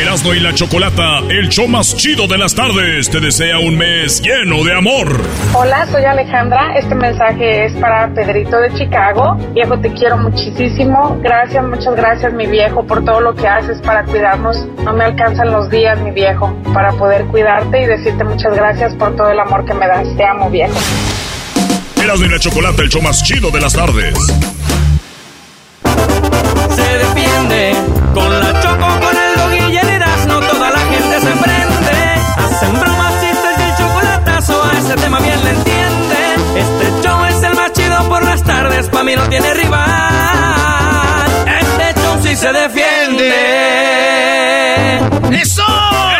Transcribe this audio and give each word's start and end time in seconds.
Erasmo 0.00 0.32
y 0.32 0.38
la 0.38 0.54
Chocolata, 0.54 1.18
el 1.28 1.48
show 1.48 1.66
más 1.66 1.96
chido 1.96 2.28
de 2.28 2.38
las 2.38 2.54
tardes, 2.54 3.10
te 3.10 3.18
desea 3.18 3.58
un 3.58 3.76
mes 3.76 4.22
lleno 4.22 4.62
de 4.62 4.72
amor. 4.72 5.08
Hola, 5.52 5.88
soy 5.90 6.04
Alejandra. 6.04 6.78
Este 6.78 6.94
mensaje 6.94 7.64
es 7.64 7.72
para 7.74 8.08
Pedrito 8.14 8.60
de 8.60 8.72
Chicago. 8.74 9.36
Viejo, 9.54 9.76
te 9.80 9.92
quiero 9.92 10.16
muchísimo. 10.16 11.18
Gracias, 11.20 11.64
muchas 11.64 11.96
gracias, 11.96 12.32
mi 12.32 12.46
viejo, 12.46 12.86
por 12.86 13.04
todo 13.04 13.20
lo 13.20 13.34
que 13.34 13.48
haces 13.48 13.80
para 13.80 14.04
cuidarnos. 14.04 14.68
No 14.84 14.92
me 14.92 15.02
alcanzan 15.02 15.50
los 15.50 15.68
días, 15.68 15.98
mi 16.00 16.12
viejo, 16.12 16.56
para 16.72 16.92
poder 16.92 17.24
cuidarte 17.24 17.82
y 17.82 17.86
decirte 17.86 18.22
muchas 18.22 18.54
gracias 18.54 18.94
por 18.94 19.16
todo 19.16 19.30
el 19.30 19.40
amor 19.40 19.64
que 19.64 19.74
me 19.74 19.88
das. 19.88 20.06
Te 20.16 20.24
amo, 20.24 20.48
viejo. 20.48 20.78
Erasmo 22.00 22.24
y 22.24 22.28
la 22.28 22.38
Chocolata, 22.38 22.82
el 22.82 22.88
show 22.88 23.02
más 23.02 23.24
chido 23.24 23.50
de 23.50 23.60
las 23.60 23.72
tardes. 23.72 24.14
Se 26.70 26.98
defiende 26.98 27.72
con 28.14 28.30
la 28.30 28.60
choco, 28.60 29.17
Hacen 32.58 32.80
bromas, 32.80 33.14
chistes 33.20 33.56
y 33.56 33.62
el 33.62 33.76
chocolatazo, 33.76 34.64
a 34.64 34.78
ese 34.78 34.96
tema 34.96 35.20
bien 35.20 35.44
le 35.44 35.50
entienden. 35.50 36.56
Este 36.56 36.90
show 37.06 37.24
es 37.26 37.40
el 37.44 37.54
más 37.54 37.72
chido 37.72 38.08
por 38.08 38.24
las 38.24 38.42
tardes, 38.42 38.88
pa' 38.88 39.04
mí 39.04 39.14
no 39.14 39.28
tiene 39.28 39.54
rival. 39.54 41.30
Este 41.60 42.00
show 42.00 42.20
sí 42.20 42.34
se 42.34 42.52
defiende. 42.52 43.30
¡Eso! 45.40 45.62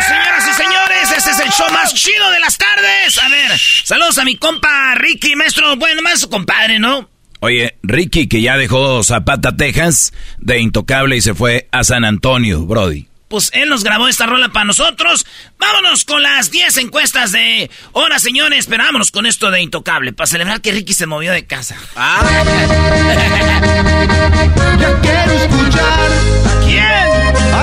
Señoras 0.07 0.49
y 0.49 0.53
señores, 0.55 1.11
este 1.17 1.31
es 1.33 1.41
el 1.41 1.51
show 1.51 1.69
más 1.73 1.93
chido 1.93 2.31
de 2.31 2.39
las 2.39 2.57
tardes. 2.57 3.19
A 3.21 3.29
ver, 3.29 3.59
saludos 3.83 4.19
a 4.19 4.25
mi 4.25 4.37
compa 4.37 4.95
Ricky, 4.95 5.35
maestro. 5.35 5.75
Bueno, 5.75 6.03
más 6.03 6.21
su 6.21 6.31
compadre, 6.31 6.79
¿no? 6.79 7.11
Oye, 7.41 7.79
Ricky, 7.83 8.29
que 8.29 8.43
ya 8.43 8.57
dejó 8.57 9.03
Zapata, 9.03 9.57
Texas, 9.57 10.13
de 10.39 10.61
Intocable 10.61 11.17
y 11.17 11.21
se 11.21 11.35
fue 11.35 11.67
a 11.73 11.83
San 11.83 12.05
Antonio, 12.05 12.65
Brody. 12.65 13.09
Pues 13.29 13.51
él 13.53 13.69
nos 13.69 13.85
grabó 13.85 14.09
esta 14.09 14.27
rola 14.27 14.49
para 14.49 14.65
nosotros. 14.65 15.27
Vámonos 15.59 16.05
con 16.05 16.23
las 16.23 16.51
10 16.51 16.79
encuestas 16.79 17.31
de 17.33 17.71
hora, 17.93 18.19
señores. 18.19 18.67
Pero 18.67 18.85
vámonos 18.85 19.11
con 19.11 19.27
esto 19.27 19.51
de 19.51 19.61
Intocable, 19.61 20.13
para 20.13 20.27
celebrar 20.27 20.61
que 20.61 20.73
Ricky 20.73 20.95
se 20.95 21.07
movió 21.07 21.33
de 21.33 21.47
casa. 21.47 21.77
Ah. 21.97 22.23
Ya 24.79 25.01
quiero 25.01 25.33
escuchar 25.33 26.11
¿A 26.47 26.61
quién? 26.65 27.55
a 27.55 27.63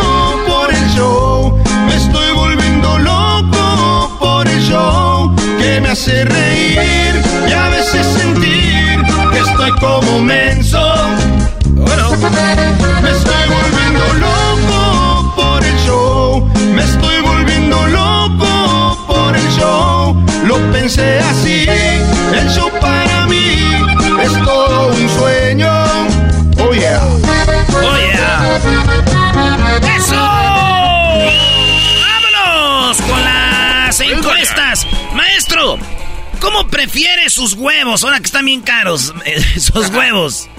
que 4.71 5.81
me 5.81 5.89
hace 5.89 6.23
reír 6.23 7.21
y 7.47 7.51
a 7.51 7.67
veces 7.69 8.05
sentir 8.05 9.01
que 9.31 9.39
estoy 9.39 9.71
como 9.81 10.19
menso. 10.21 10.79
Bueno, 11.71 12.11
me 13.01 13.11
estoy 13.11 13.43
volviendo 13.49 14.13
loco 14.25 15.33
por 15.35 15.63
el 15.63 15.77
show, 15.85 16.49
me 16.73 16.83
estoy 16.83 17.21
volviendo 17.21 17.85
loco 17.87 18.97
por 19.07 19.35
el 19.35 19.47
show. 19.51 20.15
Lo 20.45 20.55
pensé 20.71 21.19
prefiere 36.71 37.29
sus 37.29 37.53
huevos? 37.53 38.03
Ahora 38.03 38.17
que 38.19 38.25
están 38.25 38.45
bien 38.45 38.61
caros, 38.61 39.13
eh, 39.25 39.43
esos 39.55 39.89
huevos. 39.91 40.49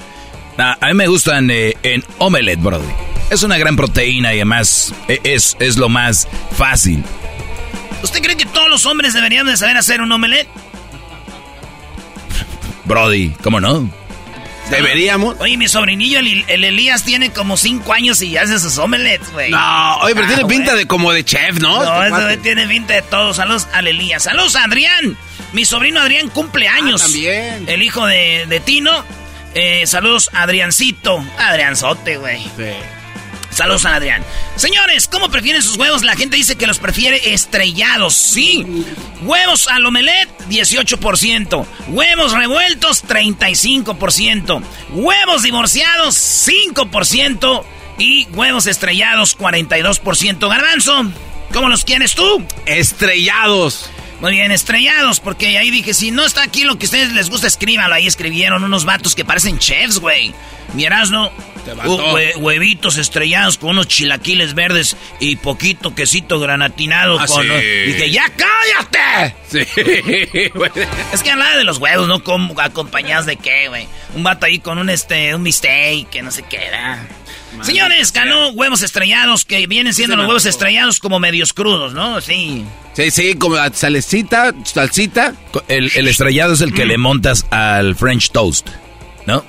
Ah, 0.58 0.76
a 0.80 0.86
mí 0.88 0.94
me 0.94 1.08
gustan 1.08 1.50
eh, 1.50 1.76
en 1.82 2.04
omelette, 2.18 2.60
Brody. 2.60 2.86
Es 3.30 3.42
una 3.42 3.56
gran 3.56 3.74
proteína 3.76 4.32
y 4.34 4.36
además 4.36 4.94
eh, 5.08 5.18
es, 5.24 5.56
es 5.58 5.76
lo 5.78 5.88
más 5.88 6.28
fácil. 6.56 7.02
¿Usted 8.02 8.20
cree 8.22 8.36
que 8.36 8.44
todos 8.46 8.68
los 8.68 8.84
hombres 8.86 9.14
deberían 9.14 9.46
de 9.46 9.56
saber 9.56 9.76
hacer 9.76 10.00
un 10.02 10.12
omelette? 10.12 10.48
Brody, 12.84 13.30
¿cómo 13.42 13.60
no? 13.60 13.88
Deberíamos. 14.70 15.36
Oye, 15.38 15.56
mi 15.56 15.68
sobrinillo, 15.68 16.18
el, 16.18 16.44
el 16.48 16.64
Elías, 16.64 17.04
tiene 17.04 17.30
como 17.30 17.56
5 17.56 17.92
años 17.92 18.22
y 18.22 18.36
hace 18.36 18.58
sus 18.58 18.78
omelettes, 18.78 19.30
güey. 19.32 19.50
No, 19.50 19.96
oye, 19.98 20.14
pero 20.14 20.26
Ah, 20.26 20.28
tiene 20.34 20.44
pinta 20.46 20.74
de 20.74 20.86
como 20.86 21.12
de 21.12 21.24
chef, 21.24 21.60
¿no? 21.60 21.84
No, 21.84 22.28
Este 22.28 22.38
tiene 22.38 22.66
pinta 22.66 22.94
de 22.94 23.02
todo. 23.02 23.34
Saludos 23.34 23.68
al 23.72 23.86
Elías. 23.86 24.22
Saludos 24.22 24.56
a 24.56 24.64
Adrián. 24.64 25.16
Mi 25.52 25.64
sobrino 25.64 26.00
Adrián 26.00 26.28
cumple 26.28 26.68
años. 26.68 27.00
Ah, 27.02 27.04
también. 27.04 27.64
El 27.68 27.82
hijo 27.82 28.06
de, 28.06 28.46
de 28.48 28.60
Tino. 28.60 29.04
Eh, 29.54 29.86
saludos 29.86 30.30
Adriancito. 30.32 31.24
Adrianzote, 31.38 32.16
güey. 32.16 32.42
Saludos 33.50 33.84
a 33.84 33.96
Adrián. 33.96 34.24
Señores, 34.56 35.06
¿cómo 35.08 35.30
prefieren 35.30 35.62
sus 35.62 35.76
huevos? 35.76 36.02
La 36.02 36.16
gente 36.16 36.36
dice 36.36 36.56
que 36.56 36.66
los 36.66 36.78
prefiere 36.78 37.34
estrellados. 37.34 38.14
Sí. 38.14 38.66
Huevos 39.22 39.68
al 39.68 39.84
omelette, 39.84 40.30
18%. 40.48 41.66
Huevos 41.88 42.32
revueltos, 42.32 43.04
35%. 43.04 44.62
Huevos 44.92 45.42
divorciados, 45.42 46.16
5%. 46.48 47.64
Y 47.98 48.24
huevos 48.32 48.66
estrellados, 48.66 49.36
42%. 49.36 50.48
Garbanzo, 50.48 51.12
¿cómo 51.52 51.68
los 51.68 51.84
quieres 51.84 52.14
tú? 52.14 52.42
Estrellados. 52.64 53.90
Muy 54.22 54.32
bien, 54.32 54.50
estrellados, 54.52 55.20
porque 55.20 55.58
ahí 55.58 55.70
dije, 55.70 55.92
si 55.92 56.10
no 56.12 56.24
está 56.24 56.42
aquí 56.44 56.64
lo 56.64 56.78
que 56.78 56.86
a 56.86 56.88
ustedes 56.88 57.12
les 57.12 57.28
gusta, 57.28 57.46
escríbanlo. 57.48 57.94
Ahí 57.94 58.06
escribieron 58.06 58.64
unos 58.64 58.84
vatos 58.86 59.14
que 59.14 59.24
parecen 59.24 59.58
chefs, 59.58 59.98
güey. 59.98 60.32
Mi 60.74 60.84
Erasmo 60.84 61.30
Uh, 61.84 61.96
hue- 61.96 62.34
huevitos 62.38 62.96
estrellados 62.98 63.56
con 63.56 63.70
unos 63.70 63.86
chilaquiles 63.86 64.54
verdes 64.54 64.96
y 65.20 65.36
poquito 65.36 65.94
quesito 65.94 66.40
granatinado. 66.40 67.20
Ah, 67.20 67.26
con, 67.26 67.42
sí. 67.46 67.48
Dije, 67.86 68.10
¡ya 68.10 68.24
cállate! 68.36 69.36
Sí. 69.48 69.60
Es 71.12 71.22
que 71.22 71.30
hablaba 71.30 71.56
de 71.56 71.62
los 71.62 71.78
huevos, 71.78 72.08
¿no? 72.08 72.24
¿Cómo, 72.24 72.58
¿Acompañados 72.60 73.26
de 73.26 73.36
qué, 73.36 73.68
güey? 73.68 73.86
Un 74.16 74.24
vato 74.24 74.46
ahí 74.46 74.58
con 74.58 74.78
un, 74.78 74.90
este, 74.90 75.34
un 75.36 75.42
mistake, 75.42 76.08
que 76.10 76.22
no 76.22 76.32
sé 76.32 76.42
qué 76.42 76.68
Señores, 77.62 78.12
ganó 78.12 78.48
huevos 78.50 78.82
estrellados, 78.82 79.44
que 79.44 79.66
vienen 79.66 79.92
siendo 79.94 80.16
los 80.16 80.26
huevos 80.26 80.46
estrellados 80.46 80.98
como 80.98 81.18
medios 81.18 81.52
crudos, 81.52 81.92
¿no? 81.92 82.20
Sí. 82.20 82.64
Sí, 82.94 83.10
sí, 83.10 83.34
como 83.34 83.56
salecita, 83.74 84.52
salsita. 84.64 85.34
El, 85.68 85.90
el 85.94 86.08
estrellado 86.08 86.54
es 86.54 86.60
el 86.60 86.72
que 86.72 86.86
le 86.86 86.98
montas 86.98 87.46
al 87.50 87.94
French 87.96 88.30
toast, 88.30 88.68
¿no? 89.26 89.44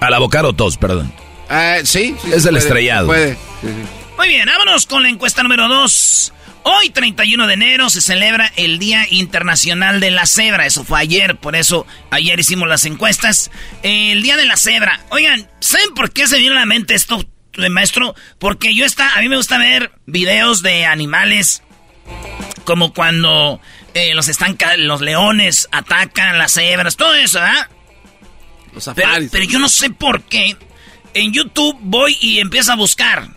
Al 0.00 0.14
avocado 0.14 0.52
toast, 0.52 0.80
perdón. 0.80 1.12
Ah, 1.48 1.78
sí, 1.84 2.14
sí, 2.22 2.30
Es 2.32 2.44
el 2.44 2.50
puede, 2.50 2.58
estrellado. 2.58 3.06
puede. 3.06 3.34
Sí, 3.34 3.38
sí. 3.68 3.72
Muy 4.16 4.28
bien, 4.28 4.46
vámonos 4.46 4.86
con 4.86 5.02
la 5.02 5.08
encuesta 5.08 5.42
número 5.42 5.68
2. 5.68 6.32
Hoy, 6.64 6.90
31 6.90 7.46
de 7.46 7.54
enero, 7.54 7.88
se 7.88 8.00
celebra 8.00 8.52
el 8.56 8.78
Día 8.78 9.06
Internacional 9.10 10.00
de 10.00 10.10
la 10.10 10.26
Cebra. 10.26 10.66
Eso 10.66 10.84
fue 10.84 10.98
ayer, 11.00 11.36
por 11.36 11.56
eso 11.56 11.86
ayer 12.10 12.38
hicimos 12.38 12.68
las 12.68 12.84
encuestas. 12.84 13.50
El 13.82 14.22
Día 14.22 14.36
de 14.36 14.44
la 14.44 14.56
Cebra. 14.56 15.00
Oigan, 15.10 15.48
¿saben 15.60 15.94
por 15.94 16.10
qué 16.12 16.26
se 16.26 16.38
vino 16.38 16.52
a 16.52 16.56
la 16.56 16.66
mente 16.66 16.94
esto, 16.94 17.24
maestro? 17.70 18.14
Porque 18.38 18.74
yo 18.74 18.84
está, 18.84 19.16
a 19.16 19.20
mí 19.20 19.28
me 19.28 19.36
gusta 19.36 19.58
ver 19.58 19.92
videos 20.06 20.62
de 20.62 20.86
animales 20.86 21.62
como 22.64 22.92
cuando 22.92 23.60
eh, 23.94 24.14
los 24.14 24.28
estanca, 24.28 24.76
los 24.76 25.00
leones 25.00 25.68
atacan 25.72 26.38
las 26.38 26.52
cebras, 26.52 26.96
todo 26.96 27.14
eso, 27.14 27.40
¿verdad? 27.40 27.68
Los 28.74 28.90
Pero, 28.94 29.10
pero 29.30 29.44
yo 29.44 29.58
no 29.58 29.68
sé 29.68 29.90
por 29.90 30.22
qué. 30.22 30.56
En 31.14 31.32
YouTube 31.32 31.76
voy 31.80 32.16
y 32.20 32.38
empiezo 32.38 32.72
a 32.72 32.76
buscar. 32.76 33.28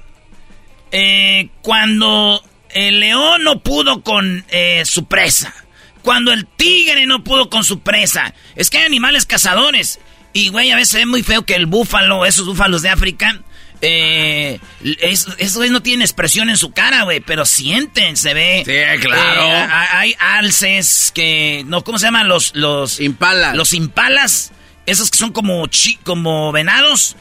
Eh, 0.91 1.49
cuando 1.61 2.43
el 2.73 2.99
león 2.99 3.43
no 3.43 3.61
pudo 3.61 4.03
con 4.03 4.45
eh, 4.49 4.83
su 4.85 5.05
presa. 5.05 5.53
Cuando 6.01 6.33
el 6.33 6.45
tigre 6.45 7.05
no 7.05 7.23
pudo 7.23 7.49
con 7.49 7.63
su 7.63 7.79
presa. 7.79 8.33
Es 8.55 8.69
que 8.69 8.79
hay 8.79 8.85
animales 8.85 9.25
cazadores. 9.25 9.99
Y, 10.33 10.49
güey, 10.49 10.71
a 10.71 10.75
veces 10.75 11.01
es 11.01 11.07
muy 11.07 11.23
feo 11.23 11.45
que 11.45 11.55
el 11.55 11.65
búfalo, 11.65 12.25
esos 12.25 12.45
búfalos 12.45 12.81
de 12.81 12.89
África, 12.89 13.41
eh, 13.81 14.59
es- 15.01 15.27
esos 15.37 15.55
güeyes 15.57 15.71
no 15.71 15.81
tienen 15.81 16.01
expresión 16.01 16.49
en 16.49 16.57
su 16.57 16.71
cara, 16.71 17.03
güey, 17.03 17.19
pero 17.19 17.45
sienten, 17.45 18.15
se 18.17 18.33
ve. 18.33 18.63
Sí, 18.65 18.99
claro. 19.01 19.41
Eh, 19.43 19.51
ha- 19.69 19.99
hay 19.99 20.15
alces 20.19 21.11
que, 21.13 21.63
no, 21.67 21.83
¿cómo 21.83 21.97
se 21.99 22.05
llaman? 22.05 22.27
Los, 22.27 22.55
los, 22.55 22.99
Impalas. 22.99 23.55
los 23.55 23.73
impalas, 23.73 24.51
esos 24.85 25.09
que 25.11 25.17
son 25.17 25.31
como 25.31 25.65
chi, 25.67 25.95
como 26.03 26.51
venados. 26.51 27.15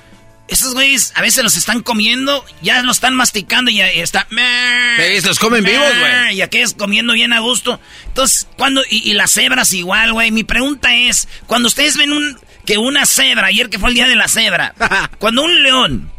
Esos 0.49 0.75
güeyes 0.75 1.13
a 1.15 1.23
veces 1.23 1.45
los 1.45 1.57
están 1.57 1.81
comiendo, 1.81 2.45
ya 2.61 2.83
los 2.83 2.97
están 2.97 3.15
masticando 3.15 3.71
y 3.71 3.77
ya 3.77 3.87
está. 3.87 4.27
Sí, 4.29 5.21
los 5.25 5.39
comen 5.39 5.63
vivos, 5.63 5.87
güey. 6.01 6.37
Y 6.39 6.43
aquellos 6.43 6.75
comiendo 6.75 7.13
bien 7.13 7.33
a 7.33 7.39
gusto. 7.39 7.81
Entonces, 8.09 8.49
cuando. 8.57 8.83
Y, 8.91 9.09
y 9.11 9.15
las 9.15 9.31
cebras 9.31 9.73
igual, 9.73 10.13
güey. 10.13 10.33
Mi 10.33 10.43
pregunta 10.43 10.93
es: 10.97 11.29
cuando 11.47 11.69
ustedes 11.69 11.97
ven 11.97 12.13
un. 12.13 12.37
Que 12.67 12.79
una 12.79 13.07
cebra, 13.07 13.47
ayer 13.47 13.71
que 13.71 13.79
fue 13.79 13.91
el 13.91 13.95
día 13.95 14.09
de 14.09 14.17
la 14.17 14.27
cebra, 14.27 14.75
cuando 15.19 15.43
un 15.43 15.63
león 15.63 16.11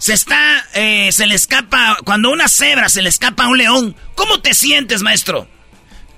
se 0.00 0.14
está. 0.14 0.66
eh, 0.74 1.12
se 1.12 1.28
le 1.28 1.36
escapa. 1.36 1.96
Cuando 2.04 2.30
una 2.30 2.48
cebra 2.48 2.88
se 2.88 3.02
le 3.02 3.08
escapa 3.08 3.44
a 3.44 3.48
un 3.48 3.58
león, 3.58 3.94
¿cómo 4.16 4.40
te 4.40 4.52
sientes, 4.54 5.02
maestro? 5.02 5.46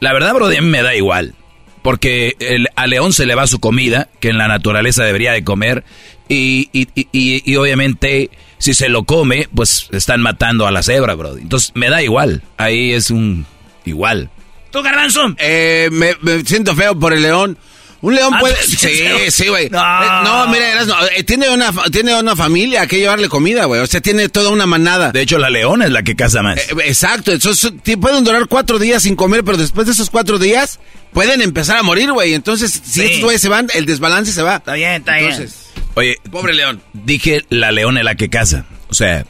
La 0.00 0.14
verdad, 0.14 0.32
bro, 0.34 0.46
a 0.46 0.50
mí 0.50 0.60
me 0.62 0.82
da 0.82 0.94
igual. 0.94 1.34
Porque 1.82 2.36
el, 2.38 2.68
al 2.76 2.90
león 2.90 3.12
se 3.12 3.26
le 3.26 3.34
va 3.34 3.46
su 3.46 3.58
comida, 3.58 4.08
que 4.20 4.28
en 4.30 4.38
la 4.38 4.48
naturaleza 4.48 5.04
debería 5.04 5.32
de 5.32 5.44
comer. 5.44 5.84
Y, 6.28 6.70
y, 6.72 6.88
y- 6.94 7.08
y- 7.12 7.42
y 7.44 7.56
obviamente, 7.56 8.30
si 8.58 8.72
se 8.72 8.88
lo 8.88 9.02
come, 9.04 9.48
pues 9.54 9.88
están 9.90 10.22
matando 10.22 10.66
a 10.66 10.70
la 10.70 10.82
cebra, 10.84 11.14
bro. 11.14 11.36
Entonces, 11.36 11.72
me 11.74 11.90
da 11.90 12.00
igual. 12.02 12.42
Ahí 12.56 12.92
es 12.92 13.10
un 13.10 13.44
igual. 13.84 14.30
¿Tú, 14.70 14.80
Garbanzo? 14.82 15.34
Eh, 15.38 15.88
me, 15.90 16.14
me 16.22 16.42
siento 16.44 16.74
feo 16.76 16.96
por 16.98 17.12
el 17.12 17.22
león. 17.22 17.58
Un 18.02 18.14
león 18.14 18.34
Ah, 18.34 18.38
puede... 18.40 18.54
¿tú 18.66 18.76
Sí, 18.76 18.90
sí, 19.30 19.48
güey. 19.48 19.70
No. 19.70 19.78
Eh, 19.78 20.06
No, 20.24 20.46
mira, 20.48 20.82
eh, 21.16 21.22
tiene, 21.24 21.48
una, 21.48 21.72
tiene 21.90 22.14
una 22.18 22.36
familia 22.36 22.86
que 22.86 22.98
llevarle 22.98 23.28
comida, 23.28 23.64
güey. 23.64 23.80
O 23.80 23.86
sea, 23.86 24.00
tiene 24.00 24.28
toda 24.28 24.50
una 24.50 24.66
manada. 24.66 25.12
De 25.12 25.22
hecho, 25.22 25.38
la 25.38 25.48
leona 25.50 25.86
es 25.86 25.90
la 25.92 26.02
que 26.02 26.14
caza 26.16 26.42
más. 26.42 26.58
Eh, 26.58 26.74
exacto, 26.84 27.32
entonces 27.32 27.72
pueden 28.00 28.24
durar 28.24 28.46
cuatro 28.48 28.78
días 28.78 29.04
sin 29.04 29.16
comer, 29.16 29.42
pero 29.44 29.56
después 29.56 29.86
de 29.86 29.92
esos 29.94 30.10
cuatro 30.10 30.38
días 30.38 30.78
pueden 31.12 31.40
empezar 31.42 31.76
a 31.78 31.82
morir, 31.82 32.12
güey. 32.12 32.34
Entonces, 32.34 32.72
si 32.84 33.00
Sí. 33.00 33.02
estos 33.06 33.20
güeyes 33.22 33.40
se 33.40 33.48
van, 33.48 33.68
el 33.74 33.86
desbalance 33.86 34.32
se 34.32 34.42
va. 34.42 34.56
Está 34.56 34.74
bien, 34.74 34.94
está 34.94 35.12
bien. 35.16 35.30
Entonces, 35.32 35.70
Oye, 35.94 36.16
pobre 36.30 36.54
león. 36.54 36.82
dije 36.92 37.44
la 37.50 37.70
leona 37.70 38.00
es 38.00 38.04
la 38.04 38.14
que 38.16 38.28
caza. 38.28 38.64
O 38.88 38.94
sea, 38.94 39.24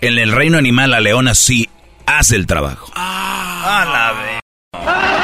en 0.00 0.18
el 0.18 0.32
reino 0.32 0.58
animal 0.58 0.90
la 0.90 1.00
leona 1.00 1.34
sí 1.34 1.68
hace 2.06 2.36
el 2.36 2.46
trabajo. 2.46 2.92
A 2.94 3.84
la 3.86 4.12
ve- 4.20 5.21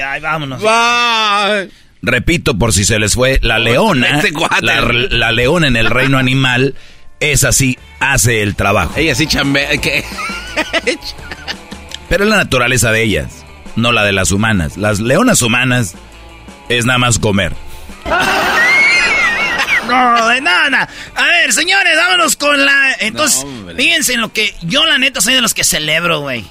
Ay, 0.00 0.20
vámonos. 0.20 0.60
Bye. 0.62 1.70
Repito, 2.02 2.56
por 2.56 2.72
si 2.72 2.84
se 2.84 2.98
les 2.98 3.14
fue, 3.14 3.38
la 3.42 3.58
leona, 3.58 4.20
Este 4.20 4.32
la, 4.62 4.82
la 4.82 5.32
leona 5.32 5.66
en 5.66 5.76
el 5.76 5.90
reino 5.90 6.16
animal, 6.18 6.74
es 7.20 7.44
así, 7.44 7.76
hace 7.98 8.42
el 8.42 8.54
trabajo. 8.54 8.94
Ella 8.96 9.14
sí 9.14 9.26
chambea. 9.26 9.76
¿qué? 9.78 10.04
Pero 12.08 12.24
es 12.24 12.30
la 12.30 12.36
naturaleza 12.36 12.92
de 12.92 13.02
ellas, 13.02 13.44
no 13.76 13.92
la 13.92 14.04
de 14.04 14.12
las 14.12 14.30
humanas. 14.30 14.76
Las 14.76 15.00
leonas 15.00 15.42
humanas 15.42 15.94
es 16.68 16.84
nada 16.84 16.98
más 16.98 17.18
comer. 17.18 17.52
No, 19.88 20.28
de 20.28 20.40
nada. 20.42 20.86
A 21.14 21.24
ver, 21.24 21.50
señores, 21.52 21.96
vámonos 21.96 22.36
con 22.36 22.62
la. 22.62 22.92
Entonces, 23.00 23.42
No, 23.44 23.74
fíjense 23.74 24.12
en 24.12 24.20
lo 24.20 24.30
que. 24.30 24.54
Yo, 24.60 24.84
la 24.84 24.98
neta, 24.98 25.22
soy 25.22 25.32
de 25.32 25.40
los 25.40 25.54
que 25.54 25.64
celebro, 25.64 26.20
güey. 26.20 26.44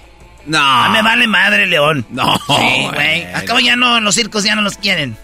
No. 0.48 0.60
A 0.60 0.90
mí 0.90 0.94
me 0.96 1.02
vale 1.04 1.28
madre, 1.28 1.66
León. 1.68 2.06
No, 2.10 2.34
Sí, 2.48 2.88
güey. 2.94 3.26
Acabo 3.34 3.60
ya 3.60 3.76
no, 3.76 4.00
los 4.00 4.16
circos 4.16 4.44
ya 4.44 4.56
no 4.56 4.62
los 4.62 4.78
quieren. 4.78 5.16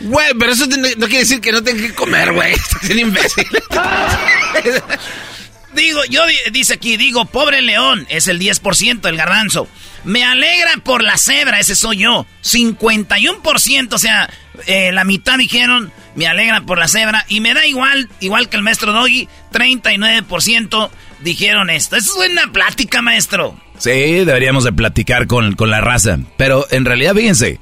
Güey, 0.00 0.34
pero 0.38 0.52
eso 0.52 0.66
no, 0.66 0.76
no 0.76 1.06
quiere 1.06 1.20
decir 1.20 1.40
que 1.40 1.52
no 1.52 1.62
tenga 1.62 1.82
que 1.82 1.94
comer, 1.94 2.32
güey. 2.32 2.52
Estás 2.54 2.88
bien 2.88 2.98
imbécil. 3.00 3.46
Digo, 5.74 6.00
yo 6.10 6.26
di- 6.26 6.50
dice 6.52 6.74
aquí, 6.74 6.96
digo, 6.96 7.24
pobre 7.24 7.62
león, 7.62 8.06
es 8.10 8.28
el 8.28 8.38
10%, 8.38 9.08
el 9.08 9.16
garbanzo. 9.16 9.68
Me 10.04 10.24
alegra 10.24 10.76
por 10.84 11.02
la 11.02 11.16
cebra, 11.16 11.60
ese 11.60 11.74
soy 11.74 11.98
yo. 11.98 12.26
51%, 12.42 13.92
o 13.94 13.98
sea, 13.98 14.28
eh, 14.66 14.90
la 14.92 15.04
mitad 15.04 15.38
dijeron, 15.38 15.92
me 16.14 16.26
alegra 16.26 16.60
por 16.62 16.78
la 16.78 16.88
cebra. 16.88 17.24
Y 17.28 17.40
me 17.40 17.54
da 17.54 17.66
igual, 17.66 18.08
igual 18.20 18.48
que 18.48 18.56
el 18.56 18.62
maestro 18.62 18.92
Doggy, 18.92 19.28
39% 19.52 20.90
dijeron 21.20 21.70
esto. 21.70 21.96
Eso 21.96 22.10
es 22.10 22.16
buena 22.16 22.52
plática, 22.52 23.02
maestro. 23.02 23.58
Sí, 23.78 23.90
deberíamos 23.90 24.64
de 24.64 24.72
platicar 24.72 25.26
con, 25.26 25.54
con 25.54 25.70
la 25.70 25.80
raza. 25.80 26.18
Pero 26.36 26.66
en 26.70 26.84
realidad, 26.84 27.14
fíjense, 27.14 27.60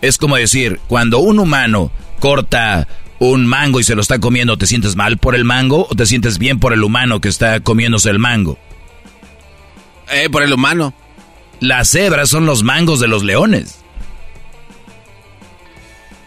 es 0.00 0.18
como 0.18 0.36
decir, 0.36 0.80
cuando 0.88 1.18
un 1.18 1.38
humano 1.38 1.92
corta 2.20 2.88
un 3.30 3.46
mango 3.46 3.80
y 3.80 3.84
se 3.84 3.94
lo 3.94 4.02
está 4.02 4.18
comiendo, 4.18 4.56
¿te 4.58 4.66
sientes 4.66 4.96
mal 4.96 5.18
por 5.18 5.34
el 5.34 5.44
mango 5.44 5.86
o 5.88 5.94
te 5.94 6.06
sientes 6.06 6.38
bien 6.38 6.58
por 6.58 6.72
el 6.72 6.82
humano 6.82 7.20
que 7.20 7.28
está 7.28 7.60
comiéndose 7.60 8.10
el 8.10 8.18
mango? 8.18 8.58
eh, 10.12 10.28
por 10.30 10.42
el 10.42 10.52
humano. 10.52 10.94
Las 11.60 11.90
cebras 11.90 12.28
son 12.28 12.46
los 12.46 12.62
mangos 12.62 13.00
de 13.00 13.08
los 13.08 13.22
leones. 13.22 13.81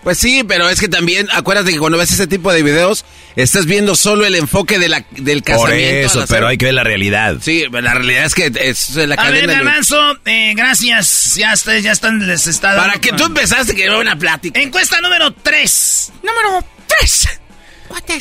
Pues 0.05 0.17
sí, 0.19 0.43
pero 0.47 0.69
es 0.69 0.79
que 0.79 0.87
también, 0.87 1.27
acuérdate 1.33 1.71
que 1.73 1.79
cuando 1.79 1.97
ves 1.97 2.11
ese 2.11 2.27
tipo 2.27 2.53
de 2.53 2.61
videos, 2.63 3.03
estás 3.35 3.65
viendo 3.65 3.95
solo 3.95 4.23
el 4.25 4.35
enfoque 4.35 4.79
de 4.79 4.87
la, 4.87 5.03
del 5.11 5.41
Por 5.41 5.55
casamiento. 5.55 6.19
a 6.19 6.21
eso, 6.21 6.25
pero 6.29 6.47
hay 6.47 6.57
que 6.57 6.65
ver 6.65 6.75
la 6.75 6.83
realidad. 6.83 7.37
Sí, 7.41 7.65
la 7.71 7.93
realidad 7.93 8.25
es 8.25 8.35
que 8.35 8.51
es 8.55 8.95
la 8.95 9.03
A 9.03 9.07
ver, 9.07 9.17
cadena. 9.17 9.47
de- 9.47 9.53
garbanzo, 9.65 9.99
eh, 10.25 10.53
gracias. 10.55 11.33
Ya 11.35 11.51
ustedes 11.53 11.83
ya 11.83 11.91
están, 11.91 12.25
les 12.27 12.45
está 12.47 12.75
dando- 12.75 12.83
Para 12.83 13.01
que 13.01 13.11
tú 13.13 13.25
empezaste 13.25 13.73
que 13.75 13.83
era 13.83 13.97
una 13.97 14.15
plática. 14.17 14.59
Encuesta 14.61 15.01
número 15.01 15.33
3. 15.33 16.11
Número 16.23 16.63
3. 16.87 17.27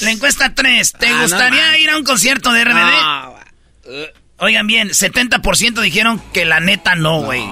La 0.01 0.11
encuesta 0.11 0.55
3. 0.55 0.93
¿Te 0.99 1.07
Ah, 1.07 1.11
no 1.13 1.21
gustaría 1.23 1.79
ir 1.79 1.91
a 1.91 1.97
un 1.99 2.05
concierto 2.05 2.51
de 2.51 2.65
RBD? 2.65 2.75
No, 2.75 3.35
Oigan 4.39 4.67
bien, 4.67 4.89
70% 4.89 5.81
dijeron 5.83 6.21
que 6.33 6.45
la 6.47 6.61
neta 6.61 6.95
no, 6.97 7.21
güey. 7.23 7.45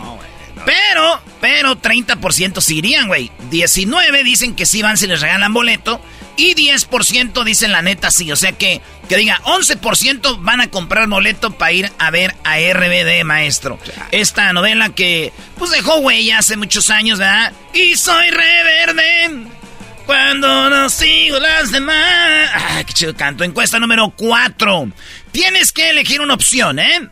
Pero, 0.65 1.21
pero 1.41 1.81
30% 1.81 2.61
sí 2.61 2.79
irían, 2.79 3.09
güey. 3.09 3.31
19 3.51 4.25
dicen 4.25 4.55
que 4.55 4.67
sí 4.67 4.83
van 4.83 4.97
si 4.97 5.07
les 5.07 5.21
regalan 5.21 5.53
boleto. 5.53 6.01
Y 6.37 6.55
10% 6.55 7.45
dicen 7.45 7.73
la 7.73 7.83
neta 7.83 8.11
sí. 8.11 8.33
O 8.33 8.37
sea 8.37 8.53
que, 8.53 8.81
que 9.09 9.17
diga, 9.17 9.41
11% 9.45 10.39
van 10.41 10.61
a 10.61 10.71
comprar 10.71 11.07
boleto 11.09 11.51
para 11.53 11.73
ir 11.73 11.93
a 11.99 12.11
ver 12.11 12.35
a 12.45 12.57
RBD, 12.59 13.25
maestro. 13.25 13.79
Esta 14.13 14.53
novela 14.53 14.91
que, 14.91 15.33
pues 15.59 15.71
dejó 15.71 15.97
huella 15.97 16.39
hace 16.39 16.57
muchos 16.57 16.91
años, 16.91 17.19
¿verdad? 17.19 17.53
Y 17.75 17.97
soy 17.97 18.31
reverde. 18.31 19.47
Cuando 20.07 20.69
no 20.69 20.91
sigo 20.91 21.39
las 21.39 21.71
demás. 21.71 22.51
Ay, 22.55 22.85
qué 22.85 22.93
chido 22.93 23.15
canto. 23.15 23.45
Encuesta 23.45 23.79
número 23.79 24.13
4. 24.17 24.89
Tienes 25.31 25.71
que 25.73 25.91
elegir 25.91 26.21
una 26.21 26.35
opción, 26.35 26.79
¿eh? 26.79 27.09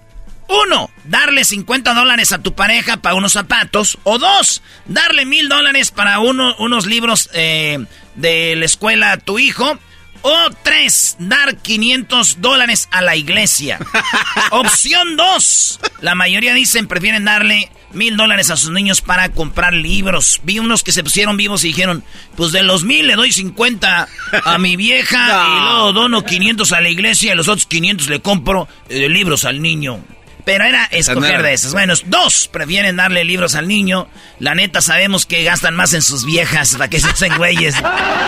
Uno, 0.51 0.91
darle 1.05 1.45
50 1.45 1.95
dólares 1.95 2.33
a 2.33 2.39
tu 2.39 2.55
pareja 2.55 2.97
para 2.97 3.15
unos 3.15 3.33
zapatos. 3.33 3.99
O 4.03 4.19
dos, 4.19 4.63
darle 4.87 5.25
mil 5.25 5.49
dólares 5.49 5.93
para 5.93 6.19
uno, 6.19 6.57
unos 6.59 6.87
libros 6.87 7.31
eh, 7.35 7.79
de 8.17 8.57
la 8.57 8.65
escuela 8.65 9.13
a 9.13 9.17
tu 9.17 9.39
hijo. 9.39 9.79
O 10.23 10.51
tres, 10.65 11.17
dar 11.21 11.57
500 11.57 12.41
dólares 12.41 12.89
a 12.91 13.01
la 13.01 13.15
iglesia. 13.15 13.79
Opción 14.51 15.17
dos, 15.17 15.81
la 16.01 16.15
mayoría 16.15 16.53
dicen 16.53 16.89
prefieren 16.89 17.25
darle 17.25 17.71
mil 17.93 18.17
dólares 18.17 18.51
a 18.51 18.57
sus 18.57 18.71
niños 18.71 19.01
para 19.01 19.31
comprar 19.31 19.73
libros. 19.73 20.41
Vi 20.43 20.59
unos 20.59 20.83
que 20.83 20.93
se 20.93 21.05
pusieron 21.05 21.37
vivos 21.37 21.65
y 21.65 21.69
dijeron, 21.69 22.05
pues 22.37 22.53
de 22.53 22.63
los 22.63 22.85
mil 22.85 23.07
le 23.07 23.15
doy 23.15 23.33
50 23.33 24.09
a 24.45 24.59
mi 24.59 24.77
vieja 24.77 25.47
y 25.57 25.61
luego 25.65 25.93
dono 25.93 26.25
500 26.25 26.73
a 26.73 26.81
la 26.81 26.91
iglesia 26.91 27.33
y 27.33 27.37
los 27.37 27.49
otros 27.49 27.67
500 27.67 28.09
le 28.09 28.21
compro 28.21 28.69
eh, 28.89 29.09
libros 29.09 29.45
al 29.45 29.63
niño. 29.63 30.05
Pero 30.51 30.65
era 30.65 30.85
escoger 30.87 31.45
de 31.45 31.53
esos. 31.53 31.73
Bueno, 31.73 31.95
dos 32.07 32.49
prefieren 32.49 32.97
darle 32.97 33.23
libros 33.23 33.55
al 33.55 33.69
niño. 33.69 34.09
La 34.41 34.57
neta 34.57 34.81
sabemos 34.81 35.25
que 35.25 35.45
gastan 35.45 35.77
más 35.77 35.95
en 35.95 36.03
sus 36.03 36.25
viejas 36.25 36.73
para 36.73 36.91
que 36.91 36.99
se 36.99 37.09
hacen 37.09 37.37
güeyes. 37.37 37.77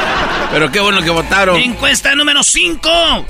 Pero 0.53 0.71
qué 0.71 0.79
bueno 0.79 1.03
que 1.03 1.11
votaron. 1.11 1.61
Encuesta 1.61 2.15
número 2.15 2.45
5. 2.45 3.27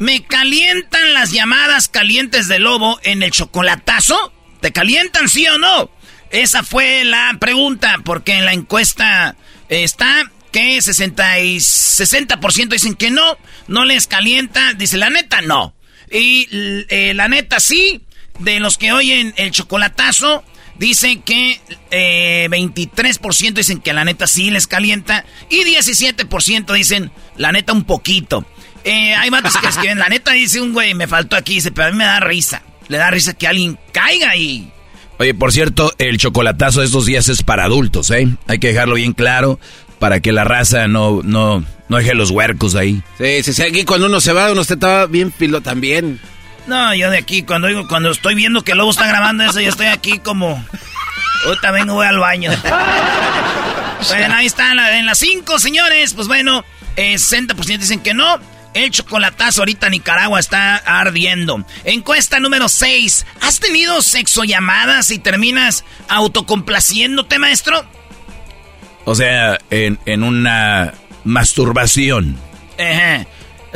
¿Me 0.00 0.24
calientan 0.24 1.14
las 1.14 1.30
llamadas 1.30 1.86
calientes 1.86 2.48
de 2.48 2.58
lobo 2.58 2.98
en 3.04 3.22
el 3.22 3.30
chocolatazo? 3.30 4.32
¿Te 4.60 4.72
calientan, 4.72 5.28
sí 5.28 5.46
o 5.46 5.58
no? 5.58 5.88
Esa 6.30 6.64
fue 6.64 7.04
la 7.04 7.36
pregunta, 7.38 8.00
porque 8.04 8.32
en 8.32 8.44
la 8.44 8.54
encuesta 8.54 9.36
está 9.68 10.32
que 10.50 10.82
60, 10.82 11.40
y 11.42 11.58
60% 11.58 12.70
dicen 12.70 12.96
que 12.96 13.12
no, 13.12 13.38
no 13.68 13.84
les 13.84 14.08
calienta. 14.08 14.74
Dice, 14.74 14.96
la 14.96 15.10
neta, 15.10 15.42
no. 15.42 15.76
Y 16.10 16.48
eh, 16.88 17.12
la 17.14 17.28
neta, 17.28 17.60
sí. 17.60 18.02
De 18.38 18.60
los 18.60 18.78
que 18.78 18.92
oyen 18.92 19.32
el 19.36 19.50
chocolatazo, 19.50 20.44
dicen 20.78 21.22
que 21.22 21.60
23% 21.90 23.48
eh, 23.48 23.52
dicen 23.54 23.80
que 23.80 23.92
la 23.92 24.04
neta 24.04 24.26
sí 24.26 24.50
les 24.50 24.66
calienta. 24.66 25.24
Y 25.50 25.64
17% 25.64 26.72
dicen, 26.72 27.10
la 27.36 27.52
neta, 27.52 27.72
un 27.72 27.84
poquito. 27.84 28.44
Eh, 28.84 29.14
hay 29.14 29.30
matos 29.30 29.56
que 29.56 29.66
escriben, 29.66 29.98
la 29.98 30.08
neta, 30.08 30.32
dice 30.32 30.60
un 30.60 30.72
güey, 30.72 30.94
me 30.94 31.08
faltó 31.08 31.36
aquí, 31.36 31.54
dice, 31.54 31.72
pero 31.72 31.88
a 31.88 31.90
mí 31.90 31.96
me 31.96 32.04
da 32.04 32.20
risa. 32.20 32.62
Le 32.88 32.98
da 32.98 33.10
risa 33.10 33.34
que 33.34 33.48
alguien 33.48 33.78
caiga 33.92 34.30
ahí. 34.30 34.70
Oye, 35.18 35.34
por 35.34 35.50
cierto, 35.50 35.92
el 35.98 36.18
chocolatazo 36.18 36.80
de 36.80 36.86
estos 36.86 37.06
días 37.06 37.28
es 37.28 37.42
para 37.42 37.64
adultos, 37.64 38.10
¿eh? 38.10 38.28
Hay 38.46 38.58
que 38.58 38.68
dejarlo 38.68 38.94
bien 38.94 39.12
claro 39.12 39.58
para 39.98 40.20
que 40.20 40.30
la 40.30 40.44
raza 40.44 40.88
no, 40.88 41.22
no, 41.22 41.64
no 41.88 41.96
deje 41.96 42.14
los 42.14 42.30
huercos 42.30 42.74
ahí. 42.74 43.02
Sí, 43.18 43.42
sí, 43.42 43.52
sí, 43.54 43.62
aquí 43.62 43.84
cuando 43.84 44.06
uno 44.06 44.20
se 44.20 44.32
va, 44.32 44.52
uno 44.52 44.60
estaba 44.60 45.06
bien 45.06 45.32
filo 45.32 45.62
también. 45.62 46.20
No, 46.66 46.94
yo 46.94 47.10
de 47.10 47.18
aquí, 47.18 47.42
cuando 47.42 47.68
digo, 47.68 47.86
cuando 47.88 48.10
estoy 48.10 48.34
viendo 48.34 48.62
que 48.62 48.72
el 48.72 48.78
lobo 48.78 48.90
está 48.90 49.06
grabando 49.06 49.44
eso, 49.44 49.60
yo 49.60 49.68
estoy 49.68 49.86
aquí 49.86 50.18
como. 50.18 50.64
Ahorita 51.46 51.70
vengo, 51.70 51.94
voy 51.94 52.06
al 52.06 52.18
baño. 52.18 52.50
bueno, 54.08 54.34
ahí 54.34 54.46
está, 54.46 54.72
en 54.96 55.06
las 55.06 55.18
5, 55.18 55.58
señores. 55.58 56.14
Pues 56.14 56.26
bueno, 56.26 56.64
60% 56.96 57.70
eh, 57.70 57.78
dicen 57.78 58.00
que 58.00 58.14
no. 58.14 58.40
El 58.74 58.90
chocolatazo 58.90 59.62
ahorita 59.62 59.88
Nicaragua 59.88 60.38
está 60.38 60.76
ardiendo. 60.76 61.64
Encuesta 61.84 62.40
número 62.40 62.68
6. 62.68 63.24
¿Has 63.40 63.58
tenido 63.58 64.02
sexo 64.02 64.44
llamadas 64.44 65.10
y 65.10 65.18
terminas 65.18 65.84
autocomplaciéndote, 66.08 67.38
maestro? 67.38 67.86
O 69.04 69.14
sea, 69.14 69.58
en, 69.70 69.98
en 70.04 70.22
una 70.22 70.92
masturbación. 71.24 72.36
Ajá. 72.78 73.26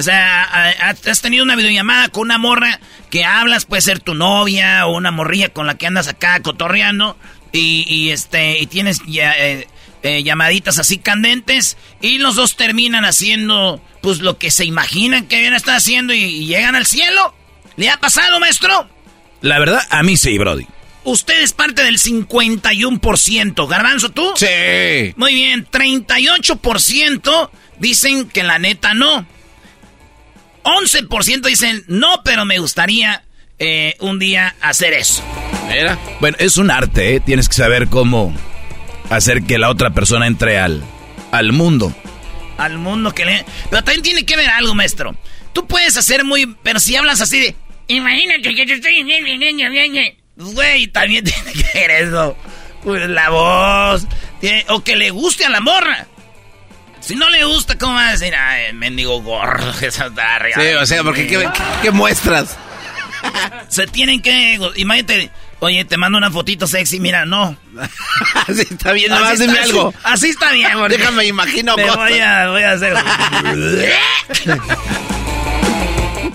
O 0.00 0.02
sea, 0.02 0.45
has 0.80 1.21
tenido 1.21 1.45
una 1.45 1.57
videollamada 1.57 2.09
con 2.09 2.23
una 2.23 2.38
morra 2.38 2.80
que 3.11 3.26
hablas, 3.26 3.66
puede 3.66 3.83
ser 3.83 4.00
tu 4.00 4.14
novia 4.14 4.87
o 4.87 4.97
una 4.97 5.11
morrilla 5.11 5.50
con 5.50 5.66
la 5.66 5.76
que 5.76 5.87
andas 5.87 6.09
acá 6.09 6.40
cotorreando 6.40 7.19
y, 7.52 8.09
este 8.09 8.61
y 8.61 8.66
tienes 8.66 9.02
ya, 9.07 9.35
eh, 9.37 9.69
eh, 10.02 10.23
llamaditas 10.23 10.78
así 10.78 10.97
candentes 10.97 11.76
y 12.00 12.16
los 12.16 12.35
dos 12.35 12.57
terminan 12.57 13.04
haciendo 13.04 13.78
pues 14.00 14.21
lo 14.21 14.38
que 14.38 14.50
se 14.50 14.64
imaginan 14.64 15.26
que 15.26 15.40
bien 15.40 15.52
está 15.52 15.76
haciendo 15.76 16.14
y, 16.14 16.47
llegan 16.47 16.76
al 16.76 16.87
cielo. 16.87 17.35
¿Le 17.76 17.90
ha 17.90 17.99
pasado, 17.99 18.40
maestro? 18.40 18.88
La 19.42 19.59
verdad, 19.59 19.83
a 19.90 20.02
mí 20.02 20.16
sí, 20.16 20.38
Brody. 20.38 20.66
Usted 21.04 21.42
es 21.42 21.52
parte 21.52 21.83
del 21.83 21.99
51%. 21.99 23.69
¿Garbanzo, 23.69 24.09
tú? 24.09 24.33
Sí. 24.35 25.12
Muy 25.16 25.35
bien, 25.35 25.66
38% 25.71 27.50
dicen 27.78 28.30
que 28.30 28.45
la 28.45 28.59
neta 28.59 28.95
no. 28.95 29.26
11% 30.64 31.43
dicen 31.43 31.85
no, 31.88 32.23
pero 32.25 32.45
me 32.45 32.59
gustaría 32.59 33.23
eh, 33.59 33.97
un 34.00 34.19
día 34.19 34.55
hacer 34.61 34.93
eso. 34.93 35.23
Mira. 35.69 35.99
Bueno, 36.21 36.37
es 36.40 36.57
un 36.57 36.71
arte, 36.71 37.17
¿eh? 37.17 37.21
Tienes 37.21 37.49
que 37.49 37.55
saber 37.55 37.88
cómo 37.88 38.35
hacer 39.09 39.43
que 39.43 39.59
la 39.59 39.71
otra 39.71 39.90
persona 39.90 40.26
entre 40.26 40.59
al, 40.59 40.83
al 41.33 41.52
mundo 41.52 41.95
al 42.61 42.79
mundo 42.79 43.14
que 43.14 43.25
le... 43.25 43.45
Pero 43.71 43.83
también 43.83 44.02
tiene 44.02 44.25
que 44.25 44.37
ver 44.37 44.49
algo, 44.50 44.75
maestro. 44.75 45.17
Tú 45.52 45.67
puedes 45.67 45.97
hacer 45.97 46.25
muy... 46.25 46.55
Pero 46.62 46.79
si 46.79 46.95
hablas 46.95 47.21
así 47.21 47.40
de... 47.40 47.55
Imagínate 47.88 48.55
que 48.55 48.67
yo 48.67 48.75
estoy... 48.75 49.02
Güey, 50.37 50.87
también 50.88 51.25
tiene 51.45 51.52
que 51.52 51.79
ver 51.79 51.90
eso. 51.90 52.37
Pues 52.85 53.09
la 53.09 53.31
voz. 53.31 54.07
O 54.69 54.85
que 54.85 54.97
le 54.97 55.11
guste 55.11 55.45
a 55.45 55.50
la 55.50 55.61
morra. 55.61 56.07
Si 57.00 57.14
no 57.14 57.28
le 57.30 57.45
gusta, 57.45 57.78
¿cómo 57.78 57.95
va 57.95 58.09
a 58.09 58.12
decir? 58.12 58.35
Ay, 58.35 58.73
mendigo 58.73 59.21
gordo, 59.23 59.73
esa 59.80 60.07
está 60.07 60.38
Sí, 60.54 60.75
o 60.80 60.87
sea, 60.87 61.02
porque 61.02 61.26
¿qué, 61.26 61.49
qué 61.83 61.90
muestras? 61.90 62.57
Se 63.69 63.87
tienen 63.87 64.21
que... 64.23 64.59
Imagínate... 64.76 65.30
Oye, 65.62 65.85
te 65.85 65.99
mando 65.99 66.16
una 66.16 66.30
fotito 66.30 66.66
sexy, 66.66 67.00
mira, 67.00 67.26
no. 67.26 67.54
así 68.49 68.62
está 68.62 68.92
bien, 68.92 69.11
nomás 69.11 69.38
dime 69.38 69.59
algo. 69.59 69.92
Así 70.02 70.30
está 70.30 70.52
bien, 70.52 70.71
Déjame 70.88 71.26
imagino 71.26 71.76
cosas. 71.76 71.97
Voy 71.97 72.19
a, 72.19 72.49
voy 72.49 72.62
a 72.62 72.73
hacer. 72.73 72.95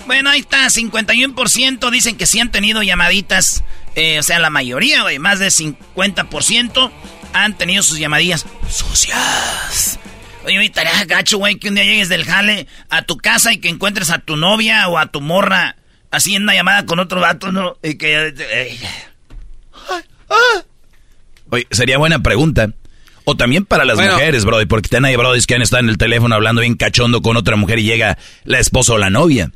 bueno, 0.06 0.30
ahí 0.30 0.40
está, 0.40 0.66
51% 0.66 1.90
dicen 1.90 2.16
que 2.16 2.26
sí 2.26 2.38
han 2.38 2.52
tenido 2.52 2.84
llamaditas. 2.84 3.64
Eh, 3.96 4.20
o 4.20 4.22
sea, 4.22 4.38
la 4.38 4.50
mayoría, 4.50 5.02
güey, 5.02 5.18
más 5.18 5.40
de 5.40 5.48
50% 5.48 6.92
han 7.32 7.58
tenido 7.58 7.82
sus 7.82 7.98
llamadillas 7.98 8.46
sucias. 8.70 9.98
Oye, 10.46 10.56
ahorita 10.56 10.84
gacho, 11.06 11.38
güey, 11.38 11.56
que 11.56 11.68
un 11.68 11.74
día 11.74 11.84
llegues 11.84 12.08
del 12.08 12.24
jale 12.24 12.68
a 12.88 13.02
tu 13.02 13.16
casa 13.16 13.52
y 13.52 13.58
que 13.58 13.68
encuentres 13.68 14.10
a 14.10 14.20
tu 14.20 14.36
novia 14.36 14.86
o 14.86 14.96
a 14.96 15.06
tu 15.06 15.20
morra 15.20 15.74
así 16.12 16.36
en 16.36 16.44
una 16.44 16.54
llamada 16.54 16.86
con 16.86 17.00
otro 17.00 17.20
vato, 17.20 17.50
¿no? 17.50 17.76
Y 17.82 17.96
que... 17.96 18.32
Eh, 18.38 18.78
Oye, 21.50 21.66
sería 21.72 21.98
buena 21.98 22.22
pregunta. 22.22 22.70
O 23.24 23.36
también 23.36 23.64
para 23.64 23.84
las 23.84 23.98
mujeres, 23.98 24.44
Brody, 24.44 24.66
porque 24.66 24.86
están 24.86 25.04
ahí 25.04 25.16
Brody 25.16 25.42
que 25.42 25.56
han 25.56 25.62
estado 25.62 25.82
en 25.82 25.88
el 25.88 25.98
teléfono 25.98 26.36
hablando 26.36 26.60
bien 26.60 26.76
cachondo 26.76 27.22
con 27.22 27.36
otra 27.36 27.56
mujer 27.56 27.80
y 27.80 27.82
llega 27.82 28.16
la 28.44 28.60
esposa 28.60 28.92
o 28.92 28.98
la 28.98 29.10
novia. 29.10 29.50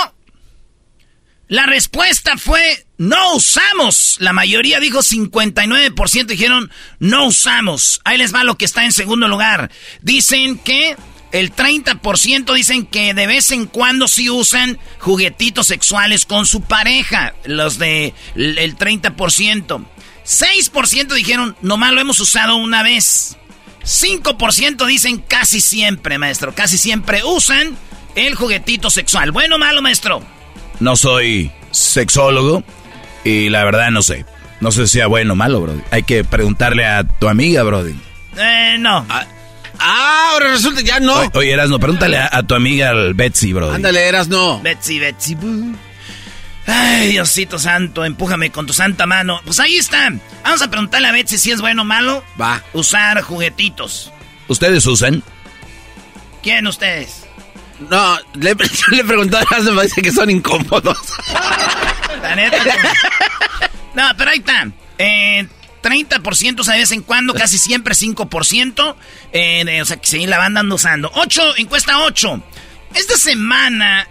La 1.47 1.65
respuesta 1.65 2.37
fue 2.37 2.85
no 2.99 3.35
usamos. 3.35 4.17
La 4.19 4.33
mayoría 4.33 4.81
dijo 4.81 4.99
59% 4.99 6.25
dijeron 6.25 6.69
no 6.99 7.27
usamos. 7.27 8.01
Ahí 8.03 8.17
les 8.17 8.35
va 8.35 8.43
lo 8.43 8.57
que 8.57 8.65
está 8.65 8.83
en 8.83 8.91
segundo 8.91 9.29
lugar. 9.29 9.71
Dicen 10.01 10.57
que 10.57 10.97
el 11.31 11.55
30% 11.55 12.53
dicen 12.53 12.85
que 12.85 13.13
de 13.13 13.25
vez 13.25 13.51
en 13.51 13.67
cuando 13.67 14.09
sí 14.09 14.29
usan 14.29 14.77
juguetitos 14.99 15.67
sexuales 15.67 16.25
con 16.25 16.45
su 16.45 16.61
pareja. 16.61 17.33
Los 17.45 17.79
de 17.79 18.13
el 18.35 18.77
30%. 18.77 19.85
6% 20.25 21.13
dijeron, 21.13 21.55
nomás 21.61 21.93
lo 21.93 22.01
hemos 22.01 22.19
usado 22.19 22.57
una 22.57 22.83
vez. 22.83 23.37
5% 23.81 24.85
dicen 24.85 25.19
casi 25.19 25.61
siempre, 25.61 26.17
maestro. 26.17 26.53
Casi 26.53 26.77
siempre 26.77 27.23
usan 27.23 27.77
el 28.15 28.35
juguetito 28.35 28.89
sexual. 28.89 29.31
¿Bueno 29.31 29.57
malo, 29.57 29.81
maestro? 29.81 30.21
No 30.81 30.97
soy 30.97 31.49
sexólogo 31.71 32.65
y 33.23 33.49
la 33.49 33.63
verdad 33.63 33.91
no 33.91 34.01
sé. 34.01 34.25
No 34.61 34.71
sé 34.71 34.87
si 34.87 34.93
sea 34.93 35.07
bueno 35.07 35.33
o 35.33 35.35
malo, 35.35 35.61
Brody. 35.61 35.81
Hay 35.91 36.03
que 36.03 36.23
preguntarle 36.23 36.85
a 36.85 37.03
tu 37.03 37.29
amiga, 37.29 37.63
Brody. 37.63 37.95
Eh, 38.37 38.75
no. 38.79 39.05
Ah, 39.09 39.25
ah 39.79 40.31
ahora 40.31 40.51
resulta 40.51 40.81
ya 40.81 40.99
no. 40.99 41.15
Oye, 41.15 41.29
oye 41.33 41.51
Erasno, 41.51 41.79
pregúntale 41.79 42.17
a, 42.17 42.43
tu 42.43 42.55
amiga 42.55 42.93
Betsy, 43.13 43.53
Brody. 43.53 43.75
Ándale, 43.75 44.07
Erasno. 44.07 44.61
Betsy, 44.61 44.99
Betsy. 44.99 45.37
Ay, 46.67 47.07
Diosito 47.07 47.57
santo, 47.57 48.05
empújame 48.05 48.51
con 48.51 48.67
tu 48.67 48.73
santa 48.73 49.05
mano. 49.05 49.41
Pues 49.45 49.59
ahí 49.59 49.77
está. 49.77 50.11
Vamos 50.43 50.61
a 50.61 50.69
preguntarle 50.69 51.07
a 51.07 51.11
Betsy 51.11 51.37
si 51.37 51.51
es 51.51 51.61
bueno 51.61 51.83
o 51.83 51.85
malo. 51.85 52.23
Va. 52.39 52.61
Usar 52.73 53.21
juguetitos. 53.21 54.11
¿Ustedes 54.47 54.85
usan? 54.85 55.23
¿Quién 56.43 56.67
ustedes? 56.67 57.25
No, 57.89 58.17
le, 58.33 58.55
le 58.91 59.03
pregunté 59.03 59.37
a 59.37 59.41
Erasno, 59.41 59.73
me 59.73 59.83
dice 59.83 60.01
que 60.01 60.11
son 60.11 60.29
incómodos. 60.29 60.97
La 62.21 62.35
neta. 62.35 62.63
No, 63.95 64.03
pero 64.15 64.29
ahí 64.29 64.37
está. 64.37 64.69
Eh, 64.99 65.47
30% 65.81 66.63
de 66.63 66.77
vez 66.77 66.91
en 66.91 67.01
cuando, 67.01 67.33
casi 67.33 67.57
siempre 67.57 67.95
5%. 67.95 68.95
Eh, 69.33 69.81
o 69.81 69.85
sea, 69.85 69.97
que 69.97 70.07
sí, 70.07 70.27
la 70.27 70.37
van 70.37 70.53
dando 70.53 70.75
usando. 70.75 71.11
8, 71.15 71.57
encuesta 71.57 71.99
8. 72.03 72.41
Esta 72.93 73.17
semana 73.17 74.07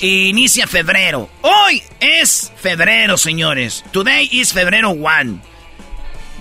inicia 0.00 0.66
febrero. 0.66 1.30
Hoy 1.42 1.82
es 2.00 2.52
febrero, 2.56 3.16
señores. 3.16 3.84
Today 3.90 4.28
is 4.32 4.52
febrero 4.52 4.90
1. 4.90 5.42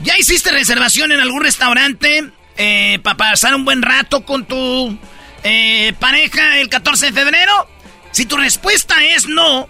¿Ya 0.04 0.18
hiciste 0.18 0.52
reservación 0.52 1.12
en 1.12 1.20
algún 1.20 1.44
restaurante 1.44 2.32
eh, 2.58 3.00
para 3.04 3.18
pasar 3.18 3.54
un 3.56 3.66
buen 3.66 3.82
rato 3.82 4.24
con 4.26 4.46
tu 4.46 4.98
eh, 5.44 5.94
pareja 6.00 6.60
el 6.60 6.70
14 6.70 7.08
de 7.08 7.14
febrero? 7.14 7.68
Si 8.12 8.26
tu 8.26 8.38
respuesta 8.38 9.04
es 9.06 9.28
no, 9.28 9.68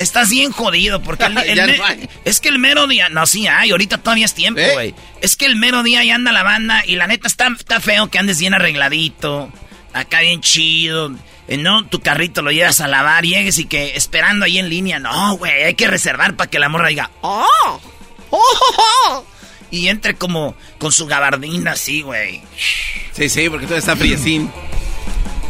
Estás 0.00 0.30
bien 0.30 0.50
jodido 0.50 1.02
porque 1.02 1.26
es 2.24 2.40
que 2.40 2.48
el 2.48 2.58
mero 2.58 2.86
día, 2.86 3.10
no, 3.10 3.26
sí 3.26 3.46
hay, 3.46 3.70
ahorita 3.70 3.98
todavía 3.98 4.24
es 4.24 4.32
tiempo, 4.32 4.58
¿Eh? 4.58 4.72
güey. 4.72 4.94
Es 5.20 5.36
que 5.36 5.44
el 5.44 5.56
mero 5.56 5.82
día 5.82 6.02
ya 6.02 6.14
anda 6.14 6.32
la 6.32 6.42
banda 6.42 6.82
y 6.86 6.96
la 6.96 7.06
neta 7.06 7.28
está, 7.28 7.48
está 7.48 7.80
feo 7.80 8.08
que 8.08 8.18
andes 8.18 8.38
bien 8.40 8.54
arregladito, 8.54 9.52
acá 9.92 10.20
bien 10.20 10.40
chido. 10.40 11.12
Eh, 11.48 11.58
no, 11.58 11.84
tu 11.86 12.00
carrito 12.00 12.40
lo 12.40 12.50
llevas 12.50 12.80
a 12.80 12.88
lavar, 12.88 13.24
llegues 13.24 13.58
y 13.58 13.66
que 13.66 13.94
esperando 13.94 14.46
ahí 14.46 14.58
en 14.58 14.70
línea. 14.70 14.98
No, 14.98 15.36
güey, 15.36 15.64
hay 15.64 15.74
que 15.74 15.86
reservar 15.86 16.34
para 16.34 16.48
que 16.48 16.58
la 16.58 16.70
morra 16.70 16.88
diga, 16.88 17.10
¡Oh! 17.20 17.80
¡Oh! 18.30 19.24
Y 19.70 19.88
entre 19.88 20.14
como 20.14 20.56
con 20.78 20.92
su 20.92 21.06
gabardina 21.06 21.72
así, 21.72 22.00
güey. 22.00 22.40
Sí, 23.12 23.28
sí, 23.28 23.50
porque 23.50 23.66
todo 23.66 23.76
está 23.76 23.96
friecín. 23.96 24.50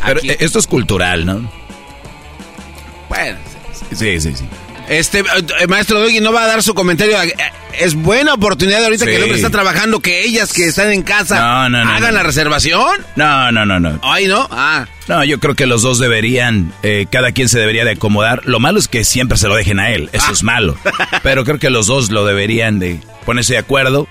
Pero 0.04 0.20
esto 0.24 0.58
es 0.58 0.66
cultural, 0.66 1.24
¿no? 1.24 1.50
Bueno, 3.08 3.38
Sí, 3.94 4.20
sí, 4.20 4.34
sí. 4.34 4.44
Este, 4.88 5.20
eh, 5.20 5.66
maestro 5.68 6.00
Doggy 6.00 6.20
no 6.20 6.32
va 6.32 6.42
a 6.42 6.46
dar 6.48 6.64
su 6.64 6.74
comentario. 6.74 7.20
Eh, 7.22 7.32
es 7.78 7.94
buena 7.94 8.34
oportunidad 8.34 8.82
ahorita 8.84 9.04
que 9.04 9.16
el 9.16 9.22
hombre 9.22 9.36
está 9.36 9.50
trabajando 9.50 10.00
que 10.00 10.24
ellas 10.24 10.52
que 10.52 10.64
están 10.64 10.90
en 10.90 11.02
casa 11.02 11.64
hagan 11.64 12.14
la 12.14 12.22
reservación. 12.24 12.98
No, 13.14 13.52
no, 13.52 13.64
no, 13.64 13.78
no. 13.78 14.00
Ay, 14.02 14.26
no. 14.26 14.48
Ah. 14.50 14.86
No, 15.06 15.22
yo 15.22 15.38
creo 15.38 15.54
que 15.54 15.66
los 15.66 15.82
dos 15.82 16.00
deberían, 16.00 16.72
eh, 16.82 17.06
cada 17.10 17.30
quien 17.30 17.48
se 17.48 17.60
debería 17.60 17.84
de 17.84 17.92
acomodar. 17.92 18.42
Lo 18.46 18.58
malo 18.58 18.80
es 18.80 18.88
que 18.88 19.04
siempre 19.04 19.38
se 19.38 19.46
lo 19.46 19.54
dejen 19.54 19.78
a 19.78 19.90
él. 19.90 20.10
Eso 20.12 20.32
es 20.32 20.42
malo. 20.42 20.76
Pero 21.22 21.44
creo 21.44 21.60
que 21.60 21.70
los 21.70 21.86
dos 21.86 22.10
lo 22.10 22.26
deberían 22.26 22.80
de 22.80 23.00
ponerse 23.24 23.52
de 23.52 23.58
acuerdo, 23.60 24.08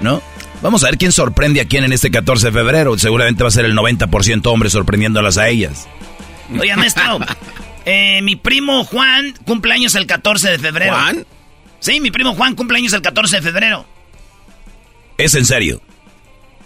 ¿no? 0.00 0.22
Vamos 0.60 0.82
a 0.84 0.88
ver 0.88 0.98
quién 0.98 1.12
sorprende 1.12 1.62
a 1.62 1.64
quién 1.64 1.84
en 1.84 1.92
este 1.94 2.10
14 2.10 2.46
de 2.46 2.52
febrero. 2.52 2.98
Seguramente 2.98 3.44
va 3.44 3.48
a 3.48 3.52
ser 3.52 3.64
el 3.64 3.74
90% 3.74 4.46
hombre 4.46 4.68
sorprendiéndolas 4.68 5.38
a 5.38 5.48
ellas. 5.48 5.88
Oye, 6.58 6.76
maestro, 6.76 7.18
Eh, 7.90 8.20
mi 8.20 8.36
primo 8.36 8.84
Juan 8.84 9.32
cumple 9.46 9.72
años 9.72 9.94
el 9.94 10.06
14 10.06 10.50
de 10.50 10.58
febrero. 10.58 10.92
¿Juan? 10.92 11.24
Sí, 11.80 12.00
mi 12.00 12.10
primo 12.10 12.34
Juan 12.34 12.54
cumple 12.54 12.76
años 12.76 12.92
el 12.92 13.00
14 13.00 13.36
de 13.36 13.42
febrero. 13.42 13.86
¿Es 15.16 15.34
en 15.34 15.46
serio? 15.46 15.80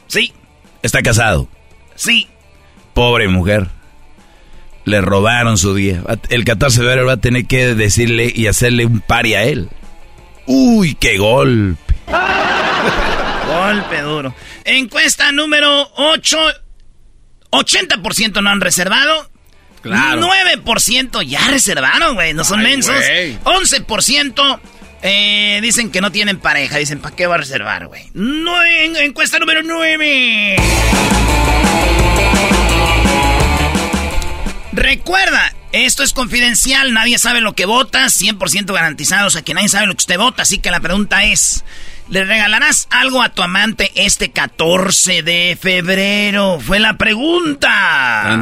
Sí. 0.09 0.33
¿Está 0.83 1.01
casado? 1.01 1.49
Sí. 1.95 2.27
Pobre 2.93 3.29
mujer. 3.29 3.69
Le 4.85 5.01
robaron 5.01 5.59
su 5.59 5.77
día. 5.77 6.03
El 6.29 6.45
14 6.45 6.81
de 6.81 6.87
febrero 6.89 7.07
va 7.07 7.13
a 7.13 7.17
tener 7.19 7.47
que 7.47 7.77
decirle 7.77 8.33
y 8.35 8.49
hacerle 8.49 8.85
un 8.85 8.99
pari 8.99 9.35
a 9.35 9.45
él. 9.45 9.69
Uy, 10.47 10.97
qué 10.97 11.19
golpe. 11.19 11.95
golpe 13.47 14.01
duro. 14.01 14.35
Encuesta 14.65 15.31
número 15.31 15.89
8. 15.95 16.39
80% 17.53 18.43
no 18.43 18.51
han 18.51 18.61
reservado. 18.61 19.32
Claro. 19.83 20.23
9% 20.23 21.23
ya 21.27 21.47
reservaron, 21.49 22.15
güey. 22.15 22.35
No 22.35 22.45
son 22.45 22.63
mensos. 22.63 22.95
11% 22.95 24.61
eh, 25.03 25.59
dicen 25.61 25.91
que 25.91 26.01
no 26.01 26.13
tienen 26.13 26.39
pareja. 26.39 26.79
Dicen, 26.79 27.01
¿para 27.01 27.17
qué 27.17 27.27
va 27.27 27.35
a 27.35 27.39
reservar, 27.39 27.89
güey? 27.89 28.05
No, 28.15 28.63
en, 28.65 28.97
encuesta 28.97 29.39
número 29.39 29.63
9. 29.63 30.57
Recuerda, 34.73 35.55
esto 35.73 36.03
es 36.03 36.13
confidencial, 36.13 36.95
nadie 36.95 37.19
sabe 37.19 37.41
lo 37.41 37.55
que 37.55 37.67
vota, 37.67 38.07
100% 38.07 38.73
garantizado, 38.73 39.27
o 39.27 39.31
sea 39.31 39.43
que 39.43 39.53
nadie 39.53 39.69
sabe 39.69 39.87
lo 39.87 39.93
que 39.93 40.03
usted 40.03 40.17
vota, 40.19 40.43
así 40.43 40.59
que 40.59 40.71
la 40.71 40.81
pregunta 40.81 41.25
es, 41.25 41.63
¿le 42.13 42.25
regalarás 42.27 42.89
algo 42.91 43.23
a 43.23 43.31
tu 43.31 43.43
amante 43.43 43.91
este 43.95 44.33
14 44.33 45.23
de 45.23 45.59
febrero? 45.59 46.61
Fue 46.61 46.79
la 46.79 46.99
pregunta. 46.99 48.39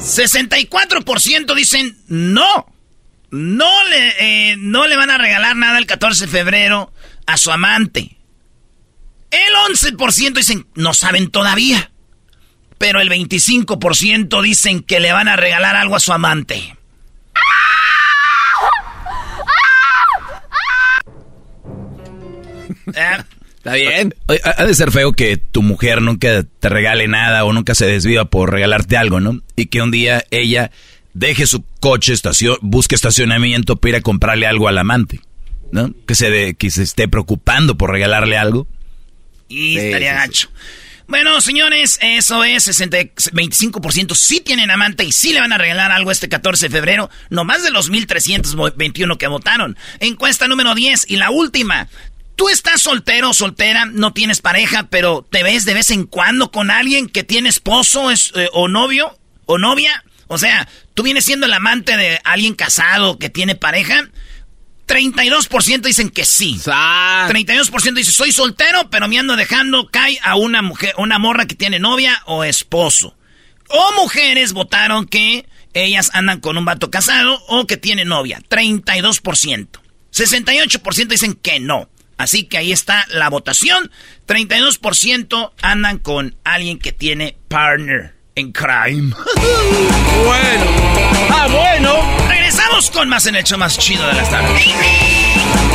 64% 0.00 1.54
dicen 1.54 1.96
no. 2.08 2.66
No 3.30 3.70
le, 3.88 4.50
eh, 4.50 4.56
no 4.58 4.88
le 4.88 4.96
van 4.96 5.10
a 5.10 5.16
regalar 5.16 5.54
nada 5.54 5.78
el 5.78 5.86
14 5.86 6.26
de 6.26 6.32
febrero 6.32 6.92
a 7.26 7.36
su 7.36 7.52
amante. 7.52 8.18
El 9.30 9.76
11% 9.76 10.34
dicen 10.34 10.66
no 10.74 10.92
saben 10.92 11.30
todavía. 11.30 11.92
Pero 12.78 13.00
el 13.00 13.08
25% 13.08 14.42
dicen 14.42 14.82
que 14.82 14.98
le 14.98 15.12
van 15.12 15.28
a 15.28 15.36
regalar 15.36 15.76
algo 15.76 15.94
a 15.94 16.00
su 16.00 16.12
amante. 16.12 16.76
Está 23.64 23.74
bien. 23.74 24.12
Ha 24.44 24.64
de 24.64 24.74
ser 24.74 24.90
feo 24.90 25.12
que 25.12 25.36
tu 25.36 25.62
mujer 25.62 26.02
nunca 26.02 26.42
te 26.42 26.68
regale 26.68 27.06
nada 27.06 27.44
o 27.44 27.52
nunca 27.52 27.76
se 27.76 27.86
desviva 27.86 28.24
por 28.24 28.50
regalarte 28.50 28.96
algo, 28.96 29.20
¿no? 29.20 29.40
Y 29.54 29.66
que 29.66 29.80
un 29.80 29.92
día 29.92 30.24
ella 30.32 30.72
deje 31.14 31.46
su 31.46 31.64
coche, 31.78 32.12
estación, 32.12 32.56
busque 32.60 32.96
estacionamiento 32.96 33.76
para 33.76 33.90
ir 33.90 33.96
a 33.96 34.00
comprarle 34.00 34.46
algo 34.46 34.66
al 34.66 34.78
amante, 34.78 35.20
¿no? 35.70 35.94
Que 36.08 36.16
se, 36.16 36.30
de, 36.30 36.54
que 36.54 36.70
se 36.70 36.82
esté 36.82 37.06
preocupando 37.06 37.76
por 37.76 37.92
regalarle 37.92 38.36
algo. 38.36 38.66
Y 39.48 39.76
estaría 39.76 40.14
gacho. 40.14 40.48
Bueno, 41.12 41.40
señores, 41.42 41.98
eso 42.00 42.42
es 42.42 42.64
60, 42.64 42.96
25% 42.96 44.14
sí 44.14 44.40
tienen 44.40 44.70
amante 44.70 45.04
y 45.04 45.12
sí 45.12 45.32
le 45.32 45.40
van 45.40 45.52
a 45.52 45.58
regalar 45.58 45.92
algo 45.92 46.10
este 46.10 46.28
14 46.28 46.68
de 46.68 46.70
febrero, 46.70 47.10
no 47.28 47.44
más 47.44 47.62
de 47.62 47.70
los 47.70 47.90
1.321 47.90 49.18
que 49.18 49.26
votaron. 49.26 49.76
Encuesta 50.00 50.48
número 50.48 50.74
10 50.74 51.04
y 51.08 51.16
la 51.16 51.30
última. 51.30 51.88
Tú 52.36 52.48
estás 52.48 52.80
soltero 52.80 53.30
o 53.30 53.34
soltera, 53.34 53.84
no 53.84 54.12
tienes 54.12 54.40
pareja, 54.40 54.88
pero 54.90 55.26
te 55.28 55.42
ves 55.42 55.64
de 55.64 55.74
vez 55.74 55.90
en 55.90 56.06
cuando 56.06 56.50
con 56.50 56.70
alguien 56.70 57.08
que 57.08 57.24
tiene 57.24 57.48
esposo 57.48 58.10
es, 58.10 58.32
eh, 58.34 58.48
o 58.52 58.68
novio 58.68 59.18
o 59.46 59.58
novia. 59.58 60.04
O 60.28 60.38
sea, 60.38 60.68
tú 60.94 61.02
vienes 61.02 61.24
siendo 61.24 61.46
el 61.46 61.52
amante 61.52 61.96
de 61.96 62.20
alguien 62.24 62.54
casado 62.54 63.18
que 63.18 63.28
tiene 63.28 63.54
pareja. 63.54 64.08
32% 64.86 65.82
dicen 65.82 66.10
que 66.10 66.24
sí. 66.24 66.58
32% 67.28 67.94
dicen 67.94 68.12
soy 68.12 68.32
soltero, 68.32 68.90
pero 68.90 69.08
me 69.08 69.18
ando 69.18 69.36
dejando 69.36 69.88
cae 69.88 70.18
a 70.22 70.36
una 70.36 70.62
mujer, 70.62 70.94
una 70.98 71.18
morra 71.18 71.46
que 71.46 71.54
tiene 71.54 71.78
novia 71.78 72.22
o 72.26 72.44
esposo. 72.44 73.16
O 73.68 73.92
mujeres 74.02 74.52
votaron 74.52 75.06
que 75.06 75.46
ellas 75.74 76.10
andan 76.12 76.40
con 76.40 76.58
un 76.58 76.64
vato 76.64 76.90
casado 76.90 77.42
o 77.48 77.66
que 77.66 77.76
tiene 77.76 78.04
novia. 78.04 78.40
32%. 78.48 79.80
68% 80.12 81.06
dicen 81.06 81.34
que 81.34 81.58
no. 81.58 81.88
Así 82.22 82.44
que 82.44 82.58
ahí 82.58 82.72
está 82.72 83.04
la 83.08 83.28
votación. 83.28 83.90
32% 84.28 85.52
andan 85.60 85.98
con 85.98 86.36
alguien 86.44 86.78
que 86.78 86.92
tiene 86.92 87.36
partner 87.48 88.14
en 88.36 88.52
crime. 88.52 89.14
bueno. 90.24 90.64
Ah, 91.30 91.48
bueno. 91.50 92.28
Regresamos 92.28 92.90
con 92.92 93.08
más 93.08 93.26
en 93.26 93.34
el 93.34 93.44
show 93.44 93.58
más 93.58 93.76
chido 93.76 94.06
de 94.06 94.12
las 94.12 94.30
tardes. 94.30 95.71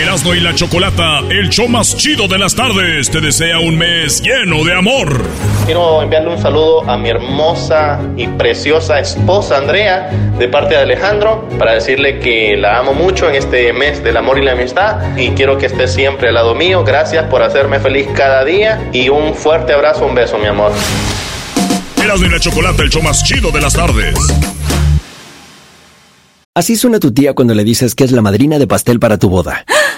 Erasmo 0.00 0.32
y 0.32 0.38
la 0.38 0.54
Chocolata, 0.54 1.18
el 1.28 1.48
show 1.48 1.68
más 1.68 1.96
chido 1.96 2.28
de 2.28 2.38
las 2.38 2.54
tardes, 2.54 3.10
te 3.10 3.20
desea 3.20 3.58
un 3.58 3.76
mes 3.76 4.22
lleno 4.22 4.64
de 4.64 4.72
amor. 4.72 5.24
Quiero 5.66 6.00
enviarle 6.00 6.30
un 6.30 6.40
saludo 6.40 6.88
a 6.88 6.96
mi 6.96 7.08
hermosa 7.08 8.00
y 8.16 8.28
preciosa 8.28 9.00
esposa 9.00 9.56
Andrea, 9.56 10.08
de 10.38 10.46
parte 10.46 10.76
de 10.76 10.82
Alejandro, 10.82 11.48
para 11.58 11.74
decirle 11.74 12.20
que 12.20 12.56
la 12.56 12.78
amo 12.78 12.94
mucho 12.94 13.28
en 13.28 13.34
este 13.34 13.72
mes 13.72 14.02
del 14.04 14.16
amor 14.16 14.38
y 14.38 14.44
la 14.44 14.52
amistad 14.52 15.16
y 15.16 15.30
quiero 15.30 15.58
que 15.58 15.66
esté 15.66 15.88
siempre 15.88 16.28
al 16.28 16.34
lado 16.34 16.54
mío. 16.54 16.84
Gracias 16.84 17.24
por 17.24 17.42
hacerme 17.42 17.80
feliz 17.80 18.06
cada 18.14 18.44
día 18.44 18.88
y 18.92 19.08
un 19.08 19.34
fuerte 19.34 19.72
abrazo, 19.72 20.06
un 20.06 20.14
beso, 20.14 20.38
mi 20.38 20.46
amor. 20.46 20.70
Erasmo 22.00 22.26
y 22.26 22.30
la 22.30 22.38
Chocolata, 22.38 22.84
el 22.84 22.90
show 22.90 23.02
más 23.02 23.24
chido 23.24 23.50
de 23.50 23.60
las 23.60 23.72
tardes. 23.72 24.14
Así 26.54 26.74
suena 26.74 26.98
tu 26.98 27.12
tía 27.12 27.34
cuando 27.34 27.54
le 27.54 27.62
dices 27.62 27.94
que 27.94 28.04
es 28.04 28.10
la 28.10 28.22
madrina 28.22 28.58
de 28.58 28.66
pastel 28.66 28.98
para 28.98 29.18
tu 29.18 29.28
boda. 29.28 29.64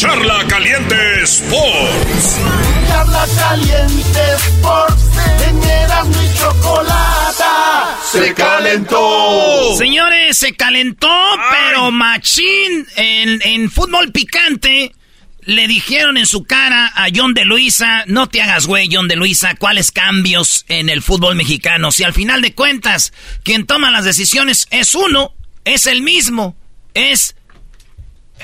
Charla 0.00 0.46
Caliente 0.48 0.96
Sports. 1.24 2.40
Charla 2.88 3.26
Caliente 3.36 4.20
Sports. 4.46 5.02
En 5.46 5.62
Erasmo 5.62 6.22
y 6.22 6.38
Chocolata. 6.38 7.98
Se 8.10 8.32
calentó. 8.32 9.76
Señores, 9.76 10.38
se 10.38 10.54
calentó, 10.56 11.14
pero 11.50 11.90
machín 11.90 12.86
en, 12.96 13.42
en 13.42 13.70
fútbol 13.70 14.10
picante. 14.10 14.94
Le 15.42 15.68
dijeron 15.68 16.16
en 16.16 16.24
su 16.24 16.44
cara 16.44 16.90
a 16.94 17.08
John 17.14 17.34
de 17.34 17.44
Luisa, 17.44 18.04
no 18.06 18.26
te 18.26 18.40
hagas 18.40 18.66
güey, 18.66 18.88
John 18.90 19.06
de 19.06 19.16
Luisa, 19.16 19.54
cuáles 19.58 19.92
cambios 19.92 20.64
en 20.68 20.88
el 20.88 21.02
fútbol 21.02 21.34
mexicano. 21.34 21.92
Si 21.92 22.04
al 22.04 22.14
final 22.14 22.40
de 22.40 22.54
cuentas, 22.54 23.12
quien 23.42 23.66
toma 23.66 23.90
las 23.90 24.06
decisiones 24.06 24.66
es 24.70 24.94
uno, 24.94 25.34
es 25.66 25.86
el 25.86 26.00
mismo, 26.00 26.56
es 26.94 27.34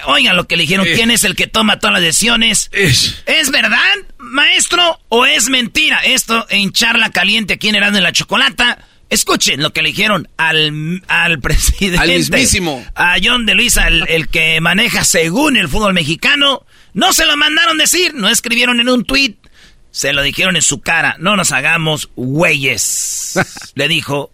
Oigan 0.04 0.36
lo 0.36 0.46
que 0.46 0.56
le 0.56 0.62
dijeron, 0.62 0.86
¿quién 0.94 1.10
es 1.10 1.24
el 1.24 1.34
que 1.34 1.46
toma 1.46 1.78
todas 1.78 1.94
las 1.94 2.02
decisiones? 2.02 2.70
¿Es 2.72 3.50
verdad, 3.50 3.94
maestro, 4.18 5.00
o 5.08 5.26
es 5.26 5.48
mentira? 5.48 6.00
Esto 6.04 6.46
en 6.50 6.72
charla 6.72 7.10
caliente 7.10 7.54
aquí 7.54 7.68
en 7.68 7.76
Erasmo 7.76 7.96
de 7.96 8.02
la 8.02 8.12
Chocolata. 8.12 8.78
Escuchen 9.08 9.62
lo 9.62 9.72
que 9.72 9.82
le 9.82 9.90
dijeron 9.90 10.28
al, 10.36 11.02
al 11.08 11.40
presidente. 11.40 11.98
Al 11.98 12.08
mismísimo. 12.08 12.84
A 12.94 13.16
John 13.22 13.46
de 13.46 13.54
Luisa, 13.54 13.86
el, 13.88 14.04
el, 14.08 14.28
que 14.28 14.60
maneja 14.60 15.04
según 15.04 15.56
el 15.56 15.68
fútbol 15.68 15.94
mexicano. 15.94 16.66
No 16.92 17.12
se 17.12 17.26
lo 17.26 17.36
mandaron 17.36 17.78
decir, 17.78 18.14
no 18.14 18.28
escribieron 18.28 18.80
en 18.80 18.88
un 18.88 19.04
tuit. 19.04 19.38
Se 19.90 20.12
lo 20.12 20.22
dijeron 20.22 20.56
en 20.56 20.62
su 20.62 20.80
cara. 20.80 21.16
No 21.18 21.36
nos 21.36 21.52
hagamos 21.52 22.10
güeyes. 22.16 23.38
le 23.74 23.88
dijo 23.88 24.32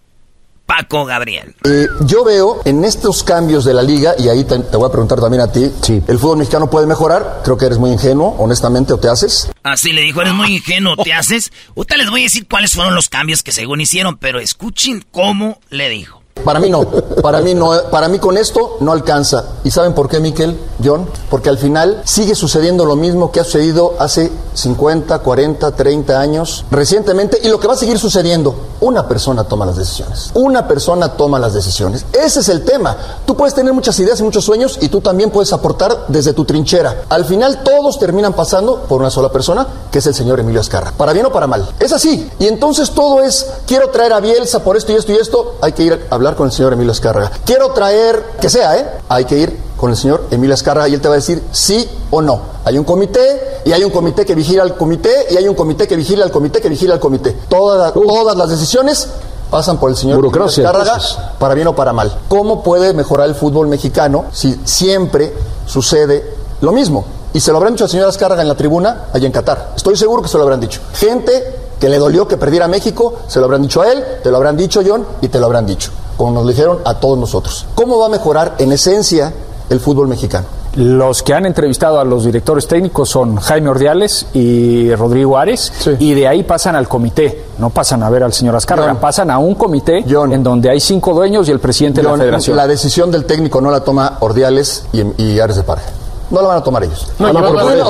Paco 0.74 1.04
Gabriel. 1.04 1.54
Eh, 1.64 1.86
yo 2.06 2.24
veo 2.24 2.62
en 2.64 2.82
estos 2.82 3.22
cambios 3.22 3.66
de 3.66 3.74
la 3.74 3.82
liga, 3.82 4.14
y 4.18 4.30
ahí 4.30 4.42
te, 4.44 4.58
te 4.58 4.76
voy 4.78 4.88
a 4.88 4.90
preguntar 4.90 5.20
también 5.20 5.42
a 5.42 5.52
ti, 5.52 5.70
¿el 6.08 6.18
fútbol 6.18 6.38
mexicano 6.38 6.70
puede 6.70 6.86
mejorar? 6.86 7.42
Creo 7.44 7.58
que 7.58 7.66
eres 7.66 7.76
muy 7.76 7.90
ingenuo, 7.90 8.34
honestamente, 8.38 8.94
o 8.94 8.98
te 8.98 9.10
haces. 9.10 9.50
Así 9.62 9.92
le 9.92 10.00
dijo, 10.00 10.22
eres 10.22 10.32
muy 10.32 10.56
ingenuo, 10.56 10.96
¿te 10.96 11.12
haces? 11.12 11.52
Ahorita 11.76 11.98
les 11.98 12.08
voy 12.08 12.20
a 12.20 12.24
decir 12.24 12.46
cuáles 12.48 12.72
fueron 12.72 12.94
los 12.94 13.10
cambios 13.10 13.42
que 13.42 13.52
según 13.52 13.82
hicieron, 13.82 14.16
pero 14.16 14.40
escuchen 14.40 15.04
cómo 15.10 15.60
le 15.68 15.90
dijo. 15.90 16.21
Para 16.44 16.60
mí 16.60 16.70
no, 16.70 16.82
para 17.22 17.40
mí 17.40 17.54
no, 17.54 17.72
para 17.90 18.08
mí 18.08 18.18
con 18.18 18.36
esto 18.36 18.76
no 18.80 18.92
alcanza. 18.92 19.44
¿Y 19.64 19.70
saben 19.70 19.94
por 19.94 20.08
qué, 20.08 20.20
Miquel, 20.20 20.58
John? 20.82 21.08
Porque 21.30 21.48
al 21.48 21.58
final 21.58 22.02
sigue 22.04 22.34
sucediendo 22.34 22.84
lo 22.84 22.96
mismo 22.96 23.30
que 23.30 23.40
ha 23.40 23.44
sucedido 23.44 23.94
hace 23.98 24.30
50, 24.54 25.18
40, 25.18 25.70
30 25.70 26.20
años, 26.20 26.64
recientemente, 26.70 27.38
y 27.42 27.48
lo 27.48 27.58
que 27.58 27.68
va 27.68 27.74
a 27.74 27.76
seguir 27.76 27.98
sucediendo. 27.98 28.54
Una 28.80 29.06
persona 29.06 29.44
toma 29.44 29.64
las 29.64 29.76
decisiones. 29.76 30.30
Una 30.34 30.66
persona 30.66 31.16
toma 31.16 31.38
las 31.38 31.54
decisiones. 31.54 32.04
Ese 32.12 32.40
es 32.40 32.48
el 32.48 32.64
tema. 32.64 32.96
Tú 33.24 33.36
puedes 33.36 33.54
tener 33.54 33.72
muchas 33.72 33.98
ideas 34.00 34.18
y 34.20 34.24
muchos 34.24 34.44
sueños 34.44 34.78
y 34.80 34.88
tú 34.88 35.00
también 35.00 35.30
puedes 35.30 35.52
aportar 35.52 36.06
desde 36.08 36.32
tu 36.32 36.44
trinchera. 36.44 37.04
Al 37.08 37.24
final 37.24 37.62
todos 37.62 37.98
terminan 37.98 38.32
pasando 38.32 38.82
por 38.88 39.00
una 39.00 39.10
sola 39.10 39.30
persona, 39.30 39.66
que 39.90 39.98
es 39.98 40.06
el 40.06 40.14
señor 40.14 40.40
Emilio 40.40 40.60
Azcarra. 40.60 40.92
Para 40.96 41.12
bien 41.12 41.26
o 41.26 41.32
para 41.32 41.46
mal. 41.46 41.68
Es 41.78 41.92
así. 41.92 42.28
Y 42.38 42.46
entonces 42.46 42.90
todo 42.90 43.20
es, 43.22 43.46
quiero 43.66 43.90
traer 43.90 44.12
a 44.12 44.20
Bielsa 44.20 44.64
por 44.64 44.76
esto 44.76 44.92
y 44.92 44.96
esto 44.96 45.12
y 45.12 45.16
esto, 45.16 45.54
hay 45.60 45.72
que 45.72 45.84
ir 45.84 46.06
a 46.10 46.14
hablar 46.14 46.31
con 46.34 46.46
el 46.46 46.52
señor 46.52 46.72
Emilio 46.72 46.92
Azcárraga. 46.92 47.30
Quiero 47.44 47.72
traer, 47.72 48.22
que 48.40 48.48
sea, 48.48 48.76
¿eh? 48.76 48.86
Hay 49.08 49.24
que 49.24 49.38
ir 49.38 49.56
con 49.76 49.90
el 49.90 49.96
señor 49.96 50.26
Emilio 50.30 50.54
Azcárraga 50.54 50.88
y 50.88 50.94
él 50.94 51.00
te 51.00 51.08
va 51.08 51.14
a 51.14 51.16
decir 51.16 51.42
sí 51.50 51.88
o 52.10 52.22
no. 52.22 52.40
Hay 52.64 52.78
un 52.78 52.84
comité 52.84 53.60
y 53.64 53.72
hay 53.72 53.82
un 53.82 53.90
comité 53.90 54.24
que 54.24 54.34
vigila 54.34 54.62
al 54.62 54.76
comité 54.76 55.26
y 55.30 55.36
hay 55.36 55.48
un 55.48 55.54
comité 55.54 55.88
que 55.88 55.96
vigila 55.96 56.24
al 56.24 56.30
comité 56.30 56.60
que 56.60 56.68
vigila 56.68 56.94
al 56.94 57.00
comité. 57.00 57.36
Toda, 57.48 57.92
todas 57.92 58.36
las 58.36 58.48
decisiones 58.48 59.08
pasan 59.50 59.78
por 59.78 59.90
el 59.90 59.96
señor 59.96 60.24
Azcárraga 60.42 60.98
para 61.38 61.54
bien 61.54 61.66
o 61.66 61.74
para 61.74 61.92
mal. 61.92 62.16
¿Cómo 62.28 62.62
puede 62.62 62.94
mejorar 62.94 63.28
el 63.28 63.34
fútbol 63.34 63.66
mexicano 63.66 64.26
si 64.32 64.60
siempre 64.64 65.32
sucede 65.66 66.24
lo 66.60 66.72
mismo? 66.72 67.04
Y 67.34 67.40
se 67.40 67.50
lo 67.50 67.56
habrán 67.58 67.74
dicho 67.74 67.84
al 67.84 67.90
señor 67.90 68.08
Azcárraga 68.08 68.42
en 68.42 68.48
la 68.48 68.54
tribuna 68.54 69.06
allá 69.12 69.26
en 69.26 69.32
Qatar. 69.32 69.72
Estoy 69.76 69.96
seguro 69.96 70.22
que 70.22 70.28
se 70.28 70.36
lo 70.36 70.44
habrán 70.44 70.60
dicho. 70.60 70.80
Gente 70.94 71.62
que 71.82 71.88
le 71.88 71.98
dolió 71.98 72.28
que 72.28 72.36
perdiera 72.36 72.68
México, 72.68 73.14
se 73.26 73.40
lo 73.40 73.46
habrán 73.46 73.62
dicho 73.62 73.82
a 73.82 73.90
él, 73.90 74.04
te 74.22 74.30
lo 74.30 74.36
habrán 74.36 74.56
dicho 74.56 74.82
John 74.86 75.04
y 75.20 75.26
te 75.26 75.40
lo 75.40 75.46
habrán 75.46 75.66
dicho, 75.66 75.90
como 76.16 76.32
nos 76.32 76.44
lo 76.44 76.50
dijeron 76.50 76.78
a 76.84 76.94
todos 76.94 77.18
nosotros. 77.18 77.66
¿Cómo 77.74 77.98
va 77.98 78.06
a 78.06 78.08
mejorar 78.08 78.56
en 78.58 78.72
esencia 78.72 79.32
el 79.68 79.80
fútbol 79.80 80.08
mexicano? 80.08 80.46
Los 80.74 81.22
que 81.22 81.34
han 81.34 81.44
entrevistado 81.44 82.00
a 82.00 82.04
los 82.04 82.24
directores 82.24 82.66
técnicos 82.66 83.10
son 83.10 83.36
Jaime 83.36 83.68
Ordiales 83.68 84.26
y 84.32 84.94
Rodrigo 84.94 85.36
Ares, 85.36 85.70
sí. 85.78 85.90
y 85.98 86.14
de 86.14 86.26
ahí 86.26 86.44
pasan 86.44 86.76
al 86.76 86.88
comité, 86.88 87.44
no 87.58 87.68
pasan 87.68 88.02
a 88.02 88.08
ver 88.08 88.22
al 88.22 88.32
señor 88.32 88.56
Azcárraga, 88.56 88.94
pasan 88.94 89.30
a 89.30 89.38
un 89.38 89.54
comité 89.54 90.02
John, 90.08 90.32
en 90.32 90.42
donde 90.42 90.70
hay 90.70 90.80
cinco 90.80 91.12
dueños 91.12 91.46
y 91.48 91.50
el 91.50 91.60
presidente 91.60 92.00
John, 92.02 92.12
de 92.12 92.16
la 92.16 92.22
federación. 92.24 92.56
La 92.56 92.66
decisión 92.66 93.10
del 93.10 93.26
técnico 93.26 93.60
no 93.60 93.70
la 93.70 93.84
toma 93.84 94.16
Ordiales 94.20 94.86
y, 94.94 95.22
y 95.22 95.40
Ares 95.40 95.56
de 95.56 95.62
Parga 95.62 95.84
no 96.32 96.42
la 96.42 96.48
van 96.48 96.58
a 96.58 96.62
tomar 96.62 96.82
ellos. 96.82 97.12
No, 97.18 97.32
no, 97.32 97.40
no, 97.40 97.86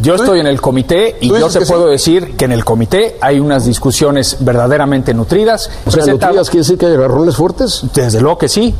yo, 0.00 0.14
estoy, 0.14 0.40
en 0.40 0.46
el, 0.46 0.60
comité 0.60 1.16
y 1.20 1.28
yo 1.28 1.48
te 1.48 1.60
puedo 1.66 1.84
sí? 1.84 1.90
decir 1.90 2.36
que 2.36 2.46
en 2.46 2.52
el 2.52 2.64
comité 2.64 3.16
hay 3.20 3.38
unas 3.38 3.66
discusiones 3.66 4.38
verdaderamente 4.40 5.12
nutridas. 5.12 5.70
O 5.84 5.90
sea, 5.90 6.06
nutridas 6.06 6.48
quiere 6.48 6.62
decir 6.62 6.78
que 6.78 6.86
hay 6.86 6.94
agarrones 6.94 7.36
fuertes. 7.36 7.82
Desde 7.94 8.20
luego 8.20 8.38
que 8.38 8.48
sí. 8.48 8.74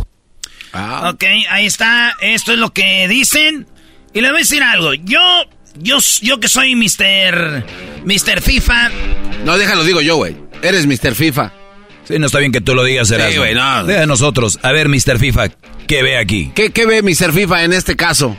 Ah. 0.73 1.11
Ok, 1.13 1.25
ahí 1.51 1.67
está. 1.67 2.17
Esto 2.23 2.53
es 2.53 2.59
lo 2.59 2.71
que 2.71 3.07
dicen. 3.07 3.67
Y 4.15 4.21
les 4.23 4.31
voy 4.31 4.39
a 4.39 4.43
decir 4.43 4.63
algo. 4.63 4.95
Yo, 4.95 5.21
yo, 5.79 5.99
yo 6.23 6.41
que 6.41 6.49
soy 6.49 6.75
Mr. 6.75 7.65
Mr. 8.05 8.41
FIFA. 8.41 8.91
No, 9.45 9.59
déjalo, 9.59 9.85
digo 9.85 10.01
yo, 10.01 10.17
güey. 10.17 10.37
Eres 10.63 10.87
Mr. 10.87 11.15
FIFA. 11.15 11.53
Sí, 12.11 12.19
no 12.19 12.27
está 12.27 12.41
bien 12.41 12.51
que 12.51 12.61
tú 12.61 12.75
lo 12.75 12.83
digas, 12.83 13.11
Erasmo. 13.11 13.33
Sí, 13.33 13.39
güey, 13.39 13.55
no. 13.55 13.85
De 13.85 14.07
nosotros. 14.07 14.59
A 14.63 14.73
ver, 14.73 14.89
Mr. 14.89 15.19
FIFA, 15.19 15.51
¿qué 15.87 16.03
ve 16.03 16.19
aquí? 16.19 16.51
¿Qué, 16.55 16.71
¿Qué, 16.71 16.87
ve 16.87 17.03
Mr. 17.03 17.33
FIFA 17.33 17.65
en 17.65 17.73
este 17.73 17.95
caso? 17.95 18.37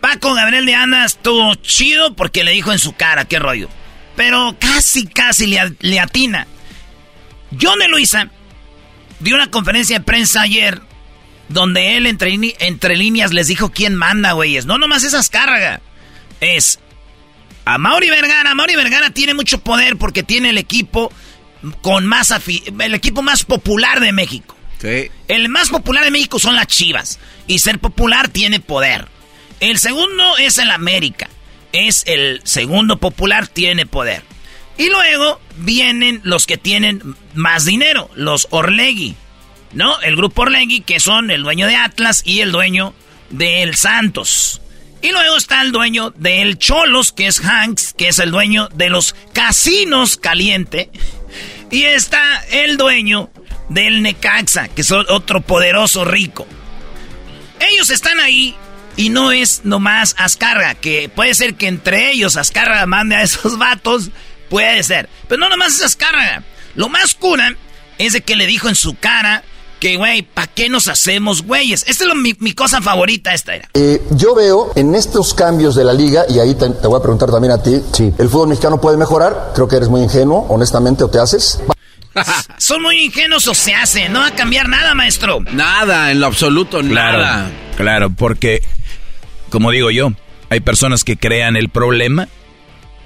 Paco 0.00 0.34
Gabriel 0.34 0.64
de 0.64 0.74
Anda 0.74 1.04
estuvo 1.04 1.54
chido 1.56 2.14
porque 2.16 2.44
le 2.44 2.52
dijo 2.52 2.72
en 2.72 2.78
su 2.78 2.94
cara, 2.94 3.26
qué 3.26 3.38
rollo. 3.38 3.68
Pero 4.16 4.56
casi, 4.58 5.06
casi 5.06 5.46
le, 5.46 5.74
le 5.80 6.00
atina. 6.00 6.46
John 7.60 7.78
de 7.78 7.88
Luisa 7.88 8.30
dio 9.20 9.34
una 9.34 9.50
conferencia 9.50 9.98
de 9.98 10.04
prensa 10.04 10.42
ayer 10.42 10.80
donde 11.48 11.96
él 11.96 12.06
entre, 12.06 12.34
entre 12.60 12.96
líneas 12.96 13.32
les 13.32 13.48
dijo 13.48 13.70
quién 13.70 13.94
manda, 13.94 14.32
güeyes. 14.32 14.64
No 14.64 14.78
nomás 14.78 15.04
esas 15.04 15.28
cargas. 15.28 15.80
Es 16.40 16.78
a 17.66 17.76
Mauri 17.76 18.08
Vergara. 18.08 18.54
Mauri 18.54 18.76
Vergara 18.76 19.10
tiene 19.10 19.34
mucho 19.34 19.58
poder 19.58 19.98
porque 19.98 20.22
tiene 20.22 20.50
el 20.50 20.58
equipo 20.58 21.12
con 21.80 22.06
más 22.06 22.32
el 22.80 22.94
equipo 22.94 23.22
más 23.22 23.44
popular 23.44 24.00
de 24.00 24.12
México. 24.12 24.56
El 25.28 25.48
más 25.48 25.68
popular 25.68 26.04
de 26.04 26.10
México 26.10 26.38
son 26.38 26.56
las 26.56 26.66
Chivas. 26.66 27.18
Y 27.46 27.60
ser 27.60 27.78
popular 27.78 28.28
tiene 28.28 28.60
poder. 28.60 29.08
El 29.60 29.78
segundo 29.78 30.36
es 30.38 30.58
el 30.58 30.70
América. 30.70 31.28
Es 31.72 32.02
el 32.06 32.40
segundo 32.44 32.98
popular, 32.98 33.46
tiene 33.46 33.86
poder. 33.86 34.22
Y 34.76 34.88
luego 34.88 35.40
vienen 35.58 36.20
los 36.24 36.46
que 36.46 36.58
tienen 36.58 37.14
más 37.34 37.64
dinero, 37.64 38.10
los 38.14 38.48
Orlegui. 38.50 39.14
¿No? 39.72 40.00
El 40.00 40.16
grupo 40.16 40.42
Orlegui, 40.42 40.80
que 40.80 41.00
son 41.00 41.30
el 41.30 41.42
dueño 41.42 41.66
de 41.66 41.76
Atlas 41.76 42.22
y 42.26 42.40
el 42.40 42.52
dueño 42.52 42.94
del 43.30 43.74
Santos. 43.76 44.60
Y 45.00 45.10
luego 45.10 45.36
está 45.36 45.62
el 45.62 45.72
dueño 45.72 46.10
del 46.10 46.58
Cholos, 46.58 47.10
que 47.12 47.26
es 47.26 47.40
Hanks, 47.40 47.92
que 47.94 48.08
es 48.08 48.18
el 48.18 48.30
dueño 48.30 48.68
de 48.74 48.88
los 48.88 49.16
casinos 49.32 50.16
caliente. 50.16 50.90
Y 51.72 51.84
está 51.84 52.44
el 52.50 52.76
dueño 52.76 53.30
del 53.70 54.02
Necaxa, 54.02 54.68
que 54.68 54.82
es 54.82 54.92
otro 54.92 55.40
poderoso 55.40 56.04
rico. 56.04 56.46
Ellos 57.60 57.88
están 57.88 58.20
ahí 58.20 58.54
y 58.96 59.08
no 59.08 59.32
es 59.32 59.62
nomás 59.64 60.14
Azcarga, 60.18 60.74
que 60.74 61.08
puede 61.08 61.34
ser 61.34 61.54
que 61.54 61.68
entre 61.68 62.10
ellos 62.10 62.36
Azcarga 62.36 62.84
mande 62.84 63.16
a 63.16 63.22
esos 63.22 63.56
vatos, 63.58 64.10
puede 64.50 64.82
ser. 64.82 65.08
Pero 65.28 65.40
no 65.40 65.48
nomás 65.48 65.76
es 65.76 65.82
Azcarga. 65.82 66.44
Lo 66.74 66.90
más 66.90 67.14
cura 67.14 67.56
es 67.96 68.12
de 68.12 68.20
que 68.20 68.36
le 68.36 68.46
dijo 68.46 68.68
en 68.68 68.74
su 68.74 68.94
cara 68.98 69.42
que, 69.82 69.96
güey, 69.96 70.22
¿para 70.22 70.46
qué 70.46 70.68
nos 70.68 70.86
hacemos 70.86 71.42
güeyes? 71.42 71.84
Esta 71.88 72.04
es 72.04 72.10
mi, 72.14 72.52
cosa 72.52 72.80
favorita, 72.80 73.34
esta 73.34 73.56
era. 73.56 73.68
Eh, 73.74 74.00
yo 74.12 74.32
veo 74.32 74.70
en 74.76 74.94
estos 74.94 75.34
cambios 75.34 75.74
de 75.74 75.82
la 75.82 75.92
liga, 75.92 76.24
y 76.28 76.38
ahí 76.38 76.54
te, 76.54 76.68
voy 76.68 77.00
a 77.00 77.02
preguntar 77.02 77.32
también 77.32 77.50
a 77.50 77.60
ti, 77.60 77.82
sí. 77.92 78.14
¿el 78.16 78.28
fútbol 78.28 78.50
mexicano 78.50 78.80
puede 78.80 78.96
mejorar? 78.96 79.50
Creo 79.56 79.66
que 79.66 79.74
eres 79.74 79.88
muy 79.88 80.02
ingenuo, 80.02 80.46
honestamente, 80.48 81.02
o 81.02 81.10
te 81.10 81.18
haces. 81.18 81.60
Son 82.58 82.80
muy 82.80 83.06
ingenuos 83.06 83.48
o 83.48 83.54
se 83.54 83.74
hace, 83.74 84.08
no 84.08 84.20
va 84.20 84.28
a 84.28 84.34
cambiar 84.36 84.68
nada, 84.68 84.94
maestro. 84.94 85.40
Nada, 85.52 86.12
en 86.12 86.20
lo 86.20 86.28
absoluto, 86.28 86.78
claro, 86.78 87.18
nada. 87.18 87.50
Claro, 87.76 88.10
porque, 88.10 88.62
como 89.50 89.72
digo 89.72 89.90
yo, 89.90 90.12
hay 90.48 90.60
personas 90.60 91.02
que 91.02 91.16
crean 91.16 91.56
el 91.56 91.70
problema 91.70 92.28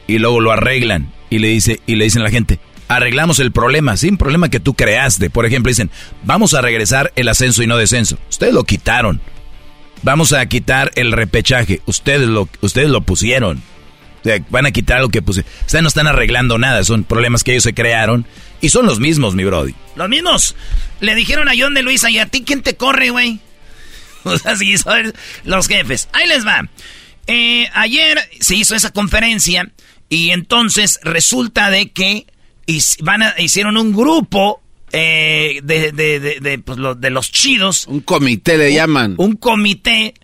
y 0.07 0.19
luego 0.19 0.41
lo 0.41 0.53
arreglan 0.53 1.11
y 1.31 1.39
le, 1.39 1.49
dice, 1.49 1.81
y 1.87 1.97
le 1.97 2.05
dicen 2.05 2.21
a 2.21 2.27
la 2.27 2.31
gente, 2.31 2.61
arreglamos 2.89 3.39
el 3.39 3.53
problema, 3.53 3.97
sin 3.97 4.17
problema 4.17 4.49
que 4.49 4.61
tú 4.61 4.75
creaste. 4.75 5.31
Por 5.31 5.47
ejemplo, 5.47 5.71
dicen, 5.71 5.91
vamos 6.25 6.55
a 6.55 6.61
regresar 6.61 7.13
el 7.17 7.29
ascenso 7.29 7.63
y 7.63 7.67
no 7.67 7.77
descenso. 7.77 8.19
Ustedes 8.29 8.55
lo 8.55 8.65
quitaron. 8.65 9.21
Vamos 10.03 10.33
a 10.33 10.45
quitar 10.47 10.93
el 10.95 11.13
repechaje. 11.13 11.81
Ustedes 11.87 12.29
lo, 12.29 12.49
ustedes 12.61 12.89
lo 12.89 13.01
pusieron. 13.01 13.63
van 14.51 14.67
a 14.67 14.71
quitar 14.71 15.01
lo 15.01 15.09
que 15.09 15.23
pusieron. 15.23 15.51
Ustedes 15.63 15.83
no 15.83 15.89
están 15.89 16.07
arreglando 16.07 16.59
nada. 16.59 16.85
Son 16.85 17.05
problemas 17.05 17.43
que 17.43 17.53
ellos 17.53 17.65
se 17.65 17.75
crearon. 17.75 18.27
Y 18.61 18.71
son 18.71 18.87
los 18.87 19.01
mismos, 19.01 19.35
mi 19.35 19.45
brody. 19.45 19.75
Los 19.97 20.09
mismos. 20.09 20.55
Le 21.01 21.15
dijeron 21.15 21.49
a 21.49 21.53
John 21.59 21.75
de 21.75 21.83
Luisa, 21.83 22.11
¿y 22.11 22.19
a 22.19 22.27
ti 22.27 22.43
quién 22.47 22.63
te 22.63 22.77
corre, 22.77 23.11
güey? 23.11 23.41
O 24.25 24.37
sea, 24.37 24.57
sí, 24.57 24.77
son 24.77 25.15
los 25.45 25.69
jefes. 25.69 26.09
Ahí 26.13 26.27
les 26.27 26.45
va. 26.45 26.69
Eh, 27.29 27.69
ayer 27.75 28.19
se 28.41 28.57
hizo 28.57 28.75
esa 28.75 28.91
conferencia 28.91 29.71
y 30.09 30.31
entonces 30.31 30.99
resulta 31.05 31.71
de 31.71 31.91
que 31.91 32.27
y 32.67 32.81
van 33.03 33.23
a, 33.23 33.35
hicieron 33.39 33.77
un 33.77 33.93
grupo 33.93 34.61
eh, 34.93 35.61
de, 35.63 35.93
de, 35.93 36.41
de, 36.41 36.59
pues, 36.59 36.79
de, 36.99 37.11
los 37.11 37.31
chidos. 37.31 37.87
Un 37.87 38.01
comité 38.01 38.59
le 38.59 38.73
llaman. 38.73 39.15
Un 39.19 39.37
comité 39.37 40.15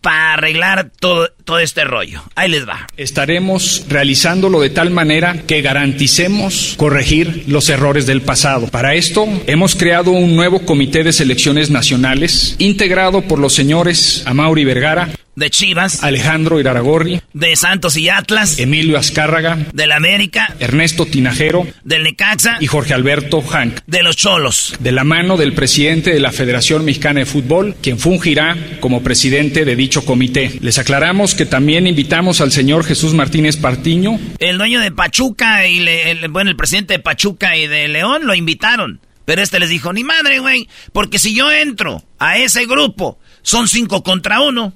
para 0.00 0.34
arreglar 0.34 0.90
todo, 0.98 1.28
todo 1.48 1.60
este 1.60 1.82
rollo. 1.82 2.22
Ahí 2.34 2.50
les 2.50 2.68
va. 2.68 2.86
Estaremos 2.98 3.86
realizándolo 3.88 4.60
de 4.60 4.68
tal 4.68 4.90
manera 4.90 5.44
que 5.46 5.62
garanticemos 5.62 6.74
corregir 6.76 7.44
los 7.46 7.70
errores 7.70 8.04
del 8.04 8.20
pasado. 8.20 8.68
Para 8.68 8.92
esto, 8.92 9.26
hemos 9.46 9.74
creado 9.74 10.10
un 10.10 10.36
nuevo 10.36 10.66
comité 10.66 11.04
de 11.04 11.14
selecciones 11.14 11.70
nacionales 11.70 12.54
integrado 12.58 13.22
por 13.22 13.38
los 13.38 13.54
señores 13.54 14.24
Amauri 14.26 14.66
Vergara, 14.66 15.08
de 15.38 15.50
Chivas, 15.50 16.02
Alejandro 16.02 16.58
Iraragorri, 16.58 17.20
de 17.32 17.54
Santos 17.54 17.96
y 17.96 18.08
Atlas, 18.08 18.58
Emilio 18.58 18.98
Azcárraga, 18.98 19.56
del 19.72 19.92
América, 19.92 20.56
Ernesto 20.58 21.06
Tinajero, 21.06 21.64
del 21.84 22.02
Necaxa 22.02 22.56
y 22.58 22.66
Jorge 22.66 22.92
Alberto 22.92 23.40
Hank, 23.40 23.78
de 23.86 24.02
los 24.02 24.16
Cholos, 24.16 24.74
de 24.80 24.90
la 24.90 25.04
mano 25.04 25.36
del 25.36 25.52
presidente 25.52 26.12
de 26.12 26.18
la 26.18 26.32
Federación 26.32 26.84
Mexicana 26.84 27.20
de 27.20 27.26
Fútbol, 27.26 27.76
quien 27.80 28.00
fungirá 28.00 28.56
como 28.80 29.02
presidente 29.04 29.64
de 29.64 29.76
dicho 29.76 30.04
comité. 30.04 30.58
Les 30.60 30.78
aclaramos 30.78 31.36
que 31.38 31.46
también 31.46 31.86
invitamos 31.86 32.40
al 32.40 32.50
señor 32.50 32.84
Jesús 32.84 33.14
Martínez 33.14 33.56
Partiño, 33.56 34.18
el 34.40 34.58
dueño 34.58 34.80
de 34.80 34.90
Pachuca 34.90 35.68
y 35.68 35.78
el, 35.78 36.28
bueno, 36.30 36.50
el 36.50 36.56
presidente 36.56 36.94
de 36.94 36.98
Pachuca 36.98 37.56
y 37.56 37.68
de 37.68 37.86
León 37.86 38.26
lo 38.26 38.34
invitaron. 38.34 39.00
Pero 39.24 39.40
este 39.40 39.60
les 39.60 39.68
dijo, 39.68 39.92
ni 39.92 40.02
madre, 40.02 40.40
güey, 40.40 40.68
porque 40.92 41.20
si 41.20 41.36
yo 41.36 41.52
entro 41.52 42.02
a 42.18 42.38
ese 42.38 42.66
grupo, 42.66 43.20
son 43.42 43.68
cinco 43.68 44.02
contra 44.02 44.40
uno. 44.40 44.74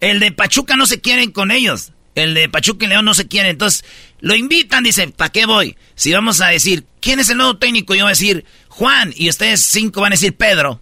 El 0.00 0.20
de 0.20 0.32
Pachuca 0.32 0.74
no 0.74 0.86
se 0.86 1.02
quieren 1.02 1.32
con 1.32 1.50
ellos. 1.50 1.92
El 2.14 2.32
de 2.32 2.48
Pachuca 2.48 2.86
y 2.86 2.88
León 2.88 3.04
no 3.04 3.12
se 3.12 3.28
quieren. 3.28 3.50
Entonces, 3.50 3.84
lo 4.20 4.34
invitan, 4.34 4.84
dicen, 4.84 5.12
¿para 5.12 5.32
qué 5.32 5.44
voy? 5.44 5.76
Si 5.96 6.14
vamos 6.14 6.40
a 6.40 6.46
decir, 6.46 6.86
¿quién 7.00 7.20
es 7.20 7.28
el 7.28 7.36
nuevo 7.36 7.58
técnico? 7.58 7.94
Yo 7.94 8.04
voy 8.04 8.08
a 8.08 8.16
decir, 8.16 8.46
Juan. 8.68 9.12
Y 9.14 9.28
ustedes 9.28 9.60
cinco 9.60 10.00
van 10.00 10.12
a 10.12 10.16
decir, 10.16 10.34
Pedro. 10.34 10.80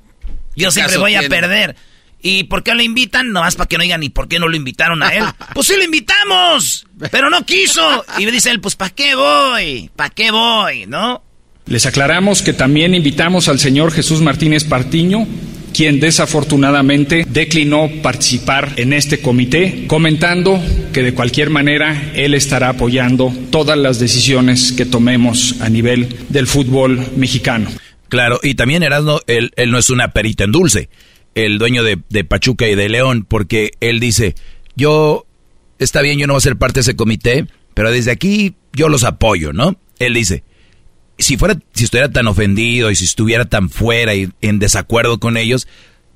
Yo 0.55 0.71
siempre 0.71 0.99
voy 0.99 1.17
a 1.17 1.29
perder. 1.29 1.75
¿Y 2.23 2.45
por 2.45 2.63
qué 2.63 2.75
lo 2.75 2.83
invitan? 2.83 3.33
Nomás 3.33 3.57
para 3.57 3.67
que 3.67 3.77
no 3.77 3.83
digan, 3.83 4.01
ni 4.01 4.09
por 4.09 4.29
qué 4.29 4.39
no 4.39 4.49
lo 4.49 4.57
invitaron 4.57 5.03
a 5.03 5.09
él? 5.09 5.25
pues 5.55 5.67
sí 5.67 5.75
lo 5.77 5.83
invitamos, 5.83 6.87
pero 7.11 7.29
no 7.29 7.45
quiso. 7.45 8.05
Y 8.19 8.25
dice 8.27 8.51
él, 8.51 8.61
pues 8.61 8.77
¿para 8.77 8.95
qué 8.95 9.15
voy? 9.17 9.91
¿Para 9.95 10.11
qué 10.11 10.31
voy? 10.31 10.87
¿No? 10.87 11.23
Les 11.67 11.87
aclaramos 11.87 12.43
que 12.43 12.53
también 12.53 12.95
invitamos 12.95 13.49
al 13.49 13.59
señor 13.59 13.93
Jesús 13.93 14.21
Martínez 14.21 14.65
Partiño, 14.65 15.27
quien 15.73 16.01
desafortunadamente 16.01 17.25
declinó 17.29 17.91
participar 18.03 18.73
en 18.77 18.93
este 18.93 19.21
comité, 19.21 19.85
comentando 19.87 20.61
que 20.93 21.03
de 21.03 21.15
cualquier 21.15 21.51
manera 21.51 22.13
él 22.15 22.35
estará 22.35 22.69
apoyando 22.69 23.33
todas 23.51 23.79
las 23.79 23.99
decisiones 23.99 24.73
que 24.73 24.87
tomemos 24.87 25.57
a 25.61 25.69
nivel 25.69 26.27
del 26.29 26.47
fútbol 26.47 27.05
mexicano. 27.17 27.71
Claro, 28.09 28.39
y 28.43 28.55
también 28.55 28.83
Erasmo, 28.83 29.21
él, 29.27 29.53
él 29.57 29.71
no 29.71 29.79
es 29.79 29.89
una 29.89 30.13
perita 30.13 30.45
en 30.45 30.53
dulce, 30.53 30.91
el 31.35 31.59
dueño 31.59 31.83
de, 31.83 31.99
de 32.09 32.25
Pachuca 32.25 32.69
y 32.69 32.75
de 32.75 32.89
León, 32.89 33.25
porque 33.29 33.73
él 33.81 34.01
dice, 34.01 34.35
yo, 34.77 35.27
está 35.79 36.03
bien, 36.03 36.19
yo 36.19 36.27
no 36.27 36.35
voy 36.35 36.39
a 36.39 36.43
ser 36.43 36.57
parte 36.57 36.75
de 36.75 36.83
ese 36.83 36.97
comité, 36.97 37.47
pero 37.75 37.91
desde 37.91 38.11
aquí 38.11 38.55
yo 38.73 38.89
los 38.89 39.05
apoyo, 39.05 39.53
¿no? 39.53 39.77
Él 39.99 40.15
dice, 40.15 40.45
si 41.19 41.37
fuera, 41.37 41.57
si 41.73 41.85
estuviera 41.85 42.11
tan 42.11 42.27
ofendido 42.27 42.91
y 42.91 42.97
si 42.97 43.05
estuviera 43.05 43.45
tan 43.45 43.71
fuera 43.71 44.15
y 44.15 44.31
en 44.41 44.59
desacuerdo 44.59 45.21
con 45.21 45.37
ellos, 45.37 45.69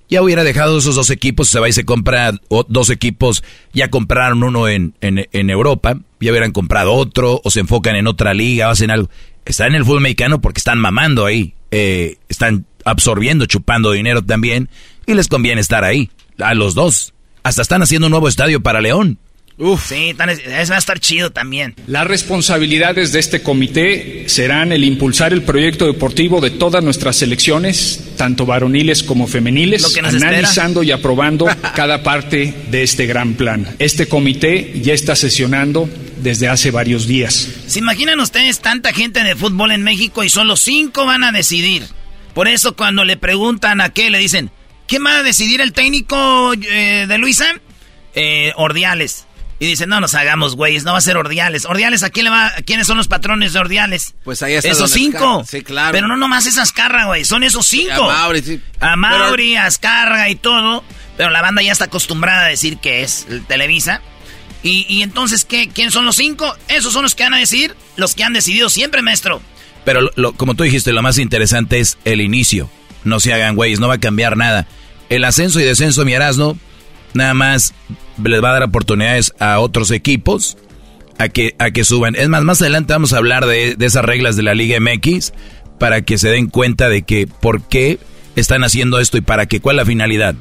ya 0.08 0.22
hubiera 0.22 0.44
dejado 0.44 0.78
esos 0.78 0.94
dos 0.94 1.10
equipos, 1.10 1.48
se 1.48 1.58
va 1.58 1.68
y 1.68 1.72
se 1.72 1.84
compra 1.84 2.32
dos 2.68 2.90
equipos, 2.90 3.42
ya 3.72 3.88
compraron 3.88 4.42
uno 4.42 4.68
en, 4.68 4.94
en, 5.00 5.50
Europa, 5.50 5.98
ya 6.20 6.30
hubieran 6.30 6.52
comprado 6.52 6.92
otro, 6.92 7.40
o 7.42 7.50
se 7.50 7.60
enfocan 7.60 7.96
en 7.96 8.06
otra 8.06 8.32
liga, 8.32 8.68
o 8.68 8.70
hacen 8.70 8.90
algo. 8.90 9.10
Están 9.44 9.68
en 9.68 9.76
el 9.76 9.84
fútbol 9.84 10.02
mexicano 10.02 10.40
porque 10.40 10.58
están 10.58 10.78
mamando 10.78 11.24
ahí, 11.26 11.54
eh, 11.70 12.16
están 12.28 12.66
absorbiendo, 12.84 13.46
chupando 13.46 13.92
dinero 13.92 14.22
también, 14.22 14.68
y 15.06 15.14
les 15.14 15.28
conviene 15.28 15.60
estar 15.60 15.84
ahí, 15.84 16.10
a 16.38 16.54
los 16.54 16.74
dos. 16.74 17.14
Hasta 17.42 17.62
están 17.62 17.82
haciendo 17.82 18.06
un 18.06 18.10
nuevo 18.10 18.28
estadio 18.28 18.60
para 18.60 18.80
León. 18.80 19.18
Uf. 19.58 19.88
Sí, 19.88 20.14
eso 20.58 20.70
va 20.70 20.76
a 20.76 20.78
estar 20.78 21.00
chido 21.00 21.30
también. 21.30 21.74
Las 21.86 22.06
responsabilidades 22.06 23.12
de 23.12 23.20
este 23.20 23.42
comité 23.42 24.24
serán 24.28 24.70
el 24.70 24.84
impulsar 24.84 25.32
el 25.32 25.42
proyecto 25.42 25.86
deportivo 25.86 26.42
de 26.42 26.50
todas 26.50 26.84
nuestras 26.84 27.16
selecciones, 27.16 28.12
tanto 28.18 28.44
varoniles 28.44 29.02
como 29.02 29.26
femeniles, 29.26 29.96
analizando 29.96 30.82
y 30.82 30.90
aprobando 30.90 31.46
cada 31.74 32.02
parte 32.02 32.52
de 32.70 32.82
este 32.82 33.06
gran 33.06 33.34
plan. 33.34 33.66
Este 33.78 34.08
comité 34.08 34.78
ya 34.82 34.92
está 34.92 35.16
sesionando 35.16 35.88
desde 36.22 36.48
hace 36.48 36.70
varios 36.70 37.06
días. 37.06 37.48
¿Se 37.66 37.78
imaginan 37.78 38.20
ustedes 38.20 38.60
tanta 38.60 38.92
gente 38.92 39.24
de 39.24 39.36
fútbol 39.36 39.72
en 39.72 39.82
México 39.82 40.22
y 40.22 40.28
solo 40.28 40.56
cinco 40.56 41.06
van 41.06 41.24
a 41.24 41.32
decidir? 41.32 41.84
Por 42.34 42.48
eso 42.48 42.76
cuando 42.76 43.04
le 43.06 43.16
preguntan 43.16 43.80
a 43.80 43.88
qué, 43.88 44.10
le 44.10 44.18
dicen, 44.18 44.50
¿quién 44.86 45.04
va 45.04 45.18
a 45.18 45.22
decidir 45.22 45.60
el 45.60 45.72
técnico 45.72 46.52
eh, 46.54 47.06
de 47.08 47.18
Luisa? 47.18 47.46
Eh, 48.14 48.52
Ordiales. 48.56 49.26
Y 49.58 49.66
dice, 49.66 49.86
no 49.86 50.00
nos 50.00 50.14
hagamos 50.14 50.54
güeyes, 50.54 50.84
no 50.84 50.92
va 50.92 50.98
a 50.98 51.00
ser 51.02 51.16
Ordiales. 51.16 51.64
Ordiales, 51.64 52.02
¿a 52.02 52.10
quién 52.10 52.24
le 52.24 52.30
va? 52.30 52.52
¿Quiénes 52.66 52.86
son 52.86 52.98
los 52.98 53.08
patrones 53.08 53.54
de 53.54 53.58
Ordiales? 53.58 54.14
Pues 54.22 54.42
ahí 54.42 54.52
está. 54.54 54.68
Esos 54.68 54.90
cinco. 54.90 55.44
Sí, 55.48 55.62
claro. 55.62 55.92
Pero 55.92 56.08
no 56.08 56.16
nomás 56.16 56.44
esas 56.46 56.64
Azcarra, 56.64 57.06
güey, 57.06 57.24
son 57.24 57.42
esos 57.42 57.66
cinco. 57.66 58.10
a 58.10 58.22
Mauri, 58.22 58.42
sí. 58.42 58.60
A 58.80 58.96
Mauri, 58.96 59.56
Azcarra 59.56 60.28
y 60.28 60.34
todo. 60.34 60.84
Pero 61.16 61.30
la 61.30 61.40
banda 61.40 61.62
ya 61.62 61.72
está 61.72 61.86
acostumbrada 61.86 62.44
a 62.44 62.48
decir 62.48 62.76
que 62.78 63.02
es 63.02 63.26
Televisa. 63.48 64.02
Y, 64.62 64.84
y 64.88 65.02
entonces, 65.02 65.46
¿qué? 65.46 65.68
¿quiénes 65.68 65.94
son 65.94 66.04
los 66.04 66.16
cinco? 66.16 66.54
Esos 66.68 66.92
son 66.92 67.02
los 67.02 67.14
que 67.14 67.22
van 67.22 67.34
a 67.34 67.38
decir, 67.38 67.74
los 67.96 68.14
que 68.14 68.24
han 68.24 68.34
decidido 68.34 68.68
siempre, 68.68 69.00
maestro. 69.00 69.40
Pero 69.86 70.10
lo, 70.16 70.32
como 70.34 70.54
tú 70.54 70.64
dijiste, 70.64 70.92
lo 70.92 71.00
más 71.00 71.16
interesante 71.18 71.78
es 71.80 71.96
el 72.04 72.20
inicio. 72.20 72.68
No 73.06 73.20
se 73.20 73.32
hagan 73.32 73.56
güeyes, 73.56 73.80
no 73.80 73.88
va 73.88 73.94
a 73.94 74.00
cambiar 74.00 74.36
nada. 74.36 74.66
El 75.08 75.24
ascenso 75.24 75.60
y 75.60 75.64
descenso, 75.64 76.04
mi 76.04 76.12
Erasno, 76.12 76.58
nada 77.14 77.34
más 77.34 77.72
les 78.22 78.42
va 78.42 78.50
a 78.50 78.54
dar 78.54 78.62
oportunidades 78.64 79.32
a 79.38 79.58
otros 79.60 79.90
equipos 79.90 80.58
a 81.18 81.28
que, 81.28 81.54
a 81.58 81.70
que 81.70 81.84
suban. 81.84 82.16
Es 82.16 82.28
más, 82.28 82.42
más 82.42 82.60
adelante 82.60 82.92
vamos 82.92 83.12
a 83.12 83.18
hablar 83.18 83.46
de, 83.46 83.76
de 83.76 83.86
esas 83.86 84.04
reglas 84.04 84.36
de 84.36 84.42
la 84.42 84.54
Liga 84.54 84.78
MX 84.80 85.32
para 85.78 86.02
que 86.02 86.18
se 86.18 86.28
den 86.28 86.48
cuenta 86.48 86.88
de 86.88 87.02
que 87.02 87.26
por 87.26 87.62
qué 87.62 87.98
están 88.34 88.64
haciendo 88.64 88.98
esto 88.98 89.16
y 89.16 89.22
para 89.22 89.46
qué, 89.46 89.60
cuál 89.60 89.76
es 89.76 89.82
la 89.82 89.86
finalidad. 89.86 90.34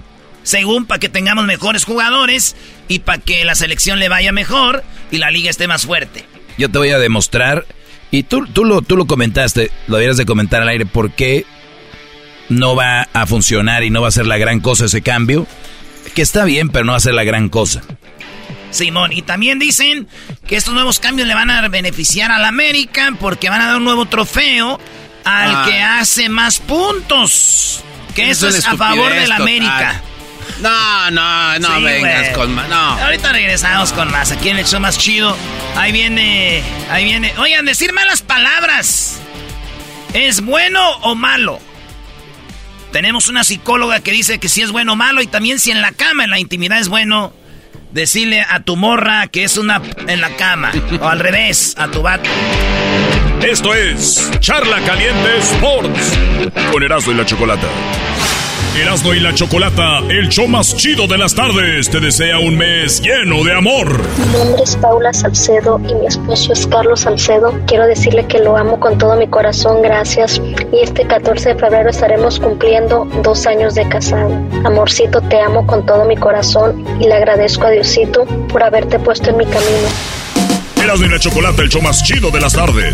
Según 0.44 0.86
para 0.86 1.00
que 1.00 1.10
tengamos 1.10 1.46
mejores 1.46 1.86
jugadores 1.86 2.56
y 2.88 3.00
para 3.00 3.20
que 3.20 3.46
la 3.46 3.56
selección 3.56 4.00
le 4.00 4.10
vaya 4.10 4.32
mejor 4.32 4.84
y 5.12 5.18
la 5.18 5.32
liga 5.32 5.50
esté 5.50 5.68
más 5.68 5.86
fuerte. 5.86 6.26
Yo 6.58 6.70
te 6.70 6.78
voy 6.78 6.90
a 6.90 7.00
demostrar, 7.00 7.66
y 8.12 8.24
tú, 8.24 8.46
tú, 8.48 8.64
lo, 8.64 8.82
tú 8.82 8.96
lo 8.96 9.08
comentaste, 9.08 9.72
lo 9.88 9.98
deberías 9.98 10.18
de 10.18 10.26
comentar 10.26 10.62
al 10.62 10.70
aire, 10.70 10.86
por 10.86 11.12
qué 11.12 11.46
no 12.50 12.76
va 12.76 13.08
a 13.14 13.26
funcionar 13.26 13.84
y 13.84 13.90
no 13.90 14.02
va 14.02 14.10
a 14.10 14.12
ser 14.12 14.26
la 14.26 14.38
gran 14.38 14.60
cosa 14.60 14.86
ese 14.86 15.02
cambio. 15.02 15.48
Que 16.14 16.22
está 16.22 16.46
bien, 16.46 16.70
pero 16.70 16.86
no 16.86 16.94
va 16.94 16.98
a 16.98 17.02
ser 17.02 17.14
la 17.14 17.24
gran 17.24 17.50
cosa. 17.50 17.82
Simón, 18.72 19.14
y 19.14 19.22
también 19.22 19.58
dicen 19.58 20.08
que 20.48 20.58
estos 20.58 20.74
nuevos 20.74 21.00
cambios 21.00 21.28
le 21.28 21.34
van 21.34 21.50
a 21.50 21.68
beneficiar 21.70 22.32
a 22.32 22.40
la 22.40 22.50
América 22.50 23.14
porque 23.20 23.50
van 23.50 23.62
a 23.62 23.68
dar 23.68 23.78
un 23.78 23.86
nuevo 23.86 24.06
trofeo 24.06 24.80
al 25.24 25.56
ah. 25.56 25.66
que 25.68 25.82
hace 25.82 26.30
más 26.30 26.60
puntos. 26.60 27.84
Que 28.14 28.30
eso, 28.30 28.48
es 28.48 28.66
a 28.66 28.78
favor 28.78 29.14
de 29.14 29.28
la 29.28 29.38
América. 29.38 30.02
No, 30.62 31.12
no, 31.12 31.60
no 31.60 31.82
vengas 31.82 32.30
con 32.30 32.54
más. 32.54 32.70
No. 32.70 32.76
Ahorita 32.76 33.34
regresamos 33.34 33.92
con 33.92 34.10
más. 34.12 34.32
Aquí 34.32 34.50
en 34.50 34.58
el 34.58 34.66
show 34.66 34.80
más 34.80 34.98
chido. 34.98 35.36
Ahí 35.76 35.92
viene. 35.92 36.64
Ahí 36.90 37.04
viene. 37.04 37.34
Oigan, 37.38 37.66
decir 37.66 37.92
malas 37.92 38.22
palabras. 38.22 39.20
¿Es 40.14 40.42
bueno 40.42 40.98
o 41.02 41.16
malo? 41.16 41.60
Tenemos 42.96 43.28
una 43.28 43.44
psicóloga 43.44 44.00
que 44.00 44.14
dice 44.14 44.40
que 44.40 44.48
si 44.48 44.62
es 44.62 44.72
bueno 44.72 44.94
o 44.94 44.96
malo 44.96 45.22
y 45.22 45.28
también 45.28 45.60
si 45.60 45.70
en 45.70 45.82
la 45.82 45.92
cama, 45.92 46.24
en 46.24 46.30
la 46.30 46.40
intimidad 46.40 46.80
es 46.80 46.88
bueno 46.88 47.34
decirle 47.92 48.46
a 48.50 48.62
tu 48.62 48.78
morra 48.78 49.28
que 49.28 49.44
es 49.44 49.58
una 49.58 49.82
en 50.08 50.22
la 50.22 50.30
cama. 50.38 50.72
o 51.02 51.06
al 51.06 51.20
revés, 51.20 51.76
a 51.78 51.90
tu 51.90 52.02
vato. 52.02 52.30
Esto 53.46 53.74
es 53.74 54.32
Charla 54.40 54.80
Caliente 54.86 55.40
Sports. 55.40 56.14
Con 56.72 56.84
Erasmo 56.84 57.12
y 57.12 57.16
la 57.16 57.26
Chocolata. 57.26 57.68
Erasmo 58.76 59.14
y 59.14 59.22
la 59.22 59.34
Chocolata, 59.34 60.00
el 60.10 60.28
show 60.28 60.50
más 60.50 60.76
chido 60.76 61.08
de 61.08 61.18
las 61.18 61.34
tardes, 61.34 61.90
te 61.90 62.02
desea 62.02 62.40
un 62.40 62.58
mes 62.58 63.02
lleno 63.02 63.42
de 63.46 63.54
amor. 63.54 64.02
Mi 64.18 64.38
nombre 64.38 64.64
es 64.64 64.76
Paula 64.76 65.14
Salcedo 65.14 65.80
y 65.88 65.94
mi 65.94 66.06
esposo 66.06 66.52
es 66.52 66.68
Carlos 66.68 67.00
Salcedo. 67.02 67.58
Quiero 67.68 67.88
decirle 67.88 68.26
que 68.28 68.40
lo 68.40 68.58
amo 68.58 68.78
con 68.78 68.98
todo 68.98 69.16
mi 69.16 69.28
corazón, 69.28 69.82
gracias. 69.82 70.42
Y 70.74 70.84
este 70.84 71.08
14 71.08 71.54
de 71.54 71.56
febrero 71.56 71.90
estaremos 71.90 72.38
cumpliendo 72.38 73.06
dos 73.24 73.48
años 73.48 73.76
de 73.76 73.88
casado. 73.88 74.30
Amorcito, 74.66 75.22
te 75.22 75.40
amo 75.40 75.66
con 75.66 75.86
todo 75.86 76.04
mi 76.04 76.18
corazón 76.18 76.84
y 77.00 77.06
le 77.06 77.14
agradezco 77.14 77.68
a 77.68 77.70
Diosito 77.70 78.26
por 78.50 78.62
haberte 78.62 79.00
puesto 79.00 79.30
en 79.30 79.38
mi 79.38 79.46
camino. 79.46 79.88
Erasmo 80.84 81.06
y 81.06 81.10
la 81.10 81.20
Chocolata, 81.20 81.62
el 81.62 81.70
show 81.70 81.82
más 81.82 82.04
chido 82.04 82.30
de 82.30 82.42
las 82.42 82.52
tardes. 82.52 82.94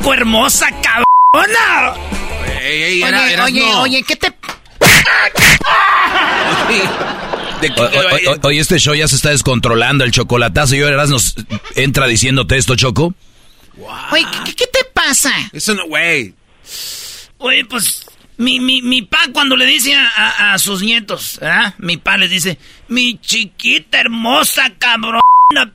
Choco 0.00 0.14
hermosa, 0.14 0.66
cabrona. 0.80 1.94
oye, 2.58 3.40
oye, 3.42 3.74
oye, 3.74 4.02
¿qué 4.02 4.16
te... 4.16 4.32
Oye, 8.42 8.60
este 8.60 8.78
show 8.78 8.94
ya 8.94 9.06
se 9.06 9.16
está 9.16 9.28
descontrolando, 9.28 10.04
el 10.04 10.10
chocolatazo. 10.10 10.74
Y 10.76 10.82
ahora 10.82 11.04
nos 11.06 11.34
entra 11.76 12.06
diciéndote 12.06 12.56
esto, 12.56 12.76
Choco. 12.76 13.14
Oye, 14.10 14.24
¿qué, 14.56 14.66
te 14.66 14.84
pasa? 14.94 15.32
Eso 15.52 15.74
no, 15.74 15.86
güey. 15.86 16.34
Oye, 17.36 17.66
pues, 17.66 18.06
mi, 18.38 18.58
mi, 18.58 18.80
mi 18.80 19.02
pa 19.02 19.18
cuando 19.34 19.54
le 19.56 19.66
dice 19.66 19.94
a, 19.94 20.56
sus 20.58 20.82
nietos, 20.82 21.38
¿ah? 21.42 21.74
Mi 21.76 21.98
pa 21.98 22.16
les 22.16 22.30
dice, 22.30 22.56
mi 22.88 23.18
chiquita 23.18 24.00
hermosa, 24.00 24.72
cabrona, 24.78 25.20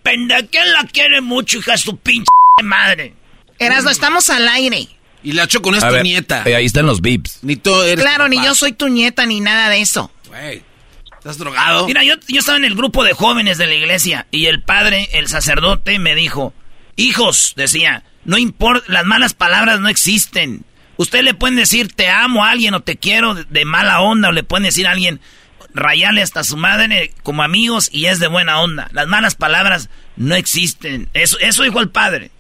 pendeja, 0.02 0.48
¿quién 0.48 0.74
la 0.74 0.84
quiere 0.86 1.22
mucho, 1.22 1.60
hija 1.60 1.74
de 1.74 1.78
su 1.78 1.98
pinche 1.98 2.32
madre? 2.64 3.14
Erasmo, 3.60 3.90
estamos 3.90 4.30
al 4.30 4.48
aire. 4.48 4.88
Y 5.24 5.32
la 5.32 5.48
Choco 5.48 5.72
no 5.72 5.78
es 5.78 5.88
tu 5.88 6.04
nieta. 6.04 6.44
Eh, 6.46 6.56
ahí 6.56 6.66
están 6.66 6.86
los 6.86 7.02
bips. 7.02 7.40
Ni 7.42 7.56
tú 7.56 7.74
eres 7.82 8.04
Claro, 8.04 8.28
ni 8.28 8.38
yo 8.44 8.54
soy 8.54 8.74
tu 8.74 8.90
nieta, 8.90 9.26
ni 9.26 9.40
nada 9.42 9.70
de 9.70 9.82
eso. 9.82 10.12
Güey, 10.28 10.62
¿estás 11.18 11.40
drogado? 11.40 11.88
Mira, 11.88 12.04
yo, 12.04 12.14
yo 12.28 12.40
estaba 12.40 12.58
en 12.58 12.66
el 12.66 12.76
grupo 12.76 13.04
de 13.04 13.14
jóvenes 13.14 13.58
de 13.58 13.66
la 13.66 13.74
iglesia 13.74 14.28
y 14.30 14.46
el 14.46 14.62
padre, 14.62 15.10
el 15.14 15.28
sacerdote, 15.28 15.98
me 15.98 16.14
dijo, 16.14 16.54
hijos, 16.96 17.54
decía, 17.56 18.04
no 18.24 18.38
importa, 18.38 18.86
las 18.92 19.06
malas 19.06 19.34
palabras 19.34 19.80
no 19.80 19.90
existen. 19.90 20.64
Usted 20.98 21.24
le 21.24 21.34
pueden 21.34 21.56
decir 21.56 21.92
te 21.94 22.10
amo 22.10 22.46
a 22.46 22.52
alguien 22.52 22.74
o 22.74 22.82
te 22.82 22.98
quiero 22.98 23.36
de, 23.36 23.66
mala 23.66 24.02
onda 24.02 24.30
o 24.30 24.32
le 24.32 24.44
pueden 24.44 24.64
decir 24.64 24.88
a 24.88 24.92
alguien 24.92 25.20
rayarle 25.74 26.22
hasta 26.22 26.44
su 26.44 26.56
madre 26.56 27.14
como 27.22 27.44
amigos 27.44 27.90
y 27.92 28.06
es 28.06 28.20
de 28.20 28.28
buena 28.28 28.62
onda. 28.62 28.90
Las 28.94 29.08
malas 29.08 29.36
palabras 29.36 29.90
no 30.16 30.36
existen. 30.36 31.10
Eso, 31.14 31.38
eso 31.40 31.64
dijo 31.64 31.82
el 31.82 31.90
padre. 31.90 32.32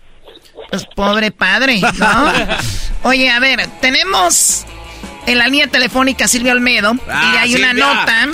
Pues 0.69 0.85
pobre 0.95 1.31
padre, 1.31 1.81
¿no? 1.81 2.31
Oye, 3.03 3.29
a 3.29 3.39
ver, 3.39 3.67
tenemos 3.81 4.65
en 5.25 5.37
la 5.37 5.45
línea 5.45 5.67
telefónica 5.67 6.27
Silvia 6.27 6.51
Almedo 6.51 6.93
y 6.93 6.99
ah, 7.09 7.41
hay 7.41 7.55
una 7.55 7.73
nota, 7.73 8.27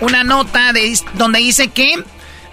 una 0.00 0.24
nota 0.24 0.72
de, 0.72 0.98
donde 1.14 1.38
dice 1.38 1.68
que 1.68 2.02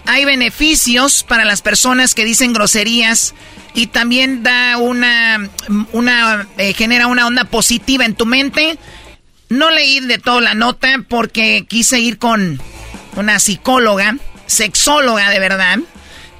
hay 0.05 0.25
beneficios 0.25 1.23
para 1.23 1.45
las 1.45 1.61
personas 1.61 2.15
que 2.15 2.25
dicen 2.25 2.53
groserías 2.53 3.33
y 3.73 3.87
también 3.87 4.43
da 4.43 4.77
una, 4.77 5.49
una 5.91 6.47
eh, 6.57 6.73
genera 6.73 7.07
una 7.07 7.27
onda 7.27 7.45
positiva 7.45 8.05
en 8.05 8.15
tu 8.15 8.25
mente. 8.25 8.77
No 9.49 9.69
leí 9.69 9.99
de 9.99 10.17
toda 10.17 10.41
la 10.41 10.53
nota 10.53 11.03
porque 11.07 11.65
quise 11.67 11.99
ir 11.99 12.17
con 12.17 12.61
una 13.15 13.39
psicóloga, 13.39 14.17
sexóloga 14.45 15.29
de 15.29 15.39
verdad 15.39 15.79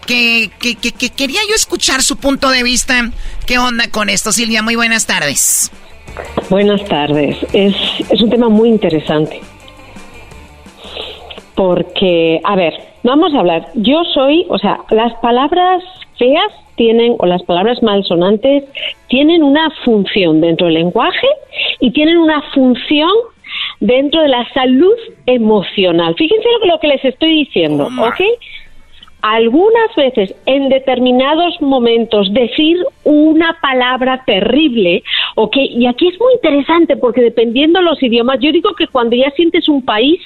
que, 0.06 0.50
quería 1.16 1.40
yo 1.50 1.56
escuchar 1.56 2.02
su 2.02 2.18
punto 2.18 2.50
de 2.50 2.64
vista. 2.64 3.12
¿Qué 3.46 3.58
onda 3.58 3.90
con 3.90 4.10
esto, 4.10 4.32
Silvia? 4.32 4.62
Muy 4.62 4.76
buenas 4.76 5.06
tardes. 5.06 5.72
Buenas 6.50 6.84
tardes. 6.86 7.38
Es, 7.54 7.76
es 8.10 8.22
un 8.22 8.30
tema 8.30 8.50
muy 8.50 8.70
interesante. 8.70 9.40
Porque, 11.56 12.40
a 12.44 12.56
ver, 12.56 12.74
vamos 13.04 13.34
a 13.34 13.40
hablar. 13.40 13.68
Yo 13.76 14.04
soy, 14.14 14.46
o 14.50 14.58
sea, 14.58 14.80
las 14.90 15.14
palabras 15.22 15.84
feas 16.18 16.52
tienen, 16.76 17.16
o 17.20 17.26
las 17.26 17.44
palabras 17.44 17.82
malsonantes, 17.84 18.64
tienen 19.08 19.44
una 19.44 19.70
función 19.86 20.42
dentro 20.42 20.68
del 20.68 20.76
lenguaje 20.76 21.28
y 21.80 21.92
tienen 21.92 22.18
una 22.18 22.42
función 22.54 23.12
dentro 23.80 24.22
de 24.22 24.30
la 24.30 24.48
salud 24.54 24.96
emocional. 25.26 26.16
Fíjense 26.18 26.48
lo 26.66 26.80
que 26.80 26.88
les 26.88 27.04
estoy 27.04 27.46
diciendo, 27.46 27.88
¿ok? 28.00 28.22
Algunas 29.22 29.96
veces 29.96 30.36
en 30.46 30.70
determinados 30.70 31.62
momentos 31.62 32.34
decir 32.34 32.78
una 33.04 33.58
palabra 33.62 34.24
terrible, 34.26 35.04
¿ok? 35.36 35.56
Y 35.58 35.86
aquí 35.86 36.08
es 36.08 36.20
muy 36.20 36.34
interesante 36.34 36.98
porque 36.98 37.22
dependiendo 37.22 37.82
los 37.82 38.02
idiomas, 38.02 38.40
yo 38.40 38.52
digo 38.52 38.74
que 38.76 38.88
cuando 38.88 39.16
ya 39.16 39.32
sientes 39.32 39.70
un 39.70 39.84
país, 39.84 40.20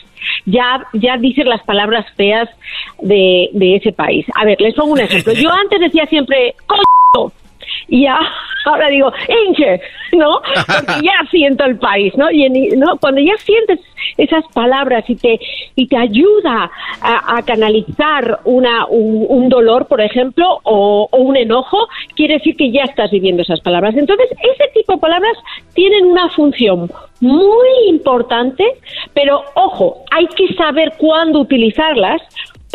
ya, 0.46 0.86
ya 0.94 1.18
dices 1.18 1.46
las 1.46 1.64
palabras 1.64 2.06
feas 2.16 2.50
de, 3.02 3.50
de 3.54 3.76
ese 3.76 3.92
país. 3.92 4.26
A 4.36 4.46
ver, 4.46 4.60
les 4.62 4.74
pongo 4.74 4.94
un 4.94 5.00
ejemplo. 5.00 5.34
Yo 5.42 5.52
antes 5.52 5.80
decía 5.80 6.06
siempre, 6.08 6.56
coño, 6.66 7.32
y 7.88 8.06
ahora 8.66 8.90
digo, 8.90 9.12
Inge, 9.48 9.82
¿no? 10.14 10.42
Porque 10.66 11.02
ya 11.04 11.28
siento 11.32 11.66
el 11.66 11.78
país, 11.78 12.14
¿no? 12.18 12.30
Y 12.32 12.50
¿no? 12.78 12.98
cuando 13.00 13.22
ya 13.22 13.36
sientes 13.38 13.80
esas 14.18 14.44
palabras 14.54 15.04
y 15.10 15.16
te, 15.16 15.40
y 15.76 15.88
te 15.88 15.98
ayuda 15.98 16.72
a, 17.02 17.42
canalizar 17.46 18.40
una, 18.46 18.86
un, 18.88 19.50
dolor, 19.50 19.88
por 19.88 20.02
ejemplo, 20.02 20.60
o, 20.64 21.08
o 21.12 21.18
un 21.18 21.36
enojo, 21.38 21.88
quiere 22.16 22.36
decir 22.36 22.56
que 22.56 22.72
ya 22.72 22.84
estás 22.84 23.12
viviendo 23.12 23.44
esas 23.44 23.60
palabras. 23.62 23.96
Entonces, 23.96 24.30
ese 24.32 24.72
tipo 24.74 24.94
de 24.94 25.00
palabras 25.00 25.38
tienen 25.74 26.06
una 26.06 26.30
función 26.30 26.90
muy 27.20 27.70
importante, 27.88 28.64
pero 29.14 29.44
ojo, 29.56 30.04
hay 30.12 30.28
que 30.28 30.54
saber 30.56 30.94
cuándo 30.98 31.40
utilizarlas 31.40 32.22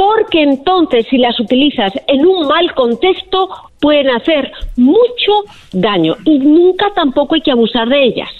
porque 0.00 0.42
entonces 0.42 1.04
si 1.10 1.18
las 1.18 1.38
utilizas 1.38 1.92
en 2.06 2.24
un 2.24 2.48
mal 2.48 2.72
contexto 2.74 3.50
pueden 3.80 4.08
hacer 4.08 4.50
mucho 4.76 5.44
daño 5.72 6.16
y 6.24 6.38
nunca 6.38 6.86
tampoco 6.94 7.34
hay 7.34 7.42
que 7.42 7.50
abusar 7.50 7.86
de 7.86 8.04
ellas. 8.04 8.30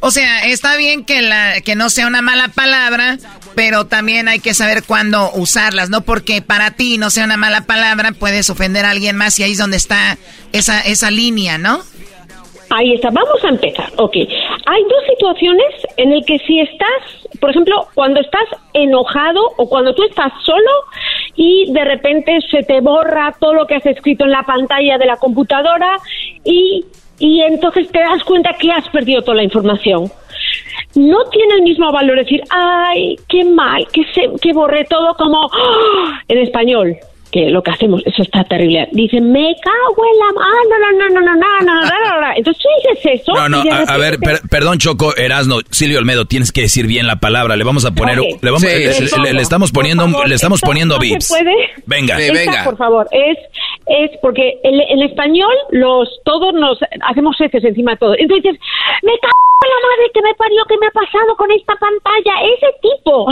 O 0.00 0.10
sea, 0.10 0.44
está 0.44 0.76
bien 0.76 1.04
que 1.04 1.22
la 1.22 1.60
que 1.60 1.76
no 1.76 1.88
sea 1.88 2.08
una 2.08 2.20
mala 2.20 2.48
palabra, 2.48 3.16
pero 3.54 3.86
también 3.86 4.26
hay 4.26 4.40
que 4.40 4.54
saber 4.54 4.82
cuándo 4.82 5.30
usarlas, 5.34 5.88
no 5.88 6.00
porque 6.00 6.42
para 6.42 6.72
ti 6.72 6.98
no 6.98 7.10
sea 7.10 7.26
una 7.26 7.36
mala 7.36 7.60
palabra 7.60 8.10
puedes 8.10 8.50
ofender 8.50 8.86
a 8.86 8.90
alguien 8.90 9.14
más 9.14 9.38
y 9.38 9.44
ahí 9.44 9.52
es 9.52 9.58
donde 9.58 9.76
está 9.76 10.18
esa 10.52 10.80
esa 10.80 11.12
línea, 11.12 11.58
¿no? 11.58 11.78
Ahí 12.70 12.94
está, 12.94 13.10
vamos 13.10 13.44
a 13.44 13.48
empezar. 13.48 13.92
Ok, 13.98 14.16
hay 14.16 14.82
dos 14.82 15.04
situaciones 15.10 15.72
en 15.96 16.12
el 16.12 16.24
que 16.24 16.38
si 16.40 16.58
estás, 16.58 17.25
por 17.36 17.50
ejemplo, 17.50 17.88
cuando 17.94 18.20
estás 18.20 18.48
enojado 18.72 19.40
o 19.56 19.68
cuando 19.68 19.94
tú 19.94 20.04
estás 20.04 20.32
solo 20.44 20.70
y 21.34 21.72
de 21.72 21.84
repente 21.84 22.38
se 22.50 22.62
te 22.62 22.80
borra 22.80 23.34
todo 23.38 23.54
lo 23.54 23.66
que 23.66 23.76
has 23.76 23.86
escrito 23.86 24.24
en 24.24 24.30
la 24.30 24.42
pantalla 24.42 24.98
de 24.98 25.06
la 25.06 25.16
computadora 25.16 25.96
y, 26.44 26.84
y 27.18 27.40
entonces 27.42 27.90
te 27.90 28.00
das 28.00 28.22
cuenta 28.24 28.54
que 28.58 28.70
has 28.70 28.88
perdido 28.88 29.22
toda 29.22 29.36
la 29.36 29.44
información. 29.44 30.10
No 30.94 31.24
tiene 31.30 31.54
el 31.54 31.62
mismo 31.62 31.92
valor 31.92 32.18
decir, 32.18 32.42
ay, 32.50 33.16
qué 33.28 33.44
mal, 33.44 33.86
que, 33.92 34.04
se, 34.14 34.30
que 34.40 34.52
borré 34.52 34.84
todo 34.84 35.14
como 35.14 35.42
¡ah! 35.44 36.22
en 36.28 36.38
español 36.38 36.96
que 37.36 37.50
lo 37.50 37.62
que 37.62 37.70
hacemos, 37.70 38.02
eso 38.06 38.22
está 38.22 38.44
terrible. 38.44 38.88
Dicen, 38.92 39.30
me 39.30 39.54
cago 39.60 40.02
en 40.10 40.18
la... 40.18 40.26
Ah, 40.42 40.62
no, 40.70 40.78
no, 40.78 40.90
no, 40.98 41.20
no, 41.20 41.34
no, 41.34 41.60
no, 41.60 42.20
no, 42.20 42.32
Entonces 42.34 42.62
tú 42.62 42.68
dices 42.94 43.20
eso. 43.20 43.32
No, 43.34 43.48
no, 43.48 43.62
a, 43.70 43.80
a, 43.82 43.96
ver, 43.98 44.18
per, 44.18 44.40
perdón 44.48 44.78
Choco, 44.78 45.14
Erasno, 45.14 45.58
Silvio 45.70 45.98
Almedo, 45.98 46.24
tienes 46.24 46.50
que 46.50 46.62
decir 46.62 46.86
bien 46.86 47.06
la 47.06 47.16
palabra. 47.16 47.56
Le 47.56 47.64
vamos 47.64 47.84
a 47.84 47.90
poner... 47.90 48.18
Okay. 48.18 48.38
Le, 48.40 48.50
vamos, 48.50 48.62
sí, 48.62 48.68
le, 48.68 49.22
le, 49.22 49.32
le, 49.34 49.42
estamos 49.42 49.70
poniendo, 49.70 50.08
favor, 50.08 50.28
le 50.28 50.34
estamos 50.34 50.60
poniendo 50.62 50.98
venga. 50.98 52.16
Sí, 52.16 52.22
Esta, 52.22 52.32
venga. 52.32 52.64
por 52.64 52.76
favor, 52.78 53.06
es... 53.10 53.36
Es 53.86 54.10
porque 54.20 54.58
en, 54.64 54.80
en 54.80 55.02
español 55.02 55.54
los 55.70 56.08
todos 56.24 56.52
nos 56.54 56.76
hacemos 57.08 57.40
heces 57.40 57.62
encima 57.62 57.92
de 57.92 57.96
todo. 57.98 58.14
Entonces, 58.18 58.58
me 59.02 59.12
cago 59.20 59.46
la 59.62 59.88
madre 59.88 60.10
que 60.12 60.22
me 60.22 60.34
parió, 60.34 60.64
que 60.68 60.78
me 60.78 60.86
ha 60.86 60.90
pasado 60.90 61.36
con 61.36 61.52
esta 61.52 61.74
pantalla. 61.76 62.32
Ese 62.56 62.66
tipo, 62.82 63.28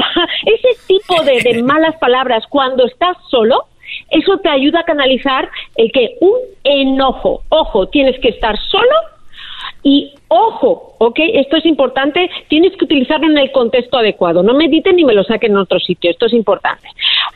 ese 0.46 0.86
tipo 0.86 1.22
de, 1.24 1.42
de 1.42 1.62
malas 1.62 1.96
palabras 1.96 2.44
cuando 2.48 2.86
estás 2.86 3.16
solo, 3.30 3.64
eso 4.10 4.38
te 4.38 4.48
ayuda 4.48 4.80
a 4.80 4.84
canalizar 4.84 5.48
el 5.76 5.90
que 5.92 6.16
un 6.20 6.38
enojo, 6.64 7.42
ojo, 7.48 7.88
tienes 7.88 8.18
que 8.20 8.28
estar 8.28 8.56
solo 8.70 8.94
y 9.82 10.14
ojo, 10.28 10.96
¿ok? 10.98 11.18
Esto 11.34 11.58
es 11.58 11.66
importante, 11.66 12.30
tienes 12.48 12.72
que 12.78 12.86
utilizarlo 12.86 13.30
en 13.30 13.36
el 13.36 13.52
contexto 13.52 13.98
adecuado. 13.98 14.42
No 14.42 14.54
mediten 14.54 14.96
ni 14.96 15.04
me 15.04 15.12
lo 15.12 15.22
saquen 15.24 15.52
en 15.52 15.58
otro 15.58 15.78
sitio, 15.78 16.10
esto 16.10 16.26
es 16.26 16.32
importante. 16.32 16.88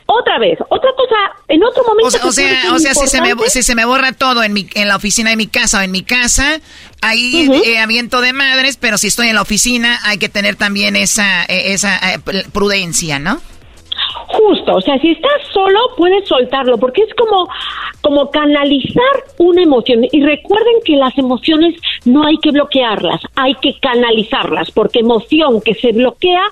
Otra 0.07 0.39
vez, 0.39 0.57
otra 0.69 0.89
cosa, 0.97 1.15
en 1.47 1.63
otro 1.63 1.83
momento... 1.83 2.07
O 2.07 2.11
sea, 2.11 2.73
o 2.73 2.79
sea, 2.79 2.95
si, 2.95 3.07
se 3.07 3.21
me, 3.21 3.35
si 3.47 3.61
se 3.61 3.75
me 3.75 3.85
borra 3.85 4.13
todo 4.13 4.41
en, 4.43 4.53
mi, 4.53 4.67
en 4.73 4.87
la 4.87 4.95
oficina 4.95 5.29
de 5.29 5.35
mi 5.35 5.45
casa 5.45 5.79
o 5.79 5.81
en 5.81 5.91
mi 5.91 6.01
casa, 6.01 6.59
ahí 7.01 7.47
uh 7.47 7.79
aviento 7.83 8.19
de 8.21 8.33
madres, 8.33 8.77
pero 8.77 8.97
si 8.97 9.07
estoy 9.07 9.29
en 9.29 9.35
la 9.35 9.41
oficina 9.41 9.99
hay 10.03 10.17
que 10.17 10.27
tener 10.27 10.55
también 10.55 10.95
esa, 10.95 11.45
e, 11.45 11.73
esa 11.73 11.97
eh, 12.13 12.19
prudencia, 12.51 13.19
¿no? 13.19 13.39
Justo, 14.27 14.75
o 14.75 14.81
sea, 14.81 14.99
si 14.99 15.11
estás 15.11 15.31
solo 15.51 15.79
puedes 15.97 16.27
soltarlo 16.27 16.77
porque 16.77 17.01
es 17.01 17.13
como 17.15 17.47
como 18.01 18.29
canalizar 18.31 19.03
una 19.37 19.63
emoción. 19.63 20.05
Y 20.11 20.21
recuerden 20.21 20.75
que 20.85 20.95
las 20.95 21.17
emociones 21.17 21.75
no 22.05 22.25
hay 22.25 22.37
que 22.37 22.51
bloquearlas, 22.51 23.21
hay 23.35 23.55
que 23.55 23.75
canalizarlas 23.81 24.71
porque 24.71 24.99
emoción 24.99 25.61
que 25.61 25.75
se 25.75 25.91
bloquea, 25.91 26.43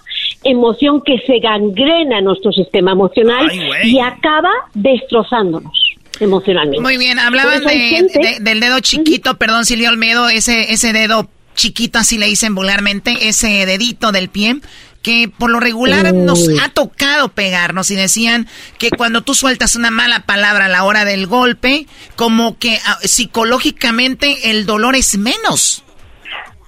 emoción 0.43 1.01
que 1.01 1.19
se 1.25 1.39
gangrena 1.39 2.21
nuestro 2.21 2.51
sistema 2.51 2.91
emocional 2.91 3.49
y 3.83 3.99
acaba 3.99 4.51
destrozándonos 4.73 5.73
emocionalmente. 6.19 6.81
Muy 6.81 6.97
bien, 6.97 7.19
hablaban 7.19 7.63
de, 7.63 8.37
del 8.41 8.59
dedo 8.59 8.79
chiquito, 8.79 9.37
perdón 9.37 9.65
Silvio 9.65 9.89
Olmedo, 9.89 10.29
ese 10.29 10.73
ese 10.73 10.93
dedo 10.93 11.29
chiquito 11.55 11.99
así 11.99 12.17
le 12.17 12.27
dicen 12.27 12.55
vulgarmente, 12.55 13.27
ese 13.27 13.65
dedito 13.65 14.11
del 14.11 14.29
pie 14.29 14.57
que 15.01 15.29
por 15.37 15.49
lo 15.49 15.59
regular 15.59 16.13
nos 16.13 16.47
ha 16.61 16.69
tocado 16.69 17.29
pegarnos 17.29 17.91
y 17.91 17.95
decían 17.95 18.47
que 18.77 18.89
cuando 18.89 19.21
tú 19.21 19.33
sueltas 19.33 19.75
una 19.75 19.91
mala 19.91 20.21
palabra 20.25 20.65
a 20.65 20.69
la 20.69 20.83
hora 20.83 21.05
del 21.05 21.27
golpe, 21.27 21.85
como 22.15 22.57
que 22.57 22.77
ah, 22.85 22.97
psicológicamente 23.01 24.51
el 24.51 24.65
dolor 24.65 24.95
es 24.95 25.17
menos. 25.17 25.83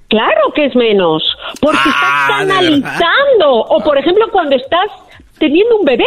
Claro 0.07 0.53
que 0.55 0.65
es 0.65 0.75
menos, 0.75 1.23
porque 1.61 1.77
estás 1.77 1.93
ah, 1.95 2.27
canalizando. 2.39 3.51
O 3.69 3.83
por 3.83 3.97
ejemplo 3.97 4.25
cuando 4.31 4.55
estás 4.55 4.89
teniendo 5.37 5.77
un 5.77 5.85
bebé. 5.85 6.05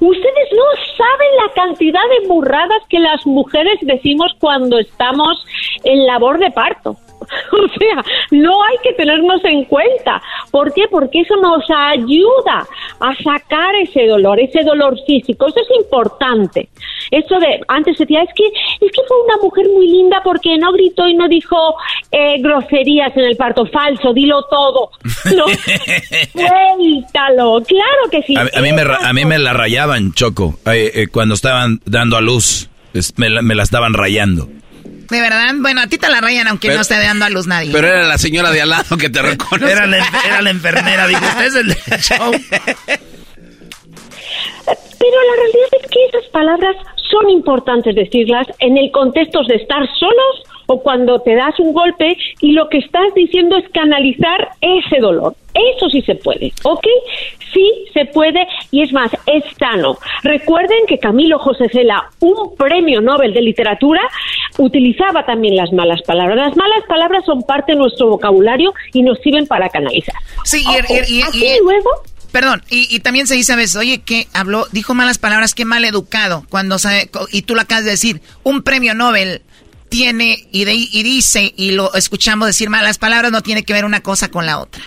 Ustedes 0.00 0.48
no 0.52 0.64
saben 0.96 1.36
la 1.36 1.52
cantidad 1.52 2.00
de 2.20 2.26
burradas 2.26 2.82
que 2.88 2.98
las 2.98 3.26
mujeres 3.26 3.78
decimos 3.82 4.32
cuando 4.40 4.78
estamos 4.78 5.44
en 5.84 6.06
labor 6.06 6.38
de 6.38 6.50
parto. 6.50 6.96
O 7.52 7.68
sea, 7.78 8.04
no 8.30 8.62
hay 8.64 8.76
que 8.82 8.92
tenernos 8.94 9.44
en 9.44 9.64
cuenta. 9.64 10.22
¿Por 10.50 10.72
qué? 10.72 10.84
Porque 10.90 11.20
eso 11.20 11.36
nos 11.36 11.64
ayuda 11.70 12.66
a 13.00 13.14
sacar 13.22 13.74
ese 13.76 14.06
dolor, 14.06 14.40
ese 14.40 14.62
dolor 14.64 14.96
físico. 15.06 15.46
Eso 15.46 15.60
es 15.60 15.76
importante. 15.78 16.68
Eso 17.10 17.38
de, 17.38 17.60
antes 17.68 17.96
se 17.96 18.04
decía, 18.04 18.22
es 18.22 18.30
que, 18.34 18.46
es 18.46 18.92
que 18.92 19.02
fue 19.06 19.16
una 19.24 19.36
mujer 19.42 19.66
muy 19.74 19.88
linda 19.88 20.20
porque 20.24 20.56
no 20.58 20.72
gritó 20.72 21.08
y 21.08 21.14
no 21.14 21.28
dijo 21.28 21.56
eh, 22.10 22.40
groserías 22.40 23.16
en 23.16 23.24
el 23.24 23.36
parto. 23.36 23.66
Falso, 23.66 24.12
dilo 24.12 24.42
todo. 24.44 24.90
No, 25.36 25.44
suéltalo. 26.32 27.62
Claro 27.66 28.10
que 28.10 28.22
sí. 28.22 28.34
A, 28.36 28.60
mí, 28.60 28.72
me, 28.72 28.82
a 28.82 29.12
mí 29.12 29.24
me 29.24 29.38
la 29.38 29.52
rayaban, 29.52 30.12
Choco, 30.12 30.58
eh, 30.66 30.90
eh, 30.94 31.06
cuando 31.08 31.34
estaban 31.34 31.80
dando 31.84 32.16
a 32.16 32.20
luz. 32.20 32.68
Me 33.16 33.40
me 33.42 33.54
la 33.54 33.62
estaban 33.62 33.94
rayando. 33.94 34.48
¿De 35.10 35.20
verdad? 35.20 35.52
Bueno, 35.56 35.80
a 35.82 35.86
ti 35.86 35.98
te 35.98 36.08
la 36.08 36.20
rayan 36.20 36.46
aunque 36.48 36.68
no 36.74 36.80
esté 36.80 36.98
dando 36.98 37.24
a 37.24 37.30
luz 37.30 37.46
nadie. 37.46 37.72
Pero 37.72 37.88
era 37.88 38.06
la 38.06 38.16
señora 38.18 38.50
de 38.50 38.62
al 38.62 38.70
lado 38.70 38.96
que 38.96 39.10
te 39.10 39.20
reconoce. 39.22 39.72
Era 39.72 39.86
la, 39.86 39.98
era 40.24 40.40
la 40.42 40.50
enfermera, 40.50 41.06
dijo, 41.06 41.24
usted 41.24 41.46
es 41.46 41.54
el 41.56 41.76
show. 42.00 42.32
Pero 44.66 45.16
la 45.28 45.36
realidad 45.36 45.68
es 45.82 45.90
que 45.90 46.04
esas 46.06 46.30
palabras 46.30 46.76
son 47.10 47.30
importantes 47.30 47.94
decirlas 47.94 48.46
en 48.58 48.76
el 48.76 48.90
contexto 48.90 49.42
de 49.44 49.56
estar 49.56 49.86
solos 49.94 50.42
o 50.66 50.80
cuando 50.80 51.20
te 51.20 51.34
das 51.34 51.58
un 51.58 51.72
golpe 51.72 52.16
y 52.40 52.52
lo 52.52 52.68
que 52.68 52.78
estás 52.78 53.12
diciendo 53.14 53.56
es 53.56 53.68
canalizar 53.70 54.50
ese 54.60 55.00
dolor. 55.00 55.34
Eso 55.52 55.88
sí 55.90 56.00
se 56.02 56.14
puede, 56.14 56.52
¿ok? 56.62 56.86
Sí 57.52 57.86
se 57.92 58.04
puede 58.04 58.46
y 58.70 58.82
es 58.82 58.92
más, 58.92 59.10
es 59.26 59.42
sano. 59.58 59.98
Recuerden 60.22 60.86
que 60.86 60.98
Camilo 60.98 61.40
José 61.40 61.68
Cela, 61.72 62.08
un 62.20 62.54
premio 62.54 63.00
Nobel 63.00 63.34
de 63.34 63.42
literatura, 63.42 64.00
utilizaba 64.58 65.26
también 65.26 65.56
las 65.56 65.72
malas 65.72 66.02
palabras. 66.02 66.36
Las 66.36 66.56
malas 66.56 66.84
palabras 66.86 67.24
son 67.24 67.42
parte 67.42 67.72
de 67.72 67.78
nuestro 67.78 68.08
vocabulario 68.08 68.72
y 68.92 69.02
nos 69.02 69.18
sirven 69.18 69.48
para 69.48 69.68
canalizar. 69.70 70.14
Sí, 70.44 70.62
y, 70.62 71.62
luego 71.64 71.90
Perdón, 72.32 72.62
y, 72.70 73.00
también 73.00 73.26
se 73.26 73.34
dice 73.34 73.52
a 73.52 73.56
veces, 73.56 73.76
oye, 73.76 74.02
que 74.02 74.28
habló, 74.32 74.68
dijo 74.70 74.94
malas 74.94 75.18
palabras, 75.18 75.54
qué 75.54 75.64
mal 75.64 75.84
educado, 75.84 76.46
cuando 76.48 76.78
sabe, 76.78 77.10
y 77.32 77.42
tú 77.42 77.56
lo 77.56 77.62
acabas 77.62 77.84
de 77.84 77.90
decir, 77.90 78.22
un 78.44 78.62
premio 78.62 78.94
Nobel 78.94 79.42
tiene 79.88 80.46
y, 80.52 80.62
y 80.62 81.02
dice, 81.02 81.52
y 81.56 81.72
lo 81.72 81.92
escuchamos 81.94 82.46
decir 82.46 82.70
malas 82.70 82.98
palabras, 82.98 83.32
no 83.32 83.42
tiene 83.42 83.64
que 83.64 83.72
ver 83.72 83.84
una 83.84 84.00
cosa 84.00 84.28
con 84.28 84.46
la 84.46 84.58
otra. 84.58 84.82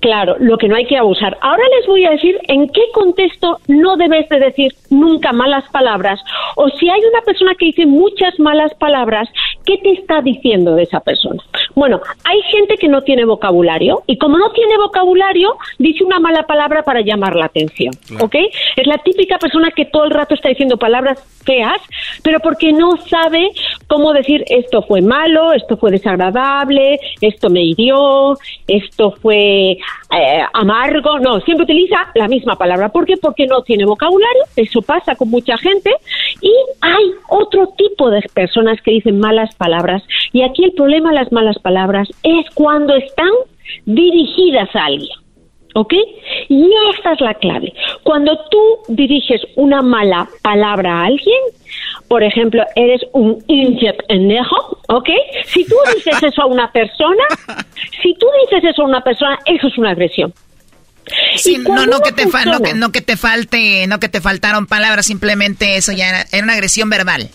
Claro, 0.00 0.34
lo 0.40 0.58
que 0.58 0.68
no 0.68 0.74
hay 0.74 0.86
que 0.86 0.96
abusar. 0.96 1.38
Ahora 1.40 1.62
les 1.78 1.86
voy 1.86 2.04
a 2.04 2.10
decir 2.10 2.36
en 2.48 2.68
qué 2.68 2.82
contexto 2.92 3.58
no 3.68 3.96
debes 3.96 4.28
de 4.28 4.40
decir 4.40 4.72
nunca 4.90 5.32
malas 5.32 5.64
palabras 5.70 6.20
o 6.56 6.68
si 6.70 6.88
hay 6.88 7.00
una 7.04 7.20
persona 7.22 7.54
que 7.58 7.66
dice 7.66 7.86
muchas 7.86 8.38
malas 8.38 8.74
palabras, 8.74 9.28
¿qué 9.64 9.78
te 9.78 9.92
está 9.92 10.20
diciendo 10.20 10.74
de 10.74 10.82
esa 10.82 11.00
persona? 11.00 11.42
Bueno, 11.74 12.00
hay 12.24 12.42
gente 12.50 12.76
que 12.76 12.88
no 12.88 13.02
tiene 13.02 13.24
vocabulario 13.24 14.02
y 14.06 14.18
como 14.18 14.38
no 14.38 14.50
tiene 14.50 14.76
vocabulario, 14.76 15.56
dice 15.78 16.04
una 16.04 16.18
mala 16.18 16.42
palabra 16.44 16.82
para 16.82 17.00
llamar 17.00 17.36
la 17.36 17.46
atención, 17.46 17.94
¿ok? 18.20 18.34
Es 18.76 18.86
la 18.86 18.98
típica 18.98 19.38
persona 19.38 19.70
que 19.70 19.86
todo 19.86 20.04
el 20.04 20.10
rato 20.10 20.34
está 20.34 20.48
diciendo 20.48 20.76
palabras 20.76 21.22
feas, 21.44 21.80
pero 22.22 22.40
porque 22.40 22.72
no 22.72 22.96
sabe 23.08 23.50
cómo 23.86 24.12
decir 24.12 24.44
esto 24.48 24.82
fue 24.82 25.00
malo, 25.00 25.52
esto 25.52 25.76
fue 25.76 25.90
desagradable, 25.90 26.98
esto 27.20 27.50
me 27.50 27.62
hirió, 27.62 28.36
esto 28.66 29.12
fue 29.22 29.31
eh, 29.34 29.78
amargo, 30.52 31.18
no, 31.18 31.40
siempre 31.40 31.64
utiliza 31.64 32.10
la 32.14 32.28
misma 32.28 32.56
palabra. 32.56 32.90
¿Por 32.90 33.06
qué? 33.06 33.16
Porque 33.16 33.46
no 33.46 33.62
tiene 33.62 33.84
vocabulario, 33.84 34.42
eso 34.56 34.82
pasa 34.82 35.14
con 35.14 35.30
mucha 35.30 35.56
gente 35.58 35.90
y 36.40 36.52
hay 36.80 37.04
otro 37.28 37.68
tipo 37.76 38.10
de 38.10 38.20
personas 38.34 38.80
que 38.82 38.92
dicen 38.92 39.20
malas 39.20 39.54
palabras 39.56 40.02
y 40.32 40.42
aquí 40.42 40.64
el 40.64 40.72
problema 40.72 41.10
de 41.10 41.16
las 41.16 41.32
malas 41.32 41.58
palabras 41.58 42.08
es 42.22 42.46
cuando 42.54 42.94
están 42.96 43.30
dirigidas 43.86 44.74
a 44.74 44.86
alguien. 44.86 45.16
¿Ok? 45.74 45.94
Y 46.50 46.70
esta 46.90 47.14
es 47.14 47.20
la 47.22 47.32
clave. 47.32 47.72
Cuando 48.02 48.38
tú 48.50 48.60
diriges 48.88 49.40
una 49.56 49.80
mala 49.80 50.28
palabra 50.42 51.00
a 51.00 51.04
alguien, 51.06 51.40
por 52.12 52.22
ejemplo, 52.22 52.62
eres 52.76 53.00
un 53.14 53.42
ingeniejo, 53.46 54.78
¿ok? 54.88 55.08
Si 55.46 55.64
tú 55.64 55.74
dices 55.94 56.22
eso 56.22 56.42
a 56.42 56.44
una 56.46 56.70
persona, 56.70 57.24
si 58.02 58.14
tú 58.16 58.26
dices 58.42 58.70
eso 58.70 58.82
a 58.82 58.84
una 58.84 59.00
persona, 59.00 59.38
eso 59.46 59.68
es 59.68 59.78
una 59.78 59.92
agresión. 59.92 60.30
Sí, 61.36 61.56
no, 61.56 61.86
no 61.86 62.00
que, 62.00 62.12
te 62.12 62.26
no, 62.26 62.60
que, 62.60 62.74
no 62.74 62.92
que 62.92 63.00
te 63.00 63.16
falte, 63.16 63.86
no 63.86 63.98
que 63.98 64.10
te 64.10 64.20
faltaron 64.20 64.66
palabras, 64.66 65.06
simplemente 65.06 65.78
eso 65.78 65.92
ya 65.92 66.26
era 66.30 66.44
una 66.44 66.52
agresión 66.52 66.90
verbal. 66.90 67.30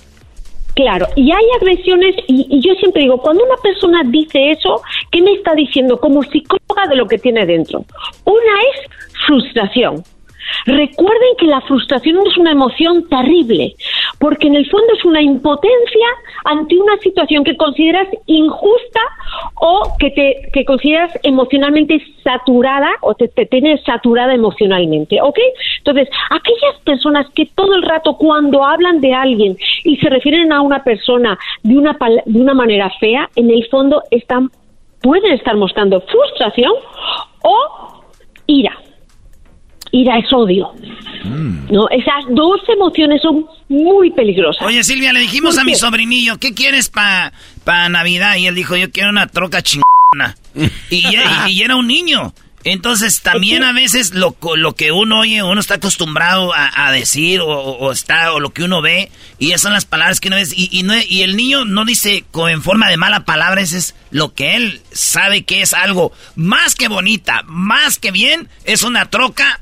Claro, 0.76 1.08
y 1.16 1.32
hay 1.32 1.46
agresiones, 1.60 2.14
y, 2.28 2.62
yo 2.62 2.76
siempre 2.76 3.02
digo, 3.02 3.20
cuando 3.20 3.44
una 3.46 3.58
persona 3.58 4.04
dice 4.06 4.52
eso, 4.52 4.84
¿qué 5.12 5.24
me 5.24 5.34
está 5.34 5.56
diciendo 5.56 6.00
como 6.00 6.22
psicóloga 6.22 6.86
de 6.88 6.98
lo 6.98 7.08
que 7.08 7.18
tiene 7.18 7.48
dentro? 7.48 7.84
Una 8.26 8.62
es 8.76 8.92
frustración. 9.26 10.04
Recuerden 10.66 11.36
que 11.38 11.48
la 11.48 11.62
frustración 11.62 12.18
es 12.26 12.38
una 12.38 12.52
emoción 12.52 13.08
terrible, 13.10 13.76
porque 14.20 14.48
en 14.48 14.56
el 14.56 14.70
fondo 14.70 14.88
es 14.98 15.06
una 15.06 15.22
impotencia 15.22 16.08
ante 16.46 16.78
una 16.78 16.98
situación 16.98 17.44
que 17.44 17.58
consideras 17.58 18.08
injusta 18.26 19.00
o 19.56 19.94
que 20.00 20.12
te 20.12 20.50
que 20.54 20.66
consideras 20.66 21.12
emocionalmente 21.24 22.02
saturada 22.24 22.90
o 23.02 23.14
te, 23.14 23.28
te 23.28 23.46
tienes 23.46 23.84
saturada 23.84 24.34
emocionalmente, 24.34 25.22
¿ok? 25.22 25.38
Entonces, 25.80 26.10
aquellas 26.30 26.82
personas 26.84 27.28
que 27.34 27.46
todo 27.56 27.76
el 27.76 27.84
rato 27.84 28.18
cuando 28.18 28.64
hablan 28.64 29.00
de 29.02 29.14
alguien 29.14 29.58
y 29.84 29.98
se 29.98 30.10
refieren 30.10 30.52
a 30.52 30.62
una 30.62 30.84
persona 30.84 31.38
de 31.64 31.78
una, 31.78 31.98
de 32.26 32.40
una 32.40 32.54
manera 32.54 32.92
fea, 33.00 33.30
en 33.36 33.50
el 33.50 33.68
fondo 33.70 34.04
están 34.12 34.50
pueden 35.02 35.34
estar 35.34 35.56
mostrando 35.56 36.02
frustración 36.02 36.72
o 37.44 38.04
ira 38.48 38.78
ira 39.92 40.18
es 40.20 40.32
odio. 40.34 40.72
Mm. 41.24 41.72
No, 41.72 41.90
esas 41.90 42.24
dos 42.30 42.62
emociones 42.68 43.22
son 43.22 43.46
muy 43.70 44.12
peligrosas. 44.12 44.66
Oye, 44.66 44.84
Silvia, 44.84 45.14
le 45.14 45.20
dijimos 45.22 45.58
a 45.58 45.64
mi 45.64 45.76
sobrinillo, 45.76 46.38
¿qué 46.38 46.54
quieres 46.54 46.90
para 46.90 47.34
pa 47.64 47.90
Navidad? 47.90 48.36
Y 48.38 48.48
él 48.48 48.56
dijo, 48.56 48.76
yo 48.76 48.92
quiero 48.92 49.10
una 49.10 49.28
troca 49.28 49.62
chingona. 49.62 50.36
y, 50.90 51.04
y, 51.50 51.62
era 51.62 51.76
un 51.76 51.88
niño. 51.88 52.34
Entonces 52.64 53.22
también 53.22 53.64
a 53.64 53.72
veces 53.72 54.14
lo, 54.14 54.36
lo 54.58 54.76
que 54.76 54.92
uno 54.92 55.20
oye, 55.20 55.42
uno 55.42 55.62
está 55.62 55.76
acostumbrado 55.76 56.52
a, 56.54 56.92
decir 56.92 57.40
o, 57.42 57.92
está 57.94 58.34
o 58.34 58.42
lo 58.42 58.52
que 58.52 58.64
uno 58.64 58.82
ve 58.82 59.10
y 59.40 59.52
esas 59.52 59.62
son 59.62 59.74
las 59.74 59.86
palabras 59.86 60.20
que 60.20 60.28
uno 60.28 60.36
ve 60.36 60.48
y, 60.54 60.84
no, 60.84 60.94
y 61.08 61.22
el 61.22 61.38
niño 61.38 61.64
no 61.64 61.86
dice 61.86 62.26
en 62.50 62.62
forma 62.62 62.90
de 62.90 62.98
mala 62.98 63.24
palabra, 63.24 63.62
es 63.62 63.96
lo 64.12 64.34
que 64.34 64.58
él 64.58 64.82
sabe 64.92 65.44
que 65.44 65.62
es 65.62 65.74
algo 65.74 66.12
más 66.36 66.76
que 66.76 66.90
bonita, 66.90 67.44
más 67.46 68.00
que 68.00 68.12
bien, 68.12 68.50
es 68.66 68.84
una 68.84 69.10
troca 69.10 69.62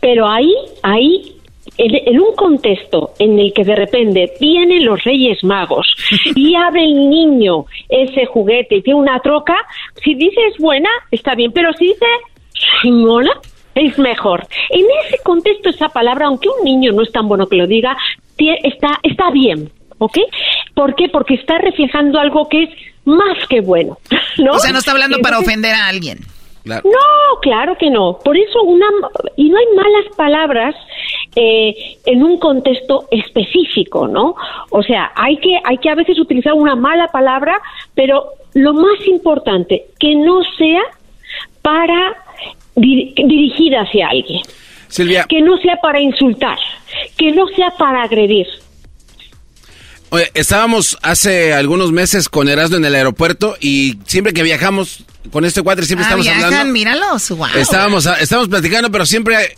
pero 0.00 0.28
ahí, 0.28 0.54
ahí, 0.82 1.36
en, 1.76 2.20
un 2.20 2.34
contexto 2.34 3.12
en 3.18 3.38
el 3.38 3.52
que 3.52 3.64
de 3.64 3.76
repente 3.76 4.32
vienen 4.40 4.84
los 4.84 5.02
Reyes 5.04 5.44
Magos 5.44 5.86
y 6.34 6.54
abre 6.56 6.84
el 6.84 7.08
niño 7.10 7.66
ese 7.88 8.26
juguete 8.26 8.76
y 8.76 8.82
tiene 8.82 8.98
una 8.98 9.20
troca, 9.20 9.56
si 10.02 10.14
dice 10.14 10.40
es 10.50 10.58
buena, 10.58 10.88
está 11.10 11.34
bien, 11.34 11.52
pero 11.52 11.72
si 11.74 11.88
dice 11.88 12.06
chingona, 12.82 13.32
es 13.74 13.98
mejor. 13.98 14.46
En 14.70 14.84
ese 15.06 15.18
contexto 15.22 15.70
esa 15.70 15.88
palabra, 15.88 16.26
aunque 16.26 16.48
un 16.48 16.64
niño 16.64 16.92
no 16.92 17.02
es 17.02 17.12
tan 17.12 17.28
bueno 17.28 17.46
que 17.46 17.56
lo 17.56 17.66
diga, 17.66 17.96
está, 18.36 18.98
está 19.02 19.30
bien. 19.30 19.70
¿ok? 20.00 20.18
¿Por 20.74 20.94
qué? 20.96 21.08
Porque 21.08 21.34
está 21.34 21.58
reflejando 21.58 22.18
algo 22.18 22.48
que 22.48 22.64
es 22.64 22.70
más 23.04 23.46
que 23.48 23.60
bueno, 23.60 23.98
¿no? 24.38 24.52
O 24.52 24.58
sea, 24.58 24.72
no 24.72 24.78
está 24.78 24.92
hablando 24.92 25.18
para 25.20 25.38
ofender 25.38 25.74
a 25.74 25.86
alguien. 25.86 26.18
No, 26.64 26.80
claro 27.40 27.76
que 27.78 27.90
no. 27.90 28.18
Por 28.22 28.36
eso 28.36 28.62
una 28.62 28.86
y 29.36 29.48
no 29.48 29.58
hay 29.58 29.66
malas 29.74 30.16
palabras 30.16 30.74
eh, 31.34 31.98
en 32.04 32.22
un 32.22 32.38
contexto 32.38 33.06
específico, 33.10 34.06
¿no? 34.06 34.34
O 34.70 34.82
sea, 34.82 35.12
hay 35.14 35.38
que 35.38 35.58
hay 35.64 35.78
que 35.78 35.88
a 35.88 35.94
veces 35.94 36.18
utilizar 36.18 36.52
una 36.52 36.76
mala 36.76 37.08
palabra, 37.08 37.60
pero 37.94 38.32
lo 38.54 38.74
más 38.74 39.06
importante 39.06 39.86
que 39.98 40.14
no 40.14 40.42
sea 40.58 40.82
para 41.62 42.16
dirigida 42.74 43.82
hacia 43.82 44.08
alguien. 44.08 44.42
Silvia. 44.88 45.24
Que 45.28 45.40
no 45.40 45.56
sea 45.58 45.76
para 45.76 46.00
insultar, 46.00 46.58
que 47.16 47.30
no 47.32 47.46
sea 47.48 47.70
para 47.78 48.02
agredir. 48.02 48.46
Oye, 50.10 50.28
estábamos 50.34 50.98
hace 51.02 51.54
algunos 51.54 51.92
meses 51.92 52.28
con 52.28 52.48
Erasmo 52.48 52.78
en 52.78 52.84
el 52.84 52.96
aeropuerto 52.96 53.54
y 53.60 53.98
siempre 54.06 54.32
que 54.32 54.42
viajamos 54.42 55.04
con 55.30 55.44
este 55.44 55.62
cuadro 55.62 55.84
siempre 55.84 56.06
ah, 56.06 56.16
estamos 56.18 56.26
hablando. 56.26 56.72
míralos, 56.72 57.30
wow. 57.30 57.48
Estábamos, 57.56 58.06
estábamos 58.06 58.48
platicando, 58.48 58.90
pero 58.90 59.04
siempre 59.06 59.56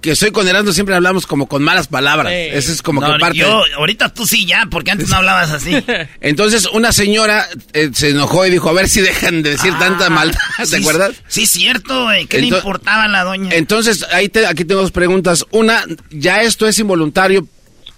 que 0.00 0.14
soy 0.14 0.30
con 0.30 0.46
Erasmo 0.46 0.72
siempre 0.72 0.94
hablamos 0.94 1.26
como 1.26 1.46
con 1.46 1.62
malas 1.62 1.88
palabras. 1.88 2.32
Eso 2.32 2.72
es 2.72 2.82
como 2.82 3.00
que 3.00 3.18
parte. 3.18 3.38
Yo, 3.38 3.62
ahorita 3.76 4.12
tú 4.14 4.26
sí 4.26 4.46
ya, 4.46 4.66
porque 4.70 4.90
antes 4.90 5.08
no 5.08 5.16
hablabas 5.16 5.50
así. 5.50 5.72
Entonces 6.20 6.66
una 6.72 6.92
señora 6.92 7.48
eh, 7.72 7.90
se 7.92 8.10
enojó 8.10 8.46
y 8.46 8.50
dijo, 8.50 8.68
a 8.68 8.72
ver 8.72 8.88
si 8.88 9.00
dejan 9.00 9.42
de 9.42 9.50
decir 9.50 9.74
tanta 9.78 10.06
ah, 10.06 10.10
maldad, 10.10 10.38
¿te 10.70 10.76
acuerdas? 10.76 11.12
Sí, 11.26 11.46
cierto, 11.46 12.08
¿qué 12.28 12.40
le 12.40 12.46
importaba 12.46 13.04
a 13.04 13.08
la 13.08 13.24
doña? 13.24 13.54
Entonces, 13.54 14.06
ahí 14.12 14.28
te, 14.28 14.46
aquí 14.46 14.64
tengo 14.64 14.82
dos 14.82 14.92
preguntas. 14.92 15.44
Una, 15.50 15.84
ya 16.10 16.42
esto 16.42 16.66
es 16.68 16.78
involuntario, 16.78 17.46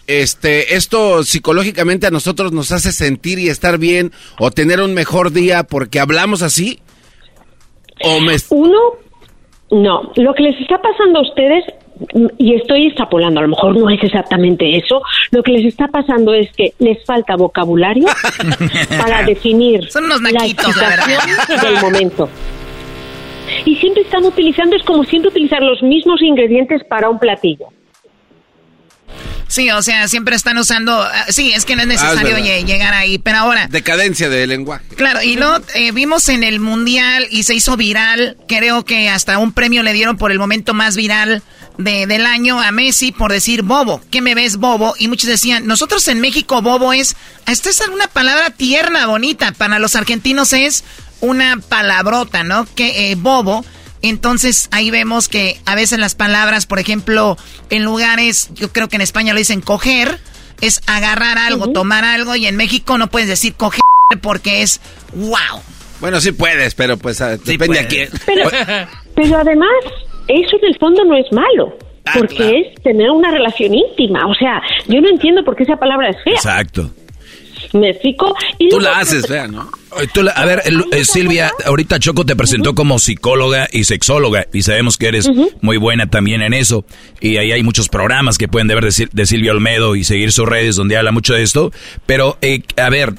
este, 0.07 0.77
esto 0.77 1.23
psicológicamente 1.23 2.07
a 2.07 2.11
nosotros 2.11 2.53
nos 2.53 2.73
hace 2.73 2.93
sentir 2.93 3.39
y 3.39 3.49
estar 3.49 3.79
bien 3.79 4.13
o 4.39 4.51
tener 4.51 4.81
un 4.81 4.95
mejor 4.95 5.33
día 5.33 5.65
porque 5.65 6.01
hablamos 6.01 6.43
así. 6.43 6.81
O 8.03 8.21
me... 8.21 8.37
Uno, 8.51 8.79
no. 9.71 10.13
Lo 10.17 10.35
que 10.35 10.43
les 10.43 10.61
está 10.61 10.81
pasando 10.81 11.21
a 11.21 11.23
ustedes, 11.23 11.65
y 12.39 12.55
estoy 12.55 12.87
extrapolando, 12.87 13.41
a 13.41 13.43
lo 13.43 13.51
mejor 13.51 13.77
no 13.77 13.91
es 13.91 14.03
exactamente 14.03 14.77
eso, 14.77 15.03
lo 15.31 15.43
que 15.43 15.53
les 15.53 15.67
está 15.67 15.89
pasando 15.89 16.33
es 16.35 16.51
que 16.53 16.73
les 16.79 17.05
falta 17.05 17.37
vocabulario 17.37 18.07
para 18.99 19.23
definir 19.25 19.81
la 20.33 20.41
situación 20.41 21.61
del 21.63 21.81
momento. 21.81 22.29
Y 23.65 23.77
siempre 23.77 24.03
están 24.03 24.25
utilizando, 24.25 24.77
es 24.77 24.83
como 24.85 25.05
siempre 25.05 25.31
utilizar 25.31 25.63
los 25.63 25.83
mismos 25.83 26.23
ingredientes 26.23 26.83
para 26.85 27.11
un 27.11 27.19
platillo. 27.19 27.67
Sí, 29.51 29.69
o 29.73 29.83
sea, 29.83 30.07
siempre 30.07 30.37
están 30.37 30.57
usando. 30.59 31.03
Ah, 31.03 31.27
sí, 31.29 31.51
es 31.53 31.65
que 31.65 31.75
no 31.75 31.83
es 31.83 32.01
ah, 32.01 32.15
necesario 32.15 32.39
llegar 32.39 32.95
ahí, 32.95 33.19
pero 33.19 33.39
ahora. 33.39 33.67
Decadencia 33.69 34.29
de 34.29 34.47
lenguaje. 34.47 34.85
Claro, 34.95 35.23
y 35.23 35.35
lo 35.35 35.61
eh, 35.75 35.91
vimos 35.91 36.29
en 36.29 36.45
el 36.45 36.61
mundial 36.61 37.27
y 37.31 37.43
se 37.43 37.55
hizo 37.55 37.77
viral. 37.77 38.37
Creo 38.47 38.85
que 38.85 39.09
hasta 39.09 39.39
un 39.39 39.53
premio 39.53 39.83
le 39.83 39.93
dieron 39.93 40.17
por 40.17 40.31
el 40.31 40.39
momento 40.39 40.73
más 40.73 40.95
viral 40.95 41.43
de, 41.79 42.07
del 42.07 42.27
año 42.27 42.61
a 42.61 42.71
Messi 42.71 43.11
por 43.11 43.33
decir 43.33 43.63
bobo. 43.63 44.01
¿Qué 44.13 44.23
me 44.23 44.37
ves 44.37 44.57
bobo? 44.57 44.95
Y 44.99 45.09
muchos 45.09 45.29
decían, 45.29 45.67
nosotros 45.67 46.07
en 46.07 46.21
México 46.21 46.63
bobo 46.63 46.93
es. 46.93 47.17
Esta 47.49 47.71
es 47.71 47.83
una 47.93 48.07
palabra 48.07 48.51
tierna, 48.51 49.07
bonita. 49.07 49.51
Para 49.51 49.81
los 49.81 49.97
argentinos 49.97 50.53
es 50.53 50.85
una 51.21 51.57
palabrota, 51.57 52.45
¿no? 52.45 52.69
Que 52.77 53.11
eh, 53.11 53.17
bobo 53.17 53.65
entonces 54.03 54.69
ahí 54.73 54.91
vemos 54.91 55.29
que 55.29 55.61
a 55.67 55.75
veces 55.75 55.99
las 55.99 56.15
palabras, 56.15 56.67
por 56.67 56.79
ejemplo, 56.79 57.37
en 57.71 57.85
lugares, 57.85 58.51
yo 58.55 58.73
creo 58.73 58.89
que 58.89 58.97
en 58.97 59.03
España 59.03 59.33
lo 59.33 59.39
dicen 59.39 59.61
coger, 59.61 60.19
es 60.61 60.81
agarrar 60.87 61.39
algo, 61.39 61.73
tomar 61.73 62.05
algo, 62.05 62.37
y 62.37 62.47
en 62.47 62.57
México 62.57 62.99
no 62.99 63.09
puedes 63.09 63.29
decir 63.29 63.55
coger 63.55 63.81
porque 64.23 64.63
es 64.63 64.81
wow. 65.15 65.63
Bueno, 66.01 66.21
sí 66.21 66.33
puedes, 66.33 66.75
pero 66.75 66.97
pues 66.97 67.21
ah, 67.21 67.37
depende 67.37 67.79
a 67.79 67.87
quién. 67.87 68.09
Pero, 69.17 69.37
además, 69.37 69.69
eso 70.29 70.57
en 70.63 70.69
el 70.69 70.79
fondo 70.79 71.05
no 71.05 71.15
es 71.15 71.31
malo. 71.31 71.77
Ah, 72.07 72.15
porque 72.17 72.61
es 72.61 72.83
tener 72.83 73.11
una 73.11 73.31
relación 73.31 73.75
íntima. 73.75 74.27
O 74.27 74.35
sea, 74.35 74.63
yo 74.89 74.99
no 75.03 75.11
entiendo 75.11 75.45
por 75.45 75.55
qué 75.57 75.65
esa 75.65 75.77
palabra 75.77 76.09
es 76.09 76.17
fea. 76.25 76.33
Exacto. 76.35 76.91
¿Me 77.73 77.91
explico? 77.91 78.35
Tú 78.69 78.81
la 78.81 78.99
haces 78.99 79.25
¿no? 79.51 79.71
a 80.35 80.45
ver, 80.45 80.63
eh, 80.93 81.05
Silvia, 81.05 81.53
ahorita 81.65 81.99
Choco 81.99 82.25
te 82.25 82.37
presentó 82.37 82.75
como 82.75 82.99
psicóloga 82.99 83.69
y 83.73 83.85
sexóloga 83.85 84.47
y 84.53 84.63
sabemos 84.63 84.97
que 84.97 85.09
eres 85.09 85.29
muy 85.61 85.77
buena 85.77 86.09
también 86.09 86.43
en 86.43 86.53
eso. 86.53 86.85
Y 87.21 87.37
ahí 87.37 87.53
hay 87.53 87.63
muchos 87.63 87.89
programas 87.89 88.39
que 88.39 88.49
pueden 88.49 88.69
ver 88.69 88.85
de, 88.85 89.09
de 89.13 89.27
Silvia 89.27 89.53
Olmedo 89.53 89.97
y 89.97 90.05
seguir 90.05 90.33
sus 90.33 90.49
redes 90.49 90.77
donde 90.77 90.97
habla 90.97 91.13
mucho 91.13 91.35
de 91.35 91.43
esto. 91.43 91.73
Pero, 92.07 92.39
eh, 92.41 92.63
a 92.77 92.91
ver, 92.91 93.15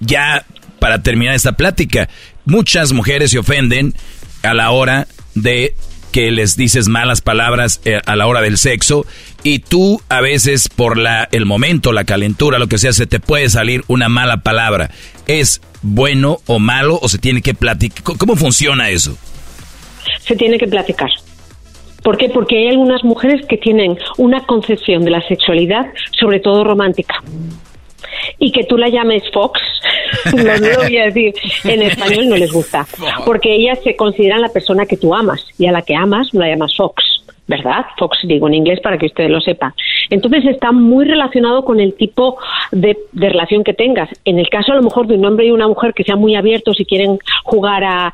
ya 0.00 0.44
para 0.78 1.02
terminar 1.02 1.34
esta 1.34 1.52
plática, 1.52 2.08
muchas 2.44 2.92
mujeres 2.92 3.30
se 3.30 3.38
ofenden 3.38 3.94
a 4.42 4.54
la 4.54 4.70
hora 4.70 5.06
de 5.34 5.74
que 6.12 6.30
les 6.30 6.56
dices 6.56 6.88
malas 6.88 7.20
palabras 7.20 7.80
eh, 7.84 8.00
a 8.06 8.14
la 8.14 8.26
hora 8.26 8.42
del 8.42 8.58
sexo 8.58 9.06
y 9.42 9.60
tú 9.60 10.00
a 10.08 10.20
veces 10.20 10.68
por 10.68 10.98
la 10.98 11.28
el 11.32 11.46
momento, 11.46 11.92
la 11.92 12.04
calentura, 12.04 12.58
lo 12.58 12.68
que 12.68 12.78
sea, 12.78 12.92
se 12.92 13.06
te 13.06 13.18
puede 13.18 13.48
salir 13.48 13.82
una 13.88 14.08
mala 14.08 14.42
palabra. 14.42 14.90
¿Es 15.26 15.60
bueno 15.82 16.38
o 16.46 16.58
malo 16.58 16.98
o 17.02 17.08
se 17.08 17.18
tiene 17.18 17.42
que 17.42 17.54
platicar? 17.54 18.16
¿Cómo 18.18 18.36
funciona 18.36 18.90
eso? 18.90 19.16
Se 20.20 20.36
tiene 20.36 20.58
que 20.58 20.66
platicar. 20.66 21.10
¿Por 22.02 22.16
qué? 22.18 22.28
Porque 22.28 22.58
hay 22.58 22.68
algunas 22.68 23.04
mujeres 23.04 23.46
que 23.48 23.56
tienen 23.56 23.96
una 24.18 24.44
concepción 24.44 25.04
de 25.04 25.10
la 25.10 25.26
sexualidad, 25.26 25.86
sobre 26.18 26.40
todo 26.40 26.64
romántica. 26.64 27.22
Y 28.38 28.52
que 28.52 28.64
tú 28.64 28.76
la 28.76 28.88
llames 28.88 29.22
Fox, 29.32 29.60
no, 30.34 30.42
lo 30.58 30.82
voy 30.82 30.98
a 30.98 31.06
decir, 31.06 31.34
en 31.64 31.82
español 31.82 32.28
no 32.28 32.36
les 32.36 32.52
gusta. 32.52 32.86
Porque 33.24 33.54
ellas 33.54 33.78
se 33.82 33.96
consideran 33.96 34.40
la 34.40 34.48
persona 34.48 34.86
que 34.86 34.96
tú 34.96 35.14
amas 35.14 35.44
y 35.58 35.66
a 35.66 35.72
la 35.72 35.82
que 35.82 35.94
amas 35.94 36.28
la 36.32 36.48
llamas 36.48 36.76
Fox. 36.76 37.22
¿verdad? 37.46 37.84
Fox 37.98 38.18
digo 38.22 38.46
en 38.46 38.54
inglés 38.54 38.80
para 38.80 38.96
que 38.96 39.06
ustedes 39.06 39.30
lo 39.30 39.40
sepan. 39.40 39.74
Entonces 40.10 40.44
está 40.46 40.72
muy 40.72 41.04
relacionado 41.04 41.64
con 41.64 41.80
el 41.80 41.94
tipo 41.94 42.38
de, 42.70 42.96
relación 43.12 43.64
que 43.64 43.74
tengas. 43.74 44.08
En 44.24 44.38
el 44.38 44.48
caso 44.48 44.72
a 44.72 44.76
lo 44.76 44.82
mejor 44.82 45.06
de 45.06 45.16
un 45.16 45.24
hombre 45.24 45.46
y 45.46 45.50
una 45.50 45.68
mujer 45.68 45.92
que 45.92 46.04
sean 46.04 46.18
muy 46.18 46.34
abiertos 46.34 46.80
y 46.80 46.84
quieren 46.84 47.18
jugar 47.44 47.84
a, 47.84 48.12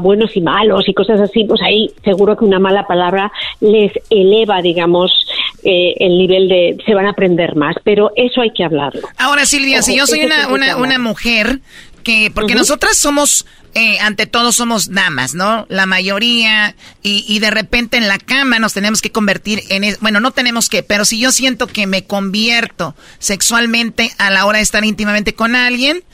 buenos 0.00 0.36
y 0.36 0.40
malos 0.40 0.88
y 0.88 0.94
cosas 0.94 1.20
así, 1.20 1.44
pues 1.44 1.60
ahí 1.62 1.90
seguro 2.04 2.36
que 2.36 2.44
una 2.44 2.58
mala 2.58 2.86
palabra 2.86 3.32
les 3.60 3.92
eleva, 4.10 4.60
digamos, 4.60 5.25
eh, 5.68 5.94
el 5.98 6.16
nivel 6.16 6.48
de... 6.48 6.76
se 6.86 6.94
van 6.94 7.06
a 7.06 7.10
aprender 7.10 7.56
más, 7.56 7.74
pero 7.82 8.12
eso 8.14 8.40
hay 8.40 8.52
que 8.52 8.62
hablarlo. 8.62 9.08
Ahora 9.18 9.44
Silvia, 9.46 9.82
si 9.82 9.96
yo 9.96 10.06
soy 10.06 10.24
una, 10.24 10.46
una, 10.46 10.76
una 10.76 10.98
mujer 11.00 11.58
que, 12.04 12.30
porque 12.32 12.54
nosotras 12.54 12.96
somos 12.96 13.46
eh, 13.74 13.98
ante 13.98 14.26
todo 14.26 14.52
somos 14.52 14.92
damas, 14.92 15.34
¿no? 15.34 15.66
La 15.68 15.84
mayoría, 15.84 16.76
y, 17.02 17.24
y, 17.28 17.40
de 17.40 17.50
repente 17.50 17.98
en 17.98 18.08
la 18.08 18.18
cama 18.18 18.58
nos 18.58 18.72
tenemos 18.72 19.02
que 19.02 19.10
convertir 19.10 19.64
en, 19.68 19.96
bueno, 20.00 20.18
no 20.20 20.30
tenemos 20.30 20.70
que, 20.70 20.82
pero 20.82 21.04
si 21.04 21.18
yo 21.18 21.30
siento 21.30 21.66
que 21.66 21.86
me 21.86 22.04
convierto 22.04 22.94
sexualmente 23.18 24.12
a 24.16 24.30
la 24.30 24.46
hora 24.46 24.58
de 24.58 24.62
estar 24.62 24.82
íntimamente 24.84 25.34
con 25.34 25.56
alguien, 25.56 26.04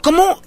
¿cómo? 0.00 0.40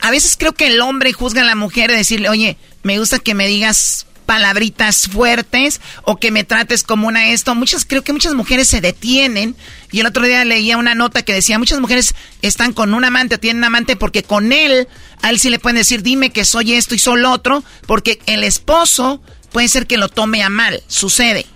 A 0.00 0.10
veces 0.10 0.36
creo 0.36 0.52
que 0.52 0.66
el 0.68 0.80
hombre 0.80 1.12
juzga 1.12 1.42
a 1.42 1.44
la 1.44 1.54
mujer 1.54 1.90
de 1.90 1.98
decirle, 1.98 2.28
oye, 2.28 2.56
me 2.82 2.98
gusta 2.98 3.20
que 3.20 3.34
me 3.34 3.46
digas 3.46 4.06
palabritas 4.24 5.08
fuertes 5.08 5.80
o 6.02 6.16
que 6.16 6.30
me 6.30 6.44
trates 6.44 6.82
como 6.82 7.08
una 7.08 7.28
esto. 7.28 7.54
Muchas, 7.54 7.84
creo 7.84 8.02
que 8.02 8.12
muchas 8.12 8.34
mujeres 8.34 8.68
se 8.68 8.80
detienen. 8.80 9.56
Y 9.92 10.00
el 10.00 10.06
otro 10.06 10.24
día 10.24 10.44
leía 10.44 10.76
una 10.76 10.94
nota 10.94 11.22
que 11.22 11.32
decía, 11.32 11.58
muchas 11.58 11.80
mujeres 11.80 12.14
están 12.42 12.72
con 12.72 12.94
un 12.94 13.04
amante 13.04 13.36
o 13.36 13.40
tienen 13.40 13.58
un 13.58 13.64
amante 13.64 13.96
porque 13.96 14.22
con 14.22 14.52
él, 14.52 14.88
a 15.22 15.30
él 15.30 15.38
sí 15.38 15.50
le 15.50 15.58
pueden 15.58 15.76
decir, 15.76 16.02
dime 16.02 16.30
que 16.30 16.44
soy 16.44 16.74
esto 16.74 16.94
y 16.94 16.98
soy 16.98 17.20
lo 17.20 17.30
otro, 17.30 17.62
porque 17.86 18.18
el 18.26 18.44
esposo 18.44 19.22
puede 19.52 19.68
ser 19.68 19.86
que 19.86 19.96
lo 19.96 20.08
tome 20.08 20.42
a 20.42 20.48
mal. 20.48 20.82
Sucede. 20.88 21.46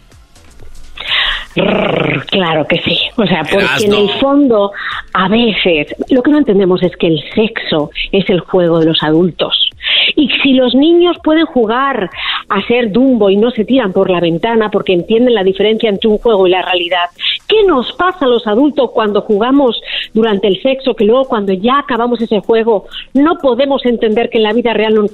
Claro 1.55 2.67
que 2.67 2.81
sí. 2.83 2.99
O 3.17 3.27
sea, 3.27 3.43
porque 3.43 3.87
en 3.87 3.95
el 3.95 4.11
fondo, 4.21 4.73
a 5.13 5.29
veces, 5.29 5.95
lo 6.11 6.23
que 6.23 6.31
no 6.31 6.39
entendemos 6.39 6.83
es 6.83 6.97
que 6.97 7.09
el 7.09 7.23
sexo 7.35 7.91
es 8.13 8.29
el 8.31 8.41
juego 8.41 8.81
de 8.81 8.87
los 8.87 9.03
adultos. 9.03 9.69
Y 10.17 10.29
si 10.43 10.53
los 10.53 10.75
niños 10.75 11.17
pueden 11.23 11.47
jugar 11.47 12.11
a 12.49 12.63
ser 12.67 12.91
Dumbo 12.91 13.31
y 13.31 13.37
no 13.37 13.51
se 13.51 13.65
tiran 13.65 13.93
por 13.93 14.11
la 14.11 14.21
ventana 14.21 14.71
porque 14.71 14.93
entienden 14.93 15.35
la 15.35 15.45
diferencia 15.45 15.89
entre 15.89 16.09
un 16.09 16.19
juego 16.19 16.47
y 16.47 16.51
la 16.51 16.63
realidad, 16.63 17.11
¿qué 17.47 17.65
nos 17.65 17.93
pasa 17.93 18.25
a 18.25 18.29
los 18.29 18.47
adultos 18.47 18.91
cuando 18.93 19.23
jugamos 19.23 19.81
durante 20.15 20.49
el 20.49 20.61
sexo 20.63 20.95
que 20.95 21.05
luego 21.05 21.27
cuando 21.27 21.53
ya 21.53 21.79
acabamos 21.79 22.21
ese 22.21 22.41
juego 22.41 22.87
no 23.15 23.39
podemos 23.39 23.85
entender 23.85 24.31
que 24.31 24.39
en 24.39 24.45
la 24.45 24.53
vida 24.53 24.73
real 24.73 24.95
no, 24.95 25.05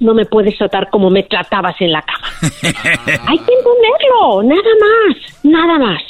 no 0.00 0.14
me 0.14 0.26
puedes 0.26 0.56
tratar 0.58 0.90
como 0.90 1.10
me 1.10 1.22
tratabas 1.22 1.80
en 1.80 1.92
la 1.92 2.02
cama? 2.02 2.28
Hay 3.28 3.38
que 3.38 3.52
entenderlo, 3.54 4.42
nada 4.42 4.62
más, 4.80 5.44
nada 5.44 5.78
más. 5.82 6.02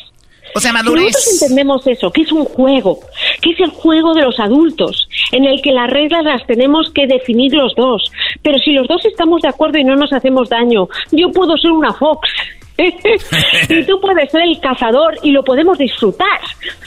O 0.54 0.60
sea, 0.60 0.72
madurez. 0.72 1.04
nosotros 1.04 1.42
entendemos 1.42 1.86
eso, 1.86 2.10
que 2.10 2.22
es 2.22 2.32
un 2.32 2.44
juego, 2.44 3.00
que 3.40 3.50
es 3.50 3.60
el 3.60 3.70
juego 3.70 4.12
de 4.12 4.22
los 4.22 4.38
adultos, 4.38 5.08
en 5.32 5.44
el 5.46 5.62
que 5.62 5.72
las 5.72 5.88
reglas 5.88 6.24
las 6.24 6.46
tenemos 6.46 6.90
que 6.92 7.06
definir 7.06 7.54
los 7.54 7.74
dos. 7.74 8.10
Pero 8.42 8.58
si 8.58 8.72
los 8.72 8.86
dos 8.86 9.04
estamos 9.04 9.40
de 9.42 9.48
acuerdo 9.48 9.78
y 9.78 9.84
no 9.84 9.96
nos 9.96 10.12
hacemos 10.12 10.50
daño, 10.50 10.88
yo 11.10 11.30
puedo 11.32 11.56
ser 11.56 11.70
una 11.70 11.92
fox. 11.94 12.28
y 12.78 13.84
tú 13.84 14.00
puedes 14.00 14.30
ser 14.30 14.42
el 14.42 14.58
cazador 14.60 15.18
y 15.22 15.30
lo 15.30 15.44
podemos 15.44 15.78
disfrutar, 15.78 16.40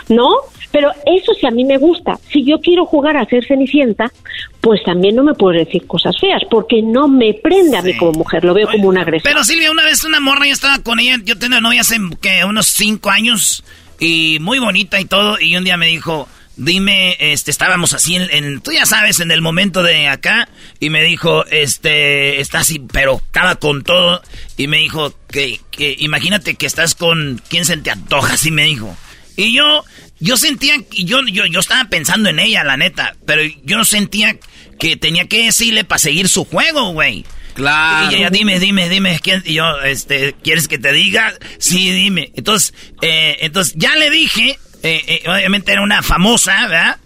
¿no? 0.10 0.30
Pero 0.76 0.92
eso 1.06 1.34
sí 1.40 1.48
a 1.48 1.52
mí 1.52 1.64
me 1.64 1.78
gusta. 1.78 2.20
Si 2.34 2.44
yo 2.44 2.60
quiero 2.60 2.86
jugar 2.86 3.16
a 3.16 3.26
ser 3.28 3.46
cenicienta, 3.46 4.12
pues 4.60 4.84
también 4.84 5.16
no 5.16 5.24
me 5.24 5.34
puedo 5.34 5.58
decir 5.58 5.88
cosas 5.88 6.20
feas, 6.20 6.42
porque 6.52 6.82
no 6.82 7.08
me 7.08 7.34
prende 7.34 7.78
a 7.78 7.82
mí 7.82 7.96
como 7.96 8.12
mujer, 8.12 8.44
lo 8.44 8.54
veo 8.54 8.68
como 8.70 8.90
una 8.90 9.04
agresión. 9.04 9.32
Pero 9.32 9.46
Silvia, 9.46 9.72
una 9.72 9.86
vez 9.86 10.04
una 10.04 10.20
morra, 10.20 10.48
yo 10.48 10.52
estaba 10.52 10.80
con 10.80 11.00
ella, 11.00 11.16
yo 11.24 11.40
tenía 11.40 11.62
novia 11.62 11.80
hace 11.80 11.96
que 12.22 12.44
unos 12.44 12.68
cinco 12.68 13.10
años, 13.10 13.64
y 14.02 14.38
muy 14.42 14.60
bonita 14.60 15.00
y 15.00 15.06
todo, 15.06 15.40
y 15.40 15.56
un 15.56 15.64
día 15.64 15.78
me 15.78 15.88
dijo, 15.88 16.28
dime, 16.58 17.16
este, 17.22 17.52
estábamos 17.52 17.94
así 17.94 18.18
en, 18.18 18.60
tú 18.60 18.74
ya 18.74 18.86
sabes, 18.86 19.22
en 19.22 19.32
el 19.32 19.42
momento 19.42 19.82
de 19.82 20.10
acá, 20.10 20.50
y 20.82 20.90
me 20.90 21.04
dijo, 21.04 21.46
este, 21.46 22.42
está 22.42 22.60
así, 22.60 22.80
pero 22.92 23.22
estaba 23.26 23.56
con 23.56 23.82
todo, 23.82 24.22
y 24.58 24.68
me 24.68 24.80
dijo 24.80 25.14
que, 25.32 25.62
que 25.72 25.96
imagínate 26.00 26.56
que 26.56 26.66
estás 26.66 26.96
con, 26.96 27.42
¿quién 27.48 27.64
se 27.64 27.78
te 27.78 27.92
antoja? 27.92 28.34
Así 28.34 28.52
me 28.52 28.66
dijo. 28.66 28.94
Y 29.38 29.54
yo, 29.54 29.84
yo 30.20 30.38
sentía, 30.38 30.76
yo, 30.92 31.22
yo, 31.28 31.46
yo 31.46 31.60
estaba 31.60 31.86
pensando 31.86 32.30
en 32.30 32.40
ella, 32.40 32.64
la 32.64 32.78
neta, 32.78 33.16
pero 33.26 33.42
yo 33.64 33.84
sentía 33.84 34.38
que 34.80 34.98
tenía 34.98 35.28
que 35.28 35.46
decirle 35.46 35.84
para 35.84 36.00
seguir 36.00 36.30
su 36.30 36.46
juego, 36.46 36.92
güey. 36.92 37.26
Claro. 37.54 38.12
Y 38.12 38.16
ella, 38.16 38.30
dime, 38.30 38.60
dime, 38.60 38.90
dime, 38.90 39.20
¿quién? 39.22 39.42
Y 39.46 39.54
yo, 39.56 39.82
este, 39.82 40.36
¿quieres 40.44 40.68
que 40.68 40.78
te 40.78 40.92
diga? 40.92 41.34
Sí, 41.58 41.92
dime. 41.92 42.32
Entonces, 42.36 42.74
eh, 43.02 43.38
entonces 43.42 43.74
ya 43.78 43.96
le 43.96 44.10
dije, 44.10 44.60
eh, 44.84 45.04
eh, 45.08 45.24
obviamente 45.30 45.72
era 45.72 45.82
una 45.82 46.04
famosa, 46.04 46.68
¿verdad? 46.68 46.98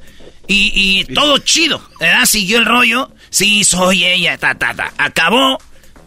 Y, 0.48 0.72
y 0.74 1.14
todo 1.14 1.38
chido, 1.38 1.88
¿verdad? 2.00 2.26
Siguió 2.26 2.58
el 2.58 2.66
rollo. 2.66 3.12
Sí, 3.30 3.64
soy 3.64 4.06
ella, 4.06 4.38
ta, 4.38 4.56
ta, 4.56 4.74
ta. 4.74 4.92
Acabó. 4.98 5.60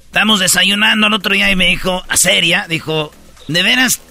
Estamos 0.06 0.40
desayunando 0.40 1.06
el 1.06 1.14
otro 1.14 1.34
día 1.34 1.50
y 1.50 1.56
me 1.56 1.68
dijo, 1.68 2.04
a 2.08 2.16
seria, 2.16 2.66
dijo, 2.68 3.14
¿de 3.48 3.62
veras 3.62 4.02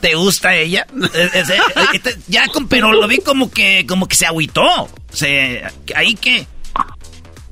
¿Te 0.00 0.14
gusta 0.14 0.54
ella? 0.54 0.86
Eh, 1.14 1.28
este, 1.94 2.10
ya, 2.28 2.44
pero 2.68 2.92
lo 2.92 3.06
vi 3.08 3.18
como 3.18 3.50
que, 3.50 3.84
como 3.86 4.06
que 4.06 4.16
se 4.16 4.26
agüitó. 4.26 4.88
Se, 5.10 5.62
¿Ahí 5.94 6.14
qué? 6.14 6.46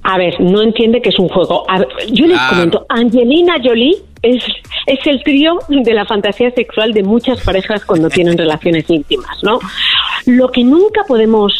A 0.03 0.19
ver, 0.19 0.41
no 0.41 0.63
entiende 0.63 1.03
que 1.03 1.09
es 1.09 1.19
un 1.19 1.29
juego. 1.29 1.67
yo 2.13 2.27
les 2.27 2.41
comento, 2.43 2.87
Angelina 2.89 3.57
Jolie 3.63 3.97
es, 4.23 4.45
es 4.87 5.05
el 5.07 5.23
trío 5.25 5.59
de 5.69 5.95
la 5.95 6.05
fantasía 6.05 6.51
sexual 6.53 6.93
de 6.93 7.03
muchas 7.03 7.41
parejas 7.41 7.85
cuando 7.85 8.09
tienen 8.09 8.39
relaciones 8.39 8.89
íntimas, 8.89 9.43
¿no? 9.43 9.59
Lo 10.27 10.49
que 10.53 10.63
nunca 10.63 11.03
podemos 11.09 11.53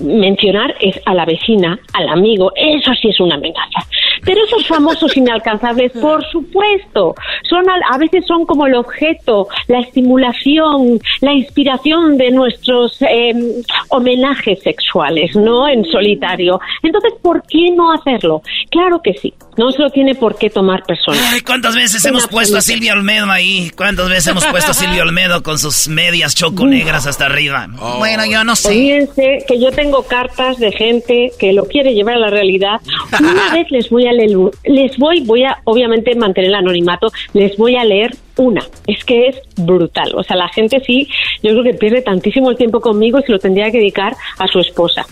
mencionar 0.00 0.74
es 0.80 1.00
a 1.06 1.14
la 1.14 1.24
vecina, 1.24 1.78
al 1.92 2.08
amigo, 2.08 2.52
eso 2.56 2.92
sí 3.00 3.08
es 3.08 3.20
una 3.20 3.36
amenaza. 3.36 3.86
Pero 4.24 4.44
esos 4.44 4.66
famosos 4.66 5.16
inalcanzables, 5.16 5.92
por 5.92 6.24
supuesto, 6.30 7.14
son 7.48 7.64
a, 7.68 7.98
veces 7.98 8.24
son 8.26 8.46
como 8.46 8.66
el 8.66 8.74
objeto, 8.74 9.48
la 9.68 9.80
estimulación, 9.80 11.00
la 11.20 11.32
inspiración 11.32 12.16
de 12.16 12.30
nuestros 12.30 12.96
em, 13.00 13.62
homenajes 13.88 14.60
sexuales, 14.62 15.34
¿no? 15.36 15.68
En 15.68 15.84
solitario. 15.84 16.60
Entonces, 16.82 17.12
¿por 17.22 17.42
qué 17.48 17.70
no 17.74 17.92
hacerlo? 17.92 18.42
Claro 18.70 19.00
que 19.02 19.14
sí. 19.14 19.34
No 19.56 19.72
se 19.72 19.82
lo 19.82 19.90
tiene 19.90 20.14
por 20.14 20.38
qué 20.38 20.48
tomar 20.48 20.84
personas. 20.84 21.20
Ay, 21.32 21.40
¿cuántas 21.42 21.74
veces 21.74 22.02
hemos 22.06 22.26
puesto 22.28 22.56
a 22.56 22.62
Silvia 22.62 22.94
Olmedo 22.94 23.30
ahí? 23.30 23.70
¿Cuántas 23.76 24.08
veces 24.08 24.28
hemos 24.28 24.46
puesto 24.46 24.70
a 24.70 24.74
Silvia 24.74 25.02
Olmedo 25.02 25.42
con 25.42 25.58
sus 25.58 25.88
medias 25.88 26.34
choco 26.34 26.66
negras 26.66 27.06
hasta 27.06 27.26
arriba? 27.26 27.68
Oh. 27.78 27.98
Bueno, 27.98 28.24
yo 28.24 28.42
no 28.44 28.56
sé. 28.56 28.70
Fíjense 28.70 29.44
que 29.46 29.60
yo 29.60 29.70
tengo 29.72 30.04
cartas 30.04 30.58
de 30.58 30.72
gente 30.72 31.32
que 31.38 31.52
lo 31.52 31.66
quiere 31.66 31.94
llevar 31.94 32.14
a 32.14 32.18
la 32.20 32.30
realidad. 32.30 32.80
Una 33.18 33.50
vez 33.52 33.70
les 33.70 33.90
voy 33.90 34.06
a 34.06 34.09
leer, 34.12 34.36
les 34.64 34.96
voy, 34.98 35.20
voy 35.20 35.44
a 35.44 35.58
obviamente 35.64 36.14
mantener 36.14 36.50
el 36.50 36.54
anonimato, 36.54 37.10
les 37.32 37.56
voy 37.56 37.76
a 37.76 37.84
leer 37.84 38.16
una. 38.36 38.62
Es 38.86 39.04
que 39.04 39.28
es 39.28 39.36
brutal. 39.56 40.12
O 40.14 40.22
sea, 40.22 40.36
la 40.36 40.48
gente 40.48 40.82
sí, 40.84 41.08
yo 41.42 41.50
creo 41.50 41.62
que 41.62 41.74
pierde 41.74 42.02
tantísimo 42.02 42.50
el 42.50 42.56
tiempo 42.56 42.80
conmigo 42.80 43.18
y 43.18 43.22
se 43.22 43.32
lo 43.32 43.38
tendría 43.38 43.70
que 43.70 43.78
dedicar 43.78 44.16
a 44.38 44.46
su 44.46 44.60
esposa. 44.60 45.06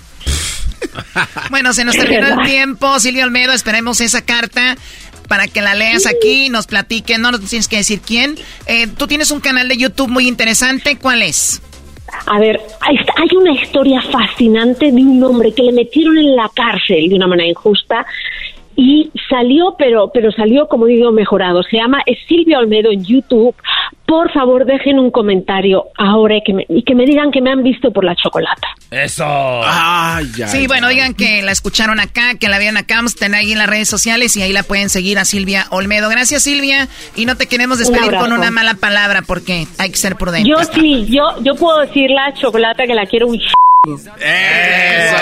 bueno, 1.51 1.73
se 1.73 1.85
nos 1.85 1.97
terminó 1.97 2.27
el 2.41 2.47
tiempo, 2.47 2.99
Silvia 3.01 3.25
Olmedo. 3.25 3.53
Esperemos 3.53 4.01
esa 4.01 4.25
carta 4.25 4.77
para 5.29 5.47
que 5.47 5.61
la 5.61 5.75
leas 5.75 6.07
aquí, 6.07 6.49
nos 6.49 6.67
platique. 6.67 7.19
No 7.19 7.31
nos 7.31 7.41
tienes 7.49 7.69
que 7.69 7.77
decir 7.77 8.01
quién. 8.01 8.37
Eh, 8.67 8.87
tú 8.87 9.07
tienes 9.07 9.31
un 9.31 9.41
canal 9.41 9.69
de 9.69 9.77
YouTube 9.77 10.09
muy 10.09 10.27
interesante. 10.27 10.97
¿Cuál 10.97 11.23
es? 11.23 11.63
A 12.27 12.39
ver, 12.39 12.61
hay 12.81 13.37
una 13.37 13.53
historia 13.53 14.01
fascinante 14.03 14.87
de 14.87 15.03
un 15.03 15.23
hombre 15.23 15.53
que 15.53 15.63
le 15.63 15.73
metieron 15.73 16.17
en 16.17 16.37
la 16.37 16.51
cárcel 16.55 17.09
de 17.09 17.15
una 17.15 17.27
manera 17.27 17.51
injusta 17.51 18.07
y 18.81 19.11
salió, 19.29 19.75
pero, 19.77 20.13
pero 20.15 20.31
salió, 20.31 20.69
como 20.69 20.87
digo, 20.87 21.11
mejorado. 21.11 21.65
Se 21.65 21.79
llama 21.79 22.01
Silvia 22.29 22.61
Olmedo 22.61 22.93
en 22.93 23.05
YouTube. 23.05 23.57
Por 24.09 24.33
favor, 24.33 24.65
dejen 24.65 24.99
un 24.99 25.11
comentario 25.11 25.85
ahora 25.99 26.39
y 26.39 26.43
que 26.43 26.55
me, 26.55 26.65
y 26.67 26.83
que 26.83 26.95
me 26.95 27.05
digan 27.05 27.31
que 27.31 27.43
me 27.43 27.51
han 27.51 27.63
visto 27.63 27.93
por 27.93 28.05
la 28.05 28.17
chocolata. 28.17 28.67
Eso. 28.91 29.63
sí, 30.47 30.67
bueno, 30.67 30.89
digan 30.89 31.13
que 31.13 31.43
la 31.43 31.53
escucharon 31.53 32.01
acá, 32.01 32.35
que 32.41 32.49
la 32.49 32.59
vieron 32.59 32.79
acá, 32.79 33.03
estén 33.05 33.35
ahí 33.35 33.53
en 33.53 33.59
las 33.59 33.69
redes 33.69 33.87
sociales 33.87 34.35
y 34.39 34.41
ahí 34.43 34.55
la 34.55 34.63
pueden 34.63 34.89
seguir 34.89 35.19
a 35.19 35.27
Silvia 35.27 35.67
Olmedo. 35.69 36.09
Gracias, 36.09 36.45
Silvia. 36.45 36.89
Y 37.17 37.27
no 37.27 37.37
te 37.37 37.49
queremos 37.49 37.79
despedir 37.79 38.15
con 38.15 38.33
una 38.33 38.51
mala 38.51 38.73
palabra 38.75 39.21
porque 39.27 39.67
hay 39.77 39.91
que 39.91 39.97
ser 39.99 40.17
prudentes. 40.17 40.49
Yo 40.49 40.65
sí, 40.73 41.05
yo, 41.11 41.43
yo 41.43 41.55
puedo 41.57 41.81
decir 41.81 42.11
la 42.11 42.33
chocolata 42.33 42.87
que 42.87 42.95
la 42.95 43.05
quiero 43.05 43.27
un 43.27 43.39
eso. 43.89 45.17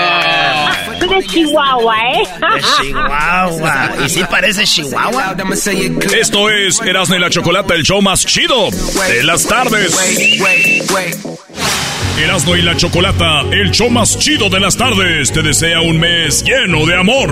de 1.07 1.27
Chihuahua, 1.27 1.95
¿eh? 2.15 2.23
De 2.41 2.63
Chihuahua. 2.63 3.91
¿Y 4.05 4.09
si 4.09 4.25
parece 4.25 4.65
Chihuahua? 4.65 5.37
Esto 6.19 6.51
es 6.51 6.81
Erasmo 6.81 7.17
y 7.17 7.19
la 7.19 7.31
Chocolata, 7.31 7.75
el 7.75 7.83
show 7.83 8.01
más 8.03 8.25
chido 8.25 8.69
de 9.09 9.23
las 9.25 9.47
tardes. 9.47 9.97
Erasmo 12.19 12.57
y 12.57 12.63
la 12.63 12.75
Chocolata, 12.75 13.43
el 13.53 13.71
show 13.73 13.91
más 13.91 14.19
chido 14.19 14.49
de 14.49 14.59
las 14.59 14.75
tardes, 14.75 15.31
te 15.33 15.43
desea 15.43 15.83
un 15.83 16.01
mes 16.01 16.43
lleno 16.45 16.87
de 16.87 16.99
amor. 16.99 17.29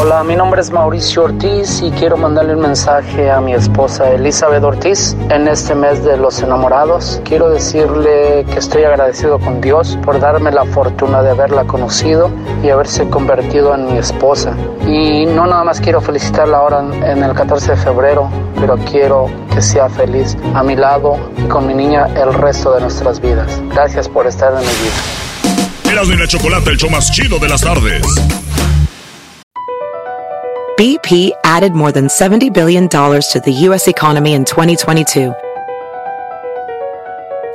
Hola, 0.00 0.24
mi 0.24 0.34
nombre 0.34 0.60
es 0.60 0.72
Mauricio 0.72 1.22
Ortiz 1.22 1.80
y 1.82 1.92
quiero 1.92 2.16
mandarle 2.16 2.56
un 2.56 2.62
mensaje 2.62 3.30
a 3.30 3.40
mi 3.40 3.54
esposa 3.54 4.10
Elizabeth 4.10 4.64
Ortiz 4.64 5.16
en 5.30 5.46
este 5.46 5.76
mes 5.76 6.04
de 6.04 6.16
los 6.16 6.42
enamorados. 6.42 7.20
Quiero 7.24 7.48
decirle 7.48 8.44
que 8.52 8.58
estoy 8.58 8.82
agradecido 8.82 9.38
con 9.38 9.60
Dios 9.60 9.96
por 10.04 10.18
darme 10.18 10.50
la 10.50 10.64
fortuna 10.64 11.22
de 11.22 11.30
haberla 11.30 11.64
conocido 11.64 12.28
y 12.64 12.70
haberse 12.70 13.08
convertido 13.08 13.72
en 13.72 13.86
mi 13.86 13.98
esposa. 13.98 14.56
Y 14.84 15.26
no 15.26 15.46
nada 15.46 15.62
más 15.62 15.80
quiero 15.80 16.00
felicitarla 16.00 16.58
ahora 16.58 16.80
en 16.80 17.22
el 17.22 17.34
14 17.34 17.70
de 17.70 17.76
febrero, 17.76 18.28
pero 18.60 18.76
quiero 18.78 19.30
que 19.54 19.62
sea 19.62 19.88
feliz 19.88 20.36
a 20.54 20.62
mi 20.64 20.74
lado 20.74 20.83
y 21.38 21.48
con 21.48 21.66
mi 21.66 21.72
niña 21.72 22.08
el 22.14 22.34
resto 22.34 22.74
de 22.74 22.82
nuestras 22.82 23.18
vidas. 23.18 23.58
Gracias 23.70 24.06
por 24.06 24.26
estar 24.26 24.52
en 24.52 24.58
mi 24.58 24.66
vida. 24.66 25.90
Eras 25.90 26.08
de 26.08 26.16
la 26.16 26.26
chocolate, 26.26 26.70
el 26.70 26.76
show 26.76 26.90
más 26.90 27.10
chido 27.10 27.38
de 27.38 27.48
las 27.48 27.62
tardes. 27.62 28.02
BP 30.76 31.30
added 31.44 31.72
more 31.72 31.90
than 31.90 32.08
$70 32.08 32.52
billion 32.52 32.88
to 32.88 33.40
the 33.44 33.52
U.S. 33.68 33.88
economy 33.88 34.34
in 34.34 34.44
2022. 34.44 35.32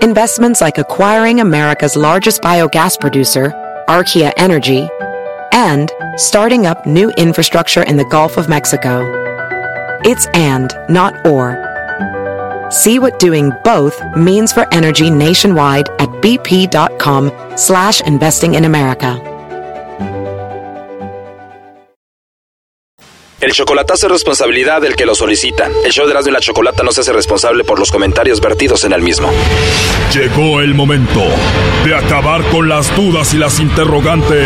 Investments 0.02 0.62
like 0.62 0.80
acquiring 0.80 1.40
America's 1.40 1.96
largest 1.96 2.42
biogas 2.42 3.00
producer, 3.00 3.52
Archaea 3.88 4.32
Energy, 4.38 4.88
and 5.52 5.92
starting 6.16 6.66
up 6.66 6.86
new 6.88 7.12
infrastructure 7.12 7.84
in 7.84 7.98
the 7.98 8.06
Gulf 8.06 8.38
of 8.38 8.48
Mexico. 8.50 9.04
It's 10.04 10.26
and, 10.34 10.74
not 10.88 11.28
or. 11.28 11.69
See 12.70 13.00
what 13.00 13.20
doing 13.20 13.52
both 13.64 14.02
means 14.16 14.54
for 14.54 14.68
energy 14.72 15.10
nationwide 15.10 15.90
at 16.00 16.10
bp.com 16.22 17.32
slash 17.56 18.02
investing 18.02 18.56
in 18.56 18.66
America. 18.66 19.22
El 23.42 23.54
chocolatazo 23.54 24.08
es 24.08 24.12
responsabilidad 24.12 24.82
del 24.82 24.98
que 24.98 25.06
lo 25.06 25.16
solicita. 25.16 25.70
El 25.86 25.94
show 25.94 26.06
de 26.06 26.14
y 26.14 26.32
la 26.32 26.42
Chocolata 26.42 26.84
no 26.84 26.92
se 26.92 27.02
hace 27.02 27.14
responsable 27.14 27.64
por 27.64 27.80
los 27.80 27.90
comentarios 27.90 28.42
vertidos 28.42 28.84
en 28.84 28.92
el 28.92 29.02
mismo. 29.02 29.32
Llegó 30.14 30.60
el 30.60 30.74
momento 30.74 31.24
de 31.86 31.96
acabar 31.96 32.44
con 32.50 32.68
las 32.68 32.94
dudas 32.98 33.34
y 33.34 33.38
las 33.38 33.62
interrogantes. 33.62 34.46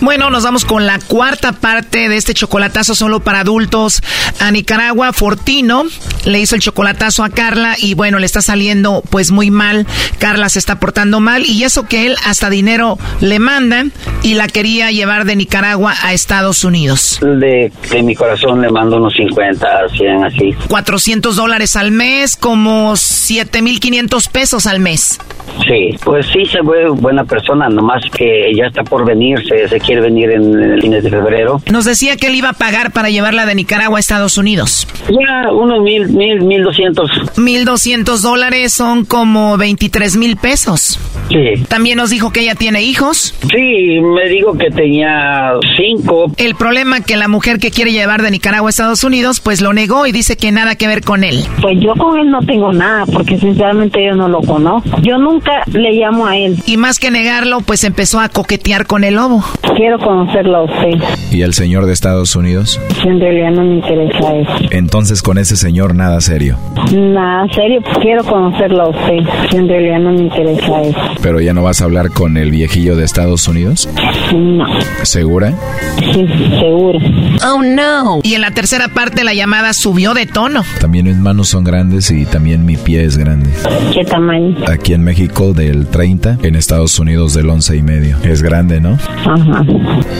Bueno, 0.00 0.28
nos 0.30 0.44
vamos 0.44 0.64
con 0.64 0.86
la 0.86 0.98
cuarta 0.98 1.52
parte 1.52 2.08
de 2.08 2.16
este 2.16 2.34
chocolatazo 2.34 2.94
solo 2.94 3.20
para 3.20 3.40
adultos 3.40 4.02
a 4.40 4.50
Nicaragua. 4.50 5.12
Fortino 5.12 5.84
le 6.24 6.40
hizo 6.40 6.54
el 6.54 6.60
chocolatazo 6.60 7.24
a 7.24 7.30
Carla 7.30 7.76
y 7.78 7.94
bueno, 7.94 8.18
le 8.18 8.26
está 8.26 8.42
saliendo 8.42 9.02
pues 9.10 9.30
muy 9.30 9.50
mal. 9.50 9.86
Carla 10.18 10.48
se 10.48 10.58
está 10.58 10.78
portando 10.78 11.20
mal 11.20 11.44
y 11.46 11.64
eso 11.64 11.86
que 11.86 12.06
él 12.06 12.16
hasta 12.26 12.50
dinero 12.50 12.98
le 13.20 13.38
manda 13.38 13.84
y 14.22 14.34
la 14.34 14.48
quería 14.48 14.90
llevar 14.90 15.24
de 15.24 15.36
Nicaragua 15.36 15.94
a 16.02 16.12
Estados 16.12 16.64
Unidos. 16.64 17.18
De, 17.20 17.72
de 17.90 18.02
mi 18.02 18.14
corazón 18.14 18.60
le 18.60 18.70
mando 18.70 18.96
unos 18.96 19.14
50, 19.14 19.88
100 19.96 20.24
así. 20.24 20.54
400 20.68 21.36
dólares 21.36 21.76
al 21.76 21.90
mes, 21.90 22.36
como 22.36 22.96
7,500 22.96 24.28
pesos 24.28 24.66
al 24.66 24.80
mes. 24.80 25.18
Sí, 25.66 25.96
pues 26.04 26.26
sí 26.26 26.44
se 26.46 26.60
ve 26.62 26.88
buena 26.88 27.24
persona, 27.24 27.68
nomás 27.68 28.02
que 28.10 28.52
ya 28.54 28.66
está 28.66 28.82
por 28.82 29.04
venirse, 29.04 29.68
se 29.68 29.80
quiere 29.84 30.00
venir 30.00 30.30
en, 30.30 30.54
el 30.54 30.80
fines 30.80 31.04
de 31.04 31.10
febrero. 31.10 31.60
Nos 31.70 31.84
decía 31.84 32.16
que 32.16 32.28
él 32.28 32.34
iba 32.34 32.50
a 32.50 32.52
pagar 32.54 32.92
para 32.92 33.10
llevarla 33.10 33.46
de 33.46 33.54
Nicaragua 33.54 33.98
a 33.98 34.00
Estados 34.00 34.38
Unidos. 34.38 34.86
Ya, 35.08 35.52
unos 35.52 35.82
mil, 35.82 36.08
mil, 36.08 36.42
mil 36.42 36.62
doscientos. 36.62 37.10
Mil 37.36 37.64
doscientos 37.64 38.22
dólares 38.22 38.72
son 38.72 39.04
como 39.04 39.56
veintitrés 39.56 40.16
mil 40.16 40.36
pesos. 40.36 40.98
Sí. 41.28 41.64
También 41.68 41.96
nos 41.96 42.10
dijo 42.10 42.32
que 42.32 42.40
ella 42.40 42.54
tiene 42.54 42.82
hijos. 42.82 43.34
Sí, 43.50 44.00
me 44.00 44.28
dijo 44.28 44.56
que 44.56 44.70
tenía 44.70 45.52
cinco. 45.76 46.32
El 46.36 46.54
problema 46.54 47.00
que 47.00 47.16
la 47.16 47.28
mujer 47.28 47.58
que 47.58 47.70
quiere 47.70 47.92
llevar 47.92 48.22
de 48.22 48.30
Nicaragua 48.30 48.68
a 48.68 48.70
Estados 48.70 49.04
Unidos, 49.04 49.40
pues 49.40 49.60
lo 49.60 49.72
negó 49.72 50.06
y 50.06 50.12
dice 50.12 50.36
que 50.36 50.52
nada 50.52 50.76
que 50.76 50.86
ver 50.86 51.02
con 51.02 51.24
él. 51.24 51.44
Pues 51.60 51.78
yo 51.80 51.94
con 51.94 52.18
él 52.18 52.30
no 52.30 52.40
tengo 52.40 52.72
nada, 52.72 53.06
porque 53.06 53.38
sinceramente 53.38 54.04
yo 54.04 54.14
no 54.14 54.28
lo 54.28 54.40
conozco. 54.40 55.00
Yo 55.02 55.18
nunca 55.18 55.62
le 55.72 55.92
llamo 55.92 56.26
a 56.26 56.36
él. 56.36 56.56
Y 56.66 56.76
más 56.76 56.98
que 56.98 57.10
negarlo, 57.10 57.60
pues 57.60 57.84
empezó 57.84 58.20
a 58.20 58.28
coquetear 58.28 58.86
con 58.86 59.04
el 59.04 59.14
lobo. 59.14 59.44
Quiero 59.76 59.98
conocerlo 59.98 60.58
a 60.58 60.62
usted. 60.64 61.02
¿Y 61.30 61.42
el 61.42 61.52
señor 61.52 61.86
de 61.86 61.92
Estados 61.92 62.36
Unidos? 62.36 62.80
En 63.04 63.18
realidad 63.20 63.50
no 63.50 63.62
me 63.64 63.74
interesa 63.74 64.34
eso. 64.34 64.52
Entonces 64.70 65.20
con 65.22 65.36
ese 65.38 65.56
señor 65.56 65.94
nada 65.94 66.20
serio. 66.20 66.56
Nada 66.92 67.46
serio, 67.52 67.80
quiero 68.00 68.22
conocerlo 68.24 68.82
a 68.84 68.88
usted. 68.90 69.18
En 69.52 69.68
realidad 69.68 69.98
no 69.98 70.12
me 70.12 70.22
interesa 70.22 70.80
eso. 70.82 70.98
¿Pero 71.22 71.40
ya 71.40 71.52
no 71.52 71.62
vas 71.62 71.80
a 71.80 71.84
hablar 71.84 72.10
con 72.10 72.36
el 72.36 72.50
viejillo 72.50 72.94
de 72.96 73.04
Estados 73.04 73.48
Unidos? 73.48 73.88
No. 74.34 74.66
¿Segura? 75.02 75.52
Sí, 75.98 76.24
seguro. 76.60 76.98
Oh 77.44 77.62
no. 77.62 78.20
Y 78.22 78.34
en 78.34 78.40
la 78.42 78.52
tercera 78.52 78.88
parte 78.88 79.24
la 79.24 79.34
llamada 79.34 79.72
subió 79.72 80.14
de 80.14 80.26
tono. 80.26 80.62
También 80.80 81.06
mis 81.06 81.16
manos 81.16 81.48
son 81.48 81.64
grandes 81.64 82.10
y 82.10 82.26
también 82.26 82.64
mi 82.64 82.76
pie 82.76 83.04
es 83.04 83.16
grande. 83.16 83.50
¿Qué 83.92 84.04
tamaño? 84.04 84.56
Aquí 84.68 84.92
en 84.92 85.02
México 85.02 85.52
del 85.52 85.86
30, 85.88 86.38
en 86.42 86.54
Estados 86.54 86.98
Unidos 86.98 87.34
del 87.34 87.50
11 87.50 87.76
y 87.76 87.82
medio. 87.82 88.16
Es 88.22 88.42
grande, 88.42 88.80
¿no? 88.80 88.98
Ajá. 89.26 89.63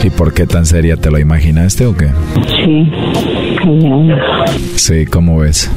¿Y 0.03 0.09
por 0.09 0.33
qué 0.33 0.45
tan 0.45 0.65
seria? 0.65 0.97
¿Te 0.97 1.11
lo 1.11 1.19
imaginaste 1.19 1.85
o 1.85 1.95
qué? 1.95 2.09
Sí. 2.47 2.91
Sí, 4.75 5.05
¿cómo 5.05 5.39
ves? 5.39 5.71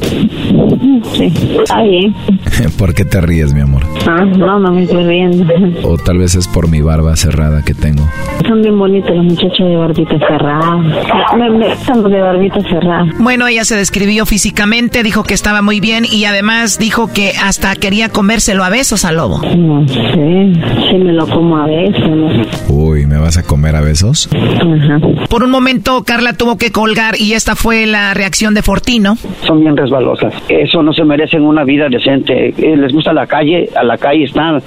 Sí, 1.13 1.33
está 1.61 1.81
bien. 1.83 2.13
¿Por 2.77 2.93
qué 2.93 3.05
te 3.05 3.21
ríes, 3.21 3.53
mi 3.53 3.61
amor? 3.61 3.83
Ah, 4.07 4.23
no, 4.25 4.59
no 4.59 4.71
me 4.71 4.83
estoy 4.83 5.03
riendo. 5.03 5.45
O 5.83 5.97
tal 5.97 6.19
vez 6.19 6.35
es 6.35 6.47
por 6.47 6.69
mi 6.69 6.81
barba 6.81 7.15
cerrada 7.15 7.63
que 7.63 7.73
tengo. 7.73 8.03
Son 8.47 8.61
bien 8.61 8.77
bonitos 8.77 9.15
los 9.15 9.25
muchachos 9.25 9.67
de 9.67 9.75
barbita 9.75 10.17
cerrada. 10.19 10.77
Me, 11.37 11.49
me 11.49 11.69
gustan 11.69 12.03
los 12.03 12.11
de 12.11 12.21
barbita 12.21 12.61
cerrada. 12.61 13.07
Bueno, 13.19 13.47
ella 13.47 13.65
se 13.65 13.75
describió 13.75 14.25
físicamente, 14.25 15.03
dijo 15.03 15.23
que 15.23 15.33
estaba 15.33 15.61
muy 15.61 15.79
bien 15.79 16.05
y 16.09 16.25
además 16.25 16.77
dijo 16.79 17.11
que 17.11 17.31
hasta 17.43 17.75
quería 17.75 18.09
comérselo 18.09 18.63
a 18.63 18.69
besos 18.69 19.05
al 19.05 19.17
lobo. 19.17 19.41
No 19.57 19.87
sé, 19.87 20.53
si 20.89 20.97
me 20.97 21.13
lo 21.13 21.27
como 21.27 21.57
a 21.57 21.65
besos. 21.65 22.09
¿no? 22.09 22.29
Uy, 22.69 23.05
¿me 23.05 23.17
vas 23.17 23.37
a 23.37 23.43
comer 23.43 23.75
a 23.75 23.81
besos? 23.81 24.29
Ajá. 24.33 24.99
Por 25.29 25.43
un 25.43 25.51
momento 25.51 26.03
Carla 26.03 26.33
tuvo 26.33 26.57
que 26.57 26.71
colgar 26.71 27.19
y 27.19 27.33
esta 27.33 27.55
fue 27.59 27.85
la 27.85 28.13
reacción 28.13 28.53
de 28.53 28.61
Fortino. 28.61 29.17
Son 29.45 29.59
bien 29.59 29.75
resbalosas. 29.75 30.33
Eso 30.47 30.81
no 30.81 30.93
se 30.93 31.03
merecen 31.03 31.41
una 31.43 31.65
vida 31.65 31.87
decente. 31.89 32.53
Eh, 32.57 32.77
Les 32.77 32.93
gusta 32.93 33.11
la 33.11 33.27
calle, 33.27 33.69
a 33.75 33.83
la 33.83 33.97
calle 33.97 34.23
están. 34.23 34.61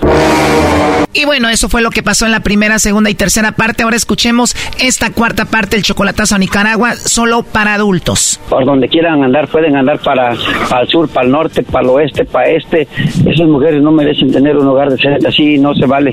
Y 1.15 1.25
bueno, 1.27 1.49
eso 1.51 1.69
fue 1.69 1.83
lo 1.83 1.91
que 1.91 2.03
pasó 2.03 2.25
en 2.27 2.33
la 2.33 2.41
primera, 2.41 2.79
segunda 2.79 3.09
y 3.11 3.15
tercera 3.15 3.53
parte. 3.53 3.83
Ahora 3.83 3.97
escuchemos 3.97 4.55
esta 4.79 5.11
cuarta 5.11 5.45
parte, 5.47 5.77
el 5.77 5.83
chocolatazo 5.83 6.35
a 6.35 6.39
Nicaragua, 6.39 6.95
solo 6.95 7.43
para 7.43 7.75
adultos. 7.75 8.41
Por 8.49 8.65
donde 8.65 8.89
quieran 8.89 9.23
andar, 9.23 9.49
pueden 9.49 9.77
andar 9.77 9.99
para, 10.01 10.35
para 10.71 10.83
el 10.83 10.89
sur, 10.89 11.09
para 11.09 11.27
el 11.27 11.33
norte, 11.33 11.63
para 11.63 11.85
el 11.85 11.91
oeste, 11.91 12.25
para 12.25 12.51
este. 12.51 12.89
Esas 13.27 13.47
mujeres 13.47 13.83
no 13.83 13.91
merecen 13.93 14.33
tener 14.33 14.57
un 14.57 14.67
hogar 14.69 14.91
decente, 14.91 15.27
así 15.27 15.59
no 15.59 15.75
se 15.75 15.87
vale. 15.87 16.13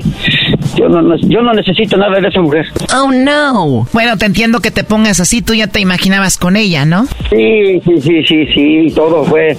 Yo 0.76 0.88
no, 0.88 1.00
no- 1.02 1.16
yo 1.16 1.42
no 1.42 1.52
necesito 1.54 1.96
nada 1.96 2.20
de 2.20 2.28
esa 2.28 2.40
mujer. 2.40 2.66
Oh 2.94 3.10
no. 3.10 3.86
Bueno, 3.92 4.16
te 4.18 4.26
entiendo 4.26 4.60
que 4.60 4.70
te 4.70 4.84
pongas 4.84 5.18
así, 5.20 5.40
tú 5.42 5.54
ya 5.54 5.66
te 5.66 5.80
imaginabas 5.80 6.36
con 6.38 6.56
ella. 6.56 6.69
Ella, 6.70 6.84
¿no? 6.84 7.04
Sí, 7.30 7.80
sí, 7.84 8.00
sí, 8.00 8.24
sí, 8.24 8.46
sí, 8.54 8.94
todo 8.94 9.24
fue. 9.24 9.56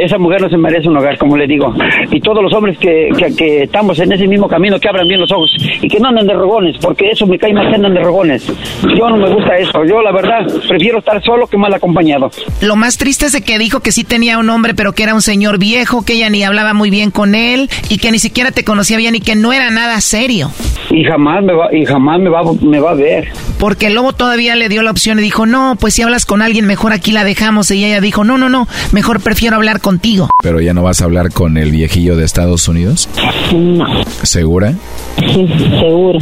Esa 0.00 0.18
mujer 0.18 0.40
no 0.40 0.48
se 0.48 0.56
merece 0.56 0.88
un 0.88 0.96
hogar, 0.96 1.18
como 1.18 1.36
le 1.36 1.46
digo. 1.46 1.74
Y 2.10 2.20
todos 2.20 2.42
los 2.42 2.52
hombres 2.52 2.78
que, 2.78 3.08
que, 3.36 3.64
estamos 3.64 3.98
en 3.98 4.12
ese 4.12 4.26
mismo 4.26 4.48
camino, 4.48 4.78
que 4.78 4.88
abran 4.88 5.08
bien 5.08 5.20
los 5.20 5.32
ojos 5.32 5.50
y 5.80 5.88
que 5.88 5.98
no 5.98 6.08
anden 6.08 6.26
de 6.26 6.34
rogones, 6.34 6.76
porque 6.80 7.10
eso 7.10 7.26
me 7.26 7.38
cae 7.38 7.52
más 7.52 7.68
que 7.68 7.76
andan 7.76 7.94
de 7.94 8.00
rogones. 8.00 8.46
Yo 8.82 9.08
no 9.08 9.16
me 9.16 9.28
gusta 9.28 9.56
eso. 9.56 9.84
Yo, 9.84 10.00
la 10.02 10.12
verdad, 10.12 10.46
prefiero 10.68 10.98
estar 10.98 11.22
solo 11.22 11.46
que 11.46 11.56
mal 11.56 11.72
acompañado. 11.74 12.30
Lo 12.60 12.76
más 12.76 12.98
triste 12.98 13.26
es 13.26 13.32
de 13.32 13.42
que 13.42 13.58
dijo 13.58 13.80
que 13.80 13.92
sí 13.92 14.04
tenía 14.04 14.38
un 14.38 14.48
hombre, 14.50 14.74
pero 14.74 14.92
que 14.92 15.02
era 15.02 15.14
un 15.14 15.22
señor 15.22 15.58
viejo, 15.58 16.04
que 16.04 16.14
ella 16.14 16.30
ni 16.30 16.42
hablaba 16.44 16.74
muy 16.74 16.90
bien 16.90 17.10
con 17.10 17.34
él 17.34 17.68
y 17.88 17.98
que 17.98 18.10
ni 18.10 18.18
siquiera 18.18 18.50
te 18.50 18.64
conocía 18.64 18.96
bien 18.96 19.14
y 19.14 19.20
que 19.20 19.34
no 19.34 19.52
era 19.52 19.70
nada 19.70 20.00
serio. 20.00 20.50
Y 20.90 21.04
jamás 21.04 21.42
me 21.42 21.52
va, 21.52 21.74
y 21.74 21.84
jamás 21.84 22.20
me 22.20 22.30
va, 22.30 22.42
me 22.62 22.80
va 22.80 22.92
a 22.92 22.94
ver. 22.94 23.28
Porque 23.58 23.86
el 23.88 23.94
lobo 23.94 24.12
todavía 24.12 24.54
le 24.54 24.68
dio 24.68 24.82
la 24.82 24.90
opción 24.90 25.18
y 25.18 25.22
dijo, 25.22 25.46
no, 25.46 25.76
pues 25.80 25.95
si 25.96 26.02
hablas 26.02 26.26
con 26.26 26.42
alguien, 26.42 26.66
mejor 26.66 26.92
aquí 26.92 27.10
la 27.10 27.24
dejamos. 27.24 27.70
Y 27.70 27.82
ella 27.82 28.02
dijo, 28.02 28.22
no, 28.22 28.36
no, 28.36 28.50
no, 28.50 28.68
mejor 28.92 29.22
prefiero 29.22 29.56
hablar 29.56 29.80
contigo. 29.80 30.28
¿Pero 30.42 30.60
ya 30.60 30.74
no 30.74 30.82
vas 30.82 31.00
a 31.00 31.04
hablar 31.04 31.32
con 31.32 31.56
el 31.56 31.70
viejillo 31.70 32.16
de 32.16 32.24
Estados 32.26 32.68
Unidos? 32.68 33.08
No. 33.54 33.86
¿Segura? 34.22 34.74
Sí, 35.18 35.48
seguro. 35.80 36.18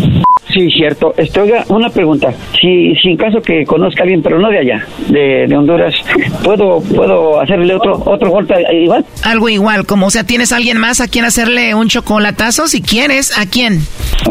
Sí, 0.55 0.71
cierto. 0.71 1.13
Este, 1.17 1.41
oiga, 1.41 1.65
una 1.69 1.89
pregunta. 1.89 2.33
Si, 2.61 2.95
si 3.03 3.11
en 3.11 3.17
caso 3.17 3.41
que 3.41 3.65
conozca 3.65 4.05
bien, 4.05 4.23
pero 4.23 4.39
no 4.39 4.49
de 4.51 4.59
allá, 4.59 4.87
de, 5.09 5.47
de 5.49 5.57
Honduras, 5.57 5.95
¿puedo, 6.45 6.81
¿puedo 6.95 7.41
hacerle 7.41 7.75
otro, 7.75 8.01
otro 8.07 8.31
golpe 8.31 8.55
igual? 8.73 9.05
Algo 9.25 9.49
igual, 9.49 9.85
como, 9.85 10.07
o 10.07 10.11
sea, 10.11 10.23
¿tienes 10.23 10.53
alguien 10.53 10.79
más 10.79 11.01
a 11.01 11.09
quien 11.09 11.25
hacerle 11.25 11.75
un 11.75 11.89
chocolatazo? 11.89 12.69
Si 12.69 12.83
quieres, 12.83 13.37
¿a 13.37 13.47
quién? 13.47 13.81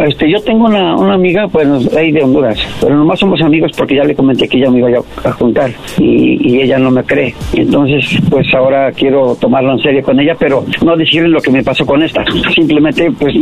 Este, 0.07 0.31
yo 0.31 0.41
tengo 0.41 0.65
una, 0.65 0.95
una 0.95 1.15
amiga, 1.15 1.47
pues, 1.47 1.67
ahí 1.95 2.11
de 2.11 2.23
Honduras, 2.23 2.57
pero 2.79 2.95
nomás 2.95 3.19
somos 3.19 3.41
amigos 3.41 3.71
porque 3.77 3.95
ya 3.95 4.03
le 4.03 4.15
comenté 4.15 4.47
que 4.47 4.57
ella 4.57 4.71
me 4.71 4.79
iba 4.79 4.89
a, 5.23 5.31
juntar 5.33 5.71
y, 5.99 6.39
y, 6.41 6.61
ella 6.61 6.79
no 6.79 6.89
me 6.89 7.03
cree. 7.03 7.35
Entonces, 7.53 8.17
pues 8.29 8.47
ahora 8.53 8.91
quiero 8.91 9.35
tomarlo 9.39 9.73
en 9.73 9.79
serio 9.79 10.01
con 10.01 10.19
ella, 10.19 10.35
pero 10.39 10.63
no 10.83 10.95
decirle 10.95 11.29
lo 11.29 11.41
que 11.41 11.51
me 11.51 11.63
pasó 11.63 11.85
con 11.85 12.01
esta. 12.01 12.23
Simplemente, 12.55 13.11
pues, 13.19 13.33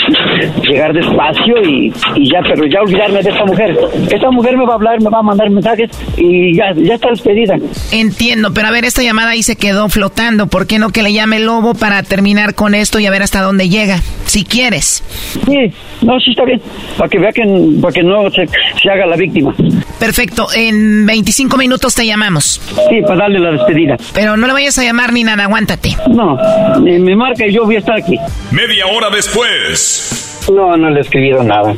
llegar 0.67 0.93
despacio 0.93 1.61
y, 1.63 1.93
y 2.15 2.31
ya, 2.31 2.39
pero 2.43 2.65
ya 2.71 2.81
olvidarme 2.81 3.21
de 3.21 3.29
esta 3.29 3.45
mujer. 3.45 3.77
Esta 4.09 4.31
mujer 4.31 4.57
me 4.57 4.65
va 4.65 4.73
a 4.73 4.75
hablar, 4.75 5.01
me 5.01 5.09
va 5.09 5.19
a 5.19 5.23
mandar 5.23 5.49
mensajes 5.49 5.89
y 6.17 6.55
ya, 6.55 6.73
ya 6.75 6.95
está 6.95 7.09
despedida. 7.09 7.55
Entiendo, 7.91 8.53
pero 8.53 8.67
a 8.67 8.71
ver, 8.71 8.85
esta 8.85 9.01
llamada 9.01 9.31
ahí 9.31 9.43
se 9.43 9.55
quedó 9.55 9.89
flotando. 9.89 10.47
¿Por 10.47 10.67
qué 10.67 10.79
no 10.79 10.89
que 10.89 11.03
le 11.03 11.13
llame 11.13 11.39
Lobo 11.39 11.73
para 11.73 12.03
terminar 12.03 12.55
con 12.55 12.75
esto 12.75 12.99
y 12.99 13.05
a 13.05 13.11
ver 13.11 13.23
hasta 13.23 13.41
dónde 13.41 13.69
llega? 13.69 13.99
Si 14.25 14.43
quieres. 14.43 15.03
Sí, 15.45 15.73
no, 16.01 16.19
sí 16.19 16.31
está 16.31 16.45
bien. 16.45 16.61
Para 16.97 17.09
que 17.09 17.19
vea 17.19 17.31
que, 17.31 17.43
para 17.81 17.93
que 17.93 18.03
no 18.03 18.29
se, 18.29 18.47
se 18.81 18.89
haga 18.89 19.05
la 19.05 19.15
víctima. 19.15 19.53
Perfecto, 19.99 20.47
en 20.55 21.05
25 21.05 21.57
minutos 21.57 21.95
te 21.95 22.05
llamamos. 22.05 22.61
Sí, 22.89 23.01
para 23.01 23.21
darle 23.21 23.39
la 23.39 23.51
despedida. 23.51 23.97
Pero 24.13 24.37
no 24.37 24.47
le 24.47 24.53
vayas 24.53 24.77
a 24.79 24.83
llamar 24.83 25.13
ni 25.13 25.23
nada, 25.23 25.43
aguántate. 25.43 25.95
No, 26.09 26.37
me 26.79 27.15
marca 27.15 27.45
y 27.45 27.53
yo 27.53 27.65
voy 27.65 27.75
a 27.75 27.79
estar 27.79 27.97
aquí. 27.97 28.17
Media 28.51 28.85
hora 28.87 29.09
después. 29.09 30.30
No, 30.49 30.75
no 30.75 30.89
le 30.89 30.97
he 30.97 31.01
escribido 31.01 31.43
nada. 31.43 31.73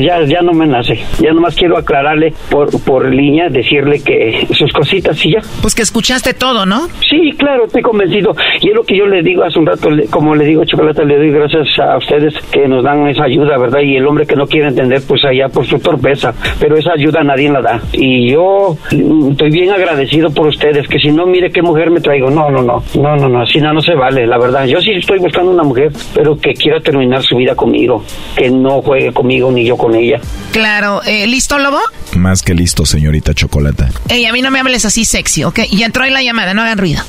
Ya, 0.00 0.22
ya 0.24 0.40
no 0.42 0.52
me 0.52 0.66
nace. 0.66 0.98
Ya 1.20 1.32
nomás 1.32 1.54
quiero 1.54 1.76
aclararle 1.76 2.32
por, 2.50 2.70
por 2.82 3.12
línea, 3.12 3.48
decirle 3.48 4.02
que 4.02 4.46
sus 4.54 4.72
cositas 4.72 5.24
y 5.24 5.32
ya. 5.32 5.40
Pues 5.60 5.74
que 5.74 5.82
escuchaste 5.82 6.34
todo, 6.34 6.64
¿no? 6.64 6.88
Sí, 7.08 7.32
claro, 7.36 7.66
estoy 7.66 7.82
convencido. 7.82 8.34
Y 8.60 8.70
es 8.70 8.74
lo 8.74 8.82
que 8.82 8.96
yo 8.96 9.06
le 9.06 9.22
digo 9.22 9.44
hace 9.44 9.58
un 9.58 9.66
rato, 9.66 9.88
como 10.10 10.34
le 10.34 10.44
digo, 10.44 10.64
Chocolate, 10.64 11.04
le 11.04 11.18
doy 11.18 11.30
gracias 11.30 11.66
a 11.78 11.96
ustedes 11.98 12.34
que 12.50 12.66
nos 12.66 12.82
dan 12.82 13.06
esa 13.08 13.24
ayuda, 13.24 13.58
¿verdad? 13.58 13.80
Y 13.80 13.96
el 13.96 14.06
hombre 14.06 14.26
que 14.26 14.36
no 14.36 14.46
quiere 14.46 14.68
entender, 14.68 15.02
pues 15.06 15.24
allá 15.24 15.48
por 15.48 15.66
su 15.66 15.78
torpeza. 15.78 16.32
Pero 16.58 16.76
esa 16.76 16.92
ayuda 16.92 17.22
nadie 17.22 17.50
la 17.50 17.60
da. 17.60 17.80
Y 17.92 18.30
yo 18.32 18.76
mm, 18.92 19.32
estoy 19.32 19.50
bien 19.50 19.70
agradecido 19.70 20.30
por 20.30 20.46
ustedes, 20.46 20.88
que 20.88 20.98
si 20.98 21.10
no, 21.10 21.26
mire 21.26 21.50
qué 21.50 21.62
mujer 21.62 21.90
me 21.90 22.00
traigo. 22.00 22.30
No, 22.30 22.50
no, 22.50 22.62
no. 22.62 22.82
No, 22.94 23.16
no, 23.16 23.28
no. 23.28 23.42
Así 23.42 23.60
no, 23.60 23.72
no 23.72 23.80
se 23.80 23.94
vale, 23.94 24.26
la 24.26 24.38
verdad. 24.38 24.66
Yo 24.66 24.80
sí 24.80 24.92
estoy 24.92 25.18
buscando 25.18 25.50
una 25.50 25.62
mujer, 25.62 25.90
pero 26.14 26.36
que 26.36 26.52
quiera 26.54 26.80
terminar 26.80 27.22
su 27.22 27.36
vida 27.36 27.54
conmigo 27.54 27.97
que 28.36 28.50
no 28.50 28.82
juegue 28.82 29.12
conmigo 29.12 29.50
ni 29.50 29.64
yo 29.64 29.76
con 29.76 29.94
ella. 29.94 30.20
Claro, 30.52 31.02
eh, 31.04 31.26
¿listo, 31.26 31.58
Lobo? 31.58 31.80
Más 32.16 32.42
que 32.42 32.54
listo, 32.54 32.86
señorita 32.86 33.34
Chocolata. 33.34 33.90
Ey, 34.08 34.26
a 34.26 34.32
mí 34.32 34.42
no 34.42 34.50
me 34.50 34.58
hables 34.58 34.84
así 34.84 35.04
sexy, 35.04 35.44
¿ok? 35.44 35.60
Y 35.70 35.82
entró 35.82 36.04
ahí 36.04 36.10
la 36.10 36.22
llamada, 36.22 36.54
no 36.54 36.62
hagan 36.62 36.78
ruido. 36.78 37.02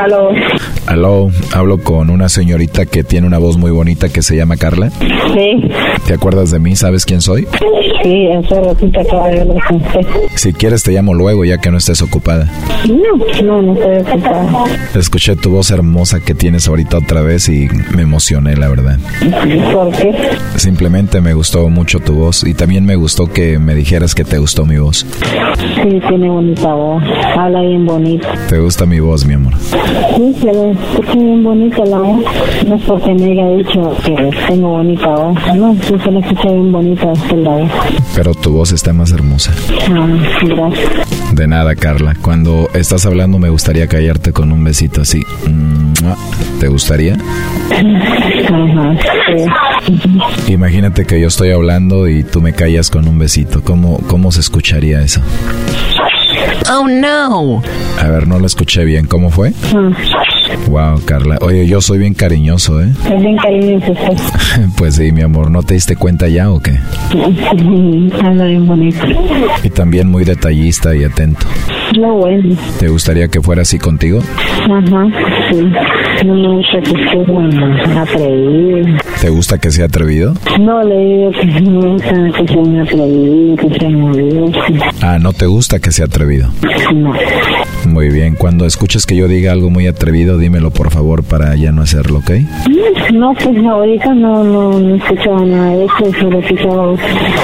Aló. 0.00 0.30
Aló, 0.86 1.30
hablo 1.52 1.78
con 1.78 2.08
una 2.08 2.28
señorita 2.28 2.86
que 2.86 3.04
tiene 3.04 3.26
una 3.26 3.38
voz 3.38 3.56
muy 3.58 3.70
bonita 3.70 4.08
que 4.08 4.22
se 4.22 4.36
llama 4.36 4.56
Carla. 4.56 4.90
Sí. 4.90 5.70
¿Te 6.06 6.14
acuerdas 6.14 6.50
de 6.50 6.58
mí? 6.58 6.76
¿Sabes 6.76 7.04
quién 7.04 7.20
soy? 7.20 7.46
Sí, 8.02 8.28
hace 8.32 8.60
ratito 8.60 9.00
acabo 9.00 9.26
de 9.26 9.40
hablar 9.40 9.58
con 9.66 9.76
usted. 9.76 10.00
Si 10.36 10.52
quieres 10.52 10.82
te 10.84 10.92
llamo 10.92 11.14
luego 11.14 11.44
ya 11.44 11.58
que 11.58 11.70
no 11.70 11.76
estés 11.78 12.00
ocupada. 12.00 12.50
No, 12.88 13.42
no, 13.44 13.62
no 13.62 13.74
estoy 13.74 13.96
ocupada. 13.96 14.64
Escuché 14.94 15.36
tu 15.36 15.50
voz 15.50 15.70
hermosa 15.70 16.20
que 16.20 16.34
tienes 16.34 16.68
ahorita 16.68 16.98
otra 16.98 17.22
vez 17.22 17.48
y 17.48 17.68
me 17.94 18.02
emocioné, 18.02 18.56
la 18.56 18.68
verdad. 18.68 18.98
¿Por 19.72 19.90
qué? 19.92 20.14
Simplemente 20.56 21.20
me 21.20 21.34
gustó 21.34 21.68
mucho 21.68 21.98
tu 21.98 22.14
voz 22.14 22.44
y 22.46 22.54
también 22.54 22.86
me 22.86 22.96
gustó 22.96 23.26
que 23.26 23.58
me 23.58 23.74
dijeras 23.74 24.14
que 24.14 24.24
te 24.24 24.38
gustó 24.38 24.64
mi 24.64 24.78
voz. 24.78 25.04
Sí, 25.58 26.00
tiene 26.08 26.30
bonita 26.30 26.72
voz. 26.72 27.02
Habla 27.36 27.62
bien 27.62 27.84
bonito. 27.84 28.26
¿Te 28.48 28.58
gusta 28.58 28.86
mi 28.86 29.00
voz, 29.00 29.26
mi 29.26 29.34
amor? 29.34 29.47
Sí, 30.16 30.34
se 30.40 30.46
le 30.52 30.70
escucha 30.72 31.14
bien 31.14 31.44
bonita 31.44 31.84
la 31.84 31.98
voz. 31.98 32.24
No 32.66 32.74
es 32.74 32.82
porque 32.82 33.14
me 33.14 33.32
haya 33.32 33.48
dicho 33.56 33.96
que 34.04 34.30
tengo 34.48 34.68
bonita 34.70 35.06
voz. 35.08 35.38
No, 35.56 35.74
sí 35.82 35.94
se 36.02 36.10
le 36.10 36.20
escucha 36.20 36.48
bien 36.50 36.72
bonita 36.72 37.12
la 37.36 37.50
voz. 37.50 37.70
Pero 38.14 38.34
tu 38.34 38.52
voz 38.52 38.72
está 38.72 38.92
más 38.92 39.12
hermosa. 39.12 39.52
Ah, 39.90 40.06
gracias. 40.42 41.34
De 41.34 41.46
nada, 41.46 41.74
Carla. 41.76 42.14
Cuando 42.20 42.68
estás 42.74 43.06
hablando 43.06 43.38
me 43.38 43.48
gustaría 43.50 43.86
callarte 43.86 44.32
con 44.32 44.52
un 44.52 44.64
besito 44.64 45.02
así. 45.02 45.22
¿Te 46.60 46.68
gustaría? 46.68 47.16
Sí. 47.68 47.76
Imagínate 50.52 51.04
que 51.04 51.20
yo 51.20 51.28
estoy 51.28 51.50
hablando 51.50 52.08
y 52.08 52.24
tú 52.24 52.40
me 52.40 52.52
callas 52.52 52.90
con 52.90 53.06
un 53.08 53.18
besito. 53.18 53.62
¿Cómo, 53.62 53.98
cómo 54.06 54.32
se 54.32 54.40
escucharía 54.40 55.02
eso? 55.02 55.20
Oh 56.70 56.86
no. 56.88 57.62
A 57.98 58.08
ver, 58.08 58.26
no 58.26 58.38
lo 58.38 58.46
escuché 58.46 58.84
bien. 58.84 59.06
¿Cómo 59.06 59.30
fue? 59.30 59.52
Wow, 60.68 61.00
Carla. 61.04 61.38
Oye, 61.40 61.66
yo 61.66 61.80
soy 61.80 61.98
bien 61.98 62.14
cariñoso, 62.14 62.82
¿eh? 62.82 62.88
Es 63.10 63.20
bien 63.22 63.36
cariñoso 63.36 63.94
pues 64.76 64.96
sí, 64.96 65.12
mi 65.12 65.22
amor. 65.22 65.50
¿No 65.50 65.62
te 65.62 65.74
diste 65.74 65.96
cuenta 65.96 66.28
ya 66.28 66.50
o 66.50 66.60
qué? 66.60 66.78
Habla 68.22 68.44
bien 68.44 68.66
bonito. 68.66 69.06
Y 69.62 69.70
también 69.70 70.08
muy 70.08 70.24
detallista 70.24 70.94
y 70.94 71.04
atento. 71.04 71.46
Lo 71.96 72.14
bueno. 72.14 72.56
¿Te 72.78 72.88
gustaría 72.88 73.28
que 73.28 73.40
fuera 73.40 73.62
así 73.62 73.78
contigo? 73.78 74.20
Ajá, 74.20 75.06
sí. 75.50 75.72
No 76.26 76.34
me 76.34 76.48
gusta 76.56 76.80
que 76.80 76.90
esté 76.90 77.32
bueno, 77.32 78.00
atrevido. 78.00 78.98
¿Te 79.20 79.30
gusta 79.30 79.58
que 79.58 79.70
sea 79.70 79.86
atrevido? 79.86 80.34
No, 80.58 80.82
le 80.82 80.98
digo 80.98 81.30
que 81.30 81.46
no 81.60 81.80
me 81.80 81.92
gusta 81.92 82.14
que 82.36 82.48
sea 82.48 82.56
muy 82.56 82.78
atrevido, 82.80 83.56
que 83.56 83.78
sea 83.78 83.88
muy 83.88 84.52
Ah, 85.00 85.18
¿no 85.20 85.32
te 85.32 85.46
gusta 85.46 85.78
que 85.78 85.92
sea 85.92 86.06
atrevido? 86.06 86.50
No. 86.94 87.12
Muy 87.86 88.10
bien, 88.10 88.34
cuando 88.34 88.66
escuches 88.66 89.06
que 89.06 89.16
yo 89.16 89.28
diga 89.28 89.52
algo 89.52 89.70
muy 89.70 89.86
atrevido, 89.86 90.37
dímelo 90.38 90.70
por 90.70 90.90
favor 90.90 91.22
para 91.22 91.54
ya 91.56 91.72
no 91.72 91.82
hacerlo, 91.82 92.18
¿ok? 92.18 92.30
No, 93.12 93.32
pues 93.34 93.56
ahorita 93.64 94.14
no, 94.14 94.44
no, 94.44 94.78
no 94.78 94.94
he 94.94 94.98
escuchado 94.98 95.44
nada 95.44 95.70
de 95.70 95.84
eso, 95.84 96.12
solo 96.20 96.38
he 96.38 96.42
escuchado 96.42 96.96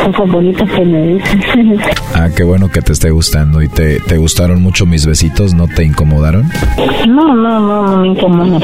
cosas 0.04 0.30
bonitas 0.30 0.70
que 0.70 0.84
me 0.84 1.06
dicen. 1.14 1.78
ah, 2.14 2.28
qué 2.34 2.44
bueno 2.44 2.68
que 2.68 2.80
te 2.82 2.92
esté 2.92 3.10
gustando. 3.10 3.62
¿Y 3.62 3.68
te, 3.68 4.00
te 4.00 4.16
gustaron 4.18 4.62
mucho 4.62 4.86
mis 4.86 5.06
besitos? 5.06 5.54
¿No 5.54 5.66
te 5.68 5.84
incomodaron? 5.84 6.48
No, 7.08 7.34
no, 7.34 7.60
no, 7.60 7.86
no 7.86 7.96
me 7.98 8.08
incomoda. 8.08 8.58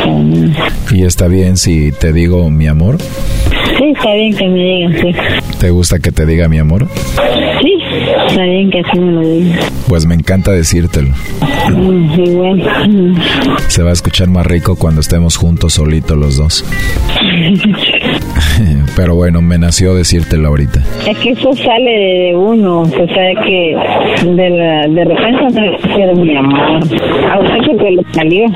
¿Y 0.91 1.03
está 1.05 1.27
bien 1.29 1.57
si 1.57 1.93
te 1.93 2.13
digo 2.13 2.51
mi 2.51 2.67
amor? 2.67 2.99
Sí, 3.81 3.87
está 3.97 4.13
bien 4.13 4.37
que 4.37 4.47
me 4.47 4.63
digan, 4.63 4.93
sí. 5.01 5.57
¿Te 5.59 5.71
gusta 5.71 5.99
que 5.99 6.13
te 6.13 6.27
diga 6.27 6.49
mi 6.49 6.59
amor? 6.59 6.87
Sí, 7.63 7.79
está 8.29 8.43
bien 8.43 8.71
que 8.71 8.81
así 8.81 8.99
me 8.99 9.13
lo 9.13 9.21
digas. 9.23 9.73
Pues 9.89 10.05
me 10.05 10.15
encanta 10.15 10.53
decírtelo. 10.53 11.09
Mm, 11.71 12.15
sí, 12.15 12.31
bueno. 12.31 13.23
Se 13.69 13.83
va 13.83 13.89
a 13.89 13.93
escuchar 13.95 14.29
más 14.29 14.45
rico 14.45 14.77
cuando 14.77 15.01
estemos 15.01 15.39
juntos 15.39 15.73
solitos 15.73 16.19
los 16.19 16.37
dos. 16.37 16.63
Pero 18.97 19.15
bueno, 19.15 19.41
me 19.41 19.59
nació 19.59 19.95
decírtelo 19.95 20.49
ahorita. 20.49 20.83
Es 21.09 21.17
que 21.19 21.31
eso 21.31 21.55
sale 21.55 21.91
de 21.91 22.35
uno, 22.37 22.83
o 22.83 22.89
sea 22.89 23.45
que 23.45 23.77
de, 24.27 24.51
la, 24.51 24.87
de 24.89 25.05
repente 25.05 26.15
no 26.15 26.23
mi 26.23 26.37
amor. 26.37 26.83
A 27.31 27.41
usted 27.41 27.79
que 27.79 27.91
le 27.91 28.03
salió, 28.13 28.47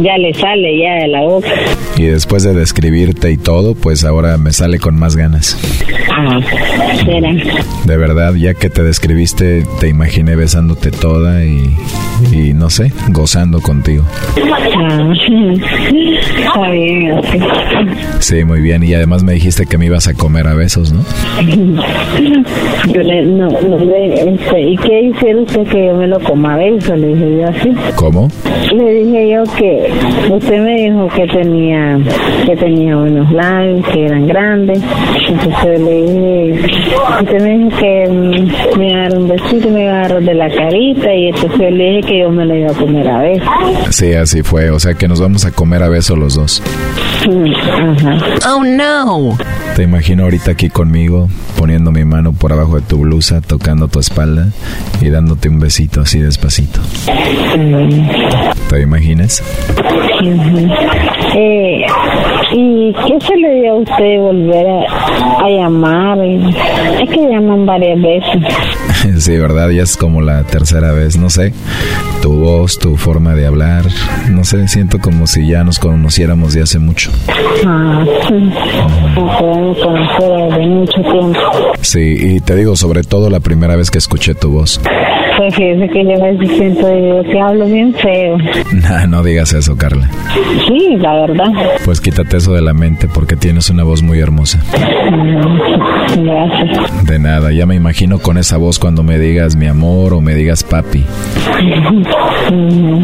ya 0.00 0.18
le 0.18 0.34
sale 0.34 0.78
ya 0.78 0.94
de 1.02 1.08
la 1.08 1.22
boca. 1.22 1.48
Y 1.96 2.04
después 2.04 2.42
de 2.42 2.54
describirte 2.54 3.30
y 3.30 3.36
todo, 3.36 3.74
pues 3.74 4.04
ahora 4.04 4.36
me 4.36 4.52
sale 4.52 4.78
con 4.78 4.98
más 4.98 5.16
ganas. 5.16 5.58
Ah, 6.10 6.38
será. 7.04 7.32
De 7.84 7.96
verdad, 7.96 8.34
ya 8.34 8.54
que 8.54 8.70
te 8.70 8.82
describiste, 8.82 9.64
te 9.80 9.88
imaginé 9.88 10.36
besándote 10.36 10.90
toda 10.90 11.44
y, 11.44 11.74
y 12.32 12.52
no 12.52 12.70
sé, 12.70 12.92
gozando 13.08 13.60
contigo. 13.60 14.04
Ah, 14.80 15.12
está 16.38 16.70
bien, 16.70 17.12
así. 17.12 17.38
Sí, 18.20 18.44
muy 18.44 18.60
bien. 18.60 18.82
Y 18.82 18.94
además 18.94 19.07
además 19.08 19.24
me 19.24 19.32
dijiste 19.32 19.64
que 19.64 19.78
me 19.78 19.86
ibas 19.86 20.06
a 20.06 20.12
comer 20.12 20.46
a 20.48 20.54
besos, 20.54 20.92
¿no? 20.92 21.02
yo 22.92 23.00
le, 23.00 23.22
no, 23.24 23.48
no 23.48 23.78
le, 23.78 24.34
este, 24.34 24.60
¿y 24.60 24.76
qué 24.76 25.00
hicieron 25.04 25.44
usted 25.44 25.66
que 25.66 25.86
yo 25.86 25.94
me 25.94 26.06
lo 26.06 26.20
coma 26.20 26.52
a 26.52 26.56
besos? 26.58 26.98
Le 26.98 27.14
dije 27.14 27.38
yo 27.40 27.48
así. 27.48 27.72
¿Cómo? 27.96 28.28
Le 28.70 28.92
dije 28.92 29.30
yo 29.30 29.44
que 29.56 29.90
usted 30.30 30.60
me 30.60 30.74
dijo 30.82 31.08
que 31.08 31.26
tenía, 31.26 31.98
que 32.44 32.54
tenía 32.54 32.98
unos 32.98 33.32
labios, 33.32 33.86
que 33.88 34.04
eran 34.04 34.26
grandes. 34.26 34.82
Entonces 35.26 35.80
le 35.80 36.02
dije, 36.02 36.66
usted 37.22 37.42
me 37.42 37.58
dijo 37.58 37.78
que 37.78 38.08
mm, 38.10 38.78
me 38.78 38.94
agarró 38.94 39.20
un 39.20 39.28
besito 39.28 39.68
y 39.68 39.70
me 39.70 39.88
agarró 39.88 40.20
de 40.20 40.34
la 40.34 40.50
carita 40.50 41.14
y 41.14 41.28
entonces 41.28 41.72
le 41.72 41.84
dije 41.92 42.00
que 42.08 42.20
yo 42.20 42.30
me 42.30 42.44
lo 42.44 42.54
iba 42.54 42.70
a 42.72 42.74
comer 42.74 43.08
a 43.08 43.22
besos. 43.22 43.48
Sí, 43.88 44.12
así 44.12 44.42
fue. 44.42 44.68
O 44.68 44.78
sea 44.78 44.92
que 44.92 45.08
nos 45.08 45.18
vamos 45.18 45.46
a 45.46 45.50
comer 45.50 45.82
a 45.82 45.88
besos 45.88 46.18
los 46.18 46.34
dos. 46.34 46.62
Mm, 47.26 47.54
Ajá. 47.54 48.18
Oh 48.50 48.62
no. 48.62 48.97
Te 49.76 49.84
imagino 49.84 50.24
ahorita 50.24 50.50
aquí 50.52 50.70
conmigo, 50.70 51.28
poniendo 51.56 51.92
mi 51.92 52.04
mano 52.04 52.32
por 52.32 52.52
abajo 52.52 52.76
de 52.80 52.82
tu 52.82 52.98
blusa, 52.98 53.40
tocando 53.40 53.86
tu 53.88 54.00
espalda 54.00 54.48
y 55.00 55.08
dándote 55.08 55.48
un 55.48 55.60
besito 55.60 56.00
así 56.00 56.18
despacito. 56.18 56.80
¿Te 58.68 58.80
imaginas? 58.82 59.42
Ujú. 60.20 60.68
Eh, 61.36 61.86
¿Y 62.52 62.92
qué 62.92 63.18
se 63.24 63.36
le 63.36 63.60
dio 63.60 63.72
a 63.72 63.76
usted 63.76 64.18
volver 64.20 64.66
a, 64.66 65.44
a 65.44 65.48
llamar? 65.48 66.18
Es 66.24 67.08
que 67.10 67.28
llaman 67.30 67.66
varias 67.66 68.00
veces. 68.00 68.42
Sí, 69.18 69.36
¿verdad? 69.36 69.70
Ya 69.70 69.82
es 69.82 69.96
como 69.96 70.20
la 70.20 70.44
tercera 70.44 70.92
vez, 70.92 71.16
no 71.16 71.30
sé. 71.30 71.52
Tu 72.22 72.32
voz, 72.32 72.78
tu 72.78 72.96
forma 72.96 73.34
de 73.34 73.46
hablar, 73.46 73.84
no 74.30 74.44
sé, 74.44 74.68
siento 74.68 74.98
como 74.98 75.26
si 75.26 75.46
ya 75.48 75.64
nos 75.64 75.78
conociéramos 75.78 76.54
de 76.54 76.62
hace 76.62 76.78
mucho. 76.78 77.10
Ah, 77.66 78.04
sí. 78.28 78.34
Nos 79.16 79.78
desde 80.50 80.66
mucho 80.66 81.02
tiempo. 81.02 81.40
Sí, 81.80 82.16
y 82.18 82.40
te 82.40 82.54
digo, 82.56 82.76
sobre 82.76 83.02
todo 83.02 83.30
la 83.30 83.40
primera 83.40 83.76
vez 83.76 83.90
que 83.90 83.98
escuché 83.98 84.34
tu 84.34 84.50
voz. 84.50 84.80
Pues 85.38 85.54
fíjese 85.54 85.88
que 85.88 86.02
yo 86.04 86.20
veces 86.20 86.56
siento 86.58 86.86
que 87.30 87.40
hablo 87.40 87.64
bien 87.66 87.94
feo. 87.94 88.36
Nah, 88.72 89.06
no 89.06 89.22
digas 89.22 89.52
eso, 89.52 89.76
Carla. 89.76 90.08
Sí, 90.66 90.96
la 90.98 91.14
verdad. 91.14 91.46
Pues 91.84 92.00
quítate 92.00 92.36
eso 92.38 92.52
de 92.52 92.60
la 92.60 92.74
mente 92.74 93.06
porque 93.08 93.36
tienes 93.36 93.70
una 93.70 93.84
voz 93.84 94.02
muy 94.02 94.18
hermosa. 94.18 94.58
Mm, 95.10 96.24
Gracias. 96.24 97.04
De 97.06 97.18
nada, 97.20 97.52
ya 97.52 97.66
me 97.66 97.74
imagino 97.76 98.18
con 98.18 98.36
esa 98.38 98.56
voz 98.56 98.78
cuando 98.80 99.02
me 99.04 99.18
digas 99.18 99.54
mi 99.56 99.66
amor 99.66 100.12
o 100.14 100.20
me 100.20 100.34
digas 100.34 100.64
papi. 100.64 101.04
Ujú. 102.50 103.02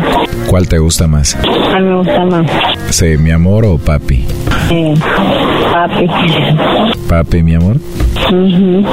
¿Cuál 0.49 0.68
te 0.68 0.78
gusta 0.78 1.07
más? 1.07 1.37
A 1.37 1.78
mí 1.80 1.87
me 1.87 1.97
gusta 1.99 2.24
más. 2.24 2.51
Sí, 2.91 3.16
mi 3.18 3.30
amor 3.30 3.64
o 3.64 3.78
papi. 3.78 4.24
Eh, 4.70 4.95
papi. 5.72 6.07
Papi, 7.09 7.43
mi 7.43 7.55
amor. 7.55 7.76
Ujú. 8.32 8.85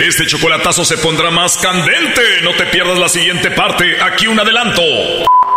Este 0.00 0.26
chocolatazo 0.26 0.84
se 0.84 0.98
pondrá 0.98 1.30
más 1.30 1.56
candente. 1.56 2.20
No 2.44 2.52
te 2.52 2.64
pierdas 2.66 2.98
la 2.98 3.08
siguiente 3.08 3.50
parte. 3.50 3.84
Aquí 4.02 4.26
un 4.26 4.38
adelanto. 4.38 4.82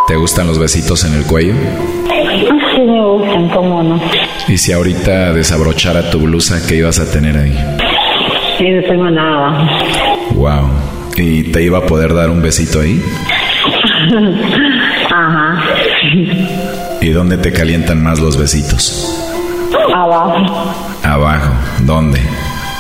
¿Te 0.07 0.15
gustan 0.15 0.47
los 0.47 0.57
besitos 0.57 1.03
en 1.03 1.13
el 1.13 1.25
cuello? 1.25 1.53
Sí 1.55 2.81
me 2.81 3.05
gustan, 3.05 3.49
cómo 3.49 3.83
no. 3.83 4.01
Y 4.47 4.57
si 4.57 4.71
ahorita 4.71 5.33
desabrochara 5.33 6.09
tu 6.09 6.21
blusa, 6.21 6.65
¿qué 6.65 6.75
ibas 6.77 6.99
a 6.99 7.11
tener 7.11 7.37
ahí? 7.37 7.57
Y 8.59 8.71
no 8.71 8.81
tengo 8.83 9.09
nada. 9.09 9.67
Wow. 10.31 10.69
¿Y 11.15 11.51
te 11.51 11.61
iba 11.61 11.79
a 11.79 11.85
poder 11.85 12.13
dar 12.13 12.29
un 12.29 12.41
besito 12.41 12.79
ahí? 12.79 13.03
Ajá. 15.11 15.63
¿Y 17.01 17.09
dónde 17.09 17.37
te 17.37 17.51
calientan 17.51 18.01
más 18.01 18.19
los 18.19 18.37
besitos? 18.37 19.21
Abajo. 19.93 20.73
Abajo. 21.03 21.53
¿Dónde? 21.81 22.21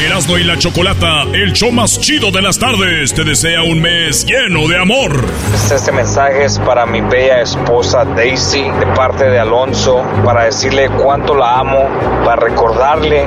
Erasno 0.00 0.38
y 0.38 0.44
la 0.44 0.56
Chocolata, 0.56 1.22
el 1.32 1.52
show 1.52 1.72
más 1.72 2.00
chido 2.00 2.30
de 2.30 2.40
las 2.40 2.56
tardes, 2.56 3.12
te 3.12 3.24
desea 3.24 3.64
un 3.64 3.80
mes 3.80 4.24
lleno 4.24 4.68
de 4.68 4.78
amor. 4.78 5.24
Este 5.74 5.90
mensaje 5.90 6.44
es 6.44 6.56
para 6.60 6.86
mi 6.86 7.00
bella 7.00 7.40
esposa 7.40 8.04
Daisy, 8.04 8.62
de 8.62 8.86
parte 8.94 9.28
de 9.28 9.40
Alonso, 9.40 10.04
para 10.24 10.44
decirle 10.44 10.88
cuánto 10.88 11.34
la 11.34 11.58
amo, 11.58 11.88
para 12.24 12.36
recordarle 12.36 13.26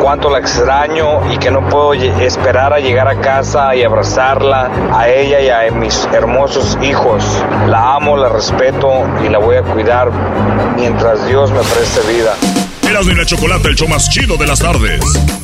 cuánto 0.00 0.30
la 0.30 0.38
extraño 0.38 1.32
y 1.32 1.38
que 1.38 1.50
no 1.50 1.68
puedo 1.68 1.94
esperar 1.94 2.72
a 2.72 2.78
llegar 2.78 3.08
a 3.08 3.20
casa 3.20 3.74
y 3.74 3.82
abrazarla 3.82 4.70
a 4.92 5.08
ella 5.08 5.40
y 5.40 5.48
a 5.48 5.72
mis 5.72 6.06
hermosos 6.12 6.78
hijos. 6.80 7.24
La 7.66 7.96
amo, 7.96 8.16
la 8.16 8.28
respeto 8.28 9.04
y 9.26 9.28
la 9.30 9.38
voy 9.38 9.56
a 9.56 9.62
cuidar 9.62 10.12
mientras 10.76 11.26
Dios 11.26 11.50
me 11.50 11.60
preste 11.60 12.00
vida. 12.12 12.36
Erasno 12.88 13.12
y 13.12 13.16
la 13.16 13.26
Chocolata, 13.26 13.68
el 13.68 13.74
show 13.74 13.88
más 13.88 14.08
chido 14.08 14.36
de 14.36 14.46
las 14.46 14.60
tardes. 14.60 15.43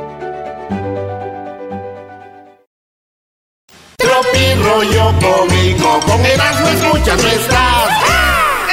Tropi 4.01 4.53
rollo 4.63 5.13
cómico, 5.19 5.99
con 6.05 6.25
Erasmo 6.25 6.67
escuchas 6.67 7.21
no 7.23 7.29
estás. 7.29 7.89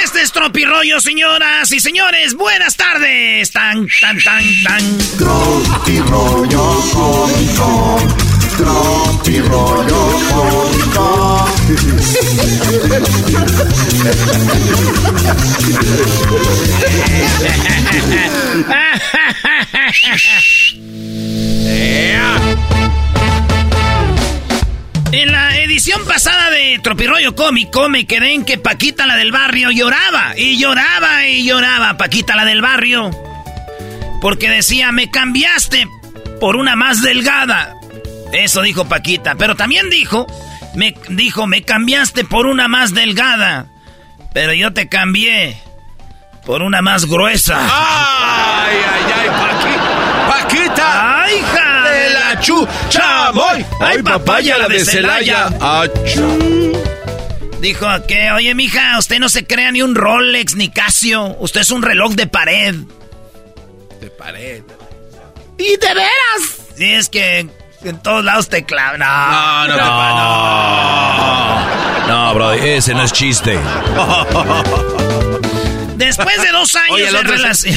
Este 0.02 0.22
es 0.22 0.32
Tropirollo, 0.32 1.00
señoras 1.00 1.70
y 1.72 1.80
señores. 1.80 2.34
Buenas 2.34 2.76
tardes. 2.76 3.50
Tan, 3.50 3.86
tan, 4.00 4.22
tan, 4.22 4.42
tan. 4.64 4.98
Tropi 5.18 5.98
rollo 6.00 6.80
cómico, 6.92 7.98
tropi 8.56 9.40
rollo 9.40 10.18
cómico. 10.30 11.48
En 25.20 25.32
la 25.32 25.56
edición 25.58 26.04
pasada 26.06 26.48
de 26.50 26.78
Tropirollo 26.80 27.34
Cómico 27.34 27.88
me 27.88 28.06
quedé 28.06 28.34
en 28.34 28.44
que 28.44 28.56
Paquita 28.56 29.04
la 29.04 29.16
del 29.16 29.32
barrio 29.32 29.72
lloraba 29.72 30.34
y 30.36 30.58
lloraba 30.58 31.26
y 31.26 31.44
lloraba 31.44 31.96
Paquita 31.98 32.36
la 32.36 32.44
del 32.44 32.62
barrio 32.62 33.10
porque 34.20 34.48
decía 34.48 34.92
me 34.92 35.10
cambiaste 35.10 35.88
por 36.40 36.54
una 36.54 36.76
más 36.76 37.02
delgada. 37.02 37.74
Eso 38.32 38.62
dijo 38.62 38.84
Paquita, 38.88 39.34
pero 39.34 39.56
también 39.56 39.90
dijo 39.90 40.24
me 40.76 40.94
dijo 41.08 41.48
me 41.48 41.62
cambiaste 41.62 42.24
por 42.24 42.46
una 42.46 42.68
más 42.68 42.94
delgada, 42.94 43.66
pero 44.32 44.52
yo 44.52 44.72
te 44.72 44.88
cambié 44.88 45.56
por 46.46 46.62
una 46.62 46.80
más 46.80 47.06
gruesa. 47.06 47.58
¡Ay, 47.60 48.76
ay, 48.88 49.12
ay, 49.20 49.28
Paqui- 49.30 50.42
Paquita! 50.44 51.22
¡Ay, 51.24 51.34
hija! 51.38 51.67
¡De 52.38 52.52
la 52.54 52.64
chucha 52.88 53.30
voy! 53.32 53.64
¡Ay, 53.80 54.02
papaya 54.02 54.58
la 54.58 54.68
de 54.68 54.84
Celaya! 54.84 55.46
¡Achú! 55.60 56.72
Dijo 57.60 57.86
que, 58.06 58.30
oye, 58.32 58.54
mija, 58.54 58.96
usted 58.98 59.18
no 59.18 59.28
se 59.28 59.44
crea 59.46 59.72
ni 59.72 59.82
un 59.82 59.94
Rolex 59.96 60.54
ni 60.54 60.68
Casio. 60.70 61.36
Usted 61.40 61.62
es 61.62 61.70
un 61.70 61.82
reloj 61.82 62.12
de 62.14 62.26
pared. 62.28 62.74
De 64.00 64.10
pared. 64.10 64.62
¿Y 65.58 65.76
de 65.76 65.88
veras? 65.88 66.56
Sí, 66.76 66.92
es 66.92 67.08
que 67.08 67.48
en 67.82 67.98
todos 68.00 68.24
lados 68.24 68.48
te 68.48 68.64
clavan. 68.64 69.00
No, 69.00 69.66
No, 69.68 69.76
no, 69.76 69.84
pa- 69.84 70.12
no. 72.06 72.28
No, 72.28 72.34
bro, 72.34 72.52
ese 72.52 72.94
no 72.94 73.02
es 73.02 73.12
chiste. 73.12 73.58
Después 75.96 76.42
de 76.42 76.48
dos 76.52 76.76
años 76.76 76.92
Oye, 76.92 77.10
de 77.10 77.22
relación. 77.24 77.74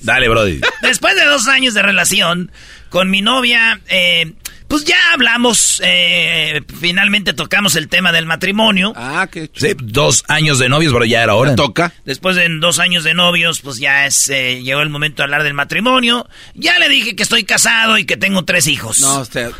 Dale, 0.00 0.28
Brody. 0.28 0.60
Después 0.82 1.14
de 1.16 1.24
dos 1.24 1.46
años 1.48 1.74
de 1.74 1.82
relación 1.82 2.50
con 2.88 3.10
mi 3.10 3.22
novia, 3.22 3.80
eh, 3.88 4.32
pues 4.68 4.84
ya 4.84 4.96
hablamos, 5.12 5.80
eh, 5.84 6.62
finalmente 6.80 7.32
tocamos 7.34 7.76
el 7.76 7.88
tema 7.88 8.12
del 8.12 8.26
matrimonio. 8.26 8.92
Ah, 8.96 9.28
qué 9.30 9.50
Sí, 9.54 9.74
dos 9.78 10.24
años 10.28 10.58
de 10.58 10.68
novios, 10.68 10.92
pero 10.92 11.04
ya 11.04 11.22
era 11.22 11.34
hora. 11.34 11.54
toca. 11.54 11.92
Después 12.04 12.36
de 12.36 12.48
dos 12.48 12.78
años 12.78 13.04
de 13.04 13.14
novios, 13.14 13.60
pues 13.60 13.78
ya 13.78 14.06
es, 14.06 14.28
eh, 14.30 14.62
llegó 14.62 14.80
el 14.80 14.88
momento 14.90 15.18
de 15.22 15.24
hablar 15.24 15.42
del 15.42 15.54
matrimonio. 15.54 16.26
Ya 16.54 16.78
le 16.78 16.88
dije 16.88 17.14
que 17.16 17.22
estoy 17.22 17.44
casado 17.44 17.98
y 17.98 18.04
que 18.04 18.16
tengo 18.16 18.44
tres 18.44 18.66
hijos. 18.66 19.00
No, 19.00 19.20
usted. 19.20 19.50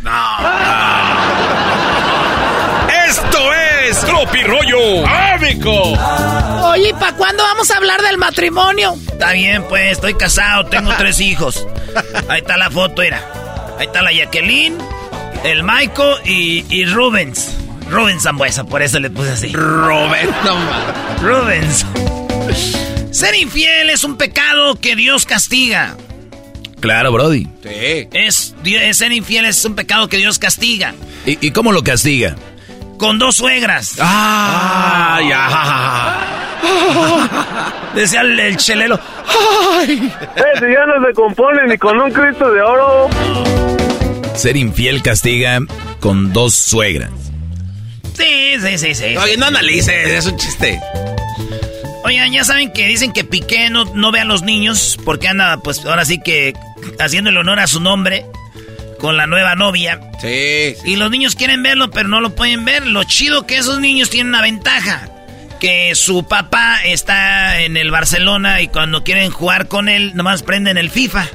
Esto 3.09 3.53
es 3.55 3.72
Tropi 3.91 4.43
Rollo 4.43 5.07
Ámico. 5.07 5.93
Oye, 6.70 6.91
¿y 6.91 6.93
para 6.93 7.12
cuándo 7.16 7.43
vamos 7.43 7.70
a 7.70 7.76
hablar 7.76 8.01
del 8.03 8.16
matrimonio? 8.16 8.95
Está 9.11 9.33
bien, 9.33 9.64
pues, 9.68 9.93
estoy 9.93 10.14
casado, 10.14 10.66
tengo 10.66 10.93
tres 10.99 11.20
hijos. 11.20 11.66
Ahí 12.28 12.41
está 12.41 12.57
la 12.57 12.70
foto, 12.70 13.03
mira. 13.03 13.20
Ahí 13.78 13.87
está 13.87 14.03
la 14.03 14.12
Jacqueline, 14.12 14.78
el 15.45 15.62
Maiko 15.64 16.14
y, 16.24 16.64
y 16.68 16.85
Rubens. 16.87 17.57
Rubens 17.91 18.22
Zambuesa, 18.22 18.64
por 18.64 18.83
eso 18.83 18.99
le 19.01 19.11
puse 19.11 19.30
así. 19.33 19.49
Rubens, 19.53 20.30
no 20.45 20.55
mames. 20.57 21.20
Rubens. 21.22 21.87
Ser 23.11 23.35
infiel 23.35 23.91
es 23.91 24.05
un 24.05 24.16
pecado 24.16 24.76
que 24.76 24.97
Dios 24.97 25.26
castiga. 25.26 25.97
Claro, 26.80 27.12
Brody. 27.12 27.47
Sí. 27.62 28.09
Es, 28.12 28.55
es- 28.64 28.97
ser 28.97 29.12
infiel 29.12 29.45
es 29.45 29.64
un 29.64 29.74
pecado 29.74 30.09
que 30.09 30.16
Dios 30.16 30.39
castiga. 30.39 30.95
¿Y, 31.26 31.47
y 31.47 31.51
cómo 31.51 31.70
lo 31.72 31.85
castiga? 31.85 32.35
Con 33.03 33.18
dos 33.18 33.34
suegras. 33.34 33.96
Ah, 33.98 35.20
ya. 35.28 36.20
Decía 37.96 38.20
el, 38.20 38.38
el 38.38 38.57
chelelo. 38.57 38.94
Ese 39.82 40.72
ya 40.72 40.86
no 40.86 41.05
se 41.05 41.12
compone 41.12 41.66
ni 41.66 41.76
con 41.78 42.00
un 42.00 42.12
Cristo 42.12 42.53
de 42.53 42.62
oro. 42.62 43.11
Ser 44.36 44.57
infiel 44.57 45.03
castiga 45.03 45.59
con 45.98 46.32
dos 46.32 46.55
suegras. 46.55 47.11
Sí, 48.16 48.55
sí, 48.61 48.78
sí, 48.78 48.94
sí. 48.94 49.16
Oye, 49.16 49.36
no 49.36 49.46
analices, 49.46 50.09
es 50.09 50.26
un 50.26 50.36
chiste. 50.36 50.80
Oigan, 52.05 52.30
ya 52.30 52.44
saben 52.44 52.72
que 52.72 52.86
dicen 52.86 53.12
que 53.12 53.24
Piqué 53.24 53.68
no, 53.68 53.84
no 53.96 54.12
ve 54.12 54.20
a 54.20 54.24
los 54.24 54.42
niños 54.42 54.96
porque 55.05 55.26
anda, 55.26 55.57
pues 55.57 55.84
ahora 55.84 56.05
sí 56.05 56.20
que 56.20 56.53
haciendo 57.00 57.30
el 57.30 57.36
honor 57.36 57.59
a 57.59 57.66
su 57.66 57.80
nombre 57.80 58.26
con 59.03 59.16
la 59.16 59.26
nueva 59.26 59.57
novia. 59.57 60.00
Sí. 60.20 60.76
Y 60.84 60.94
los 60.94 61.11
niños 61.11 61.34
quieren 61.34 61.64
verlo, 61.64 61.90
pero 61.90 62.09
no 62.09 62.20
lo 62.20 62.36
pueden 62.36 62.64
ver. 62.64 62.86
Lo 62.86 63.03
chido 63.03 63.48
que 63.48 63.59
esos 63.59 63.80
niños 63.80 64.11
tienen 64.11 64.28
una 64.28 64.42
ventaja. 64.42 65.09
Que 65.59 65.96
su 65.96 66.28
papá 66.28 66.76
está 66.84 67.62
en 67.62 67.76
el 67.76 67.90
Barcelona 67.90 68.62
y 68.62 68.68
cuando 68.68 69.03
quieren 69.03 69.32
jugar 69.32 69.66
con 69.66 69.88
él, 69.88 70.12
nomás 70.14 70.44
prenden 70.44 70.78
el 70.78 70.88
FIFA. 70.88 71.26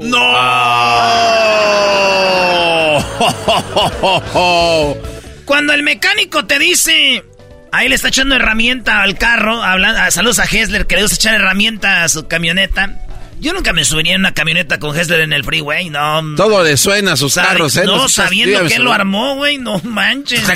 ¡No! 0.00 0.18
Cuando 5.44 5.72
el 5.72 5.84
mecánico 5.84 6.46
te 6.46 6.58
dice, 6.58 7.22
ahí 7.70 7.88
le 7.88 7.94
está 7.94 8.08
echando 8.08 8.34
herramienta 8.34 9.02
al 9.02 9.16
carro, 9.16 9.62
hablando, 9.62 10.00
ah, 10.00 10.10
saludos 10.10 10.40
a 10.40 10.44
Hessler, 10.44 10.86
que 10.86 10.96
le 10.96 11.02
gusta 11.02 11.14
echar 11.14 11.36
herramienta 11.36 12.02
a 12.02 12.08
su 12.08 12.26
camioneta. 12.26 13.03
Yo 13.44 13.52
nunca 13.52 13.72
me 13.74 13.84
subiría 13.84 14.14
en 14.14 14.20
una 14.20 14.32
camioneta 14.32 14.78
con 14.78 14.98
Hessler 14.98 15.20
en 15.20 15.32
el 15.34 15.44
freeway, 15.44 15.90
no. 15.90 16.22
Todo 16.34 16.64
le 16.64 16.76
suena 16.78 17.12
a 17.12 17.16
sus 17.16 17.34
carros, 17.34 17.76
¿eh? 17.76 17.84
No, 17.84 18.08
sabiendo 18.08 18.66
que 18.66 18.74
él 18.76 18.82
lo 18.82 18.92
armó, 18.92 19.36
güey, 19.36 19.58
no 19.58 19.78
manches. 19.80 20.42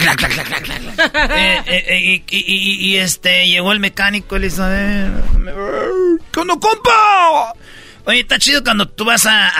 Eh, 1.30 1.62
eh, 1.66 1.84
eh, 1.88 2.22
y, 2.30 2.36
y- 2.36 2.88
y- 2.90 2.96
este, 2.96 3.46
llegó 3.46 3.72
el 3.72 3.78
mecánico 3.80 4.36
y 4.36 4.40
le 4.40 4.46
hizo, 4.48 4.64
a 4.64 4.68
ver, 4.68 5.10
¿qué 6.32 6.40
onda, 6.40 6.54
compa? 6.54 7.52
Oye, 8.04 8.20
está 8.20 8.38
chido 8.38 8.64
cuando 8.64 8.88
tú 8.88 9.04
vas 9.04 9.26
a, 9.26 9.52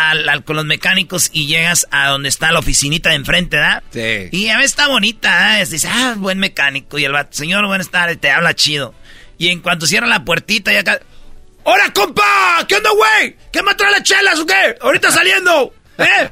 con 0.45 0.57
los 0.57 0.65
mecánicos 0.65 1.29
y 1.33 1.47
llegas 1.47 1.87
a 1.91 2.09
donde 2.09 2.29
está 2.31 2.51
la 2.51 2.61
oficinita 2.61 3.11
de 3.11 3.17
enfrente, 3.17 3.57
¿verdad? 3.59 3.83
Sí. 3.93 4.29
Y 4.37 4.49
a 4.49 4.57
veces 4.57 4.71
está 4.73 4.89
bonita, 4.89 5.61
¿eh? 5.61 5.67
Dice, 5.67 5.87
ah, 5.93 6.15
buen 6.17 6.39
mecánico. 6.39 6.99
Y 6.99 7.05
el 7.05 7.13
vato, 7.13 7.37
señor, 7.37 7.67
buenas 7.67 7.91
tardes, 7.91 8.19
te 8.19 8.31
habla 8.31 8.55
chido. 8.55 8.95
Y 9.37 9.49
en 9.49 9.61
cuanto 9.61 9.87
cierra 9.87 10.07
la 10.07 10.25
puertita 10.25 10.73
y 10.73 10.77
acá, 10.77 10.99
¡Hola, 11.71 11.93
compa! 11.93 12.65
¿Qué 12.67 12.77
onda, 12.77 12.89
güey? 12.97 13.37
¿Qué 13.53 13.63
me 13.63 13.75
trae 13.75 13.91
las 13.91 14.03
chelas 14.03 14.41
o 14.41 14.47
qué? 14.47 14.79
Ahorita 14.81 15.13
saliendo, 15.13 15.75
¿eh? 15.99 16.31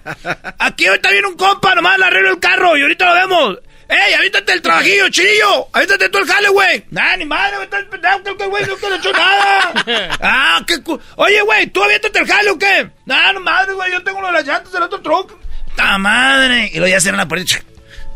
Aquí 0.59 0.87
ahorita 0.87 1.11
viene 1.11 1.29
un 1.29 1.37
compa, 1.37 1.75
nomás 1.75 1.99
le 1.99 2.07
arreglo 2.07 2.31
el 2.31 2.41
carro 2.41 2.75
y 2.75 2.81
ahorita 2.81 3.05
lo 3.05 3.15
vemos. 3.15 3.59
¡Ey, 3.87 4.15
avítate 4.15 4.55
el 4.55 4.63
trabajillo, 4.63 5.11
chillo! 5.11 5.69
¡Avítate 5.75 6.09
tú 6.09 6.17
el 6.17 6.27
jale, 6.27 6.49
güey! 6.49 6.87
¡Nah, 6.91 7.17
ni 7.19 7.27
madre, 7.27 7.69
pendejo, 7.69 8.23
que 8.39 8.47
güey 8.47 8.65
no 8.65 8.77
te 8.77 8.89
le 8.89 8.97
echó 8.97 9.13
nada! 9.13 9.75
¡Ah, 10.23 10.63
qué 10.67 10.83
cu... 10.83 10.99
Oye, 11.17 11.43
güey, 11.43 11.67
¿tú 11.67 11.85
avítate 11.85 12.19
el 12.19 12.27
jale 12.27 12.51
o 12.53 12.59
qué? 12.59 12.89
¡Nah, 13.05 13.35
no 13.35 13.41
madre, 13.41 13.75
güey! 13.75 13.93
Yo 13.93 14.03
tengo 14.03 14.21
uno 14.21 14.29
de 14.29 14.33
las 14.33 14.47
llantas 14.47 14.73
del 14.73 14.85
otro 14.85 15.03
truck. 15.03 15.35
¡Ta 15.77 15.99
madre! 15.99 16.71
Y 16.73 16.79
luego 16.79 16.89
ya 16.95 16.99
cierran 16.99 17.19
la 17.19 17.29
puerta. 17.29 17.57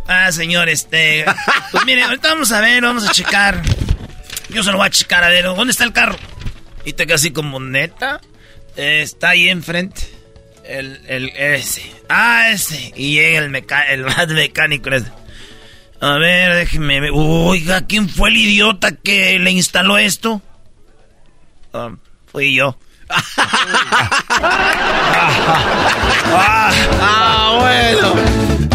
Ah, 0.08 0.32
señor, 0.32 0.70
este... 0.70 1.26
Pues 1.70 1.84
mire, 1.84 2.02
ahorita 2.02 2.30
vamos 2.30 2.50
a 2.50 2.62
ver, 2.62 2.82
vamos 2.82 3.06
a 3.06 3.12
checar. 3.12 3.60
Yo 4.48 4.62
se 4.62 4.70
lo 4.72 4.78
voy 4.78 4.86
a 4.86 4.90
checar, 4.90 5.22
a 5.22 5.28
ver, 5.28 5.44
¿dónde 5.44 5.72
está 5.72 5.84
el 5.84 5.92
carro? 5.92 6.16
Y 6.84 6.92
te 6.92 7.12
así 7.12 7.30
como, 7.30 7.60
¿neta? 7.60 8.20
Eh, 8.76 9.02
está 9.02 9.30
ahí 9.30 9.48
enfrente. 9.48 10.02
El, 10.64 11.00
el, 11.08 11.28
ese. 11.30 11.82
Ah, 12.08 12.50
ese. 12.50 12.92
Y 12.96 13.14
llega 13.14 13.40
el, 13.40 13.50
meca 13.50 13.82
el 13.82 14.04
más 14.06 14.28
mecánico. 14.28 14.90
ese. 14.90 15.10
A 16.00 16.14
ver, 16.18 16.54
déjeme 16.54 17.00
ver. 17.00 17.10
Oiga, 17.12 17.86
¿quién 17.86 18.08
fue 18.08 18.30
el 18.30 18.36
idiota 18.36 18.92
que 18.92 19.38
le 19.38 19.50
instaló 19.50 19.98
esto? 19.98 20.40
Ah, 21.72 21.90
fui 22.26 22.54
yo. 22.54 22.78
ah, 27.02 27.58
bueno. 27.60 28.14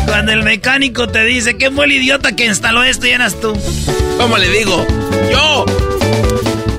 Cuando 0.05 0.33
el 0.33 0.43
mecánico 0.43 1.07
te 1.07 1.23
dice, 1.23 1.57
¿quién 1.57 1.73
fue 1.75 1.85
el 1.85 1.93
idiota 1.93 2.35
que 2.35 2.45
instaló 2.45 2.83
esto? 2.83 3.07
Y 3.07 3.11
eras 3.11 3.39
tú. 3.39 3.57
¿Cómo 4.17 4.37
le 4.37 4.49
digo? 4.49 4.85
¡Yo! 5.31 5.65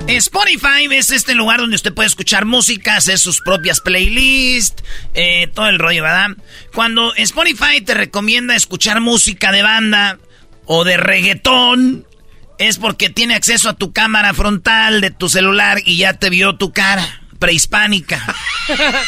Spotify 0.09 0.87
es 0.91 1.11
este 1.11 1.35
lugar 1.35 1.61
donde 1.61 1.77
usted 1.77 1.93
puede 1.93 2.07
escuchar 2.07 2.45
música, 2.45 2.97
hacer 2.97 3.19
sus 3.19 3.41
propias 3.41 3.81
playlists, 3.81 4.83
eh, 5.15 5.49
todo 5.53 5.69
el 5.69 5.79
rollo, 5.79 6.03
¿verdad? 6.05 6.31
Cuando 6.73 7.15
Spotify 7.17 7.81
te 7.85 7.95
recomienda 7.95 8.55
escuchar 8.55 9.01
música 9.01 9.51
de 9.51 9.63
banda 9.63 10.19
o 10.65 10.85
de 10.85 10.97
reggaetón, 10.97 12.07
es 12.59 12.79
porque 12.79 13.11
tiene 13.11 13.35
acceso 13.35 13.69
a 13.69 13.75
tu 13.75 13.93
cámara 13.93 14.33
frontal 14.33 15.01
de 15.01 15.11
tu 15.11 15.29
celular 15.29 15.79
y 15.85 15.99
ya 15.99 16.15
te 16.15 16.31
vio 16.31 16.57
tu 16.57 16.73
cara 16.73 17.23
prehispánica. 17.39 18.25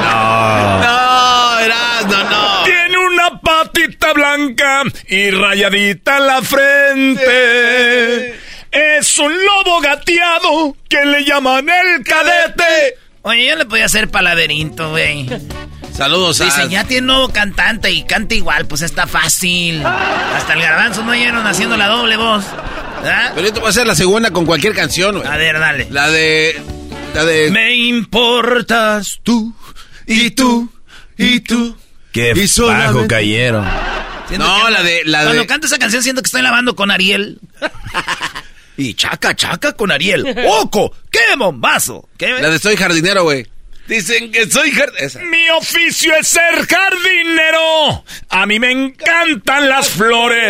No, 0.00 1.58
Erasmo, 1.58 2.16
no. 2.30 2.62
Tiene 2.64 2.96
una 2.98 3.40
patita 3.40 4.12
blanca 4.12 4.82
y 5.08 5.30
rayadita 5.30 6.18
en 6.18 6.26
la 6.26 6.42
frente. 6.42 7.30
Es 8.70 9.18
un 9.18 9.32
lobo 9.32 9.80
gateado 9.80 10.76
que 10.88 11.04
le 11.04 11.24
llaman 11.24 11.66
el 11.68 12.04
cadete. 12.04 12.96
Oye, 13.22 13.46
yo 13.48 13.56
le 13.56 13.66
podía 13.66 13.86
hacer 13.86 14.08
palaverinto, 14.08 14.90
güey. 14.90 15.28
Saludos 15.94 16.40
a... 16.40 16.44
Dicen, 16.44 16.70
ya 16.70 16.84
tiene 16.84 17.08
nuevo 17.08 17.28
cantante 17.30 17.90
y 17.90 18.04
canta 18.04 18.34
igual, 18.34 18.66
pues 18.66 18.82
está 18.82 19.06
fácil. 19.06 19.84
Hasta 19.84 20.54
el 20.54 20.62
garbanzo 20.62 21.02
no 21.04 21.12
oyeron 21.12 21.46
haciendo 21.46 21.76
la 21.76 21.88
doble 21.88 22.16
voz. 22.16 22.44
¿verdad? 23.02 23.32
Pero 23.34 23.46
yo 23.48 23.52
te 23.52 23.60
voy 23.60 23.66
a 23.66 23.70
hacer 23.70 23.86
la 23.86 23.94
segunda 23.94 24.30
con 24.30 24.46
cualquier 24.46 24.74
canción, 24.74 25.18
güey. 25.18 25.28
A 25.28 25.36
ver, 25.36 25.58
dale. 25.58 25.88
La 25.90 26.08
de... 26.08 26.62
La 27.14 27.24
de... 27.24 27.50
Me 27.50 27.74
importas 27.74 29.18
tú 29.24 29.54
y 30.06 30.30
tú 30.30 30.72
y 31.18 31.40
tú. 31.40 31.76
Qué 32.12 32.32
Y 32.36 32.46
solamente- 32.48 32.94
bajo 32.94 33.08
cayeron. 33.08 33.68
Siento 34.28 34.46
No, 34.46 34.66
que- 34.66 34.70
la 34.72 34.82
de... 34.82 35.02
La 35.04 35.22
Cuando 35.24 35.40
de... 35.42 35.46
canto 35.46 35.66
esa 35.66 35.78
canción 35.78 36.02
siento 36.02 36.22
que 36.22 36.26
estoy 36.28 36.42
lavando 36.42 36.74
con 36.76 36.90
Ariel. 36.90 37.38
y 38.80 38.94
chaca, 38.94 39.34
chaca 39.36 39.72
con 39.74 39.90
Ariel. 39.92 40.24
¡Oco! 40.46 40.94
¡Qué 41.10 41.20
bombazo! 41.36 42.08
¿Qué? 42.16 42.32
La 42.40 42.48
de 42.50 42.58
soy 42.58 42.76
jardinero, 42.76 43.24
güey. 43.24 43.46
Dicen 43.88 44.30
que 44.30 44.48
soy 44.48 44.70
jardinero. 44.70 45.20
Mi 45.30 45.48
oficio 45.50 46.14
es 46.14 46.28
ser 46.28 46.66
jardinero. 46.66 48.04
A 48.28 48.46
mí 48.46 48.60
me 48.60 48.70
encantan 48.70 49.68
las 49.68 49.88
flores. 49.90 50.40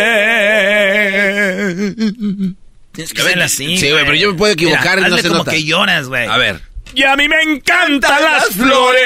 Tienes 2.91 3.13
que 3.13 3.21
hacerla 3.21 3.45
así. 3.45 3.77
Sí, 3.77 3.89
güey, 3.91 4.03
pero 4.03 4.15
yo 4.15 4.31
me 4.33 4.37
puedo 4.37 4.53
equivocar 4.53 4.97
y 4.99 5.01
Mira, 5.01 5.09
no 5.09 5.15
hazle 5.15 5.21
se 5.23 5.27
como 5.29 5.39
nota. 5.39 5.51
que 5.51 5.63
lloras, 5.63 6.07
güey. 6.07 6.27
A 6.27 6.37
ver. 6.37 6.61
Y 6.93 7.03
a 7.03 7.15
mí 7.15 7.27
me 7.29 7.41
encantan 7.41 8.21
las 8.21 8.45
flores. 8.49 9.01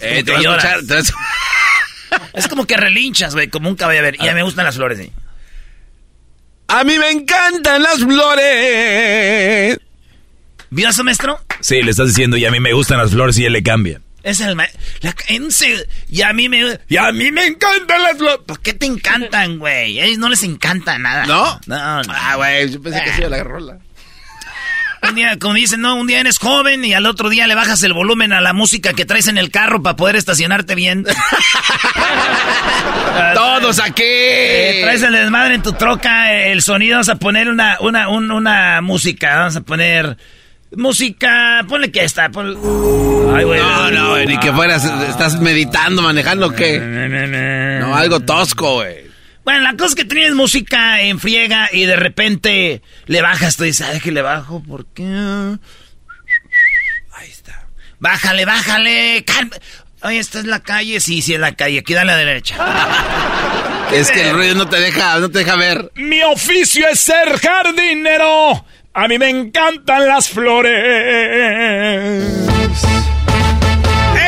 Eh, 0.00 0.22
te 0.22 0.24
que 0.24 0.30
vas 0.32 0.40
a 0.40 0.42
lloras. 0.42 0.64
escuchar. 0.64 0.86
te 0.86 0.94
vas- 0.94 1.12
Es 2.34 2.46
como 2.48 2.64
que 2.66 2.76
relinchas, 2.76 3.34
güey, 3.34 3.48
como 3.48 3.68
un 3.68 3.74
caballo. 3.76 3.98
A 4.00 4.02
ver, 4.02 4.16
y 4.20 4.28
a 4.28 4.32
mí 4.32 4.34
me 4.34 4.42
gustan 4.42 4.64
las 4.66 4.76
flores, 4.76 4.98
sí. 4.98 5.10
A 6.74 6.82
mí 6.82 6.98
me 6.98 7.08
encantan 7.10 7.82
las 7.82 7.98
flores. 8.00 9.78
¿Vio 10.70 10.88
eso, 10.88 11.04
maestro? 11.04 11.38
Sí, 11.60 11.80
le 11.82 11.92
estás 11.92 12.08
diciendo, 12.08 12.36
y 12.36 12.44
a 12.44 12.50
mí 12.50 12.58
me 12.58 12.72
gustan 12.72 12.98
las 12.98 13.12
flores 13.12 13.38
y 13.38 13.44
él 13.44 13.52
le 13.52 13.62
cambia. 13.62 14.00
Es 14.24 14.40
el 14.40 14.56
ma- 14.56 14.66
la- 15.02 15.14
y 16.08 16.22
a 16.22 16.32
mí 16.32 16.48
me 16.48 16.78
y 16.88 16.96
a 16.96 17.12
mí 17.12 17.30
me 17.30 17.46
encantan 17.46 18.02
las 18.02 18.16
flores. 18.16 18.40
¿Por 18.46 18.58
qué 18.60 18.72
te 18.72 18.86
encantan, 18.86 19.58
güey? 19.58 20.00
A 20.00 20.04
ellos 20.06 20.18
no 20.18 20.28
les 20.30 20.42
encanta 20.42 20.98
nada. 20.98 21.26
¿No? 21.26 21.60
No, 21.66 22.02
no. 22.02 22.12
Ah, 22.12 22.34
güey, 22.36 22.70
yo 22.70 22.82
pensé 22.82 23.02
que 23.04 23.10
sí 23.12 23.20
era 23.20 23.28
la 23.28 23.44
rola. 23.44 23.78
Un 25.08 25.14
día, 25.14 25.38
como 25.38 25.54
dicen, 25.54 25.80
no, 25.80 25.96
un 25.96 26.06
día 26.06 26.20
eres 26.20 26.38
joven 26.38 26.84
y 26.84 26.94
al 26.94 27.06
otro 27.06 27.28
día 27.28 27.46
le 27.46 27.54
bajas 27.54 27.82
el 27.82 27.92
volumen 27.92 28.32
a 28.32 28.40
la 28.40 28.52
música 28.52 28.92
que 28.92 29.04
traes 29.04 29.28
en 29.28 29.38
el 29.38 29.50
carro 29.50 29.82
para 29.82 29.96
poder 29.96 30.16
estacionarte 30.16 30.74
bien. 30.74 31.04
Todos 33.34 33.80
aquí. 33.80 34.02
Eh, 34.04 34.80
traes 34.82 35.02
el 35.02 35.12
desmadre 35.12 35.54
en 35.54 35.62
tu 35.62 35.72
troca, 35.72 36.32
el 36.32 36.62
sonido, 36.62 36.94
vamos 36.94 37.08
a 37.08 37.16
poner 37.16 37.48
una, 37.48 37.78
una, 37.80 38.08
una 38.08 38.80
música, 38.80 39.36
vamos 39.36 39.56
a 39.56 39.60
poner 39.60 40.16
música, 40.76 41.64
ponle 41.68 41.90
que 41.90 42.04
está, 42.04 42.24
Ay, 42.24 43.44
güey. 43.44 43.60
No, 43.60 43.90
no, 43.90 44.18
ni 44.18 44.38
que 44.38 44.52
fueras, 44.52 44.84
estás 45.08 45.40
meditando, 45.40 46.02
manejando, 46.02 46.52
¿qué? 46.52 46.78
No, 47.80 47.94
algo 47.94 48.20
tosco, 48.20 48.74
güey. 48.74 49.04
Bueno, 49.44 49.60
la 49.60 49.72
cosa 49.76 49.88
es 49.88 49.94
que 49.94 50.04
tienes 50.06 50.34
música 50.34 51.02
en 51.02 51.20
friega 51.20 51.68
y 51.70 51.84
de 51.84 51.96
repente 51.96 52.82
le 53.06 53.22
bajas, 53.22 53.56
tú 53.56 53.64
dices, 53.64 53.86
¿sabes 53.86 54.02
que 54.02 54.10
le 54.10 54.22
bajo? 54.22 54.62
¿Por 54.62 54.86
qué? 54.86 55.04
Ahí 57.12 57.30
está. 57.30 57.68
Bájale, 57.98 58.46
bájale. 58.46 59.22
Calma. 59.24 59.56
Oye, 60.02 60.18
esta 60.18 60.38
es 60.38 60.46
la 60.46 60.60
calle. 60.60 61.00
Sí, 61.00 61.20
sí, 61.22 61.34
es 61.34 61.40
la 61.40 61.54
calle. 61.54 61.80
Aquí 61.80 61.94
da 61.94 62.02
a 62.02 62.04
la 62.04 62.16
derecha. 62.16 62.56
es 63.92 64.10
que 64.10 64.28
el 64.28 64.34
ruido 64.34 64.54
no 64.54 64.68
te 64.68 64.80
deja, 64.80 65.18
no 65.18 65.30
te 65.30 65.40
deja 65.40 65.56
ver. 65.56 65.92
Mi 65.94 66.22
oficio 66.22 66.86
es 66.88 67.00
ser 67.00 67.38
jardinero. 67.38 68.64
A 68.94 69.08
mí 69.08 69.18
me 69.18 69.28
encantan 69.28 70.06
las 70.06 70.28
flores. 70.28 70.72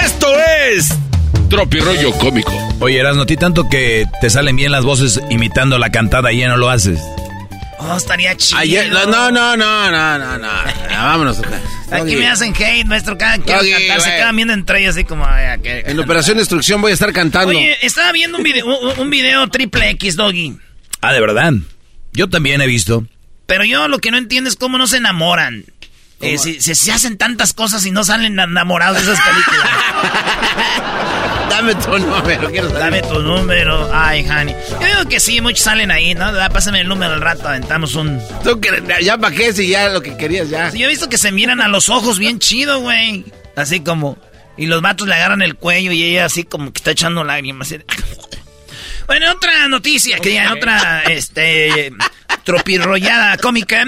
Esto 0.03 0.35
es 0.69 1.06
Tropirollo 1.49 2.13
Cómico. 2.13 2.53
Oye, 2.81 2.99
Eras, 2.99 3.17
ti 3.27 3.37
tanto 3.37 3.69
que 3.69 4.05
te 4.21 4.31
salen 4.31 4.57
bien 4.57 4.73
las 4.73 4.85
voces 4.85 5.21
imitando 5.31 5.79
la 5.79 5.91
cantada 5.91 6.33
y 6.33 6.41
ya 6.41 6.49
no 6.49 6.57
lo 6.57 6.71
haces. 6.71 7.01
Oh, 7.79 7.97
estaría 7.97 8.37
chido. 8.37 8.61
no, 9.07 9.31
no, 9.31 9.57
no, 9.57 9.91
no, 9.91 10.19
no, 10.19 10.39
no. 10.39 10.49
Vámonos. 10.91 11.41
Aquí 11.91 12.17
me 12.17 12.29
hacen 12.29 12.55
hate, 12.55 12.87
maestro. 12.87 13.17
Cada 13.17 13.39
quiero 13.39 13.61
cantar, 13.61 14.01
se 14.01 14.11
quedan 14.11 14.35
viendo 14.35 14.55
entre 14.55 14.81
ellos 14.81 14.97
así 14.97 15.05
como. 15.05 15.27
en 15.29 16.01
Operación 16.01 16.39
Destrucción 16.39 16.81
voy 16.81 16.91
a 16.91 16.95
estar 16.95 17.13
cantando. 17.13 17.51
Oye, 17.51 17.77
estaba 17.83 18.13
viendo 18.13 18.39
un 18.39 18.45
video, 18.45 18.67
un, 18.67 19.11
video 19.11 19.47
triple 19.49 19.91
X, 19.91 20.17
Doggy. 20.17 20.59
Ah, 21.01 21.13
¿de 21.13 21.21
verdad? 21.21 21.53
Yo 22.13 22.29
también 22.29 22.61
he 22.61 22.67
visto. 22.67 23.05
Pero 23.47 23.65
yo 23.65 23.87
lo 23.89 24.01
que 24.01 24.11
no 24.11 24.19
entiendo 24.19 24.51
es 24.51 24.57
cómo 24.57 24.79
no 24.79 24.87
se 24.87 24.97
enamoran. 24.97 25.65
Eh, 26.21 26.39
si, 26.39 26.61
se 26.61 26.93
hacen 26.93 27.19
tantas 27.19 27.53
cosas 27.53 27.85
y 27.85 27.91
no 27.91 28.03
salen 28.03 28.41
enamorados 28.41 29.05
de 29.05 29.13
esas 29.13 29.25
películas. 29.25 29.71
Dame 31.49 31.75
tu 31.75 31.99
número, 31.99 32.51
quiero 32.51 32.69
saber. 32.69 32.83
Dame 32.83 33.03
tu 33.03 33.21
número. 33.21 33.91
Ay, 33.93 34.27
honey. 34.29 34.55
Yo 34.81 34.87
digo 34.87 35.09
que 35.09 35.21
sí, 35.21 35.41
muchos 35.41 35.61
salen 35.61 35.91
ahí, 35.91 36.15
¿no? 36.15 36.33
Pásame 36.53 36.81
el 36.81 36.89
número 36.89 37.15
al 37.15 37.21
rato, 37.21 37.49
aventamos 37.49 37.95
un. 37.95 38.21
¿Tú 38.43 38.61
ya 39.03 39.19
para 39.19 39.35
qué 39.35 39.53
si 39.53 39.69
ya 39.69 39.89
lo 39.89 40.03
que 40.03 40.17
querías 40.17 40.51
ya? 40.51 40.71
yo 40.71 40.87
he 40.87 40.89
visto 40.89 41.09
que 41.09 41.19
se 41.19 41.33
miran 41.33 41.61
a 41.61 41.69
los 41.69 41.89
ojos 41.89 42.19
bien 42.19 42.39
chido, 42.39 42.81
güey. 42.81 43.25
Así 43.57 43.81
como. 43.81 44.19
Y 44.57 44.67
los 44.67 44.81
vatos 44.81 45.07
le 45.07 45.15
agarran 45.15 45.43
el 45.43 45.55
cuello 45.55 45.93
y 45.93 46.03
ella 46.03 46.25
así 46.25 46.45
como 46.45 46.73
que 46.73 46.79
está 46.79 46.93
echando 46.93 47.25
lágrimas. 47.25 47.75
Bueno, 49.07 49.31
otra 49.31 49.69
noticia, 49.69 50.19
que 50.19 50.35
ya, 50.35 50.53
otra, 50.53 51.03
este, 51.03 51.93
tropirrollada 52.45 53.37
cómica. 53.37 53.85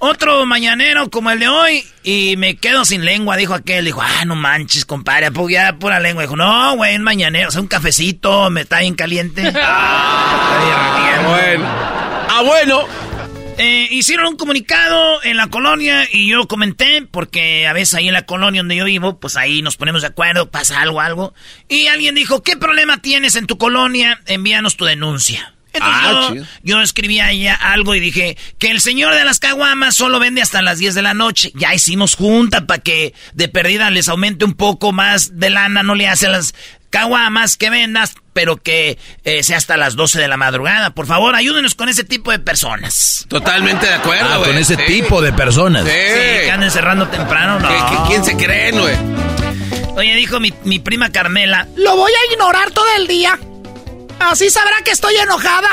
Otro 0.00 0.44
mañanero 0.44 1.10
como 1.10 1.30
el 1.30 1.38
de 1.38 1.48
hoy 1.48 1.84
y 2.02 2.36
me 2.36 2.56
quedo 2.56 2.84
sin 2.84 3.04
lengua, 3.04 3.36
dijo 3.36 3.54
aquel. 3.54 3.84
Dijo, 3.84 4.02
ah, 4.02 4.24
no 4.26 4.36
manches, 4.36 4.84
compadre, 4.84 5.30
pues 5.30 5.54
ya 5.54 5.72
pura 5.78 6.00
lengua. 6.00 6.22
Dijo, 6.22 6.36
no, 6.36 6.76
güey, 6.76 6.96
un 6.96 7.02
mañanero, 7.02 7.48
o 7.48 7.50
sea, 7.50 7.60
un 7.60 7.66
cafecito, 7.66 8.50
me 8.50 8.62
está 8.62 8.80
bien 8.80 8.94
caliente. 8.94 9.52
ah, 9.62 11.22
bueno. 11.26 11.64
Ah, 11.66 12.42
bueno. 12.44 12.84
Eh, 13.58 13.88
hicieron 13.90 14.26
un 14.26 14.36
comunicado 14.36 15.22
en 15.22 15.38
la 15.38 15.46
colonia 15.46 16.06
y 16.12 16.28
yo 16.28 16.46
comenté, 16.46 17.00
porque 17.10 17.66
a 17.66 17.72
veces 17.72 17.94
ahí 17.94 18.08
en 18.08 18.12
la 18.12 18.26
colonia 18.26 18.60
donde 18.60 18.76
yo 18.76 18.84
vivo, 18.84 19.18
pues 19.18 19.38
ahí 19.38 19.62
nos 19.62 19.78
ponemos 19.78 20.02
de 20.02 20.08
acuerdo, 20.08 20.50
pasa 20.50 20.82
algo, 20.82 21.00
algo. 21.00 21.32
Y 21.68 21.86
alguien 21.86 22.14
dijo, 22.14 22.42
¿qué 22.42 22.58
problema 22.58 23.00
tienes 23.00 23.34
en 23.34 23.46
tu 23.46 23.56
colonia? 23.56 24.20
Envíanos 24.26 24.76
tu 24.76 24.84
denuncia. 24.84 25.55
Ah, 25.80 26.32
yo, 26.62 26.80
escribí 26.80 27.20
ahí 27.20 27.46
algo 27.46 27.94
y 27.94 28.00
dije 28.00 28.36
que 28.58 28.70
el 28.70 28.80
señor 28.80 29.14
de 29.14 29.24
las 29.24 29.38
caguamas 29.38 29.94
solo 29.94 30.18
vende 30.18 30.42
hasta 30.42 30.62
las 30.62 30.78
10 30.78 30.94
de 30.94 31.02
la 31.02 31.14
noche. 31.14 31.52
Ya 31.54 31.74
hicimos 31.74 32.14
junta 32.14 32.66
para 32.66 32.82
que 32.82 33.14
de 33.34 33.48
perdida 33.48 33.90
les 33.90 34.08
aumente 34.08 34.44
un 34.44 34.54
poco 34.54 34.92
más 34.92 35.38
de 35.38 35.50
lana, 35.50 35.82
no 35.82 35.94
le 35.94 36.08
hace 36.08 36.28
las 36.28 36.54
caguamas 36.90 37.56
que 37.56 37.70
vendas, 37.70 38.14
pero 38.32 38.56
que 38.56 38.98
eh, 39.24 39.42
sea 39.42 39.58
hasta 39.58 39.76
las 39.76 39.96
12 39.96 40.18
de 40.20 40.28
la 40.28 40.36
madrugada. 40.36 40.90
Por 40.90 41.06
favor, 41.06 41.34
ayúdenos 41.34 41.74
con 41.74 41.88
ese 41.88 42.04
tipo 42.04 42.30
de 42.30 42.38
personas. 42.38 43.26
Totalmente 43.28 43.86
de 43.86 43.94
acuerdo, 43.94 44.28
ah, 44.32 44.44
Con 44.44 44.56
ese 44.56 44.76
tipo 44.76 45.20
de 45.20 45.32
personas. 45.32 45.84
Sí. 45.84 45.90
que 45.90 46.50
anden 46.50 46.70
cerrando 46.70 47.08
temprano, 47.08 47.60
no. 47.60 48.06
¿Quién 48.08 48.24
se 48.24 48.36
cree, 48.36 48.72
güey? 48.72 48.96
Oye, 49.96 50.14
dijo 50.14 50.40
mi, 50.40 50.52
mi 50.64 50.78
prima 50.78 51.10
Carmela. 51.10 51.66
Lo 51.76 51.96
voy 51.96 52.12
a 52.12 52.32
ignorar 52.32 52.70
todo 52.70 52.84
el 52.98 53.06
día. 53.06 53.38
Así 54.18 54.50
sabrá 54.50 54.76
que 54.84 54.90
estoy 54.90 55.14
enojada. 55.16 55.70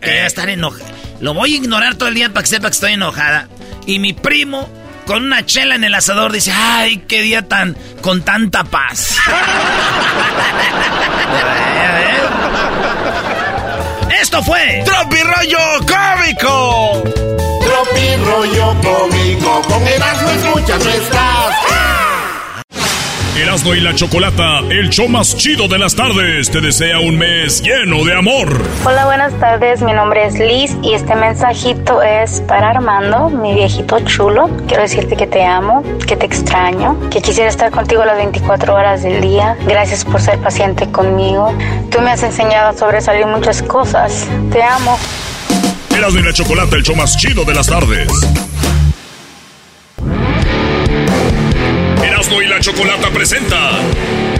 que 0.00 0.10
eh. 0.10 0.26
estar 0.26 0.48
enojada. 0.48 0.90
Lo 1.20 1.34
voy 1.34 1.54
a 1.54 1.56
ignorar 1.56 1.96
todo 1.96 2.08
el 2.08 2.14
día 2.14 2.30
para 2.30 2.42
que 2.42 2.48
sepa 2.48 2.68
que 2.68 2.74
estoy 2.74 2.92
enojada. 2.94 3.48
Y 3.86 3.98
mi 3.98 4.12
primo, 4.12 4.68
con 5.06 5.24
una 5.24 5.44
chela 5.44 5.74
en 5.74 5.84
el 5.84 5.94
asador, 5.94 6.32
dice, 6.32 6.52
ay, 6.52 7.04
qué 7.08 7.22
día 7.22 7.42
tan... 7.46 7.76
con 8.00 8.22
tanta 8.22 8.64
paz. 8.64 9.18
Esto 14.20 14.42
fue... 14.42 14.82
Tropi 14.84 15.22
Rollo 15.22 15.58
Cómico. 15.86 17.02
Tropi 17.60 18.16
Rollo 18.24 18.76
Cómico. 18.82 19.62
Con 19.62 19.86
Erasmo 19.86 20.30
escuchas 20.30 20.84
no 20.84 20.90
Erasmo 23.40 23.74
y 23.74 23.80
la 23.80 23.94
Chocolata, 23.94 24.58
el 24.68 24.90
show 24.90 25.08
más 25.08 25.34
chido 25.34 25.66
de 25.66 25.78
las 25.78 25.94
tardes, 25.94 26.50
te 26.50 26.60
desea 26.60 27.00
un 27.00 27.16
mes 27.16 27.62
lleno 27.62 28.04
de 28.04 28.14
amor. 28.14 28.62
Hola, 28.84 29.06
buenas 29.06 29.32
tardes. 29.40 29.80
Mi 29.80 29.94
nombre 29.94 30.26
es 30.26 30.38
Liz 30.38 30.76
y 30.82 30.92
este 30.92 31.14
mensajito 31.16 32.02
es 32.02 32.42
para 32.42 32.68
Armando, 32.68 33.30
mi 33.30 33.54
viejito 33.54 33.98
chulo. 34.00 34.50
Quiero 34.68 34.82
decirte 34.82 35.16
que 35.16 35.26
te 35.26 35.42
amo, 35.42 35.82
que 36.06 36.16
te 36.16 36.26
extraño, 36.26 37.08
que 37.08 37.22
quisiera 37.22 37.48
estar 37.48 37.70
contigo 37.70 38.04
las 38.04 38.18
24 38.18 38.74
horas 38.74 39.02
del 39.02 39.22
día. 39.22 39.56
Gracias 39.66 40.04
por 40.04 40.20
ser 40.20 40.38
paciente 40.40 40.90
conmigo. 40.90 41.56
Tú 41.90 42.02
me 42.02 42.10
has 42.10 42.22
enseñado 42.22 42.68
a 42.68 42.72
sobresalir 42.76 43.26
muchas 43.26 43.62
cosas. 43.62 44.28
Te 44.52 44.62
amo. 44.62 44.98
Erasmo 45.96 46.18
y 46.18 46.22
la 46.22 46.34
Chocolata, 46.34 46.76
el 46.76 46.82
show 46.82 46.94
más 46.94 47.16
chido 47.16 47.46
de 47.46 47.54
las 47.54 47.66
tardes. 47.66 48.06
Y 52.28 52.46
la 52.46 52.60
Chocolata 52.60 53.08
presenta 53.10 53.70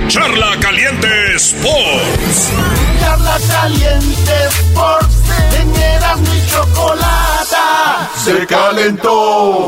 Charla 0.06 0.54
Caliente 0.60 1.08
Sports. 1.36 2.52
Charla 3.00 3.38
Caliente 3.48 4.32
Sports. 4.48 5.16
En 5.58 5.74
Erasmo 5.74 6.28
y 6.34 6.50
Chocolata 6.50 8.10
se 8.22 8.46
calentó. 8.46 9.66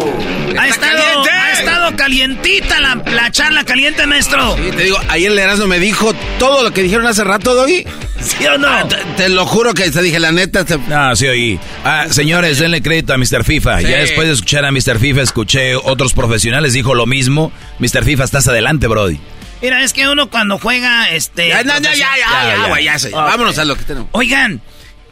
Ha 0.58 0.68
estado, 0.68 1.02
ha 1.24 1.52
estado 1.52 1.96
calientita 1.96 2.80
la, 2.80 3.02
la, 3.06 3.30
charla 3.30 3.64
caliente, 3.64 4.06
maestro. 4.06 4.56
Sí, 4.56 4.70
te 4.76 4.84
digo, 4.84 4.98
ayer 5.08 5.32
el 5.32 5.38
Erasmo 5.38 5.66
me 5.66 5.78
dijo 5.78 6.12
todo 6.38 6.64
lo 6.64 6.70
que 6.72 6.82
dijeron 6.82 7.06
hace 7.06 7.24
rato, 7.24 7.54
Doggy. 7.54 7.86
¿Sí 8.22 8.46
o 8.46 8.56
no? 8.56 8.68
Ah, 8.68 8.86
te, 9.16 9.28
lo 9.28 9.46
juro 9.46 9.74
que 9.74 9.90
te 9.90 10.00
dije, 10.00 10.20
la 10.20 10.32
neta. 10.32 10.64
Te... 10.64 10.78
No, 10.78 11.16
sí 11.16 11.26
oí. 11.26 11.58
Ah, 11.84 12.06
señores, 12.08 12.58
denle 12.58 12.80
crédito 12.80 13.12
a 13.12 13.18
Mr. 13.18 13.44
FIFA. 13.44 13.80
Ya 13.80 13.98
después 13.98 14.28
de 14.28 14.34
escuchar 14.34 14.64
a 14.64 14.70
Mr. 14.70 14.98
FIFA, 14.98 15.22
escuché 15.22 15.74
otros 15.74 16.12
profesionales, 16.12 16.72
dijo 16.72 16.94
lo 16.94 17.06
mismo. 17.06 17.52
Mr. 17.78 18.01
FIFA, 18.04 18.24
estás 18.24 18.48
adelante, 18.48 18.86
Brody. 18.86 19.18
Mira, 19.60 19.82
es 19.82 19.92
que 19.92 20.08
uno 20.08 20.28
cuando 20.28 20.58
juega, 20.58 21.10
este... 21.10 21.48
Ya, 21.48 21.62
ya, 21.62 21.78
ya, 21.78 21.94
ya, 21.94 22.78
ya, 22.80 22.96
ya, 22.96 23.10
Vámonos 23.10 23.58
a 23.58 23.64
lo 23.64 23.76
que 23.76 23.84
tenemos. 23.84 24.08
Oigan, 24.12 24.60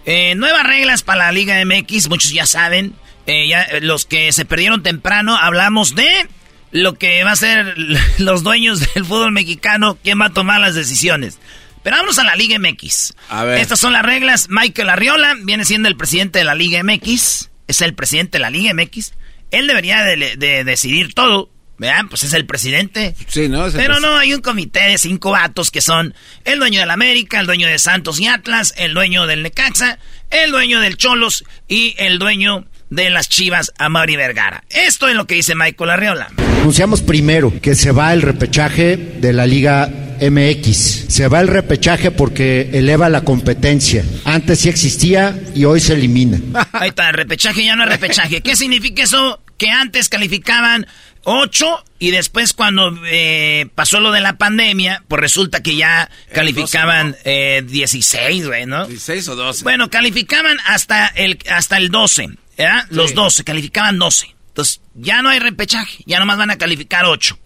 eh, 0.07 0.35
nuevas 0.35 0.65
reglas 0.65 1.03
para 1.03 1.27
la 1.27 1.33
Liga 1.33 1.55
MX, 1.65 2.09
muchos 2.09 2.33
ya 2.33 2.47
saben. 2.47 2.95
Eh, 3.27 3.49
ya, 3.49 3.67
los 3.81 4.07
que 4.07 4.33
se 4.33 4.45
perdieron 4.45 4.83
temprano, 4.83 5.37
hablamos 5.37 5.95
de 5.95 6.29
lo 6.73 6.95
que 6.95 7.23
va 7.25 7.33
a 7.33 7.37
ser 7.37 7.75
los 8.19 8.43
dueños 8.43 8.81
del 8.81 9.05
fútbol 9.05 9.33
mexicano, 9.33 9.99
quién 10.03 10.21
va 10.21 10.27
a 10.27 10.31
tomar 10.31 10.61
las 10.61 10.75
decisiones. 10.75 11.39
Pero 11.83 11.97
vamos 11.97 12.19
a 12.19 12.25
la 12.25 12.37
Liga 12.37 12.59
MX. 12.59 13.15
A 13.29 13.45
ver. 13.45 13.59
Estas 13.59 13.79
son 13.79 13.93
las 13.93 14.03
reglas. 14.03 14.49
Michael 14.51 14.91
Arriola 14.91 15.35
viene 15.43 15.65
siendo 15.65 15.89
el 15.89 15.97
presidente 15.97 16.39
de 16.39 16.45
la 16.45 16.55
Liga 16.55 16.83
MX. 16.83 17.51
Es 17.69 17.81
el 17.81 17.95
presidente 17.95 18.39
de 18.39 18.43
la 18.43 18.51
Liga 18.51 18.75
MX. 18.75 19.15
Él 19.51 19.67
debería 19.67 20.03
de, 20.03 20.65
decidir 20.65 21.15
todo. 21.15 21.49
Vean, 21.81 22.11
pues 22.11 22.25
es 22.25 22.35
el 22.35 22.45
presidente. 22.45 23.15
Sí, 23.27 23.49
¿no? 23.49 23.65
Pero 23.73 24.01
no, 24.01 24.19
hay 24.19 24.35
un 24.35 24.43
comité 24.43 24.81
de 24.81 24.99
cinco 24.99 25.31
vatos 25.31 25.71
que 25.71 25.81
son 25.81 26.15
el 26.45 26.59
dueño 26.59 26.79
del 26.79 26.91
América, 26.91 27.41
el 27.41 27.47
dueño 27.47 27.67
de 27.67 27.79
Santos 27.79 28.21
y 28.21 28.27
Atlas, 28.27 28.75
el 28.77 28.93
dueño 28.93 29.27
del 29.27 29.43
Necaxa, 29.43 29.99
el 30.29 30.51
dueño 30.51 30.81
del 30.81 30.99
Cholos 30.99 31.43
y 31.69 31.95
el 31.97 32.19
dueño 32.19 32.67
de 32.91 33.09
las 33.09 33.31
Chivas 33.31 33.73
a 33.79 33.89
Mauri 33.89 34.17
Vergara. 34.17 34.63
Esto 34.69 35.09
es 35.09 35.15
lo 35.15 35.27
que 35.27 35.37
dice 35.37 35.55
Michael 35.55 35.89
Arriola. 35.89 36.29
Anunciamos 36.61 37.01
primero 37.01 37.51
que 37.63 37.75
se 37.75 37.93
va 37.93 38.13
el 38.13 38.21
repechaje 38.21 38.99
de 38.99 39.33
la 39.33 39.47
Liga 39.47 39.89
MX. 40.21 41.07
Se 41.09 41.29
va 41.29 41.41
el 41.41 41.49
repechaje 41.49 42.11
porque 42.11 42.69
eleva 42.75 43.09
la 43.09 43.23
competencia. 43.23 44.05
Antes 44.27 44.59
sí 44.59 44.69
existía 44.69 45.35
y 45.55 45.65
hoy 45.65 45.81
se 45.81 45.95
elimina. 45.95 46.41
Ahí 46.73 46.91
está, 46.91 47.09
el 47.09 47.15
repechaje 47.15 47.65
ya 47.65 47.75
no 47.75 47.85
es 47.85 47.89
repechaje. 47.89 48.43
¿Qué 48.43 48.55
significa 48.55 49.03
eso? 49.03 49.41
que 49.61 49.69
antes 49.69 50.09
calificaban 50.09 50.87
8 51.25 51.85
y 51.99 52.11
después 52.11 52.55
cuando 52.55 52.99
eh, 53.07 53.69
pasó 53.75 54.01
lo 54.01 54.11
de 54.11 54.21
la 54.21 54.39
pandemia, 54.39 55.05
pues 55.07 55.21
resulta 55.21 55.63
que 55.63 55.77
ya 55.77 56.11
calificaban 56.33 57.17
16, 57.25 58.47
güey, 58.47 58.67
¿no? 58.67 58.87
16 58.87 59.29
o 59.29 59.37
12. 59.37 59.65
Bueno, 59.65 59.91
calificaban 59.91 60.59
hasta 60.67 61.07
el, 61.09 61.39
hasta 61.51 61.77
el 61.77 61.91
12, 61.91 62.31
¿verdad? 62.57 62.87
Los 62.91 63.15
12, 63.15 63.45
calificaban 63.45 63.99
12. 63.99 64.35
Entonces, 64.49 64.81
ya 64.95 65.23
no 65.23 65.29
hay 65.29 65.39
repechaje, 65.39 66.03
ya 66.07 66.19
nomás 66.19 66.39
van 66.39 66.51
a 66.51 66.59
calificar 66.59 67.05
8. 67.05 67.39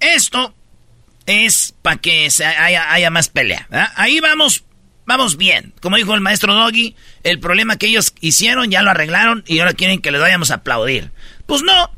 Esto 0.00 0.54
es 1.26 1.74
para 1.82 1.96
que 1.96 2.30
se 2.30 2.44
haya, 2.44 2.92
haya, 2.92 3.10
más 3.10 3.28
pelea, 3.28 3.66
¿verdad? 3.70 3.92
Ahí 3.94 4.20
vamos, 4.20 4.64
vamos 5.06 5.36
bien. 5.36 5.72
Como 5.80 5.96
dijo 5.96 6.14
el 6.14 6.20
maestro 6.20 6.54
Doggy, 6.54 6.96
el 7.22 7.38
problema 7.38 7.76
que 7.76 7.86
ellos 7.86 8.12
hicieron 8.20 8.70
ya 8.70 8.82
lo 8.82 8.90
arreglaron 8.90 9.44
y 9.46 9.60
ahora 9.60 9.74
quieren 9.74 10.00
que 10.00 10.10
les 10.10 10.20
vayamos 10.20 10.50
a 10.50 10.56
aplaudir. 10.56 11.12
Pues 11.46 11.62
no, 11.62 11.90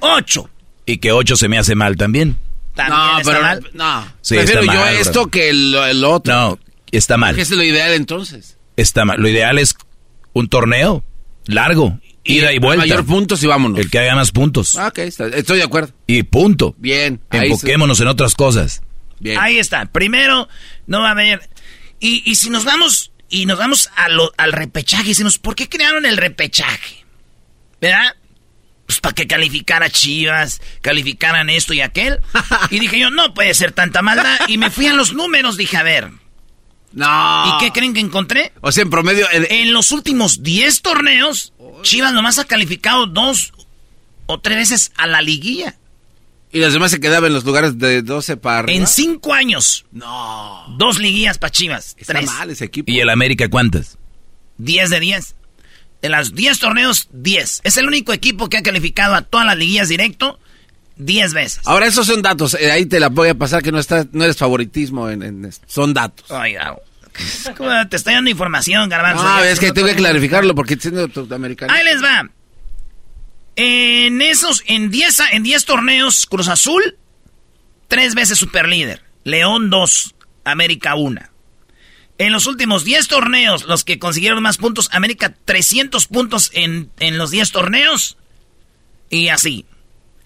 8. 0.00 0.50
Y 0.92 0.98
que 0.98 1.12
8 1.12 1.36
se 1.36 1.48
me 1.48 1.58
hace 1.58 1.74
mal 1.74 1.96
también. 1.96 2.36
¿También 2.74 2.98
no, 2.98 3.18
está 3.18 3.30
pero 3.32 3.42
mal? 3.42 3.70
no. 3.72 4.12
Sí, 4.20 4.36
Prefiero 4.36 4.60
está 4.60 4.72
yo 4.74 4.80
mal, 4.80 4.96
esto 4.96 5.22
bro. 5.22 5.30
que 5.30 5.48
el, 5.50 5.74
el 5.74 6.04
otro. 6.04 6.32
No, 6.34 6.58
está 6.92 7.16
mal. 7.16 7.34
¿Qué 7.34 7.42
es 7.42 7.50
lo 7.50 7.62
ideal 7.62 7.92
entonces? 7.92 8.56
Está 8.76 9.04
mal. 9.04 9.20
Lo 9.20 9.28
ideal 9.28 9.58
es 9.58 9.76
un 10.32 10.48
torneo 10.48 11.04
largo, 11.46 11.98
ida 12.24 12.52
y 12.52 12.58
vuelta. 12.58 12.84
Mayor 12.84 13.04
puntos 13.04 13.42
y 13.42 13.46
vámonos. 13.46 13.78
El 13.80 13.90
que 13.90 13.98
haga 13.98 14.14
más 14.14 14.30
puntos. 14.30 14.76
Ah, 14.76 14.88
ok, 14.88 14.98
está- 14.98 15.26
estoy 15.28 15.58
de 15.58 15.64
acuerdo. 15.64 15.92
Y 16.06 16.22
punto. 16.22 16.74
Bien. 16.78 17.20
Enfoquémonos 17.30 18.00
en 18.00 18.06
otras 18.08 18.34
cosas. 18.34 18.82
Bien. 19.18 19.38
Ahí 19.38 19.58
está. 19.58 19.86
Primero, 19.86 20.48
no 20.86 21.00
va 21.00 21.08
a 21.08 21.12
haber. 21.12 21.50
Y, 21.98 22.22
y 22.24 22.36
si 22.36 22.48
nos 22.50 22.64
vamos, 22.64 23.12
y 23.28 23.46
nos 23.46 23.58
vamos 23.58 23.90
a 23.96 24.08
lo- 24.08 24.32
al 24.38 24.52
repechaje, 24.52 25.08
decimos, 25.08 25.38
¿por 25.38 25.54
qué 25.54 25.68
crearon 25.68 26.06
el 26.06 26.16
repechaje? 26.16 27.04
¿Verdad? 27.80 28.14
Pues 28.90 28.98
para 28.98 29.14
que 29.14 29.28
calificara 29.28 29.88
Chivas, 29.88 30.60
calificaran 30.80 31.48
esto 31.48 31.72
y 31.72 31.80
aquel. 31.80 32.18
Y 32.70 32.80
dije 32.80 32.98
yo, 32.98 33.12
no 33.12 33.34
puede 33.34 33.54
ser 33.54 33.70
tanta 33.70 34.02
maldad. 34.02 34.36
Y 34.48 34.58
me 34.58 34.68
fui 34.68 34.88
a 34.88 34.94
los 34.94 35.12
números, 35.12 35.56
dije, 35.56 35.76
a 35.76 35.84
ver. 35.84 36.10
No. 36.90 37.46
¿Y 37.46 37.60
qué 37.60 37.70
creen 37.70 37.94
que 37.94 38.00
encontré? 38.00 38.50
O 38.62 38.72
sea, 38.72 38.82
en 38.82 38.90
promedio. 38.90 39.28
En 39.30 39.72
los 39.72 39.92
últimos 39.92 40.42
10 40.42 40.82
torneos, 40.82 41.52
Chivas 41.82 42.12
nomás 42.12 42.40
ha 42.40 42.46
calificado 42.46 43.06
dos 43.06 43.52
o 44.26 44.40
tres 44.40 44.56
veces 44.56 44.92
a 44.96 45.06
la 45.06 45.22
liguilla. 45.22 45.76
Y 46.50 46.58
los 46.58 46.72
demás 46.72 46.90
se 46.90 46.98
quedaban 46.98 47.28
en 47.28 47.34
los 47.34 47.44
lugares 47.44 47.78
de 47.78 48.02
12 48.02 48.38
para 48.38 48.58
arriba. 48.58 48.76
En 48.76 48.88
cinco 48.88 49.34
años. 49.34 49.84
No. 49.92 50.64
Dos 50.78 50.98
liguillas 50.98 51.38
para 51.38 51.52
Chivas. 51.52 51.94
Está 51.96 52.14
tres. 52.14 52.26
mal 52.26 52.50
ese 52.50 52.64
equipo. 52.64 52.90
¿Y 52.90 52.98
el 52.98 53.08
América 53.08 53.48
cuántas? 53.48 53.98
10 54.58 54.90
de 54.90 54.98
10. 54.98 55.36
De 56.02 56.08
las 56.08 56.34
10 56.34 56.58
torneos, 56.58 57.08
10. 57.12 57.60
Es 57.64 57.76
el 57.76 57.86
único 57.86 58.12
equipo 58.12 58.48
que 58.48 58.56
ha 58.56 58.62
calificado 58.62 59.14
a 59.14 59.22
todas 59.22 59.46
las 59.46 59.56
liguillas 59.58 59.88
directo 59.88 60.38
10 60.96 61.32
veces. 61.34 61.60
Ahora, 61.66 61.86
esos 61.86 62.06
son 62.06 62.22
datos. 62.22 62.54
eh, 62.54 62.70
ahí 62.72 62.86
te 62.86 63.00
la 63.00 63.08
voy 63.08 63.28
a 63.28 63.34
pasar 63.34 63.62
que 63.62 63.70
no 63.72 63.78
está, 63.78 64.06
no 64.12 64.24
eres 64.24 64.36
favoritismo 64.36 65.08
en, 65.10 65.22
en 65.22 65.44
esto. 65.44 65.64
Son 65.68 65.92
datos. 65.94 66.30
Oiga, 66.30 66.76
¿cómo 67.56 67.70
te 67.88 67.96
estoy 67.96 68.14
dando 68.14 68.30
información, 68.30 68.88
Garbanzo. 68.88 69.22
No, 69.24 69.44
es 69.44 69.58
que 69.60 69.72
tengo 69.72 69.88
que 69.88 69.96
clarificarlo 69.96 70.54
porque 70.54 70.76
siendo 70.76 71.08
americano. 71.34 71.72
Ahí 71.72 71.84
les 71.84 72.02
va. 72.02 72.28
En 73.56 74.22
esos, 74.22 74.62
en 74.66 74.90
10, 74.90 75.20
a- 75.20 75.30
en 75.30 75.42
10 75.42 75.64
torneos, 75.66 76.24
Cruz 76.26 76.48
Azul, 76.48 76.96
tres 77.88 78.14
veces 78.14 78.38
superlíder. 78.38 79.02
León, 79.24 79.68
dos. 79.70 80.14
América, 80.44 80.94
una. 80.94 81.29
En 82.20 82.32
los 82.32 82.46
últimos 82.46 82.84
10 82.84 83.08
torneos, 83.08 83.64
los 83.64 83.82
que 83.82 83.98
consiguieron 83.98 84.42
más 84.42 84.58
puntos, 84.58 84.90
América 84.92 85.34
300 85.46 86.06
puntos 86.06 86.50
en, 86.52 86.90
en 86.98 87.16
los 87.16 87.30
10 87.30 87.50
torneos. 87.50 88.18
Y 89.08 89.28
así. 89.28 89.64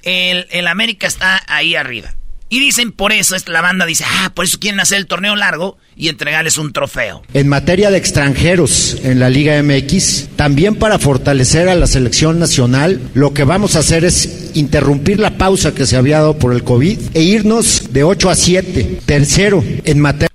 El, 0.02 0.46
el 0.50 0.66
América 0.66 1.06
está 1.06 1.42
ahí 1.46 1.76
arriba. 1.76 2.12
Y 2.48 2.58
dicen 2.60 2.90
por 2.92 3.12
eso, 3.12 3.36
es- 3.36 3.48
la 3.48 3.60
banda 3.62 3.86
dice, 3.86 4.04
ah, 4.06 4.32
por 4.34 4.44
eso 4.44 4.58
quieren 4.58 4.80
hacer 4.80 4.98
el 4.98 5.06
torneo 5.06 5.36
largo 5.36 5.78
y 5.96 6.08
entregarles 6.08 6.58
un 6.58 6.72
trofeo. 6.72 7.22
En 7.32 7.48
materia 7.48 7.90
de 7.92 7.96
extranjeros 7.98 8.96
en 9.04 9.20
la 9.20 9.30
Liga 9.30 9.60
MX, 9.62 10.30
también 10.36 10.74
para 10.74 10.98
fortalecer 10.98 11.68
a 11.68 11.76
la 11.76 11.86
selección 11.86 12.40
nacional, 12.40 13.00
lo 13.14 13.32
que 13.32 13.44
vamos 13.44 13.76
a 13.76 13.78
hacer 13.78 14.04
es 14.04 14.50
interrumpir 14.54 15.20
la 15.20 15.38
pausa 15.38 15.74
que 15.74 15.86
se 15.86 15.96
había 15.96 16.18
dado 16.18 16.38
por 16.40 16.52
el 16.52 16.64
COVID 16.64 16.98
e 17.14 17.22
irnos 17.22 17.92
de 17.92 18.02
8 18.02 18.30
a 18.30 18.34
7. 18.34 18.98
Tercero, 19.06 19.64
en 19.84 20.00
materia 20.00 20.28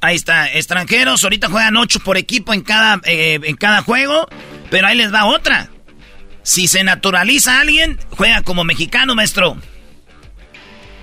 Ahí 0.00 0.16
está, 0.16 0.50
extranjeros, 0.52 1.22
ahorita 1.22 1.48
juegan 1.48 1.76
ocho 1.76 2.00
por 2.00 2.16
equipo 2.16 2.54
en 2.54 2.62
cada, 2.62 3.00
eh, 3.04 3.38
en 3.42 3.56
cada 3.56 3.82
juego, 3.82 4.26
pero 4.70 4.86
ahí 4.86 4.96
les 4.96 5.12
va 5.12 5.26
otra. 5.26 5.68
Si 6.42 6.68
se 6.68 6.82
naturaliza 6.84 7.60
alguien, 7.60 7.98
juega 8.10 8.42
como 8.42 8.64
mexicano, 8.64 9.14
maestro. 9.14 9.58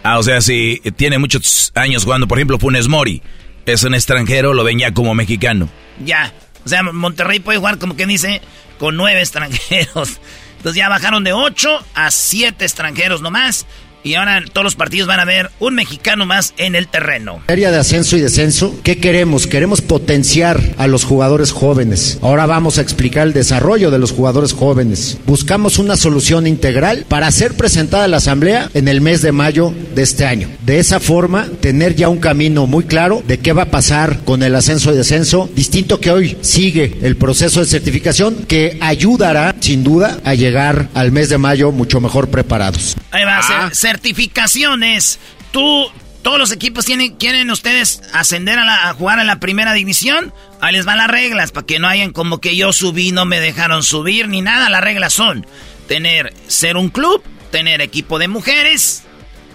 Ah, 0.04 0.18
o 0.18 0.24
sea, 0.24 0.42
si 0.42 0.82
tiene 0.96 1.20
muchos 1.20 1.72
años 1.76 2.06
jugando, 2.06 2.28
por 2.28 2.40
ejemplo, 2.40 2.58
Funes 2.58 2.88
Mori, 2.88 3.22
es 3.66 3.84
un 3.84 3.94
extranjero, 3.94 4.54
lo 4.54 4.64
ven 4.64 4.80
ya 4.80 4.94
como 4.94 5.14
mexicano. 5.14 5.70
Ya. 6.04 6.34
O 6.66 6.70
sea, 6.70 6.82
Monterrey 6.84 7.40
puede 7.40 7.60
jugar, 7.60 7.78
como 7.78 7.96
que 7.96 8.06
dice, 8.06 8.42
con 8.80 8.96
nueve 8.96 9.20
extranjeros. 9.20 10.20
Entonces 10.58 10.78
ya 10.78 10.90
bajaron 10.90 11.24
de 11.24 11.34
ocho 11.34 11.86
a 11.94 12.10
siete 12.10 12.66
extranjeros 12.66 13.22
nomás. 13.22 13.68
Y 14.08 14.16
ahora 14.16 14.42
todos 14.54 14.64
los 14.64 14.76
partidos 14.76 15.06
van 15.06 15.20
a 15.20 15.26
ver 15.26 15.52
un 15.60 15.76
mexicano 15.76 16.26
más 16.26 16.54
en 16.58 16.76
el 16.76 16.88
terreno. 16.88 17.40
materia 17.40 17.72
de 17.72 17.78
ascenso 17.78 18.16
y 18.16 18.22
descenso, 18.22 18.74
¿qué 18.82 19.00
queremos? 19.00 19.48
Queremos 19.48 19.82
potenciar 19.82 20.62
a 20.78 20.88
los 20.88 21.04
jugadores 21.04 21.52
jóvenes. 21.52 22.18
Ahora 22.22 22.46
vamos 22.46 22.78
a 22.78 22.82
explicar 22.82 23.28
el 23.28 23.34
desarrollo 23.34 23.92
de 23.92 24.00
los 24.00 24.14
jugadores 24.14 24.54
jóvenes. 24.54 25.18
Buscamos 25.26 25.78
una 25.78 25.98
solución 25.98 26.48
integral 26.48 27.04
para 27.10 27.30
ser 27.32 27.56
presentada 27.56 28.06
a 28.06 28.08
la 28.08 28.18
Asamblea 28.18 28.70
en 28.74 28.88
el 28.88 29.02
mes 29.02 29.22
de 29.22 29.34
mayo 29.34 29.74
de 29.94 30.04
este 30.04 30.26
año. 30.26 30.48
De 30.62 30.80
esa 30.80 31.02
forma, 31.02 31.50
tener 31.60 31.96
ya 31.96 32.08
un 32.08 32.20
camino 32.20 32.66
muy 32.66 32.86
claro 32.86 33.22
de 33.28 33.40
qué 33.40 33.52
va 33.52 33.64
a 33.64 33.72
pasar 33.72 34.20
con 34.24 34.42
el 34.42 34.56
ascenso 34.56 34.94
y 34.94 34.96
descenso, 34.96 35.50
distinto 35.54 36.00
que 36.00 36.12
hoy 36.12 36.38
sigue 36.40 36.98
el 37.02 37.18
proceso 37.18 37.60
de 37.60 37.66
certificación 37.66 38.46
que 38.48 38.78
ayudará, 38.80 39.54
sin 39.60 39.84
duda, 39.84 40.22
a 40.24 40.34
llegar 40.34 40.88
al 40.94 41.12
mes 41.12 41.28
de 41.28 41.38
mayo 41.38 41.74
mucho 41.74 42.00
mejor 42.00 42.30
preparados. 42.30 42.96
Ahí 43.12 43.26
va 43.26 43.40
a 43.40 43.74
ser 43.74 43.97
certificaciones. 43.98 45.20
Tú, 45.52 45.90
todos 46.22 46.38
los 46.40 46.52
equipos 46.52 46.86
tienen, 46.86 47.16
quieren 47.16 47.50
ustedes 47.52 48.02
ascender 48.14 48.60
a, 48.60 48.66
la- 48.66 48.90
a 48.90 48.94
jugar 48.94 49.20
en 49.20 49.28
la 49.28 49.40
primera 49.40 49.74
división. 49.74 50.34
Ahí 50.62 50.74
les 50.74 50.86
van 50.86 50.98
las 50.98 51.08
reglas 51.08 51.52
para 51.52 51.66
que 51.66 51.80
no 51.80 51.88
hayan 51.88 52.12
como 52.12 52.40
que 52.40 52.56
yo 52.56 52.74
subí, 52.74 53.12
no 53.12 53.26
me 53.26 53.40
dejaron 53.40 53.84
subir 53.84 54.28
ni 54.28 54.42
nada. 54.42 54.70
Las 54.70 54.82
reglas 54.82 55.14
son 55.14 55.46
tener, 55.88 56.34
ser 56.48 56.78
un 56.78 56.90
club, 56.90 57.24
tener 57.52 57.82
equipo 57.82 58.20
de 58.20 58.28
mujeres, 58.28 59.04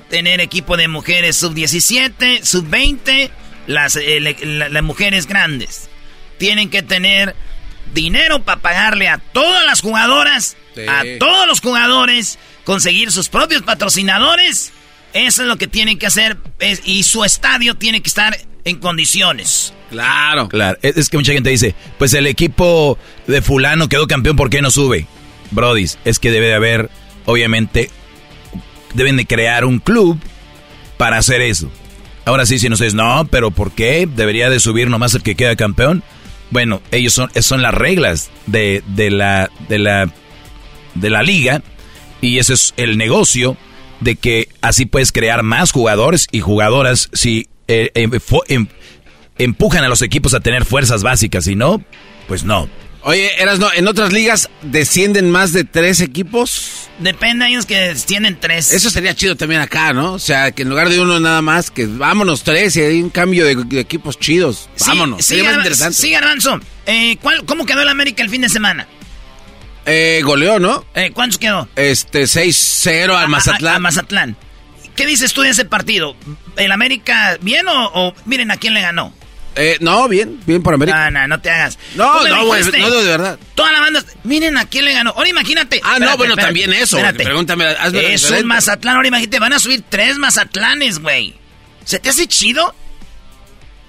tener 0.09 0.40
equipo 0.40 0.77
de 0.77 0.89
mujeres 0.89 1.36
sub 1.36 1.55
17, 1.55 2.44
sub 2.44 2.69
20, 2.69 3.31
las, 3.66 3.97
eh, 3.97 4.20
le- 4.20 4.36
la- 4.44 4.69
las 4.69 4.82
mujeres 4.82 5.27
grandes. 5.27 5.89
Tienen 6.39 6.70
que 6.70 6.82
tener 6.82 7.36
dinero 7.94 8.43
para 8.43 8.60
pagarle 8.60 9.09
a 9.09 9.19
todas 9.19 9.64
las 9.66 9.81
jugadoras, 9.82 10.56
Sí. 10.74 10.82
a 10.89 11.02
todos 11.19 11.47
los 11.47 11.60
jugadores, 11.60 12.39
conseguir 12.64 13.10
sus 13.12 13.28
propios 13.28 13.62
patrocinadores. 13.62 14.72
Eso 15.12 15.43
es 15.43 15.48
lo 15.48 15.56
que 15.56 15.66
tienen 15.66 15.98
que 15.98 16.06
hacer 16.06 16.39
es- 16.59 16.82
y 16.84 17.02
su 17.02 17.24
estadio 17.24 17.74
tiene 17.74 18.01
que 18.01 18.09
estar 18.09 18.36
en 18.64 18.78
condiciones. 18.78 19.74
Claro. 19.90 20.48
Claro, 20.48 20.78
es, 20.82 20.97
es 20.97 21.09
que 21.10 21.18
mucha 21.18 21.32
gente 21.32 21.51
dice, 21.51 21.74
pues 21.98 22.14
el 22.14 22.26
equipo 22.26 22.98
de 23.26 23.43
fulano 23.43 23.89
quedó 23.89 24.06
campeón, 24.06 24.36
¿por 24.36 24.48
qué 24.48 24.62
no 24.62 24.70
sube? 24.70 25.06
Brodis, 25.51 25.98
es 26.06 26.18
que 26.18 26.30
debe 26.30 26.47
de 26.47 26.55
haber, 26.55 26.90
obviamente, 27.26 27.90
deben 28.94 29.16
de 29.16 29.26
crear 29.26 29.64
un 29.66 29.78
club 29.80 30.18
para 30.97 31.18
hacer 31.18 31.43
eso. 31.43 31.70
Ahora 32.24 32.47
sí, 32.47 32.59
si 32.59 32.68
no 32.68 32.74
ustedes, 32.74 32.94
no, 32.94 33.26
pero 33.30 33.51
¿por 33.51 33.72
qué? 33.72 34.09
Debería 34.10 34.48
de 34.48 34.60
subir 34.60 34.89
nomás 34.89 35.14
el 35.14 35.22
que 35.22 35.34
queda 35.34 35.56
campeón. 35.56 36.02
Bueno, 36.51 36.80
ellos 36.90 37.12
son, 37.12 37.30
son 37.43 37.60
las 37.62 37.74
reglas 37.74 38.30
de, 38.47 38.82
de 38.86 39.10
la, 39.10 39.51
de 39.68 39.78
la, 39.78 40.10
de 40.94 41.10
la 41.10 41.22
liga 41.22 41.62
y 42.22 42.38
ese 42.38 42.54
es 42.54 42.72
el 42.78 42.96
negocio 42.96 43.58
de 44.00 44.16
que 44.16 44.48
así 44.62 44.86
puedes 44.86 45.12
crear 45.12 45.42
más 45.42 45.70
jugadores 45.72 46.26
y 46.32 46.40
jugadoras 46.40 47.10
si 47.12 47.48
eh, 47.68 47.90
em- 47.94 48.10
em- 48.48 48.66
empujan 49.38 49.84
a 49.84 49.88
los 49.88 50.02
equipos 50.02 50.32
a 50.34 50.40
tener 50.40 50.64
fuerzas 50.64 51.02
básicas, 51.02 51.44
si 51.44 51.54
no, 51.54 51.82
pues 52.28 52.44
no. 52.44 52.68
Oye, 53.04 53.30
eras 53.42 53.58
no, 53.58 53.68
en 53.72 53.88
otras 53.88 54.12
ligas 54.12 54.48
descienden 54.62 55.28
más 55.30 55.52
de 55.52 55.64
tres 55.64 56.00
equipos. 56.00 56.88
Depende, 57.00 57.44
hay 57.46 57.54
unos 57.54 57.66
que 57.66 57.96
tienen 58.06 58.38
tres. 58.38 58.72
Eso 58.72 58.90
sería 58.90 59.12
chido 59.16 59.34
también 59.34 59.60
acá, 59.60 59.92
¿no? 59.92 60.12
O 60.12 60.18
sea, 60.20 60.52
que 60.52 60.62
en 60.62 60.68
lugar 60.68 60.88
de 60.88 61.00
uno 61.00 61.18
nada 61.18 61.42
más, 61.42 61.72
que 61.72 61.86
vámonos 61.86 62.44
tres 62.44 62.76
y 62.76 62.80
hay 62.82 63.02
un 63.02 63.10
cambio 63.10 63.44
de, 63.44 63.56
de 63.56 63.80
equipos 63.80 64.20
chidos. 64.20 64.68
Vámonos. 64.86 65.18
Sí, 65.24 65.34
sería 65.34 65.44
más 65.50 65.56
interesante. 65.56 65.94
sí, 65.98 66.10
Garbanzo. 66.12 66.60
Eh, 66.86 67.16
¿cuál- 67.20 67.44
¿Cómo 67.44 67.66
quedó 67.66 67.82
el 67.82 67.88
América 67.88 68.22
el 68.22 68.30
fin 68.30 68.42
de 68.42 68.48
semana? 68.48 68.86
Eh, 69.86 70.20
goleó, 70.24 70.59
¿no? 70.59 70.84
Eh, 70.94 71.10
¿Cuántos 71.12 71.38
quedó? 71.38 71.68
Este, 71.76 72.24
6-0 72.24 73.16
al 73.16 73.24
A- 73.24 73.28
Mazatlán. 73.28 73.72
A, 73.74 73.76
a 73.76 73.80
Mazatlán. 73.80 74.36
¿Qué 74.94 75.06
dices 75.06 75.32
tú 75.32 75.40
de 75.42 75.50
ese 75.50 75.64
partido? 75.64 76.14
¿El 76.56 76.70
América 76.70 77.38
bien 77.40 77.66
o, 77.66 77.86
o 77.94 78.14
miren 78.26 78.50
a 78.50 78.56
quién 78.59 78.74
le 78.74 78.80
ganó? 78.82 79.12
Eh, 79.54 79.76
no, 79.80 80.09
bien, 80.09 80.40
bien 80.46 80.62
por 80.62 80.72
América. 80.74 81.10
No, 81.10 81.20
no, 81.20 81.28
no 81.28 81.40
te 81.40 81.50
hagas. 81.50 81.78
No, 81.94 82.26
no, 82.26 82.46
güey, 82.46 82.62
no, 82.78 82.90
de 82.90 83.06
verdad. 83.09 83.38
Toda 83.54 83.70
la 83.72 83.80
banda, 83.80 84.02
miren 84.24 84.56
a 84.56 84.64
quién 84.66 84.84
le 84.86 84.92
ganó. 84.92 85.10
Ahora 85.10 85.28
imagínate. 85.28 85.80
Ah, 85.84 85.98
no, 85.98 86.16
bueno, 86.16 86.36
también 86.36 86.72
eso. 86.72 86.96
Espérate. 86.96 87.24
Pregúntame, 87.24 87.64
hazme 87.66 88.14
Es 88.14 88.30
un 88.30 88.46
Mazatlán, 88.46 88.96
ahora 88.96 89.09
imagínate, 89.09 89.38
van 89.40 89.52
a 89.52 89.59
subir 89.59 89.82
tres 89.88 90.16
Mazatlanes, 90.16 91.00
güey. 91.00 91.34
¿Se 91.84 91.98
te 91.98 92.09
hace 92.10 92.26
chido? 92.26 92.74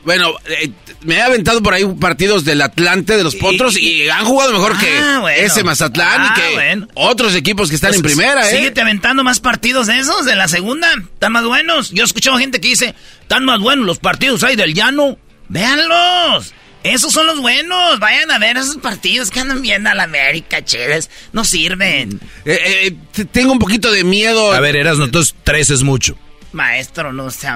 Bueno, 0.05 0.33
eh, 0.45 0.69
me 1.03 1.15
he 1.15 1.21
aventado 1.21 1.63
por 1.63 1.73
ahí 1.73 1.85
partidos 1.99 2.43
del 2.43 2.61
Atlante, 2.61 3.15
de 3.15 3.23
los 3.23 3.35
Potros, 3.35 3.77
y, 3.77 4.09
han 4.09 4.25
jugado 4.25 4.51
mejor 4.51 4.77
que 4.77 4.87
Ah, 4.99 5.25
ese 5.35 5.63
Mazatlán 5.63 6.21
Ah, 6.21 6.33
y 6.35 6.41
que 6.41 6.53
bueno. 6.53 6.87
otros 6.95 7.35
equipos 7.35 7.69
que 7.69 7.75
están 7.75 7.89
Pues, 7.91 7.97
en 7.99 8.03
primera, 8.03 8.49
¿eh? 8.49 8.57
Síguete 8.57 8.81
aventando 8.81 9.23
más 9.23 9.39
partidos 9.39 9.87
de 9.87 9.99
esos, 9.99 10.25
de 10.25 10.35
la 10.35 10.47
segunda. 10.47 10.87
Están 11.13 11.31
más 11.31 11.45
buenos. 11.45 11.91
Yo 11.91 12.03
he 12.03 12.05
escuchado 12.05 12.37
gente 12.37 12.59
que 12.59 12.67
dice, 12.69 12.95
están 13.21 13.45
más 13.45 13.59
buenos 13.59 13.85
los 13.85 13.99
partidos 13.99 14.43
ahí 14.43 14.55
del 14.57 14.73
llano. 14.73 15.17
Véanlos. 15.47 16.53
Esos 16.83 17.13
son 17.13 17.25
los 17.27 17.39
buenos. 17.39 17.97
Vayan 17.99 18.29
a 18.31 18.39
ver 18.39 18.57
esos 18.57 18.75
partidos 18.77 19.31
que 19.31 19.39
andan 19.39 19.61
viendo 19.61 19.89
a 19.89 19.95
la 19.95 20.03
América, 20.03 20.65
chéves. 20.65 21.09
No 21.31 21.45
sirven. 21.45 22.19
Eh, 22.43 22.59
eh, 22.87 22.95
t- 23.13 23.23
tengo 23.25 23.53
un 23.53 23.59
poquito 23.59 23.89
de 23.89 24.03
miedo. 24.03 24.51
A 24.51 24.59
ver, 24.59 24.75
eras 24.75 24.97
nosotros 24.97 25.33
tres 25.45 25.69
es 25.69 25.81
mucho. 25.83 26.17
Maestro, 26.51 27.13
no 27.13 27.31
sea... 27.31 27.55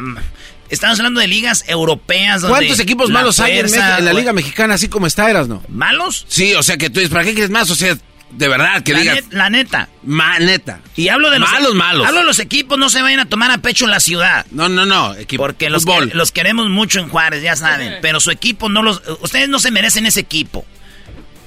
Estamos 0.69 0.99
hablando 0.99 1.19
de 1.22 1.27
ligas 1.27 1.64
europeas. 1.68 2.41
Donde 2.41 2.57
¿Cuántos 2.57 2.80
equipos 2.80 3.10
malos 3.10 3.39
hay 3.39 3.53
en, 3.60 3.69
fuerza, 3.69 3.95
Mex- 3.95 3.99
en 3.99 4.06
la. 4.06 4.14
Liga 4.14 4.34
Mexicana 4.34 4.73
así 4.73 4.88
como 4.89 5.07
está, 5.07 5.30
Eras, 5.30 5.48
no? 5.48 5.64
¿Malos? 5.69 6.26
Sí, 6.27 6.53
o 6.56 6.64
sea 6.64 6.77
que 6.77 6.89
tú 6.89 6.99
dices, 6.99 7.11
¿para 7.14 7.23
qué 7.23 7.34
quieres 7.34 7.49
más? 7.52 7.69
O 7.69 7.76
sea, 7.76 7.98
de 8.30 8.48
verdad, 8.49 8.84
que 8.84 8.91
la, 8.91 8.99
digas... 8.99 9.15
net- 9.18 9.31
la 9.31 9.49
neta. 9.49 9.88
Ma, 10.03 10.38
neta. 10.39 10.81
Y 10.98 11.07
hablo 11.07 11.30
de 11.30 11.39
los 11.39 11.49
Malos, 11.49 11.73
malos. 11.76 12.06
Hablo 12.06 12.19
de 12.19 12.26
los 12.26 12.39
equipos, 12.39 12.77
no 12.77 12.89
se 12.89 13.02
vayan 13.02 13.22
a 13.22 13.26
tomar 13.30 13.49
a 13.52 13.60
pecho 13.60 13.85
en 13.85 13.91
la 13.91 14.02
ciudad. 14.02 14.45
No, 14.52 14.68
no, 14.68 14.85
no. 14.85 15.15
Equipo. 15.15 15.41
Porque 15.44 15.69
los, 15.69 15.85
que- 15.85 16.07
los 16.14 16.31
queremos 16.34 16.68
mucho 16.69 16.99
en 16.99 17.07
Juárez, 17.07 17.41
ya 17.41 17.56
saben. 17.56 17.99
Pero 18.02 18.19
su 18.19 18.30
equipo 18.31 18.68
no 18.68 18.84
los. 18.84 19.02
Ustedes 19.22 19.48
no 19.48 19.60
se 19.60 19.72
merecen 19.72 20.06
ese 20.06 20.19
equipo. 20.19 20.65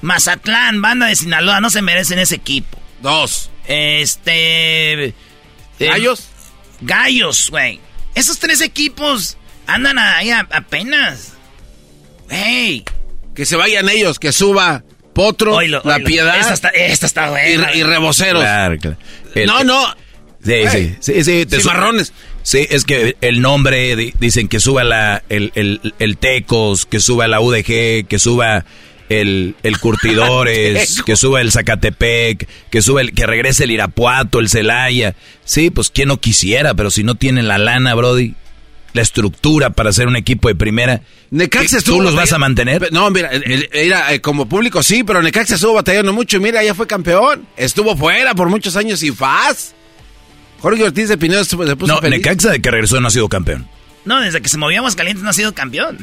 Mazatlán, 0.03 0.81
banda 0.81 1.07
de 1.07 1.17
Sinaloa, 1.17 1.61
no 1.61 1.69
se 1.69 1.83
merecen 1.83 2.19
ese 2.19 2.37
equipo. 2.37 2.81
Dos. 3.03 3.51
Este. 3.67 5.05
eh, 5.05 5.15
¿Gallos? 5.79 6.29
Gallos, 6.81 7.51
güey. 7.51 7.81
Esos 8.15 8.39
tres 8.39 8.61
equipos 8.61 9.37
andan 9.67 9.99
ahí 9.99 10.31
a- 10.31 10.47
apenas. 10.51 11.33
Hey. 12.29 12.85
Que 13.35 13.45
se 13.47 13.57
vayan 13.57 13.89
ellos, 13.89 14.19
que 14.19 14.33
suba 14.33 14.85
Potro, 15.15 15.61
La. 15.61 15.99
Piedad 16.01 16.39
Esta 16.39 16.55
está, 16.55 16.69
esta 16.71 17.07
está 17.07 17.27
y, 17.27 17.57
buena. 17.57 17.75
y 17.75 17.83
Reboceros. 17.83 18.43
Claro, 18.43 18.77
claro. 18.79 18.97
El- 19.35 19.47
no, 19.47 19.65
no. 19.65 19.95
Sí, 20.45 20.53
Ey, 20.53 20.69
sí, 20.69 20.97
sí, 21.01 21.25
sí, 21.25 21.47
te 21.47 21.57
su- 21.57 21.63
cimarrones. 21.63 22.13
Sí, 22.43 22.67
es 22.71 22.85
que 22.85 23.17
el 23.21 23.43
nombre, 23.43 23.95
di- 23.97 24.15
dicen 24.19 24.49
que 24.49 24.59
suba 24.61 24.83
la, 24.85 25.23
el, 25.29 25.53
el, 25.55 25.95
el 25.99 26.17
Tecos, 26.17 26.87
que 26.87 26.99
suba 27.01 27.29
la 27.29 27.41
UDG, 27.41 28.07
que 28.09 28.19
suba 28.19 28.65
el, 29.11 29.55
el 29.63 29.79
Curtidores, 29.79 31.03
que 31.07 31.17
suba 31.17 31.43
el 31.43 31.53
Zacatepec, 31.53 32.49
que 32.71 32.81
suba 32.81 33.03
el, 33.03 33.13
que 33.13 33.27
regrese 33.27 33.65
el 33.65 33.73
Irapuato, 33.73 34.39
el 34.41 34.49
Celaya. 34.49 35.15
Sí, 35.45 35.69
pues 35.71 35.91
quién 35.91 36.09
no 36.09 36.19
quisiera, 36.19 36.73
pero 36.75 36.91
si 36.91 37.03
no 37.05 37.17
tienen 37.17 37.47
la 37.49 37.59
lana, 37.59 37.95
Brody, 37.95 38.35
la 38.93 39.03
estructura 39.03 39.71
para 39.71 39.91
hacer 39.91 40.07
un 40.09 40.17
equipo 40.17 40.49
de 40.49 40.55
primera, 40.55 41.03
Necaxa 41.31 41.69
¿qué- 41.69 41.77
estuvo 41.79 41.97
¿tú 41.99 42.03
los 42.03 42.15
vas 42.17 42.33
a 42.33 42.39
mantener? 42.39 42.93
No, 42.93 43.11
mira, 43.11 43.31
era, 43.73 44.13
eh, 44.15 44.21
como 44.21 44.49
público 44.49 44.83
sí, 44.83 45.05
pero 45.05 45.23
Necaxa 45.23 45.57
estuvo 45.57 45.75
batallando 45.75 46.13
mucho 46.13 46.39
y 46.39 46.41
mira, 46.41 46.63
ya 46.65 46.75
fue 46.75 46.87
campeón. 46.87 47.47
Estuvo 47.57 47.97
fuera 47.97 48.35
por 48.35 48.49
muchos 48.49 48.75
años 48.77 49.03
y 49.03 49.11
faz. 49.13 49.75
Jorge 50.61 50.83
Ortiz 50.85 51.09
de 51.09 51.17
Pinedo 51.19 51.43
se 51.45 51.51
se 51.51 51.57
puso 51.77 51.95
No, 51.95 52.01
feliz. 52.01 52.19
Necaxa 52.19 52.51
de 52.51 52.61
que 52.61 52.71
regresó 52.71 53.01
no 53.01 53.09
ha 53.09 53.11
sido 53.11 53.29
campeón. 53.29 53.67
No, 54.05 54.21
desde 54.21 54.41
que 54.41 54.49
se 54.49 54.57
movió 54.59 54.79
Aguascalientes 54.79 55.23
no 55.23 55.31
ha 55.31 55.35
sido 55.35 55.53
campeón. 55.55 55.99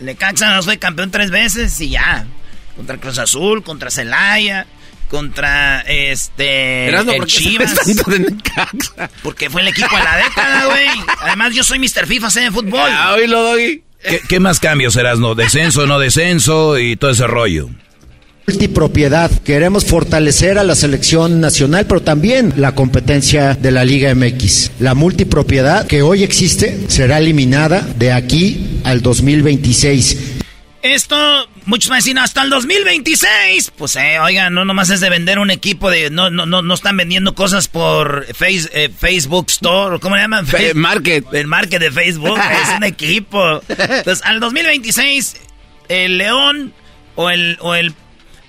Necaxa 0.00 0.60
fue 0.62 0.78
campeón 0.78 1.10
tres 1.10 1.30
veces 1.30 1.80
y 1.80 1.90
ya. 1.90 2.26
Contra 2.76 2.96
Cruz 2.98 3.18
Azul, 3.18 3.62
contra 3.62 3.90
Celaya, 3.90 4.66
contra 5.08 5.80
este. 5.82 6.88
Erasmo, 6.88 7.12
el 7.12 7.18
¿por 7.18 7.26
qué 7.28 7.32
Chivas. 7.32 7.70
sabes 7.74 7.96
tanto 7.96 8.10
de 8.10 8.18
Necaxa? 8.20 9.10
Porque 9.22 9.48
fue 9.50 9.60
el 9.62 9.68
equipo 9.68 9.96
de 9.96 10.02
la 10.04 10.16
década, 10.16 10.66
güey. 10.66 10.88
Además, 11.20 11.54
yo 11.54 11.62
soy 11.62 11.78
Mr. 11.78 12.06
FIFA, 12.06 12.30
sé 12.30 12.40
de 12.40 12.50
fútbol. 12.50 12.90
Ah, 12.92 13.14
oílo, 13.14 13.42
Doggy. 13.42 13.82
¿Qué, 14.02 14.20
qué 14.28 14.40
más 14.40 14.60
cambios 14.60 14.94
serás, 14.94 15.18
no? 15.18 15.34
Descenso, 15.34 15.86
no 15.86 15.98
descenso 15.98 16.78
y 16.78 16.96
todo 16.96 17.10
ese 17.10 17.26
rollo. 17.26 17.70
Multipropiedad. 18.46 19.30
Queremos 19.42 19.86
fortalecer 19.86 20.58
a 20.58 20.64
la 20.64 20.74
selección 20.74 21.40
nacional, 21.40 21.86
pero 21.86 22.02
también 22.02 22.52
la 22.58 22.74
competencia 22.74 23.54
de 23.54 23.70
la 23.70 23.84
Liga 23.86 24.14
MX. 24.14 24.72
La 24.80 24.94
multipropiedad 24.94 25.86
que 25.86 26.02
hoy 26.02 26.22
existe 26.22 26.78
será 26.88 27.18
eliminada 27.18 27.80
de 27.96 28.12
aquí 28.12 28.80
al 28.84 29.00
2026. 29.00 30.18
Esto, 30.82 31.16
muchos 31.64 31.90
a 31.90 31.94
decir, 31.94 32.18
hasta 32.18 32.42
el 32.42 32.50
2026. 32.50 33.72
Pues, 33.78 33.96
eh, 33.96 34.18
oigan, 34.20 34.52
no 34.52 34.66
nomás 34.66 34.90
es 34.90 35.00
de 35.00 35.08
vender 35.08 35.38
un 35.38 35.50
equipo 35.50 35.90
de. 35.90 36.10
No, 36.10 36.28
no, 36.28 36.44
no, 36.44 36.60
no 36.60 36.74
están 36.74 36.98
vendiendo 36.98 37.34
cosas 37.34 37.68
por 37.68 38.26
face- 38.34 38.68
eh, 38.74 38.90
Facebook 38.94 39.46
Store, 39.48 39.98
¿cómo 40.00 40.16
le 40.16 40.20
llaman? 40.22 40.46
Fe- 40.46 40.74
market. 40.74 41.24
El 41.32 41.46
market 41.46 41.80
de 41.80 41.90
Facebook 41.90 42.38
es 42.38 42.76
un 42.76 42.84
equipo. 42.84 43.62
Entonces, 43.70 44.20
al 44.26 44.40
2026, 44.40 45.36
el 45.88 46.18
León 46.18 46.74
o 47.16 47.30
el, 47.30 47.56
o 47.62 47.74
el, 47.74 47.94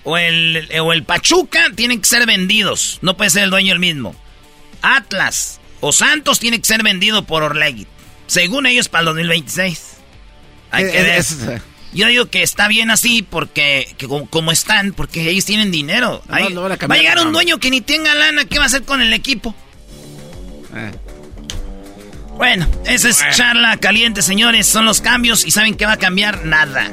o 0.05 0.17
el, 0.17 0.69
o 0.81 0.93
el 0.93 1.03
Pachuca 1.03 1.71
tienen 1.75 1.99
que 1.99 2.07
ser 2.07 2.25
vendidos. 2.25 2.99
No 3.01 3.17
puede 3.17 3.29
ser 3.31 3.43
el 3.43 3.49
dueño 3.49 3.73
el 3.73 3.79
mismo. 3.79 4.15
Atlas 4.81 5.59
o 5.81 5.91
Santos 5.91 6.39
tiene 6.39 6.59
que 6.59 6.65
ser 6.65 6.81
vendido 6.83 7.25
por 7.25 7.43
Orlegui. 7.43 7.85
Según 8.27 8.65
ellos, 8.65 8.87
para 8.87 9.01
el 9.01 9.05
2026. 9.07 9.81
Hay 10.71 10.83
Eh, 10.85 10.91
que 10.91 10.99
eh, 10.99 11.23
ver. 11.47 11.61
Yo 11.93 12.07
digo 12.07 12.25
que 12.25 12.43
está 12.43 12.67
bien 12.67 12.91
así 12.91 13.21
porque 13.21 13.93
que 13.97 14.07
como, 14.07 14.29
como 14.29 14.51
están, 14.51 14.91
porque 14.93 15.29
ellos 15.29 15.45
tienen 15.45 15.71
dinero. 15.71 16.21
No, 16.27 16.35
Ahí- 16.35 16.53
no 16.53 16.65
a 16.65 16.69
va 16.69 16.95
a 16.95 16.97
llegar 16.97 17.19
un 17.25 17.31
dueño 17.31 17.57
que 17.59 17.69
ni 17.69 17.81
tenga 17.81 18.13
lana, 18.15 18.45
¿qué 18.45 18.57
va 18.57 18.63
a 18.65 18.67
hacer 18.67 18.83
con 18.83 19.01
el 19.01 19.13
equipo? 19.13 19.55
Eh. 20.75 20.91
Bueno, 22.35 22.67
esa 22.85 23.07
es 23.09 23.23
charla 23.33 23.77
caliente, 23.77 24.21
señores. 24.21 24.67
Son 24.67 24.83
los 24.83 24.99
cambios 24.99 25.45
y 25.45 25.51
¿saben 25.51 25.75
qué 25.75 25.85
va 25.85 25.93
a 25.93 25.97
cambiar? 25.97 26.43
Nada. 26.45 26.89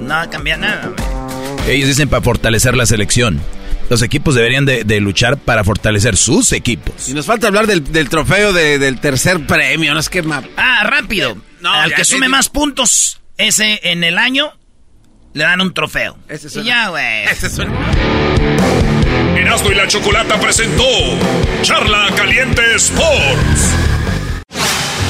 No 0.00 0.08
va 0.08 0.22
a 0.22 0.30
cambiar 0.30 0.58
nada. 0.58 0.88
güey. 0.88 1.29
Ellos 1.70 1.88
dicen 1.88 2.08
para 2.08 2.22
fortalecer 2.22 2.76
la 2.76 2.84
selección. 2.86 3.40
Los 3.88 4.02
equipos 4.02 4.34
deberían 4.34 4.66
de, 4.66 4.84
de 4.84 5.00
luchar 5.00 5.36
para 5.36 5.64
fortalecer 5.64 6.16
sus 6.16 6.52
equipos. 6.52 7.08
Y 7.08 7.14
nos 7.14 7.26
falta 7.26 7.46
hablar 7.48 7.66
del, 7.66 7.92
del 7.92 8.08
trofeo 8.08 8.52
de- 8.52 8.78
del 8.78 9.00
tercer 9.00 9.44
premio, 9.46 9.92
no 9.94 10.00
es 10.00 10.08
que... 10.08 10.22
Ah, 10.56 10.84
rápido. 10.84 11.36
No, 11.60 11.72
Al 11.72 11.94
que 11.94 12.04
sume 12.04 12.28
más 12.28 12.48
puntos 12.48 13.20
ese 13.36 13.80
en 13.84 14.04
el 14.04 14.16
año, 14.18 14.52
le 15.34 15.44
dan 15.44 15.60
un 15.60 15.74
trofeo. 15.74 16.16
Ese 16.28 16.46
Y 16.46 16.50
suena- 16.50 16.66
ya, 16.68 16.88
güey. 16.88 17.24
Ese 17.30 17.46
es 17.48 17.58
un- 17.58 17.72
Erasmo 19.36 19.70
y 19.70 19.74
la 19.74 19.86
Chocolata 19.88 20.38
presentó 20.40 20.84
Charla 21.62 22.08
Caliente 22.16 22.62
Sports. 22.76 23.74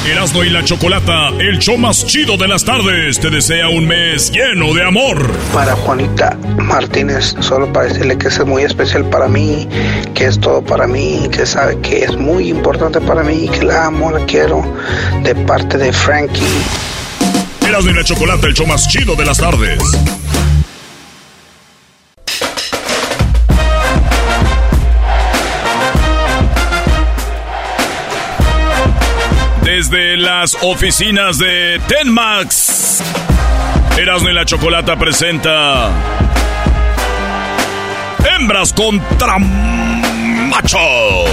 Erasmo 0.07 0.43
y 0.43 0.49
la 0.49 0.65
Chocolata, 0.65 1.29
el 1.39 1.59
show 1.59 1.77
más 1.77 2.07
chido 2.07 2.39
de 2.39 2.49
las 2.49 2.65
tardes, 2.65 3.21
te 3.21 3.29
desea 3.29 3.69
un 3.69 3.87
mes 3.87 4.33
lleno 4.33 4.73
de 4.73 4.83
amor. 4.83 5.31
Para 5.53 5.77
Juanita 5.77 6.39
Martínez, 6.57 7.37
solo 7.41 7.71
para 7.71 7.87
decirle 7.87 8.17
que 8.17 8.29
es 8.29 8.45
muy 8.47 8.63
especial 8.63 9.05
para 9.11 9.29
mí, 9.29 9.69
que 10.15 10.25
es 10.25 10.41
todo 10.41 10.63
para 10.63 10.87
mí, 10.87 11.29
que 11.31 11.45
sabe 11.45 11.79
que 11.81 12.05
es 12.05 12.17
muy 12.17 12.49
importante 12.49 13.01
para 13.01 13.23
mí, 13.23 13.49
que 13.49 13.63
la 13.63 13.87
amo, 13.87 14.11
la 14.11 14.25
quiero, 14.25 14.65
de 15.23 15.35
parte 15.35 15.77
de 15.77 15.93
Frankie. 15.93 16.45
Erasmo 17.69 17.91
y 17.91 17.95
la 17.95 18.03
Chocolata, 18.03 18.47
el 18.47 18.55
show 18.55 18.67
más 18.67 18.89
chido 18.89 19.15
de 19.17 19.27
las 19.27 19.37
tardes. 19.37 19.81
Desde 29.71 30.17
las 30.17 30.57
oficinas 30.63 31.39
de 31.39 31.81
Tenmax, 31.87 32.99
Erasmo 33.97 34.29
y 34.29 34.33
la 34.33 34.45
Chocolata 34.45 34.99
presenta 34.99 35.93
Hembras 38.29 38.73
contra 38.73 39.39
Machos. 39.39 41.31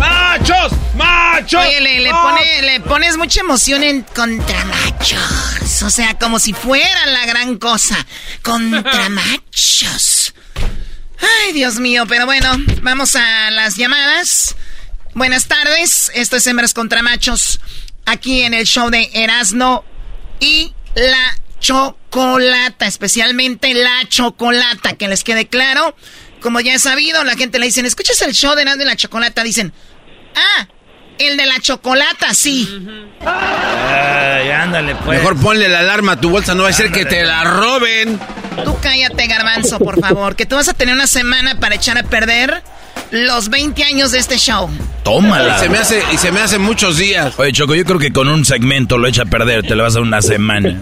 ¡Machos! 0.00 0.72
¡Machos! 0.96 1.64
Oye, 1.64 1.80
le, 1.80 2.00
le 2.00 2.10
pone, 2.10 2.62
le 2.62 2.80
pones 2.80 3.16
mucha 3.16 3.42
emoción 3.42 3.84
en 3.84 4.02
contra 4.02 4.64
machos. 4.64 5.82
O 5.84 5.90
sea, 5.90 6.18
como 6.18 6.40
si 6.40 6.52
fuera 6.52 7.06
la 7.06 7.24
gran 7.24 7.56
cosa. 7.56 7.94
Contra 8.42 9.08
machos. 9.10 10.34
Ay, 11.20 11.52
Dios 11.52 11.78
mío, 11.78 12.04
pero 12.08 12.26
bueno, 12.26 12.50
vamos 12.82 13.14
a 13.14 13.52
las 13.52 13.76
llamadas. 13.76 14.56
Buenas 15.14 15.46
tardes, 15.46 16.10
esto 16.14 16.36
es 16.36 16.46
Hembras 16.46 16.72
contra 16.72 17.02
Machos, 17.02 17.60
aquí 18.06 18.42
en 18.42 18.54
el 18.54 18.64
show 18.64 18.90
de 18.90 19.10
Erasno 19.12 19.84
y 20.38 20.72
la 20.94 21.36
chocolata, 21.58 22.86
especialmente 22.86 23.74
la 23.74 24.08
chocolata, 24.08 24.94
que 24.94 25.08
les 25.08 25.24
quede 25.24 25.48
claro. 25.48 25.96
Como 26.40 26.60
ya 26.60 26.74
he 26.74 26.78
sabido, 26.78 27.22
la 27.24 27.36
gente 27.36 27.58
le 27.58 27.66
dicen, 27.66 27.84
¿escuchas 27.86 28.22
el 28.22 28.32
show 28.32 28.54
de 28.54 28.62
Erasno 28.62 28.84
y 28.84 28.86
la 28.86 28.96
chocolata? 28.96 29.42
Dicen, 29.42 29.72
ah, 30.36 30.68
El 31.18 31.36
de 31.36 31.44
la 31.44 31.60
chocolata, 31.60 32.32
sí. 32.32 32.66
Ay, 33.20 34.48
ándale, 34.50 34.94
pues. 35.04 35.18
Mejor 35.18 35.38
ponle 35.38 35.68
la 35.68 35.80
alarma 35.80 36.12
a 36.12 36.20
tu 36.20 36.30
bolsa, 36.30 36.54
no 36.54 36.62
va 36.62 36.70
a 36.70 36.72
ser 36.72 36.90
que 36.90 37.04
te 37.04 37.24
la 37.24 37.44
roben. 37.44 38.18
Tú 38.64 38.78
cállate, 38.80 39.26
garbanzo, 39.26 39.78
por 39.78 40.00
favor, 40.00 40.34
que 40.34 40.46
tú 40.46 40.56
vas 40.56 40.68
a 40.68 40.72
tener 40.72 40.94
una 40.94 41.06
semana 41.06 41.60
para 41.60 41.74
echar 41.74 41.98
a 41.98 42.04
perder 42.04 42.62
los 43.10 43.48
20 43.48 43.82
años 43.84 44.12
de 44.12 44.18
este 44.18 44.36
show. 44.36 44.68
Tómala. 45.02 45.56
Y 45.56 45.60
se 45.60 45.68
me 45.68 45.78
hace, 45.78 46.02
y 46.12 46.16
se 46.16 46.32
me 46.32 46.40
hace 46.40 46.58
muchos 46.58 46.96
días. 46.98 47.34
Oye, 47.38 47.52
Choco, 47.52 47.74
yo 47.74 47.84
creo 47.84 47.98
que 47.98 48.12
con 48.12 48.28
un 48.28 48.44
segmento 48.44 48.98
lo 48.98 49.08
echa 49.08 49.22
a 49.22 49.26
perder, 49.26 49.66
te 49.66 49.74
lo 49.74 49.82
vas 49.82 49.96
a 49.96 50.00
una 50.00 50.22
semana. 50.22 50.78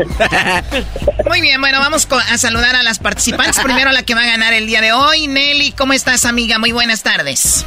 Muy 1.26 1.40
bien, 1.40 1.60
bueno, 1.60 1.78
vamos 1.78 2.08
a 2.10 2.38
saludar 2.38 2.76
a 2.76 2.82
las 2.82 2.98
participantes. 2.98 3.58
Primero 3.60 3.92
la 3.92 4.02
que 4.02 4.14
va 4.14 4.22
a 4.22 4.26
ganar 4.26 4.52
el 4.52 4.66
día 4.66 4.80
de 4.80 4.92
hoy. 4.92 5.26
Nelly, 5.26 5.72
¿cómo 5.72 5.92
estás, 5.92 6.24
amiga? 6.24 6.58
Muy 6.58 6.72
buenas 6.72 7.02
tardes. 7.02 7.64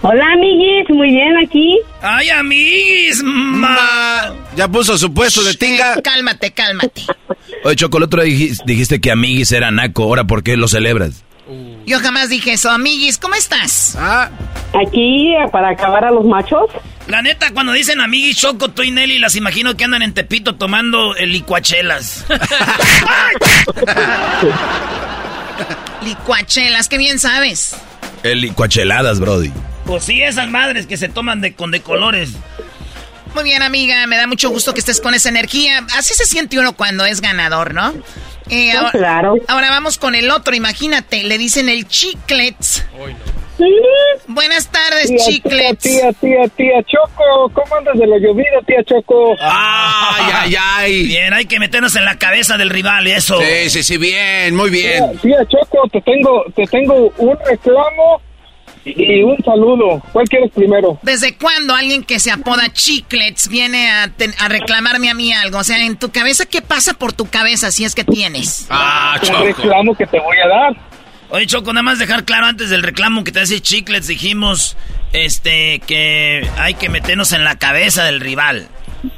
Hola, 0.00 0.24
amiguis, 0.32 0.88
muy 0.90 1.10
bien 1.10 1.36
aquí. 1.44 1.80
Ay, 2.00 2.30
amiguis, 2.30 3.20
ma. 3.24 4.32
Ya 4.54 4.68
puso 4.68 4.96
su 4.96 5.12
puesto 5.12 5.42
de 5.42 5.54
tinga. 5.54 6.00
cálmate, 6.02 6.52
cálmate. 6.52 7.02
Oye, 7.64 7.74
Choco, 7.74 7.98
el 7.98 8.04
otro 8.04 8.22
día 8.22 8.32
dijiste, 8.32 8.64
dijiste 8.64 9.00
que 9.00 9.10
amiguis 9.10 9.50
era 9.50 9.72
naco, 9.72 10.04
ahora 10.04 10.24
¿por 10.24 10.44
qué 10.44 10.56
lo 10.56 10.68
celebras? 10.68 11.24
Yo 11.86 11.98
jamás 12.00 12.28
dije 12.28 12.52
eso. 12.52 12.70
Amiguis, 12.70 13.18
¿cómo 13.18 13.34
estás? 13.34 13.96
Ah. 13.98 14.30
Aquí, 14.74 15.34
para 15.50 15.70
acabar 15.70 16.04
a 16.04 16.10
los 16.10 16.24
machos. 16.24 16.70
La 17.06 17.22
neta, 17.22 17.52
cuando 17.52 17.72
dicen 17.72 18.00
amiguis, 18.00 18.36
Choco, 18.36 18.68
tú 18.68 18.82
y 18.82 18.90
Nelly, 18.90 19.18
las 19.18 19.34
imagino 19.34 19.74
que 19.76 19.84
andan 19.84 20.02
en 20.02 20.12
Tepito 20.12 20.56
tomando 20.56 21.16
el 21.16 21.32
licuachelas. 21.32 22.26
licuachelas, 26.02 26.88
qué 26.88 26.98
bien 26.98 27.18
sabes. 27.18 27.76
El 28.22 28.42
licuacheladas, 28.42 29.20
Brody. 29.20 29.50
Pues 29.86 30.04
sí, 30.04 30.20
esas 30.20 30.50
madres 30.50 30.86
que 30.86 30.98
se 30.98 31.08
toman 31.08 31.40
de, 31.40 31.54
con 31.54 31.70
de 31.70 31.80
colores. 31.80 32.32
Muy 33.34 33.44
bien, 33.44 33.62
amiga, 33.62 34.06
me 34.06 34.16
da 34.16 34.26
mucho 34.26 34.50
gusto 34.50 34.72
que 34.72 34.80
estés 34.80 35.00
con 35.00 35.14
esa 35.14 35.28
energía. 35.28 35.86
Así 35.96 36.14
se 36.14 36.24
siente 36.24 36.58
uno 36.58 36.74
cuando 36.74 37.04
es 37.04 37.20
ganador, 37.20 37.74
¿no? 37.74 37.94
Eh, 38.50 38.72
ahora, 38.72 38.90
claro. 38.90 39.34
Ahora 39.46 39.70
vamos 39.70 39.98
con 39.98 40.14
el 40.14 40.30
otro, 40.30 40.54
imagínate, 40.54 41.22
le 41.24 41.38
dicen 41.38 41.68
el 41.68 41.86
chiclets. 41.86 42.84
Buenas 44.28 44.70
tardes, 44.70 45.10
chiclets. 45.26 45.82
Tía, 45.82 46.12
tía, 46.12 46.48
tía, 46.56 46.82
Choco, 46.84 47.50
¿cómo 47.52 47.76
andas 47.76 47.98
de 47.98 48.06
la 48.06 48.18
llovida, 48.18 48.60
tía 48.66 48.82
Choco? 48.84 49.34
Ay, 49.40 50.32
ay, 50.32 50.56
ay. 50.60 51.06
Bien, 51.06 51.34
hay 51.34 51.46
que 51.46 51.58
meternos 51.58 51.96
en 51.96 52.04
la 52.04 52.18
cabeza 52.18 52.56
del 52.56 52.70
rival 52.70 53.08
y 53.08 53.12
eso. 53.12 53.40
Sí, 53.40 53.70
sí, 53.70 53.82
sí, 53.82 53.96
bien, 53.96 54.54
muy 54.54 54.70
bien. 54.70 55.18
Tía, 55.18 55.20
tía 55.20 55.38
Choco, 55.48 55.88
te 55.92 56.00
tengo, 56.02 56.44
te 56.54 56.66
tengo 56.66 57.12
un 57.18 57.36
reclamo 57.44 58.22
y 58.96 59.22
un 59.22 59.36
saludo. 59.44 60.02
¿Cuál 60.12 60.28
quieres 60.28 60.50
primero? 60.52 60.98
¿Desde 61.02 61.36
cuándo 61.36 61.74
alguien 61.74 62.04
que 62.04 62.18
se 62.18 62.30
apoda 62.30 62.72
Chiclets 62.72 63.48
viene 63.48 63.90
a, 63.90 64.10
reclamarme 64.48 65.10
a 65.10 65.14
mí 65.14 65.32
algo? 65.32 65.58
O 65.58 65.64
sea, 65.64 65.78
en 65.84 65.96
tu 65.96 66.10
cabeza, 66.10 66.46
¿qué 66.46 66.62
pasa 66.62 66.94
por 66.94 67.12
tu 67.12 67.26
cabeza 67.28 67.70
si 67.70 67.84
es 67.84 67.94
que 67.94 68.04
tienes? 68.04 68.66
Ah, 68.70 69.18
Un 69.22 69.44
reclamo 69.44 69.94
que 69.94 70.06
te 70.06 70.18
voy 70.20 70.36
a 70.38 70.48
dar. 70.48 70.76
Oye, 71.30 71.46
Choco, 71.46 71.72
nada 71.72 71.82
más 71.82 71.98
dejar 71.98 72.24
claro 72.24 72.46
antes 72.46 72.70
del 72.70 72.82
reclamo 72.82 73.22
que 73.22 73.32
te 73.32 73.40
hace 73.40 73.60
Chiclets, 73.60 74.06
dijimos 74.06 74.76
este 75.12 75.80
que 75.80 76.48
hay 76.56 76.74
que 76.74 76.88
meternos 76.88 77.32
en 77.32 77.44
la 77.44 77.58
cabeza 77.58 78.04
del 78.04 78.20
rival. 78.20 78.68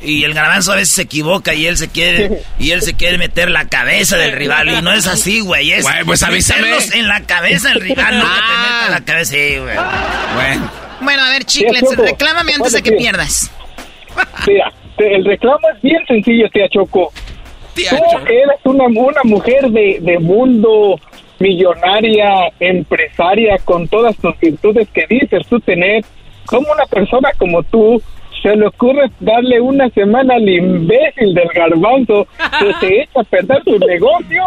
Y 0.03 0.25
el 0.25 0.35
garbanzo 0.35 0.73
a 0.73 0.77
veces 0.77 0.95
se 0.95 1.03
equivoca 1.03 1.55
y 1.55 1.67
él 1.67 1.77
se 1.77 1.89
quiere 1.89 2.43
y 2.59 2.73
él 2.73 2.83
se 2.83 2.95
quiere 2.95 3.17
meter 3.19 3.51
la 3.51 3.69
cabeza 3.69 4.17
del 4.17 4.33
rival 4.33 4.69
y 4.69 4.83
no 4.83 4.93
es 4.93 5.07
así, 5.07 5.41
güey, 5.41 5.73
es 5.73 5.87
pues 6.05 6.23
avísame. 6.23 6.69
en 6.95 7.09
la 7.09 7.23
cabeza 7.23 7.71
del 7.71 7.81
rival, 7.81 8.19
no 8.19 8.25
que 8.25 8.41
te 8.41 8.59
meta 8.59 8.91
la 8.91 9.05
cabeza, 9.05 9.33
sí, 9.33 9.59
güey. 9.59 9.77
Bueno. 10.35 10.71
Bueno, 11.01 11.23
a 11.23 11.31
ver, 11.31 11.45
Chiclets, 11.45 11.97
reclámame 11.97 12.55
antes 12.55 12.73
de 12.73 12.83
que 12.83 12.93
pierdas. 12.93 13.51
Mira, 14.47 14.73
el 14.99 15.25
reclamo 15.25 15.69
es 15.75 15.81
bien 15.83 16.05
sencillo, 16.07 16.49
tía 16.51 16.69
Choco. 16.69 17.13
Tía 17.75 17.91
Tú 17.91 18.19
eres 18.27 18.61
una, 18.65 18.85
una 18.85 19.23
mujer 19.25 19.71
de, 19.71 19.99
de 20.01 20.19
mundo, 20.19 21.01
millonaria, 21.39 22.53
empresaria, 22.59 23.57
con 23.65 23.89
todas 23.89 24.17
tus 24.17 24.39
virtudes 24.39 24.89
que 24.93 25.07
dices 25.09 25.47
tú 25.49 25.59
tener. 25.61 26.05
Como 26.45 26.71
una 26.73 26.85
persona 26.87 27.31
como 27.39 27.63
tú 27.63 28.03
se 28.43 28.57
le 28.57 28.67
ocurre 28.67 29.11
darle 29.21 29.61
una 29.61 29.89
semana 29.91 30.35
al 30.35 30.49
imbécil 30.49 31.35
del 31.35 31.49
garbanzo 31.55 32.27
que 32.59 32.75
te 32.81 33.03
echa 33.03 33.21
a 33.21 33.25
perder 33.25 33.63
tu 33.65 33.79
negocio, 33.79 34.43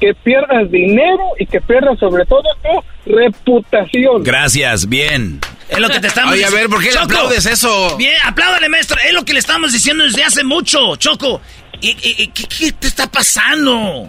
que 0.00 0.14
pierdas 0.14 0.70
dinero 0.70 1.22
y 1.38 1.46
que 1.46 1.60
pierdas 1.60 1.98
sobre 1.98 2.24
todo 2.26 2.42
tu 2.62 3.12
reputación. 3.12 4.22
Gracias, 4.22 4.88
bien. 4.88 5.40
Es 5.68 5.78
lo 5.78 5.88
que 5.88 6.00
te 6.00 6.06
estamos 6.06 6.34
diciendo. 6.34 6.56
Oye, 6.56 6.58
a 6.58 6.62
ver, 6.62 6.70
¿por 6.70 6.82
qué 6.82 6.92
le 6.92 6.98
aplaudes 6.98 7.46
eso? 7.46 7.96
Bien, 7.96 8.14
apláudale, 8.24 8.68
maestro. 8.68 8.98
Es 9.04 9.12
lo 9.12 9.24
que 9.24 9.32
le 9.32 9.40
estamos 9.40 9.72
diciendo 9.72 10.04
desde 10.04 10.22
hace 10.22 10.44
mucho, 10.44 10.96
Choco. 10.96 11.40
¿Y, 11.80 12.28
qué, 12.28 12.44
qué 12.44 12.72
te 12.72 12.86
está 12.86 13.10
pasando? 13.10 14.08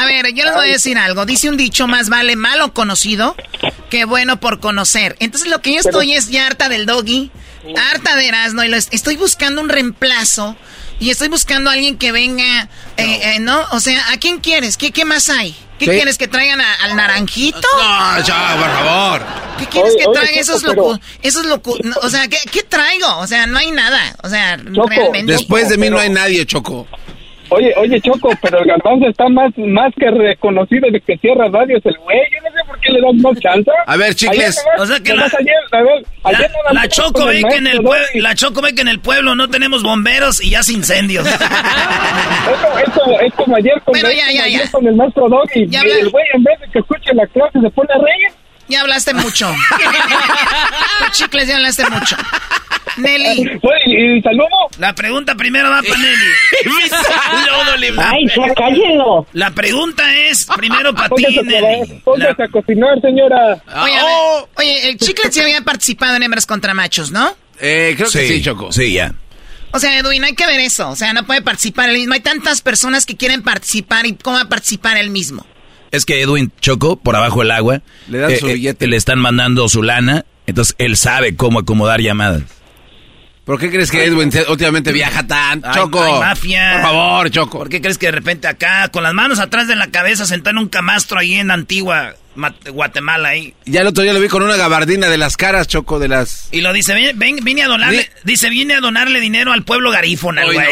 A 0.00 0.06
ver, 0.06 0.32
yo 0.34 0.44
les 0.44 0.54
voy 0.54 0.68
a 0.68 0.72
decir 0.72 0.98
algo. 0.98 1.26
Dice 1.26 1.48
un 1.48 1.56
dicho, 1.56 1.86
más 1.86 2.08
vale 2.08 2.36
malo 2.36 2.72
conocido 2.72 3.36
que 3.90 4.04
bueno 4.04 4.40
por 4.40 4.60
conocer. 4.60 5.16
Entonces 5.20 5.50
lo 5.50 5.60
que 5.60 5.74
yo 5.74 5.80
estoy 5.80 6.12
es 6.12 6.28
ya 6.28 6.46
harta 6.46 6.68
del 6.68 6.86
doggy 6.86 7.30
harta 7.76 8.16
de 8.16 8.26
Erasmo 8.26 8.64
y 8.64 8.72
estoy 8.72 9.16
buscando 9.16 9.60
un 9.60 9.68
reemplazo 9.68 10.56
y 10.98 11.10
estoy 11.10 11.28
buscando 11.28 11.70
a 11.70 11.74
alguien 11.74 11.96
que 11.96 12.12
venga, 12.12 12.68
eh, 12.96 13.34
eh, 13.36 13.40
¿no? 13.40 13.58
O 13.72 13.80
sea, 13.80 14.12
¿a 14.12 14.18
quién 14.18 14.38
quieres? 14.38 14.76
¿Qué, 14.76 14.92
qué 14.92 15.04
más 15.04 15.28
hay? 15.30 15.56
¿Qué 15.78 15.86
quieres 15.86 16.18
que 16.18 16.28
traigan 16.28 16.60
al 16.60 16.94
naranjito? 16.94 17.66
No, 17.78 18.22
ya, 18.22 18.54
por 18.58 18.70
favor. 18.70 19.22
¿Qué 19.58 19.66
quieres 19.66 19.94
que 19.98 20.04
traigan 20.12 20.38
esos 20.38 20.62
locos? 20.62 21.00
Esos 21.22 21.46
locos, 21.46 21.78
o 22.02 22.10
sea, 22.10 22.28
¿qué, 22.28 22.36
¿qué, 22.52 22.62
traigo? 22.62 23.16
O 23.16 23.26
sea, 23.26 23.46
no 23.46 23.56
hay 23.56 23.70
nada. 23.70 24.14
O 24.22 24.28
sea, 24.28 24.58
realmente. 24.58 25.32
Después 25.32 25.70
de 25.70 25.78
mí 25.78 25.88
no 25.88 25.98
hay 25.98 26.10
nadie, 26.10 26.44
Choco. 26.44 26.86
Oye, 27.50 27.74
oye, 27.76 28.00
Choco, 28.00 28.30
pero 28.40 28.60
el 28.60 28.66
garbanzo 28.66 29.08
está 29.08 29.28
más, 29.28 29.52
más 29.58 29.92
que 29.96 30.08
reconocido 30.10 30.88
de 30.90 31.00
que 31.00 31.16
cierra 31.18 31.48
radios 31.48 31.84
el 31.84 31.96
güey. 31.98 32.18
Yo 32.32 32.38
no 32.42 32.50
sé 32.50 32.64
por 32.66 32.80
qué 32.80 32.92
le 32.92 33.00
das 33.00 33.14
más 33.14 33.40
chance. 33.40 33.70
A 33.86 33.96
ver, 33.96 34.14
chicles. 34.14 34.64
o 34.78 34.86
sea 34.86 35.00
que 35.00 35.14
la, 35.14 35.28
la, 36.72 36.88
Choco 36.88 37.26
ve 37.26 37.42
que 37.48 37.56
en 37.56 37.66
el 37.66 37.82
pueblo, 37.82 38.06
la 38.14 38.34
Choco 38.34 38.62
ve 38.62 38.72
que 38.74 38.82
en 38.82 38.88
el 38.88 39.00
pueblo 39.00 39.34
no 39.34 39.48
tenemos 39.48 39.82
bomberos 39.82 40.42
y 40.44 40.50
ya 40.50 40.60
hace 40.60 40.74
incendios. 40.74 41.26
eso, 41.26 42.78
eso, 42.78 43.20
es 43.20 43.34
como 43.34 43.56
ayer 43.56 43.80
con, 43.84 43.96
el, 43.96 44.02
ya, 44.02 44.30
ya, 44.32 44.46
ya. 44.46 44.70
con 44.70 44.86
el 44.86 44.94
maestro 44.94 45.28
Doggy. 45.28 45.66
Y 45.68 45.76
el 45.76 46.10
güey 46.10 46.24
en 46.34 46.44
vez 46.44 46.60
de 46.60 46.68
que 46.68 46.78
escuche 46.78 47.12
la 47.14 47.26
clase 47.26 47.60
se 47.60 47.70
pone 47.70 47.88
a 47.92 47.98
reír. 47.98 48.39
Ya 48.70 48.82
hablaste 48.82 49.14
mucho. 49.14 49.52
chicles, 51.12 51.48
ya 51.48 51.56
hablaste 51.56 51.90
mucho. 51.90 52.16
Nelly. 52.96 53.58
¿Y 53.86 54.22
saludo? 54.22 54.46
La 54.78 54.94
pregunta 54.94 55.34
primero 55.34 55.70
va 55.70 55.82
para 55.82 55.98
Nelly. 55.98 56.24
Mi 56.66 56.88
saludo, 56.88 58.02
Ay, 58.02 58.26
ya 58.28 58.54
cállenlo. 58.54 59.26
La 59.32 59.50
pregunta 59.50 60.04
es 60.16 60.46
primero 60.56 60.94
para 60.94 61.08
ti, 61.10 61.24
Nelly. 61.42 62.00
Póngase 62.04 62.44
a 62.44 62.48
cocinar, 62.48 63.00
señora. 63.00 63.60
Oye, 63.82 63.98
oye, 64.54 64.90
el 64.90 64.98
Chicles 64.98 65.34
ya 65.34 65.42
había 65.42 65.62
participado 65.62 66.14
en 66.14 66.22
Hembras 66.22 66.46
contra 66.46 66.72
Machos, 66.72 67.10
¿no? 67.10 67.36
Eh, 67.60 67.94
creo 67.96 68.08
que 68.08 68.28
sí, 68.28 68.42
Choco. 68.42 68.70
Sí, 68.70 68.92
ya. 68.92 69.12
O 69.72 69.78
sea, 69.78 69.98
Edwin, 69.98 70.24
hay 70.24 70.34
que 70.34 70.46
ver 70.46 70.60
eso. 70.60 70.88
O 70.90 70.96
sea, 70.96 71.12
no 71.12 71.24
puede 71.24 71.42
participar 71.42 71.90
él 71.90 71.96
mismo. 71.96 72.14
Hay 72.14 72.20
tantas 72.20 72.62
personas 72.62 73.04
que 73.06 73.16
quieren 73.16 73.42
participar 73.42 74.06
y 74.06 74.14
cómo 74.14 74.36
va 74.36 74.42
a 74.42 74.48
participar 74.48 74.96
él 74.96 75.10
mismo. 75.10 75.44
Es 75.90 76.06
que 76.06 76.20
Edwin 76.20 76.52
Choco, 76.60 76.96
por 76.96 77.16
abajo 77.16 77.40
del 77.40 77.50
agua, 77.50 77.82
le, 78.08 78.18
dan 78.18 78.36
su 78.36 78.46
eh, 78.46 78.50
eh, 78.50 78.54
billete. 78.54 78.86
le 78.86 78.96
están 78.96 79.18
mandando 79.18 79.68
su 79.68 79.82
lana, 79.82 80.24
entonces 80.46 80.74
él 80.78 80.96
sabe 80.96 81.36
cómo 81.36 81.58
acomodar 81.60 82.00
llamadas. 82.00 82.42
¿Por 83.50 83.58
qué 83.58 83.68
crees 83.68 83.90
que 83.90 84.04
Edwin 84.04 84.30
últimamente 84.48 84.92
viaja 84.92 85.26
tan? 85.26 85.60
Choco. 85.74 86.00
Ay, 86.00 86.12
mafia. 86.20 86.72
Por 86.74 86.82
favor, 86.82 87.30
Choco. 87.30 87.58
¿Por 87.58 87.68
qué 87.68 87.80
crees 87.80 87.98
que 87.98 88.06
de 88.06 88.12
repente 88.12 88.46
acá, 88.46 88.88
con 88.92 89.02
las 89.02 89.12
manos 89.12 89.40
atrás 89.40 89.66
de 89.66 89.74
la 89.74 89.88
cabeza, 89.88 90.24
sentado 90.24 90.52
en 90.52 90.58
un 90.58 90.68
camastro 90.68 91.18
ahí 91.18 91.34
en 91.34 91.50
Antigua, 91.50 92.14
Guatemala 92.70 93.30
ahí? 93.30 93.54
Ya 93.64 93.80
el 93.80 93.88
otro 93.88 94.04
día 94.04 94.12
lo 94.12 94.20
vi 94.20 94.28
con 94.28 94.44
una 94.44 94.54
gabardina 94.54 95.08
de 95.08 95.18
las 95.18 95.36
caras, 95.36 95.66
Choco, 95.66 95.98
de 95.98 96.06
las... 96.06 96.48
Y 96.52 96.60
lo 96.60 96.72
dice, 96.72 96.94
ven, 97.16 97.38
vine 97.42 97.64
a 97.64 97.66
donarle, 97.66 98.08
dice, 98.22 98.50
vine 98.50 98.74
a 98.74 98.80
donarle 98.80 99.18
dinero 99.18 99.52
al 99.52 99.64
pueblo 99.64 99.90
garífona, 99.90 100.44
güey. 100.44 100.56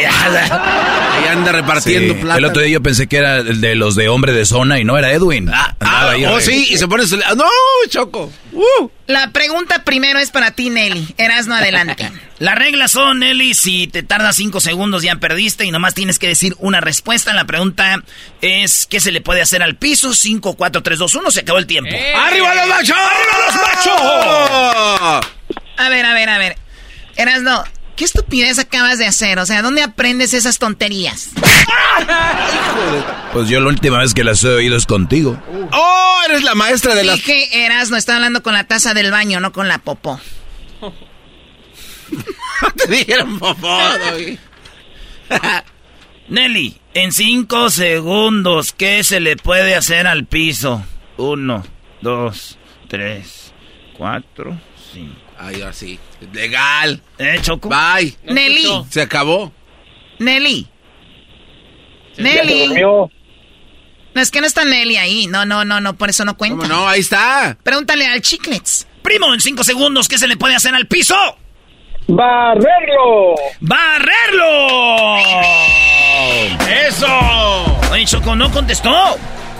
ahí 1.29 1.37
anda 1.37 1.51
repartiendo 1.51 2.15
plata. 2.15 2.37
El 2.37 2.45
otro 2.45 2.61
día 2.61 2.73
yo 2.73 2.83
pensé 2.83 3.07
que 3.07 3.17
era 3.17 3.37
el 3.37 3.61
de 3.61 3.75
los 3.75 3.95
de 3.95 4.09
hombre 4.09 4.33
de 4.33 4.45
zona 4.45 4.79
y 4.79 4.83
no 4.83 4.97
era 4.97 5.11
Edwin. 5.11 5.49
Ah, 5.53 5.75
ah 5.79 6.15
oh, 6.29 6.39
sí, 6.39 6.67
y 6.69 6.77
se 6.77 6.87
pone 6.87 7.05
su... 7.05 7.17
¡No, 7.17 7.45
Choco! 7.89 8.31
Uh. 8.51 8.89
La 9.07 9.31
pregunta 9.31 9.83
primero 9.83 10.19
es 10.19 10.31
para 10.31 10.51
ti, 10.51 10.69
Nelly. 10.69 11.15
Erasno, 11.17 11.55
adelante. 11.55 12.11
Las 12.39 12.55
reglas 12.55 12.91
son, 12.91 13.19
Nelly, 13.19 13.53
si 13.53 13.87
te 13.87 14.03
tardas 14.03 14.35
cinco 14.35 14.59
segundos 14.61 15.03
ya 15.03 15.15
perdiste 15.15 15.65
y 15.65 15.71
nomás 15.71 15.93
tienes 15.93 16.19
que 16.19 16.27
decir 16.27 16.55
una 16.59 16.79
respuesta. 16.79 17.33
La 17.33 17.45
pregunta 17.45 18.03
es, 18.41 18.85
¿qué 18.85 18.99
se 18.99 19.11
le 19.11 19.21
puede 19.21 19.41
hacer 19.41 19.61
al 19.61 19.75
piso? 19.75 20.13
5, 20.13 20.53
4, 20.55 20.83
3, 20.83 20.99
2, 20.99 21.15
1, 21.15 21.31
se 21.31 21.39
acabó 21.41 21.59
el 21.59 21.67
tiempo. 21.67 21.91
¡Eh! 21.91 22.13
¡Arriba 22.13 22.55
los 22.55 22.67
machos! 22.67 22.97
¡Arriba 22.97 23.33
los 23.45 23.55
machos! 23.55 25.27
A 25.77 25.89
ver, 25.89 26.05
a 26.05 26.13
ver, 26.13 26.29
a 26.29 26.37
ver. 26.37 26.55
Erasno, 27.15 27.63
¿qué 27.99 28.05
estupidez 28.05 28.57
acabas 28.59 28.97
de 28.97 29.05
hacer? 29.05 29.39
O 29.39 29.45
sea, 29.45 29.61
¿dónde 29.61 29.83
aprendes 29.83 30.33
esas 30.33 30.57
tonterías? 30.57 31.31
Pues 33.33 33.49
yo 33.49 33.59
la 33.59 33.67
última 33.67 33.99
vez 33.99 34.13
que 34.13 34.23
las 34.23 34.41
he 34.45 34.47
oído 34.47 34.77
es 34.77 34.85
contigo. 34.85 35.37
¡Oh! 35.73 36.21
Eres 36.29 36.43
la 36.43 36.55
maestra 36.55 36.95
de 36.95 37.03
las... 37.03 37.17
Dije, 37.17 37.65
Erasno, 37.65 37.97
está 37.97 38.15
hablando 38.15 38.41
con 38.41 38.53
la 38.53 38.63
taza 38.63 38.93
del 38.93 39.11
baño, 39.11 39.41
no 39.41 39.51
con 39.51 39.67
la 39.67 39.79
popó. 39.79 40.17
te 42.77 42.87
dijeron 42.87 43.37
popó, 43.37 43.77
Nelly, 46.29 46.79
en 46.93 47.11
cinco 47.11 47.69
segundos, 47.69 48.71
¿qué 48.71 49.03
se 49.03 49.19
le 49.19 49.35
puede 49.35 49.75
hacer 49.75 50.07
al 50.07 50.25
piso? 50.25 50.85
Uno, 51.17 51.65
dos, 52.01 52.57
tres, 52.87 53.51
cuatro, 53.97 54.57
cinco. 54.93 55.28
Ay, 55.39 55.61
así. 55.61 55.97
Legal. 56.33 57.01
¿Eh, 57.17 57.39
Choco? 57.41 57.69
Bye. 57.69 58.17
Nelly. 58.25 58.67
Se 58.89 59.01
acabó. 59.01 59.53
Nelly. 60.19 60.67
Nelly. 62.17 62.81
No, 62.81 64.21
es 64.21 64.31
que 64.31 64.41
no 64.41 64.47
está 64.47 64.65
Nelly 64.65 64.97
ahí. 64.97 65.27
No, 65.27 65.45
no, 65.45 65.63
no, 65.63 65.79
no, 65.79 65.95
por 65.95 66.09
eso 66.09 66.25
no 66.25 66.35
cuenta. 66.35 66.67
no? 66.67 66.87
Ahí 66.89 66.99
está. 66.99 67.57
Pregúntale 67.63 68.05
al 68.05 68.21
Chiclets. 68.21 68.85
Primo, 69.01 69.33
en 69.33 69.39
cinco 69.39 69.63
segundos, 69.63 70.09
¿qué 70.09 70.17
se 70.17 70.27
le 70.27 70.35
puede 70.35 70.55
hacer 70.55 70.75
al 70.75 70.87
piso? 70.87 71.15
¡Barrerlo! 72.07 73.35
¡Barrerlo! 73.61 75.17
¡Eso! 76.87 77.09
Oye, 77.91 78.05
Choco, 78.05 78.35
no 78.35 78.51
contestó. 78.51 79.15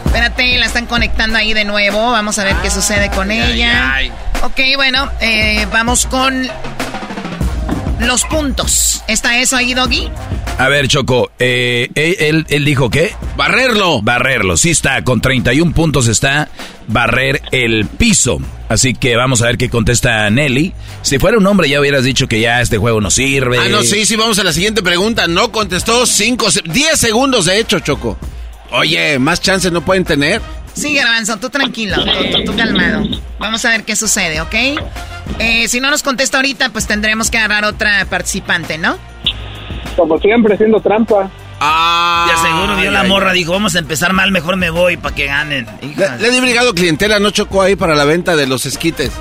Espérate, 0.10 0.57
la 0.57 0.65
están 0.65 0.88
conectando 0.88 1.38
ahí 1.38 1.53
de 1.53 1.65
nuevo. 1.65 2.10
Vamos 2.11 2.40
a 2.40 2.44
ver 2.44 2.56
qué 2.64 2.72
sucede 2.72 3.11
con 3.11 3.30
ella. 3.30 3.95
Ok, 4.41 4.60
bueno, 4.76 5.07
eh, 5.22 5.68
vamos 5.72 6.07
con 6.07 6.49
los 7.99 8.26
puntos. 8.26 9.03
¿Está 9.07 9.38
eso 9.38 9.56
ahí, 9.56 9.76
Doggy? 9.76 10.10
A 10.57 10.68
ver, 10.68 10.88
Choco, 10.88 11.31
eh, 11.38 11.91
él, 11.94 12.48
él, 12.49 12.65
dijo 12.65 12.90
qué? 12.90 13.14
Barrerlo. 13.38 14.02
Barrerlo, 14.02 14.57
sí 14.57 14.72
está, 14.72 15.03
con 15.03 15.22
31 15.22 15.73
puntos 15.73 16.07
está 16.07 16.49
barrer 16.88 17.44
el 17.52 17.86
piso. 17.86 18.40
Así 18.68 18.95
que 18.95 19.15
vamos 19.15 19.44
a 19.44 19.45
ver 19.45 19.60
qué 19.60 19.69
contesta 19.69 20.27
Nelly. 20.31 20.73
Si 21.03 21.19
fuera 21.19 21.38
un 21.38 21.45
hombre 21.45 21.69
ya 21.69 21.80
hubieras 21.80 22.03
dicho 22.03 22.27
que 22.27 22.40
ya 22.40 22.61
este 22.61 22.80
juego 22.80 22.99
no 22.99 23.11
sirve. 23.11 23.60
Ah, 23.60 23.69
no, 23.69 23.84
sí, 23.84 24.07
sí, 24.07 24.15
vamos 24.15 24.40
a 24.40 24.44
la 24.44 24.53
siguiente 24.53 24.81
pregunta. 24.81 25.27
No 25.27 25.52
contestó 25.52 26.07
5, 26.07 26.48
10 26.65 26.99
segundos 26.99 27.45
de 27.45 27.60
hecho, 27.60 27.80
Choco. 27.80 28.18
Oye, 28.72 29.20
¿más 29.20 29.41
chances 29.41 29.72
no 29.72 29.82
pueden 29.82 30.04
tener? 30.04 30.41
Sí, 30.74 30.94
Garbanzo, 30.96 31.38
tú 31.38 31.50
tranquilo, 31.50 31.98
tú, 32.46 32.56
calmado. 32.56 33.04
Vamos 33.40 33.66
a 33.66 33.70
ver 33.70 33.84
qué 33.84 33.96
sucede, 33.96 34.40
¿ok? 34.41 34.56
Eh, 35.40 35.68
si 35.68 35.80
no 35.80 35.90
nos 35.90 36.04
contesta 36.04 36.38
ahorita, 36.38 36.70
pues 36.70 36.88
tendremos 36.88 37.30
que 37.30 37.38
agarrar 37.38 37.66
otra 37.66 38.06
participante, 38.06 38.78
¿no? 38.78 38.98
Como 39.96 40.18
siempre, 40.20 40.54
haciendo 40.54 40.80
trampa. 40.80 41.30
Ah, 41.60 42.28
ya 42.30 42.38
seguro 42.38 42.78
vio 42.78 42.91
la 42.91 43.04
morra, 43.04 43.34
dijo, 43.34 43.52
vamos 43.52 43.76
a 43.76 43.80
empezar 43.80 44.14
mal, 44.14 44.32
mejor 44.32 44.56
me 44.56 44.70
voy 44.70 44.96
para 44.96 45.14
que 45.14 45.26
ganen. 45.26 45.68
Le, 45.98 46.30
le 46.30 46.38
he 46.38 46.41
brigado 46.41 46.74
clientela, 46.74 47.20
no 47.20 47.32
chocó 47.32 47.62
ahí 47.62 47.76
para 47.76 47.96
la 47.96 48.06
venta 48.06 48.38
de 48.38 48.48
los 48.48 48.66
esquites. 48.66 49.12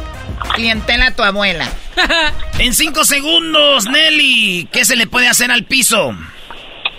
Clientela 0.55 1.09
a 1.09 1.11
tu 1.11 1.25
abuela. 1.25 1.67
en 2.61 2.75
cinco 2.75 3.05
segundos, 3.05 3.89
Nelly, 3.91 4.69
¿qué 4.71 4.85
se 4.85 4.95
le 4.95 5.09
puede 5.09 5.27
hacer 5.27 5.51
al 5.51 5.65
piso? 5.65 6.13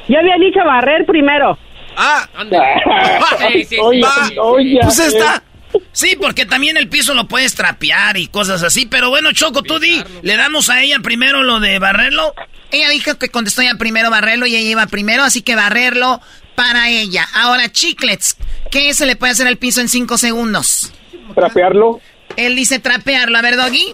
Yo 0.10 0.20
había 0.20 0.36
dicho 0.38 0.60
barrer 0.66 1.06
primero. 1.06 1.58
Ah, 2.02 2.30
sí, 3.52 3.66
sí, 3.66 3.78
oye, 3.78 4.02
oye, 4.40 4.80
pues 4.82 5.00
está. 5.00 5.44
Sí, 5.92 6.16
porque 6.20 6.46
también 6.46 6.78
el 6.78 6.88
piso 6.88 7.14
lo 7.14 7.28
puedes 7.28 7.56
trapear 7.56 8.16
y 8.18 8.28
cosas 8.28 8.64
así. 8.64 8.86
Pero 8.86 9.10
bueno, 9.10 9.34
Choco, 9.34 9.62
tú 9.64 9.80
di, 9.80 10.02
¿le 10.22 10.38
damos 10.38 10.70
a 10.70 10.82
ella 10.82 11.00
primero 11.04 11.44
lo 11.44 11.60
de 11.60 11.78
barrerlo? 11.78 12.34
Ella 12.72 12.90
dijo 12.90 13.16
que 13.16 13.28
contestó 13.30 13.62
ya 13.62 13.76
primero 13.76 14.10
barrerlo 14.10 14.48
y 14.48 14.56
ella 14.56 14.70
iba 14.70 14.88
primero, 14.88 15.24
así 15.24 15.42
que 15.42 15.56
barrerlo 15.56 16.22
para 16.56 16.90
ella. 16.90 17.28
Ahora, 17.34 17.70
chiclets, 17.70 18.38
¿qué 18.72 18.94
se 18.94 19.06
le 19.06 19.18
puede 19.18 19.34
hacer 19.34 19.48
al 19.48 19.58
piso 19.58 19.82
en 19.82 19.90
cinco 19.90 20.18
segundos? 20.18 20.94
Trapearlo. 21.36 22.00
Él 22.38 22.56
dice 22.56 22.80
trapearlo. 22.80 23.38
A 23.38 23.42
ver, 23.42 23.58
Doggy. 23.58 23.94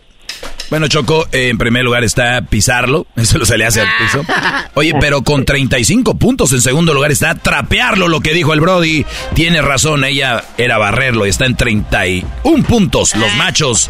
Bueno, 0.69 0.87
Choco, 0.87 1.27
eh, 1.31 1.49
en 1.49 1.57
primer 1.57 1.83
lugar 1.83 2.03
está 2.03 2.41
pisarlo, 2.41 3.05
eso 3.15 3.45
se 3.45 3.57
le 3.57 3.65
hace 3.65 3.81
al 3.81 3.87
piso. 3.99 4.25
Oye, 4.73 4.93
pero 4.99 5.21
con 5.21 5.45
35 5.45 6.15
puntos 6.15 6.51
en 6.53 6.61
segundo 6.61 6.93
lugar 6.93 7.11
está 7.11 7.35
trapearlo, 7.35 8.07
lo 8.07 8.21
que 8.21 8.33
dijo 8.33 8.53
el 8.53 8.61
Brody. 8.61 9.05
Tiene 9.33 9.61
razón, 9.61 10.03
ella 10.03 10.43
era 10.57 10.77
barrerlo, 10.77 11.25
está 11.25 11.45
en 11.45 11.55
31 11.55 12.63
puntos. 12.65 13.15
Los 13.15 13.33
machos, 13.35 13.89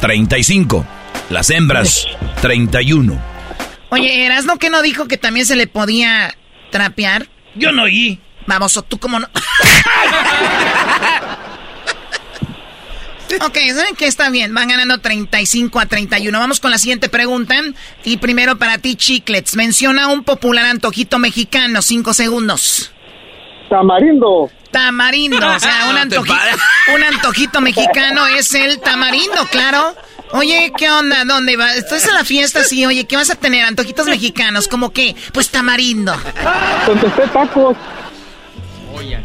35. 0.00 0.86
Las 1.30 1.50
hembras, 1.50 2.06
31. 2.42 3.18
Oye, 3.90 4.26
¿Erasno 4.26 4.58
que 4.58 4.70
no 4.70 4.82
dijo 4.82 5.08
que 5.08 5.16
también 5.16 5.46
se 5.46 5.56
le 5.56 5.66
podía 5.66 6.34
trapear? 6.70 7.28
Yo 7.54 7.72
no 7.72 7.84
oí. 7.84 8.20
Vamos, 8.46 8.78
tú 8.88 8.98
como 8.98 9.20
no. 9.20 9.28
Ok, 13.46 13.56
¿saben 13.74 13.94
qué? 13.96 14.06
Está 14.06 14.30
bien. 14.30 14.54
Van 14.54 14.68
ganando 14.68 14.98
35 14.98 15.80
a 15.80 15.86
31. 15.86 16.38
Vamos 16.38 16.60
con 16.60 16.70
la 16.70 16.78
siguiente 16.78 17.08
pregunta. 17.08 17.54
Y 18.04 18.16
primero 18.18 18.58
para 18.58 18.78
ti, 18.78 18.96
Chiclets. 18.96 19.56
Menciona 19.56 20.08
un 20.08 20.24
popular 20.24 20.66
antojito 20.66 21.18
mexicano. 21.18 21.82
Cinco 21.82 22.14
segundos. 22.14 22.92
Tamarindo. 23.68 24.50
Tamarindo. 24.70 25.48
O 25.48 25.60
sea, 25.60 25.88
un 25.90 25.96
antojito, 25.98 26.34
un 26.94 27.02
antojito 27.02 27.60
mexicano 27.60 28.26
es 28.26 28.54
el 28.54 28.80
tamarindo, 28.80 29.46
claro. 29.50 29.94
Oye, 30.32 30.72
¿qué 30.76 30.88
onda? 30.88 31.24
¿Dónde 31.24 31.56
vas? 31.56 31.76
Estás 31.76 32.06
en 32.06 32.14
la 32.14 32.24
fiesta, 32.24 32.62
sí. 32.62 32.86
Oye, 32.86 33.04
¿qué 33.04 33.16
vas 33.16 33.30
a 33.30 33.34
tener? 33.34 33.64
Antojitos 33.64 34.06
mexicanos. 34.06 34.68
¿Cómo 34.68 34.92
qué? 34.92 35.16
Pues 35.32 35.50
tamarindo. 35.50 36.14
Contesté 36.86 37.26
tacos. 37.28 37.76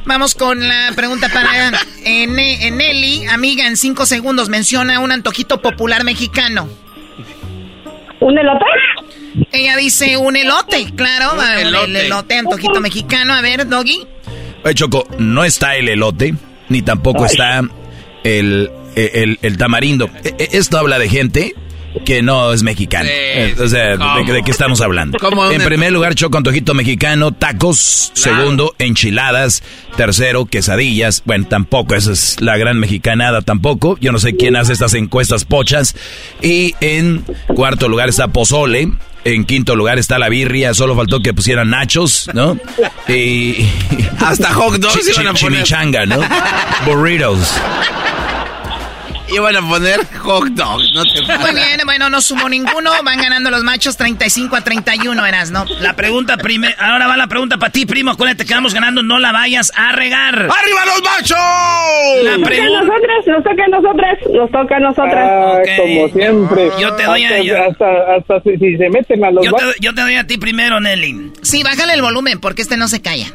Vamos 0.05 0.35
con 0.35 0.67
la 0.67 0.91
pregunta 0.95 1.29
para 1.29 1.71
Nelly. 2.03 3.25
Amiga, 3.27 3.67
en 3.67 3.77
cinco 3.77 4.05
segundos 4.05 4.49
menciona 4.49 4.99
un 4.99 5.11
antojito 5.11 5.61
popular 5.61 6.03
mexicano. 6.03 6.69
¿Un 8.19 8.37
elote? 8.37 8.65
Ella 9.51 9.75
dice 9.77 10.17
un 10.17 10.35
elote, 10.35 10.91
claro. 10.95 11.33
El 11.57 11.95
elote, 11.95 12.37
antojito 12.37 12.79
mexicano. 12.79 13.33
A 13.33 13.41
ver, 13.41 13.67
Doggy. 13.67 14.07
Oye, 14.63 14.73
Choco, 14.73 15.07
no 15.19 15.43
está 15.43 15.75
el 15.75 15.89
elote, 15.89 16.33
ni 16.69 16.81
tampoco 16.81 17.25
está 17.25 17.61
el, 18.23 18.71
el, 18.95 19.57
tamarindo. 19.57 20.09
E, 20.23 20.35
e, 20.39 20.57
esto 20.57 20.77
habla 20.77 20.97
de 20.97 21.09
gente 21.09 21.55
que 22.03 22.21
no 22.21 22.51
es 22.51 22.63
mexicano. 22.63 23.09
o 23.59 23.67
sea, 23.67 23.97
de, 23.97 24.41
qué 24.43 24.51
estamos 24.51 24.81
hablando? 24.81 25.17
En 25.51 25.63
primer 25.63 25.91
lugar, 25.91 26.15
choco 26.15 26.37
antojito 26.37 26.73
mexicano, 26.73 27.31
tacos. 27.31 28.11
Segundo, 28.13 28.75
enchiladas. 28.79 29.63
Tercero, 29.95 30.45
quesadillas. 30.45 31.23
Bueno, 31.25 31.45
tampoco, 31.47 31.95
esa 31.95 32.11
es 32.11 32.41
la 32.41 32.57
gran 32.57 32.79
mexicanada 32.79 33.41
tampoco. 33.41 33.97
Yo 34.01 34.11
no 34.11 34.19
sé 34.19 34.35
quién 34.35 34.55
hace 34.55 34.73
estas 34.73 34.93
encuestas 34.93 35.45
pochas. 35.45 35.95
Y 36.41 36.75
en 36.81 37.23
cuarto 37.47 37.87
lugar 37.87 38.09
está 38.09 38.27
pozole. 38.27 38.91
En 39.23 39.45
quinto 39.45 39.75
lugar 39.75 39.97
está 39.97 40.19
la 40.19 40.29
birria, 40.29 40.75
solo 40.75 40.95
faltó 40.95 41.19
que 41.19 41.33
pusieran 41.33 41.71
nachos, 41.71 42.29
¿no? 42.35 42.59
Y... 43.07 43.65
Hasta 44.19 44.53
hot 44.53 44.75
dogs 44.75 44.99
chimichanga, 45.33 46.05
¿no? 46.05 46.19
Burritos. 46.85 47.55
Iban 49.27 49.55
a 49.55 49.61
poner 49.61 49.99
hot 50.19 50.47
dog, 50.49 50.81
no 50.93 51.03
te 51.03 51.37
Muy 51.39 51.51
bien, 51.51 51.81
bueno, 51.85 52.09
no 52.09 52.21
sumo 52.21 52.47
ninguno. 52.47 52.91
Van 53.03 53.17
ganando 53.17 53.49
los 53.49 53.63
machos 53.63 53.97
35 53.97 54.55
a 54.55 54.61
31, 54.61 55.25
eras, 55.25 55.51
¿no? 55.51 55.65
La 55.79 55.95
pregunta 55.95 56.37
primero. 56.37 56.75
Ahora 56.79 57.07
va 57.07 57.17
la 57.17 57.27
pregunta 57.27 57.57
para 57.57 57.71
ti, 57.71 57.85
primo. 57.85 58.11
Acuérdate 58.11 58.45
que 58.45 58.53
vamos 58.53 58.73
ganando, 58.73 59.01
no 59.01 59.19
la 59.19 59.31
vayas 59.31 59.71
a 59.75 59.91
regar. 59.93 60.35
¡Arriba 60.35 60.85
los 60.85 61.03
machos! 61.03 61.37
La 62.23 62.45
pregunta. 62.45 62.81
Nosotros, 62.81 63.27
nos 63.27 63.43
toca 63.43 63.63
a 63.63 63.67
nosotros, 63.67 64.33
nos 64.33 64.51
toca 64.51 64.75
a 64.75 64.79
nosotras. 64.79 65.31
Ah, 65.31 65.61
como 65.77 66.07
siempre. 66.09 66.71
Yo 66.79 66.95
te 66.95 67.03
doy 67.03 67.23
a. 67.23 67.65
Hasta, 67.65 68.15
hasta, 68.15 68.41
si, 68.41 68.57
se 68.57 68.89
meten 68.89 69.23
a 69.23 69.31
los 69.31 69.43
yo 69.43 69.51
te, 69.53 69.63
yo 69.79 69.93
te 69.93 70.01
doy 70.01 70.15
a 70.15 70.27
ti 70.27 70.37
primero, 70.37 70.79
Nelly. 70.79 71.31
Sí, 71.41 71.63
bájale 71.63 71.93
el 71.93 72.01
volumen 72.01 72.39
porque 72.39 72.61
este 72.61 72.77
no 72.77 72.87
se 72.87 73.01
calla. 73.01 73.27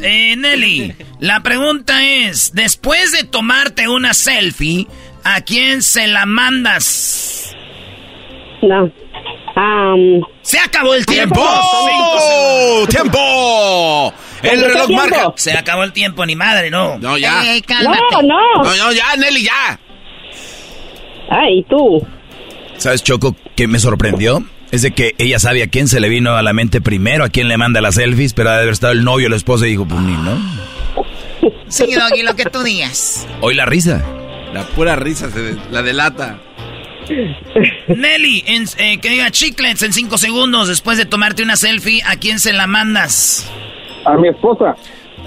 Eh, 0.00 0.36
Nelly, 0.36 0.94
la 1.20 1.40
pregunta 1.40 2.04
es: 2.04 2.52
después 2.54 3.12
de 3.12 3.24
tomarte 3.24 3.88
una 3.88 4.14
selfie. 4.14 4.86
¿A 5.28 5.40
quién 5.40 5.82
se 5.82 6.06
la 6.06 6.24
mandas? 6.24 7.52
No. 8.62 8.92
Se 10.42 10.56
acabó 10.60 10.94
el 10.94 11.04
tiempo. 11.04 11.44
¡Tiempo! 12.88 14.14
El 14.42 14.60
reloj 14.60 14.88
marca. 14.90 15.32
Se 15.34 15.52
acabó 15.52 15.82
el 15.82 15.92
tiempo, 15.92 16.24
ni 16.24 16.36
madre, 16.36 16.70
no. 16.70 16.96
No, 16.98 17.18
ya. 17.18 17.42
no, 17.82 18.22
no. 18.22 18.62
No, 18.62 18.76
no, 18.76 18.92
ya, 18.92 19.16
Nelly, 19.16 19.42
ya. 19.42 19.80
Ay, 21.28 21.64
tú. 21.68 22.06
¿Sabes, 22.76 23.02
Choco, 23.02 23.34
qué 23.56 23.66
me 23.66 23.80
sorprendió? 23.80 24.44
Es 24.70 24.82
de 24.82 24.92
que 24.92 25.16
ella 25.18 25.40
sabe 25.40 25.64
a 25.64 25.66
quién 25.66 25.88
se 25.88 25.98
le 25.98 26.08
vino 26.08 26.36
a 26.36 26.42
la 26.42 26.52
mente 26.52 26.80
primero, 26.80 27.24
a 27.24 27.30
quién 27.30 27.48
le 27.48 27.56
manda 27.56 27.80
las 27.80 27.96
selfies, 27.96 28.32
pero 28.32 28.50
ha 28.50 28.52
de 28.52 28.62
haber 28.62 28.72
estado 28.72 28.92
el 28.92 29.02
novio, 29.02 29.28
la 29.28 29.36
esposa 29.36 29.66
y 29.66 29.70
dijo, 29.70 29.88
pues 29.88 30.00
ni, 30.02 30.12
¿no? 30.12 30.38
Sí, 31.66 31.92
Doggy, 31.92 32.22
lo 32.22 32.36
que 32.36 32.44
tú 32.44 32.62
digas. 32.62 33.26
Hoy 33.40 33.54
la 33.54 33.64
risa. 33.64 34.04
La 34.56 34.62
pura 34.62 34.96
risa 34.96 35.28
se 35.28 35.54
la 35.70 35.82
delata. 35.82 36.38
Nelly, 37.88 38.42
eh, 38.78 38.98
que 39.02 39.08
diga 39.10 39.30
chiclets 39.30 39.82
en 39.82 39.92
cinco 39.92 40.16
segundos 40.16 40.68
después 40.68 40.96
de 40.96 41.04
tomarte 41.04 41.42
una 41.42 41.56
selfie, 41.56 42.00
¿a 42.06 42.16
quién 42.16 42.38
se 42.38 42.54
la 42.54 42.66
mandas? 42.66 43.52
A 44.06 44.16
mi 44.16 44.28
esposa. 44.28 44.74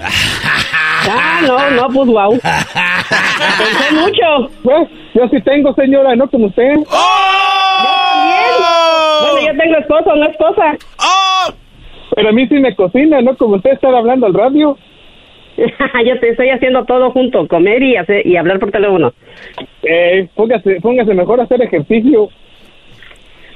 ah, 0.02 1.42
no, 1.46 1.70
no, 1.70 1.86
pues 1.90 2.08
wow. 2.08 2.40
Pensé 2.40 3.92
mucho. 3.92 4.50
Pues, 4.64 4.88
yo 5.14 5.28
sí 5.30 5.40
tengo, 5.42 5.72
señora, 5.74 6.16
no 6.16 6.28
como 6.28 6.46
usted. 6.46 6.74
¡Oh! 6.90 8.00
Bueno, 9.30 9.46
yo 9.46 9.56
tengo 9.62 9.78
esposo, 9.78 10.16
no 10.16 10.26
esposa. 10.26 10.76
¡Oh! 10.98 11.52
Pero 12.16 12.30
a 12.30 12.32
mí 12.32 12.48
sí 12.48 12.54
me 12.54 12.74
cocina, 12.74 13.20
¿no? 13.22 13.36
Como 13.36 13.54
usted 13.54 13.74
está 13.74 13.96
hablando 13.96 14.26
al 14.26 14.34
radio. 14.34 14.76
yo 16.06 16.18
te 16.20 16.30
estoy 16.30 16.50
haciendo 16.50 16.84
todo 16.84 17.10
junto, 17.10 17.46
comer 17.48 17.82
y 17.82 17.96
hacer 17.96 18.26
y 18.26 18.36
hablar 18.36 18.58
por 18.58 18.70
teléfono. 18.70 19.12
Eh, 19.82 20.28
póngase, 20.34 20.80
póngase 20.80 21.14
mejor 21.14 21.40
a 21.40 21.44
hacer 21.44 21.62
ejercicio. 21.62 22.28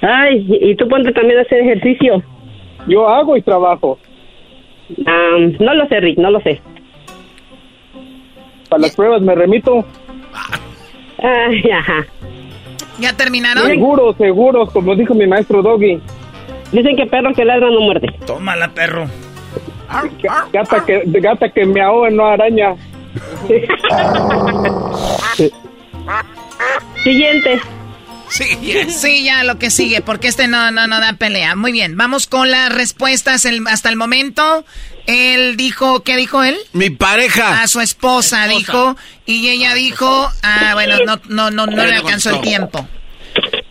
Ay, 0.03 0.47
y 0.49 0.75
tú 0.77 0.87
ponte 0.89 1.13
también 1.13 1.39
a 1.39 1.43
hacer 1.43 1.61
ejercicio. 1.61 2.23
Yo 2.87 3.09
hago 3.09 3.37
y 3.37 3.43
trabajo. 3.43 3.99
Ah, 5.07 5.37
no 5.59 5.75
lo 5.75 5.87
sé, 5.89 6.01
Rick, 6.01 6.19
no 6.19 6.31
lo 6.31 6.41
sé. 6.41 6.61
Para 8.69 8.83
las 8.83 8.95
pruebas 8.95 9.23
me 9.23 9.35
remito. 9.35 9.85
Ay, 11.19 11.63
ajá. 11.71 12.05
¿Ya 12.99 13.17
terminaron? 13.17 13.67
Seguro, 13.67 14.13
seguro, 14.15 14.67
como 14.67 14.95
dijo 14.95 15.15
mi 15.15 15.27
maestro 15.27 15.63
Doggy. 15.63 16.01
Dicen 16.71 16.97
que 16.97 17.07
perro 17.07 17.33
que 17.33 17.45
ladra 17.45 17.71
no 17.71 17.81
muerde. 17.81 18.09
Tómala, 18.27 18.69
perro. 18.75 19.07
Gata 20.53 20.85
que, 20.85 21.03
gata 21.07 21.49
que 21.51 21.65
me 21.67 21.81
ahoga, 21.83 22.11
no 22.11 22.27
araña. 22.27 22.75
Siguiente. 27.03 27.61
Sí, 28.29 28.45
sí, 28.91 29.25
ya 29.25 29.45
lo 29.45 29.59
que 29.59 29.71
sigue, 29.71 30.01
porque 30.01 30.29
este 30.29 30.49
no, 30.49 30.71
no, 30.71 30.87
no 30.87 30.99
da 31.01 31.13
pelea. 31.13 31.55
Muy 31.55 31.71
bien, 31.73 31.97
vamos 31.97 32.27
con 32.27 32.51
las 32.51 32.73
respuestas 32.73 33.45
el- 33.45 33.67
hasta 33.69 33.91
el 33.91 33.97
momento. 33.97 34.65
Él 35.07 35.57
dijo, 35.57 36.03
¿qué 36.03 36.17
dijo 36.17 36.43
él? 36.43 36.57
Mi 36.73 36.89
pareja. 36.91 37.63
A 37.63 37.69
su 37.69 37.81
esposa, 37.81 38.47
dijo, 38.49 38.97
y 39.27 39.49
ella 39.51 39.75
dijo, 39.75 40.31
ah, 40.43 40.71
bueno, 40.73 40.97
no, 41.05 41.21
no, 41.29 41.51
no, 41.51 41.67
no 41.67 41.85
le 41.85 41.95
alcanzó 41.97 42.31
el 42.31 42.41
tiempo. 42.41 42.89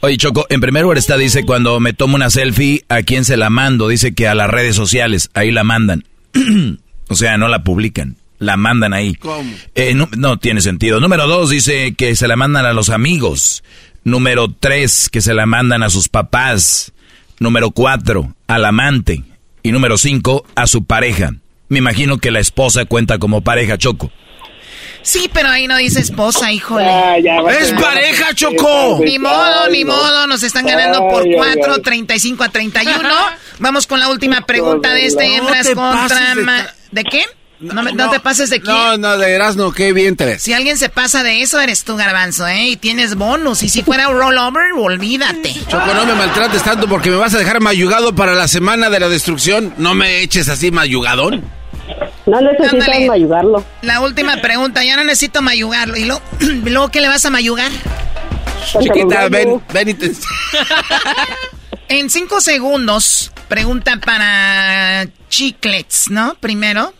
Oye, 0.05 0.17
Choco, 0.17 0.45
en 0.49 0.59
primer 0.59 0.83
lugar 0.83 0.97
está, 0.97 1.17
dice, 1.17 1.45
cuando 1.45 1.79
me 1.79 1.93
tomo 1.93 2.15
una 2.15 2.29
selfie, 2.29 2.83
¿a 2.89 3.03
quién 3.03 3.23
se 3.23 3.37
la 3.37 3.49
mando? 3.49 3.87
Dice 3.87 4.13
que 4.13 4.27
a 4.27 4.35
las 4.35 4.49
redes 4.49 4.75
sociales, 4.75 5.29
ahí 5.33 5.49
la 5.49 5.63
mandan. 5.63 6.03
o 7.07 7.15
sea, 7.15 7.37
no 7.37 7.47
la 7.47 7.63
publican, 7.63 8.17
la 8.37 8.57
mandan 8.57 8.93
ahí. 8.93 9.15
¿Cómo? 9.15 9.49
Eh, 9.75 9.93
no, 9.93 10.09
no 10.17 10.39
tiene 10.39 10.59
sentido. 10.59 10.99
Número 10.99 11.25
dos, 11.25 11.51
dice 11.51 11.93
que 11.95 12.17
se 12.17 12.27
la 12.27 12.35
mandan 12.35 12.65
a 12.65 12.73
los 12.73 12.89
amigos. 12.89 13.63
Número 14.03 14.53
tres, 14.59 15.07
que 15.09 15.21
se 15.21 15.33
la 15.33 15.45
mandan 15.45 15.83
a 15.83 15.89
sus 15.89 16.09
papás. 16.09 16.91
Número 17.39 17.71
cuatro, 17.71 18.35
al 18.47 18.65
amante. 18.65 19.23
Y 19.63 19.71
número 19.71 19.97
cinco, 19.97 20.45
a 20.55 20.67
su 20.67 20.83
pareja. 20.83 21.31
Me 21.69 21.79
imagino 21.79 22.17
que 22.17 22.31
la 22.31 22.41
esposa 22.41 22.83
cuenta 22.83 23.19
como 23.19 23.39
pareja, 23.39 23.77
Choco. 23.77 24.11
Sí, 25.03 25.29
pero 25.31 25.49
ahí 25.49 25.67
no 25.67 25.77
dice 25.77 25.99
esposa, 25.99 26.51
híjole. 26.51 26.85
Ah, 26.89 27.17
ya, 27.19 27.41
va 27.41 27.51
a 27.51 27.57
¡Es 27.57 27.71
pareja, 27.73 28.33
Choco! 28.33 28.99
Ni 29.03 29.19
modo, 29.19 29.69
ni 29.69 29.83
modo, 29.85 30.25
nos 30.27 30.43
están 30.43 30.65
ganando 30.65 31.07
por 31.09 31.23
Ay, 31.23 31.33
ay, 31.33 31.55
4, 31.55 31.73
ay. 31.75 31.81
35 31.81 32.43
a 32.43 32.49
31. 32.49 33.09
Vamos 33.59 33.85
con 33.85 33.99
la 33.99 34.09
última 34.09 34.41
pregunta 34.45 34.93
de 34.93 35.05
este 35.05 35.27
No 35.27 35.35
hembras 35.35 35.69
contra... 35.69 36.35
de 36.35 36.63
¿De 36.91 37.03
qué? 37.03 37.23
No, 37.63 37.81
me- 37.83 37.93
no 37.93 38.09
te 38.09 38.19
pases 38.19 38.49
de 38.49 38.59
quién. 38.61 38.75
No, 38.75 38.97
no, 38.97 39.17
de 39.17 39.31
Erasmo, 39.31 39.71
qué 39.71 39.93
bien 39.93 40.15
tres. 40.15 40.43
Si 40.43 40.53
alguien 40.53 40.77
se 40.77 40.89
pasa 40.89 41.23
de 41.23 41.41
eso, 41.41 41.59
eres 41.59 41.83
tú, 41.83 41.95
Garbanzo, 41.95 42.47
¿eh? 42.47 42.67
Y 42.69 42.77
tienes 42.77 43.15
bonus. 43.15 43.63
Y 43.63 43.69
si 43.69 43.83
fuera 43.83 44.09
un 44.09 44.17
rollover, 44.19 44.73
olvídate. 44.77 45.53
Choco, 45.67 45.93
no 45.93 46.05
me 46.05 46.13
maltrates 46.13 46.63
tanto 46.63 46.87
porque 46.87 47.09
me 47.09 47.15
vas 47.17 47.33
a 47.33 47.37
dejar 47.37 47.59
mayugado 47.61 48.13
para 48.15 48.33
la 48.35 48.47
semana 48.47 48.89
de 48.89 48.99
la 48.99 49.09
destrucción. 49.09 49.73
No 49.77 49.93
me 49.95 50.19
eches 50.21 50.49
así 50.49 50.71
mayugadón. 50.71 51.43
No 52.25 52.39
necesitas 52.39 52.87
Ándale. 52.87 53.09
ayudarlo. 53.11 53.65
La 53.81 53.99
última 54.01 54.37
pregunta, 54.37 54.83
ya 54.83 54.95
no 54.95 55.03
necesito 55.03 55.41
mayugarlo. 55.41 55.97
¿Y 55.97 56.05
luego, 56.05 56.21
¿y 56.39 56.45
luego 56.69 56.89
qué 56.89 57.01
le 57.01 57.07
vas 57.09 57.25
a 57.25 57.29
mayugar? 57.29 57.71
Chiquita, 58.81 59.27
ven, 59.29 59.61
ven 59.73 59.89
y 59.89 59.93
te... 59.93 60.11
En 61.89 62.09
cinco 62.09 62.41
segundos, 62.41 63.31
pregunta 63.49 63.97
para 64.03 65.05
chiclets, 65.29 66.09
¿no? 66.09 66.35
Primero. 66.39 66.93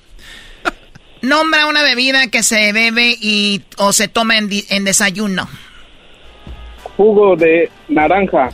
Nombra 1.24 1.68
una 1.68 1.84
bebida 1.84 2.28
que 2.28 2.44
se 2.44 2.74
bebe 2.74 3.16
y 3.18 3.62
o 3.78 3.94
se 3.94 4.10
toma 4.10 4.38
en, 4.38 4.50
en 4.68 4.84
desayuno. 4.84 5.48
Jugo 6.98 7.38
de 7.38 7.72
naranja. 7.88 8.50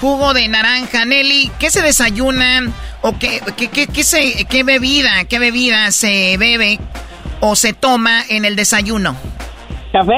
Jugo 0.00 0.32
de 0.32 0.46
naranja, 0.46 1.04
Nelly. 1.04 1.50
¿Qué 1.58 1.68
se 1.68 1.82
desayuna 1.82 2.72
o 3.00 3.18
qué, 3.18 3.40
qué, 3.56 3.66
qué, 3.66 3.88
qué 3.88 4.04
se, 4.04 4.44
qué 4.48 4.62
bebida, 4.62 5.24
qué 5.24 5.40
bebida 5.40 5.90
se 5.90 6.36
bebe 6.38 6.78
o 7.40 7.56
se 7.56 7.72
toma 7.72 8.22
en 8.28 8.44
el 8.44 8.54
desayuno? 8.54 9.16
¿Café? 9.90 10.14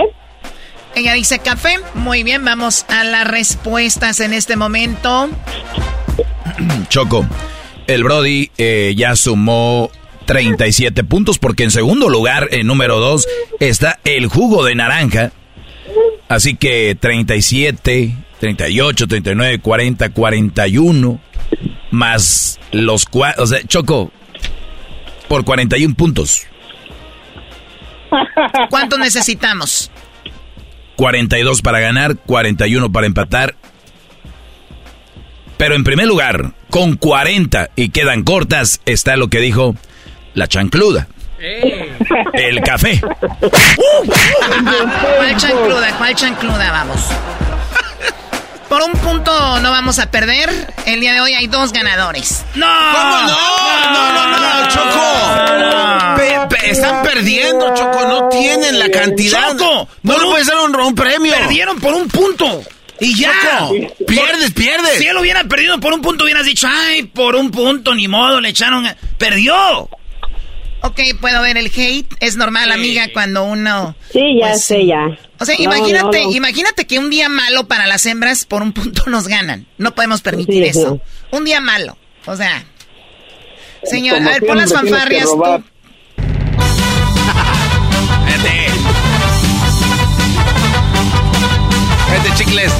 Ella 0.94 1.14
dice 1.14 1.38
café. 1.38 1.76
Muy 1.94 2.22
bien, 2.22 2.44
vamos 2.44 2.84
a 2.90 3.04
las 3.04 3.26
respuestas 3.26 4.20
en 4.20 4.34
este 4.34 4.56
momento. 4.56 5.30
Choco, 6.90 7.24
el 7.86 8.04
Brody 8.04 8.50
eh, 8.58 8.92
ya 8.94 9.16
sumó 9.16 9.90
37 10.24 11.04
puntos 11.04 11.38
porque 11.38 11.64
en 11.64 11.70
segundo 11.70 12.08
lugar, 12.08 12.48
en 12.50 12.66
número 12.66 12.98
2, 12.98 13.26
está 13.60 14.00
el 14.04 14.26
jugo 14.26 14.64
de 14.64 14.74
naranja. 14.74 15.32
Así 16.28 16.56
que 16.56 16.96
37, 16.98 18.14
38, 18.40 19.06
39, 19.06 19.58
40, 19.58 20.10
41, 20.10 21.20
más 21.90 22.58
los 22.72 23.04
cuatro, 23.04 23.44
o 23.44 23.46
sea, 23.46 23.62
Choco, 23.66 24.10
por 25.28 25.44
41 25.44 25.94
puntos. 25.94 26.46
¿Cuánto 28.70 28.98
necesitamos? 28.98 29.90
42 30.96 31.62
para 31.62 31.80
ganar, 31.80 32.16
41 32.16 32.92
para 32.92 33.06
empatar. 33.06 33.56
Pero 35.56 35.74
en 35.74 35.84
primer 35.84 36.06
lugar, 36.06 36.52
con 36.70 36.96
40 36.96 37.70
y 37.76 37.90
quedan 37.90 38.24
cortas, 38.24 38.80
está 38.86 39.16
lo 39.16 39.28
que 39.28 39.40
dijo 39.40 39.76
la 40.34 40.46
chancluda. 40.46 41.06
El 42.32 42.60
café. 42.62 43.00
¿Cuál 45.16 45.36
chancluda? 45.36 45.92
¿Cuál 45.98 46.14
chancluda? 46.14 46.70
Vamos. 46.70 47.00
Por 48.68 48.82
un 48.82 48.92
punto 48.92 49.60
no 49.60 49.70
vamos 49.70 49.98
a 49.98 50.10
perder. 50.10 50.50
El 50.86 51.00
día 51.00 51.12
de 51.12 51.20
hoy 51.20 51.34
hay 51.34 51.46
dos 51.46 51.72
ganadores. 51.72 52.44
¡No! 52.54 52.66
¿Cómo 52.66 53.18
no? 53.22 53.92
No, 53.92 54.12
no, 54.12 54.38
no, 54.38 54.68
Choco. 54.68 56.16
Pe- 56.16 56.56
pe- 56.56 56.70
están 56.70 57.02
perdiendo, 57.02 57.74
Choco. 57.74 58.00
No 58.08 58.28
tienen 58.30 58.78
la 58.78 58.88
cantidad. 58.90 59.50
Choco, 59.56 59.88
no 60.02 60.18
le 60.18 60.24
un- 60.24 60.30
puedes 60.30 60.46
dar 60.46 60.58
un, 60.60 60.74
un 60.76 60.94
premio. 60.94 61.34
Perdieron 61.34 61.78
por 61.80 61.94
un 61.94 62.08
punto. 62.08 62.62
Y 63.00 63.14
ya. 63.18 63.32
Choco, 63.58 63.74
pierdes, 64.06 64.52
pierdes. 64.52 64.98
Si 64.98 65.06
él 65.06 65.16
hubiera 65.18 65.44
perdido 65.44 65.78
por 65.78 65.92
un 65.92 66.00
punto, 66.00 66.24
hubieras 66.24 66.44
dicho, 66.46 66.66
ay, 66.70 67.02
por 67.04 67.36
un 67.36 67.50
punto, 67.50 67.94
ni 67.94 68.08
modo, 68.08 68.40
le 68.40 68.48
echaron. 68.48 68.86
a-". 68.86 68.96
Perdió. 69.18 69.88
Ok, 70.86 71.00
puedo 71.20 71.40
ver 71.40 71.56
el 71.56 71.66
hate. 71.74 72.06
Es 72.20 72.36
normal, 72.36 72.70
amiga, 72.70 73.06
cuando 73.14 73.44
uno... 73.44 73.96
Sí, 74.12 74.38
ya 74.38 74.48
Pues, 74.48 74.64
sé, 74.64 74.84
ya. 74.86 75.06
O 75.40 75.44
sea, 75.46 75.54
No, 75.56 75.64
imagínate, 75.64 76.20
no, 76.24 76.30
no. 76.30 76.36
imagínate 76.36 76.86
que 76.86 76.98
un 76.98 77.08
día 77.08 77.28
malo 77.30 77.66
para 77.66 77.86
las 77.86 78.04
hembras 78.04 78.44
por 78.44 78.60
un 78.62 78.72
punto 78.72 79.04
nos 79.10 79.26
ganan. 79.26 79.66
No 79.78 79.94
podemos 79.94 80.20
permitir 80.20 80.62
Sí, 80.64 80.68
eso. 80.78 81.00
Un 81.30 81.44
día 81.46 81.60
malo. 81.60 81.96
O 82.26 82.36
sea... 82.36 82.64
Señor, 83.84 84.16
Como 84.16 84.28
a 84.28 84.32
ver, 84.32 84.46
pon 84.46 84.56
las 84.58 84.72
fanfarrias 84.72 85.24
robar. 85.26 85.60
tú. 85.60 85.66
Vete. 88.26 88.70
Vete, 92.10 92.36
chicles. 92.36 92.72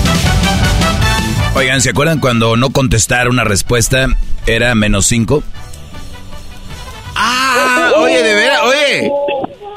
Oigan, 1.55 1.81
¿se 1.81 1.90
acuerdan 1.90 2.20
cuando 2.20 2.56
no 2.56 2.70
contestar 2.70 3.28
una 3.28 3.44
respuesta 3.44 4.09
era 4.47 4.74
menos 4.74 5.06
5? 5.06 5.43
Ah, 7.15 7.93
oye, 7.97 8.23
de 8.23 8.35
veras, 8.35 8.61
oye. 8.62 9.07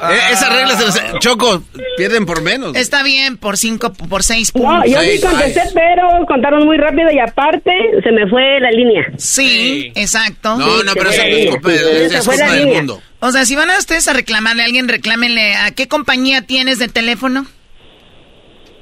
Eh, 0.00 0.18
esas 0.32 0.52
reglas 0.52 0.78
de 0.78 0.84
los... 0.86 1.18
Choco, 1.18 1.62
pierden 1.96 2.24
por 2.24 2.40
menos. 2.42 2.76
Está 2.76 3.02
bien 3.02 3.36
por 3.36 3.56
cinco, 3.56 3.92
por 3.92 4.22
seis 4.22 4.52
No, 4.54 4.62
puntos. 4.62 4.90
yo 4.92 5.00
sí 5.00 5.20
contesté, 5.20 5.60
seis. 5.62 5.72
pero 5.74 6.08
contaron 6.28 6.64
muy 6.64 6.76
rápido 6.76 7.10
y 7.10 7.18
aparte 7.18 7.72
se 8.04 8.12
me 8.12 8.28
fue 8.28 8.60
la 8.60 8.70
línea. 8.70 9.06
Sí, 9.16 9.90
exacto. 9.96 10.56
No, 10.56 10.84
no, 10.84 10.92
pero 10.94 11.10
eso 11.10 11.22
no 11.22 11.28
es 11.36 11.50
culpa, 11.50 11.72
es 11.72 12.24
fue 12.24 12.36
la 12.36 12.44
culpa 12.44 12.52
del 12.52 12.64
línea. 12.64 12.76
mundo. 12.78 13.02
O 13.20 13.32
sea, 13.32 13.44
si 13.44 13.56
van 13.56 13.70
a 13.70 13.78
ustedes 13.78 14.06
a 14.06 14.12
reclamarle 14.12 14.62
a 14.62 14.66
alguien, 14.66 14.86
reclámenle 14.88 15.56
a 15.56 15.72
qué 15.72 15.88
compañía 15.88 16.42
tienes 16.42 16.78
de 16.78 16.86
teléfono. 16.86 17.46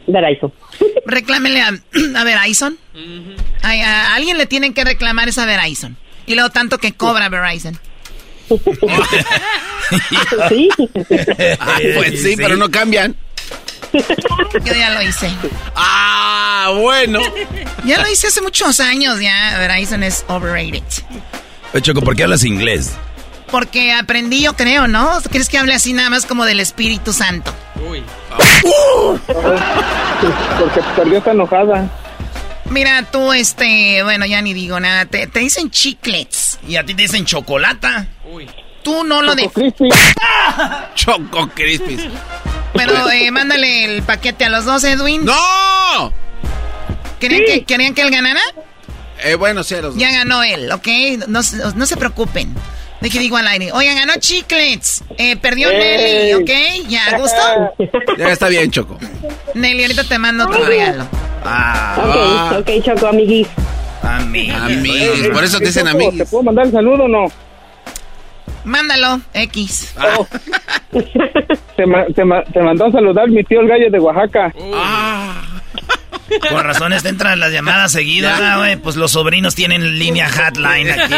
Verizon. 0.07 0.53
Reclámenle 1.07 1.63
a, 1.63 1.69
a 2.17 2.25
Verizon. 2.25 2.77
Ay, 3.63 3.81
a, 3.81 4.15
alguien 4.15 4.37
le 4.37 4.45
tienen 4.47 4.75
que 4.75 4.85
reclamar 4.85 5.29
esa 5.29 5.47
Verizon. 5.47 5.97
Y 6.27 6.35
luego 6.35 6.51
tanto 6.51 6.77
que 6.79 6.93
cobra 6.93 7.29
Verizon. 7.31 7.79
sí. 10.49 10.69
Ah, 11.59 11.79
pues 11.95 12.23
sí, 12.23 12.35
pero 12.37 12.57
no 12.57 12.71
cambian. 12.71 13.17
Yo 14.65 14.75
ya 14.75 14.91
lo 14.91 15.03
hice. 15.03 15.31
Ah, 15.75 16.73
bueno. 16.81 17.21
Ya 17.85 18.01
lo 18.01 18.11
hice 18.11 18.29
hace 18.29 18.41
muchos 18.43 18.81
años 18.81 19.21
ya. 19.21 19.59
Verizon 19.59 20.03
es 20.03 20.25
overrated. 20.29 20.83
Oye, 21.73 21.83
Choco, 21.83 22.03
¿por 22.03 22.17
qué 22.17 22.25
hablas 22.25 22.45
inglés? 22.45 22.93
Porque 23.51 23.93
aprendí, 23.93 24.43
yo 24.43 24.55
creo, 24.55 24.89
¿no? 24.89 25.21
¿Crees 25.31 25.49
que 25.49 25.59
hable 25.59 25.75
así 25.75 25.93
nada 25.93 26.11
más 26.11 26.27
como 26.27 26.45
del 26.45 26.61
Espíritu 26.61 27.13
Santo? 27.13 27.55
Porque 30.59 30.81
perdió 30.97 31.19
está 31.19 31.31
enojada. 31.31 31.89
Mira, 32.71 33.03
tú, 33.11 33.33
este, 33.33 34.03
bueno, 34.03 34.27
ya 34.27 34.43
ni 34.43 34.55
digo 34.55 34.79
nada. 34.81 35.07
Te, 35.07 35.27
dicen 35.27 35.71
chiclets. 35.71 36.59
Y 36.67 36.77
a 36.77 36.85
ti 36.85 36.95
te 36.95 37.03
dicen 37.03 37.25
chocolata. 37.25 38.09
Uy. 38.25 38.49
Tú 38.83 39.05
no 39.05 39.23
lo 39.23 39.35
de. 39.35 39.51
Choco 40.95 41.49
Crispis. 41.55 42.03
Bueno, 42.75 43.11
eh, 43.11 43.31
mándale 43.31 43.85
el 43.85 44.03
paquete 44.03 44.45
a 44.45 44.49
los 44.49 44.65
dos, 44.65 44.85
Edwin. 44.85 45.25
¡No! 45.25 46.13
¿Querían, 47.19 47.43
que, 47.47 47.65
¿querían 47.65 47.95
que 47.95 48.03
él 48.03 48.11
ganara? 48.11 48.41
Eh, 49.25 49.35
bueno, 49.35 49.65
sí, 49.65 49.75
los 49.81 49.97
Ya 49.97 50.11
ganó 50.13 50.43
él, 50.43 50.71
¿ok? 50.71 50.87
No, 51.27 51.41
no 51.75 51.87
se 51.87 51.97
preocupen. 51.97 52.55
De 53.01 53.11
que 53.11 53.19
digo 53.19 53.37
al 53.37 53.47
aire. 53.47 53.73
Oigan, 53.73 53.97
ganó 53.97 54.15
Chiclets. 54.19 55.05
Eh, 55.19 55.37
perdió 55.37 55.69
Nelly, 55.69 56.35
¿ok? 56.35 56.89
¿Ya, 56.89 57.19
gusto? 57.19 57.37
Ya 58.19 58.29
está 58.29 58.49
bien, 58.49 58.71
Choco. 58.71 58.99
Nelly, 59.55 59.83
ahorita 59.83 60.05
te 60.05 60.19
mando 60.19 60.45
otro 60.47 60.65
regalo. 60.65 61.07
Ah. 61.45 62.57
Ok, 62.59 62.69
ok, 62.69 62.85
Choco, 62.85 63.07
amiguis. 63.09 63.49
Amiguis. 64.03 65.29
Por 65.33 65.45
eso 65.45 65.59
te 65.59 65.67
dicen 65.67 65.89
amiguis. 65.89 66.19
¿Te 66.19 66.27
puedo 66.27 66.45
mandar 66.45 66.67
el 66.67 66.73
saludo 66.73 67.05
o 67.05 67.09
no? 67.09 67.27
Mándalo, 68.65 69.21
X. 69.33 69.95
Oh. 70.19 70.27
te, 71.77 71.85
te, 72.15 72.25
mandó 72.63 72.87
a 72.87 72.93
saludar 72.93 73.29
mi 73.29 73.45
tío 73.45 73.61
el 73.61 73.69
gallo 73.69 73.91
de 73.91 74.01
Oaxaca. 74.01 74.53
Ah. 74.75 75.43
Por 76.51 76.65
razones 76.65 77.03
te 77.03 77.11
entran 77.11 77.39
las 77.39 77.53
llamadas 77.53 77.93
seguidas, 77.93 78.59
güey. 78.59 78.77
Pues 78.77 78.97
los 78.97 79.13
sobrinos 79.13 79.55
tienen 79.55 79.99
línea 79.99 80.29
hotline 80.29 80.91
aquí. 80.91 81.15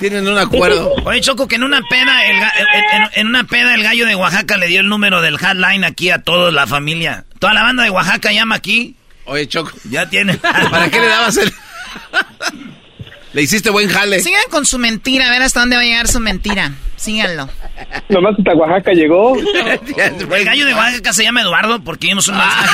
Tienen 0.00 0.26
un 0.26 0.38
acuerdo. 0.38 0.94
Oye, 1.04 1.20
Choco, 1.20 1.46
que 1.46 1.56
en 1.56 1.62
una 1.62 1.82
peda, 1.82 2.26
el, 2.26 2.38
en, 3.14 3.26
una 3.28 3.44
peda 3.44 3.74
el 3.74 3.82
gallo 3.82 4.06
de 4.06 4.14
Oaxaca 4.14 4.56
le 4.56 4.66
dio 4.66 4.80
el 4.80 4.88
número 4.88 5.20
del 5.20 5.38
hotline 5.38 5.84
aquí 5.84 6.10
a 6.10 6.22
toda 6.22 6.50
la 6.50 6.66
familia. 6.66 7.26
Toda 7.38 7.54
la 7.54 7.62
banda 7.62 7.84
de 7.84 7.90
Oaxaca 7.90 8.32
llama 8.32 8.56
aquí. 8.56 8.96
Oye, 9.26 9.46
Choco. 9.46 9.72
Ya 9.90 10.08
tiene. 10.08 10.38
¿Para 10.38 10.90
qué 10.90 10.98
le 10.98 11.06
dabas 11.06 11.36
el...? 11.36 11.52
Le 13.32 13.42
hiciste 13.42 13.70
buen 13.70 13.88
jale. 13.88 14.20
Sigan 14.20 14.42
con 14.50 14.66
su 14.66 14.78
mentira, 14.78 15.28
a 15.28 15.30
ver 15.30 15.42
hasta 15.42 15.60
dónde 15.60 15.76
va 15.76 15.82
a 15.82 15.84
llegar 15.84 16.08
su 16.08 16.20
mentira. 16.20 16.72
Síganlo. 16.96 17.48
Nomás 18.08 18.34
hasta 18.38 18.54
Oaxaca 18.54 18.92
llegó. 18.92 19.36
El 20.36 20.44
gallo 20.44 20.66
de 20.66 20.74
Oaxaca 20.74 21.12
se 21.12 21.22
llama 21.22 21.40
Eduardo 21.42 21.82
porque 21.82 22.08
vimos 22.08 22.28
un 22.28 22.36
mensaje. 22.36 22.68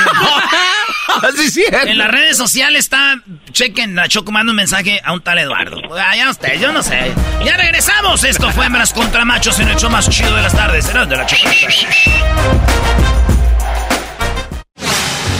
sí, 1.51 1.63
En 1.69 1.97
las 1.97 2.11
redes 2.11 2.37
sociales 2.37 2.79
está, 2.79 3.21
chequen, 3.51 3.95
la 3.95 4.07
Choco 4.07 4.31
manda 4.31 4.51
un 4.51 4.57
mensaje 4.57 4.99
a 5.03 5.13
un 5.13 5.21
tal 5.21 5.37
Eduardo. 5.37 5.77
Allá 5.93 6.27
ah, 6.27 6.31
usted, 6.31 6.59
yo 6.59 6.71
no 6.71 6.83
sé. 6.83 7.13
Ya 7.45 7.55
regresamos. 7.55 8.23
Esto 8.23 8.51
fue 8.51 8.65
Hembras 8.65 8.93
contra 8.93 9.23
Machos 9.25 9.59
en 9.59 9.69
el 9.69 9.77
show 9.77 9.89
más 9.89 10.09
chido 10.09 10.35
de 10.35 10.41
las 10.41 10.53
tardes. 10.53 10.89
Era 10.89 11.05
de 11.05 11.17
la 11.17 11.25
Choco. 11.25 11.49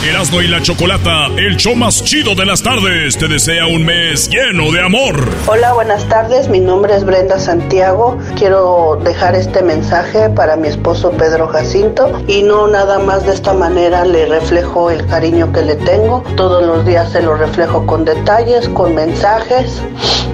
Erasmo 0.04 0.40
y 0.40 0.46
la 0.46 0.62
Chocolata, 0.62 1.26
el 1.36 1.56
show 1.56 1.74
más 1.74 2.04
chido 2.04 2.36
de 2.36 2.46
las 2.46 2.62
tardes, 2.62 3.18
te 3.18 3.26
desea 3.26 3.66
un 3.66 3.84
mes 3.84 4.30
lleno 4.30 4.70
de 4.70 4.80
amor. 4.80 5.28
Hola, 5.48 5.72
buenas 5.72 6.08
tardes. 6.08 6.48
Mi 6.48 6.60
nombre 6.60 6.94
es 6.94 7.04
Brenda 7.04 7.40
Santiago. 7.40 8.16
Quiero 8.36 9.00
dejar 9.02 9.34
este 9.34 9.60
mensaje 9.60 10.30
para 10.30 10.56
mi 10.56 10.68
esposo 10.68 11.10
Pedro 11.10 11.48
Jacinto 11.48 12.22
y 12.28 12.42
no 12.42 12.68
nada 12.68 13.00
más 13.00 13.26
de 13.26 13.34
esta 13.34 13.54
manera 13.54 14.04
le 14.04 14.26
reflejo 14.26 14.92
el 14.92 15.04
cariño 15.06 15.52
que 15.52 15.62
le 15.62 15.74
tengo. 15.74 16.22
Todos 16.36 16.64
los 16.64 16.86
días 16.86 17.10
se 17.10 17.20
lo 17.20 17.36
reflejo 17.36 17.84
con 17.84 18.04
detalles, 18.04 18.68
con 18.68 18.94
mensajes, 18.94 19.82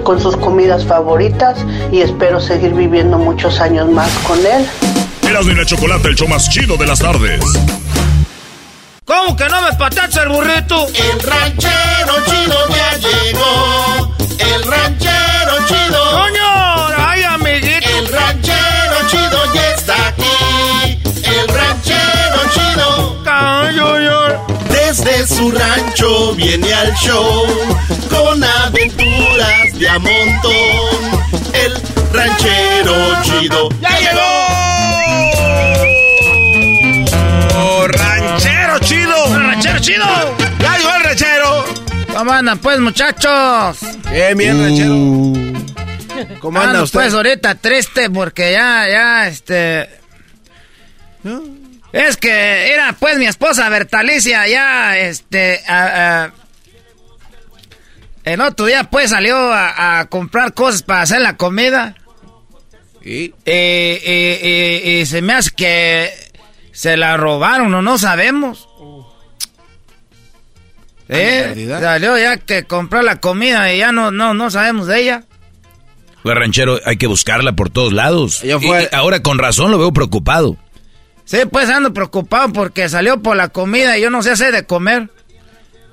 con 0.03 0.21
sus 0.21 0.37
comidas 0.37 0.85
favoritas 0.85 1.57
y 1.91 2.01
espero 2.01 2.39
seguir 2.39 2.75
viviendo 2.75 3.17
muchos 3.17 3.59
años 3.59 3.89
más 3.89 4.11
con 4.27 4.37
él. 4.39 4.63
Erasmo 5.27 5.51
y 5.51 5.55
la 5.55 5.65
Chocolata, 5.65 6.07
el 6.07 6.15
show 6.15 6.27
más 6.27 6.47
chido 6.49 6.77
de 6.77 6.85
las 6.85 6.99
tardes. 6.99 7.41
¿Cómo 9.05 9.35
que 9.35 9.45
no 9.45 9.61
me 9.61 9.71
patacha 9.73 10.23
el 10.23 10.29
burrito? 10.29 10.87
El 10.87 11.19
ranchero 11.19 12.15
chido 12.25 12.67
ya 12.69 12.97
llegó. 12.97 14.15
El 14.39 14.63
ranchero 14.63 15.53
chido. 15.67 16.11
¡Coño! 16.11 16.87
¡Ay, 16.97 17.21
amiguito! 17.21 17.87
El 17.87 18.07
ranchero 18.07 18.95
chido 19.07 19.53
ya 19.53 19.69
está 19.75 20.07
aquí. 20.07 20.99
El 21.23 21.47
ranchero 21.49 22.39
chido. 22.51 23.23
¡Cayo, 23.23 24.39
Desde 24.69 25.27
su 25.27 25.51
rancho 25.51 26.33
viene 26.33 26.73
al 26.73 26.91
show. 26.95 27.45
Con 28.09 28.43
aventuras 28.43 29.77
de 29.77 29.87
a 29.87 29.99
montón. 29.99 31.21
El 31.53 31.79
ranchero 32.11 33.21
chido. 33.21 33.69
¡Ya 33.79 33.99
llegó! 33.99 35.34
Chido! 39.85 40.05
¡Ya 40.59 40.77
llegó 40.77 40.95
el 40.95 41.03
ranchero! 41.03 41.65
¿Cómo 42.11 42.31
andan 42.31 42.57
pues, 42.57 42.79
muchachos? 42.79 43.77
Bien, 44.11 44.35
bien, 44.35 44.59
ranchero. 44.59 46.39
¿Cómo 46.39 46.59
andan 46.59 46.81
ustedes? 46.81 47.03
pues 47.03 47.13
ahorita 47.13 47.55
triste 47.55 48.09
porque 48.09 48.51
ya, 48.51 48.87
ya, 48.89 49.27
este... 49.27 49.89
Es 51.91 52.17
que 52.17 52.73
era 52.73 52.93
pues 52.93 53.17
mi 53.17 53.25
esposa 53.25 53.69
Bertalicia 53.69 54.47
ya, 54.47 54.97
este... 54.97 55.61
el 58.23 58.41
otro 58.41 58.65
día 58.65 58.85
pues 58.85 59.11
salió 59.11 59.37
a, 59.53 60.07
comprar 60.09 60.53
cosas 60.55 60.81
para 60.81 61.01
hacer 61.01 61.21
la 61.21 61.37
comida. 61.37 61.95
¿Y? 63.03 63.33
y 63.45 65.05
se 65.05 65.21
me 65.21 65.33
hace 65.33 65.51
que 65.51 66.11
se 66.71 66.97
la 66.97 67.17
robaron 67.17 67.71
o 67.75 67.83
no 67.83 67.99
sabemos. 67.99 68.67
¿Eh? 71.09 71.67
Salió 71.79 72.17
ya 72.17 72.37
que 72.37 72.63
compró 72.63 73.01
la 73.01 73.17
comida 73.19 73.71
y 73.73 73.79
ya 73.79 73.91
no, 73.91 74.11
no, 74.11 74.33
no 74.33 74.49
sabemos 74.49 74.87
de 74.87 75.01
ella. 75.01 75.23
Pues 76.23 76.35
ranchero, 76.35 76.79
hay 76.85 76.97
que 76.97 77.05
buscarla 77.07 77.53
por 77.53 77.69
todos 77.69 77.93
lados. 77.93 78.43
Y 78.43 78.51
ahora 78.91 79.21
con 79.21 79.37
razón 79.37 79.71
lo 79.71 79.77
veo 79.77 79.93
preocupado. 79.93 80.57
Sí, 81.25 81.39
pues 81.51 81.69
ando 81.69 81.93
preocupado 81.93 82.51
porque 82.53 82.89
salió 82.89 83.21
por 83.21 83.35
la 83.35 83.49
comida 83.49 83.97
y 83.97 84.01
yo 84.01 84.09
no 84.09 84.23
sé 84.23 84.31
hacer 84.31 84.51
de 84.51 84.65
comer. 84.65 85.09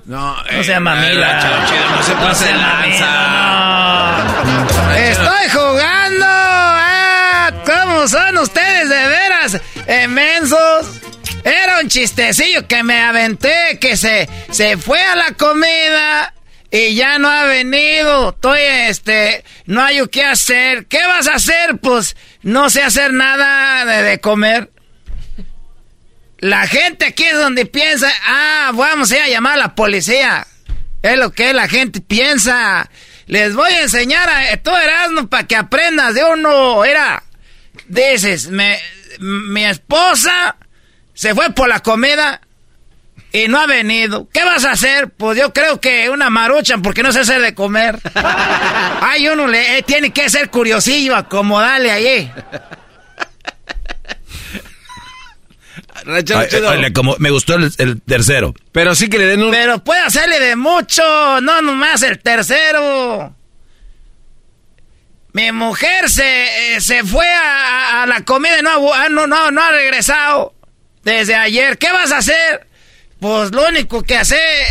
No, 0.05 0.35
no 0.35 0.49
eh, 0.49 0.63
sea 0.63 0.79
mamila. 0.79 1.65
no 1.95 2.03
se 2.03 2.13
pase 2.13 2.45
Estoy 5.09 5.49
jugando. 5.51 6.25
Ah, 6.27 7.51
¿Cómo 7.65 8.07
son 8.07 8.37
ustedes 8.39 8.89
de 8.89 9.07
veras? 9.07 9.61
Inmensos. 10.03 11.01
Era 11.43 11.79
un 11.79 11.89
chistecillo 11.89 12.67
que 12.67 12.83
me 12.83 12.99
aventé, 12.99 13.77
que 13.79 13.97
se, 13.97 14.29
se 14.51 14.77
fue 14.77 15.01
a 15.01 15.15
la 15.15 15.31
comida 15.33 16.33
y 16.73 16.95
ya 16.95 17.19
no 17.19 17.29
ha 17.29 17.45
venido. 17.45 18.29
Estoy, 18.29 18.61
este, 18.61 19.43
no 19.65 19.83
hay 19.83 20.01
qué 20.07 20.23
hacer. 20.23 20.87
¿Qué 20.87 21.05
vas 21.05 21.27
a 21.27 21.35
hacer? 21.35 21.77
Pues 21.77 22.15
no 22.41 22.69
sé 22.69 22.81
hacer 22.81 23.13
nada 23.13 23.85
de, 23.85 24.19
comer. 24.19 24.71
La 26.39 26.65
gente 26.67 27.05
aquí 27.05 27.25
es 27.25 27.37
donde 27.37 27.65
piensa, 27.65 28.11
ah, 28.25 28.71
vamos 28.73 29.11
a, 29.11 29.27
llamar 29.27 29.53
a 29.53 29.57
la 29.57 29.75
policía. 29.75 30.47
Es 31.01 31.17
lo 31.17 31.31
que 31.31 31.53
la 31.53 31.67
gente 31.67 32.01
piensa. 32.01 32.89
Les 33.27 33.53
voy 33.53 33.71
a 33.71 33.83
enseñar 33.83 34.27
a 34.29 34.57
todo 34.57 34.77
Erasmo 34.77 35.27
para 35.27 35.45
que 35.45 35.55
aprendas 35.55 36.15
de 36.15 36.23
uno. 36.23 36.83
Era, 36.85 37.21
dices, 37.87 38.47
me, 38.47 38.79
mi 39.19 39.63
esposa 39.63 40.55
se 41.13 41.35
fue 41.35 41.51
por 41.51 41.67
la 41.67 41.79
comida 41.79 42.41
y 43.31 43.47
no 43.47 43.59
ha 43.59 43.65
venido. 43.65 44.27
¿Qué 44.31 44.43
vas 44.43 44.65
a 44.65 44.71
hacer? 44.71 45.09
Pues 45.09 45.37
yo 45.37 45.53
creo 45.53 45.81
que 45.81 46.09
una 46.09 46.29
maruchan 46.29 46.81
porque 46.81 47.03
no 47.03 47.11
se 47.11 47.21
hace 47.21 47.39
de 47.39 47.55
comer. 47.55 47.99
Ay, 49.01 49.27
uno 49.27 49.47
le 49.47 49.79
eh, 49.79 49.83
tiene 49.83 50.11
que 50.11 50.29
ser 50.29 50.49
curiosillo, 50.49 51.15
acomodarle 51.15 51.91
ahí. 51.91 52.31
como 56.93 57.15
me 57.17 57.31
gustó 57.31 57.55
el, 57.55 58.01
tercero. 58.01 58.53
Pero 58.71 58.93
sí 58.93 59.09
que 59.09 59.17
le 59.17 59.25
den 59.25 59.43
un... 59.43 59.51
Pero 59.51 59.83
puede 59.83 60.01
hacerle 60.01 60.39
de 60.39 60.55
mucho, 60.55 61.01
no 61.41 61.61
nomás 61.61 62.03
el 62.03 62.19
tercero. 62.19 63.35
Mi 65.31 65.51
mujer 65.51 66.09
se, 66.09 66.75
eh, 66.75 66.81
se 66.81 67.03
fue 67.03 67.27
a, 67.27 68.05
la 68.07 68.23
comida 68.25 68.59
y 68.59 68.61
no, 68.61 68.93
ah, 68.93 69.07
no, 69.09 69.25
no, 69.25 69.49
no 69.49 69.63
ha 69.63 69.71
regresado 69.71 70.52
desde 71.03 71.35
ayer. 71.35 71.77
¿Qué 71.77 71.91
vas 71.91 72.11
a 72.11 72.17
hacer? 72.17 72.67
Pues 73.19 73.51
lo 73.51 73.67
único 73.67 74.03
que 74.03 74.17
hace, 74.17 74.35
eh, 74.37 74.65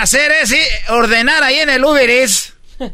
hacer 0.00 0.32
es 0.32 0.54
ordenar 0.88 1.42
ahí 1.42 1.60
en 1.60 1.70
el 1.70 1.84
Uber 1.84 2.08
Eats. 2.08 2.54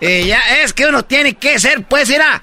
y 0.00 0.26
ya 0.26 0.40
es 0.62 0.72
que 0.72 0.86
uno 0.86 1.04
tiene 1.04 1.34
que 1.34 1.60
ser, 1.60 1.84
pues, 1.84 2.10
a 2.18 2.42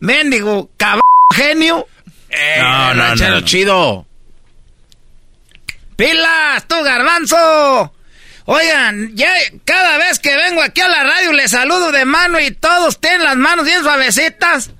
mendigo, 0.00 0.70
cabrón, 0.76 1.02
genio. 1.34 1.86
Eh, 2.28 2.58
no, 2.60 2.94
no, 2.94 3.14
no, 3.14 3.40
chido. 3.42 4.06
¡Pilas, 5.96 6.68
tú, 6.68 6.82
garbanzo! 6.82 7.94
Oigan, 8.44 9.16
ya 9.16 9.32
cada 9.64 9.96
vez 9.98 10.18
que 10.18 10.36
vengo 10.36 10.62
aquí 10.62 10.80
a 10.80 10.88
la 10.88 11.02
radio 11.02 11.32
les 11.32 11.50
saludo 11.50 11.90
de 11.90 12.04
mano 12.04 12.38
y 12.38 12.50
todos 12.52 13.00
tienen 13.00 13.24
las 13.24 13.36
manos 13.36 13.64
bien 13.64 13.82
suavecitas. 13.82 14.70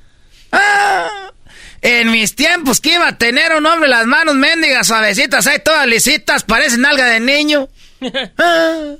Ah, 0.52 1.32
En 1.82 2.10
mis 2.10 2.34
tiempos 2.34 2.80
que 2.80 2.94
iba 2.94 3.08
a 3.08 3.18
tener 3.18 3.52
un 3.52 3.66
hombre 3.66 3.88
las 3.88 4.06
manos 4.06 4.34
mendigas, 4.34 4.86
suavecitas, 4.86 5.46
ahí 5.46 5.58
todas 5.64 5.86
lisitas, 5.86 6.42
parecen 6.44 6.84
alga 6.84 7.06
de 7.06 7.20
niño. 7.20 7.68
Ah, 8.38 8.96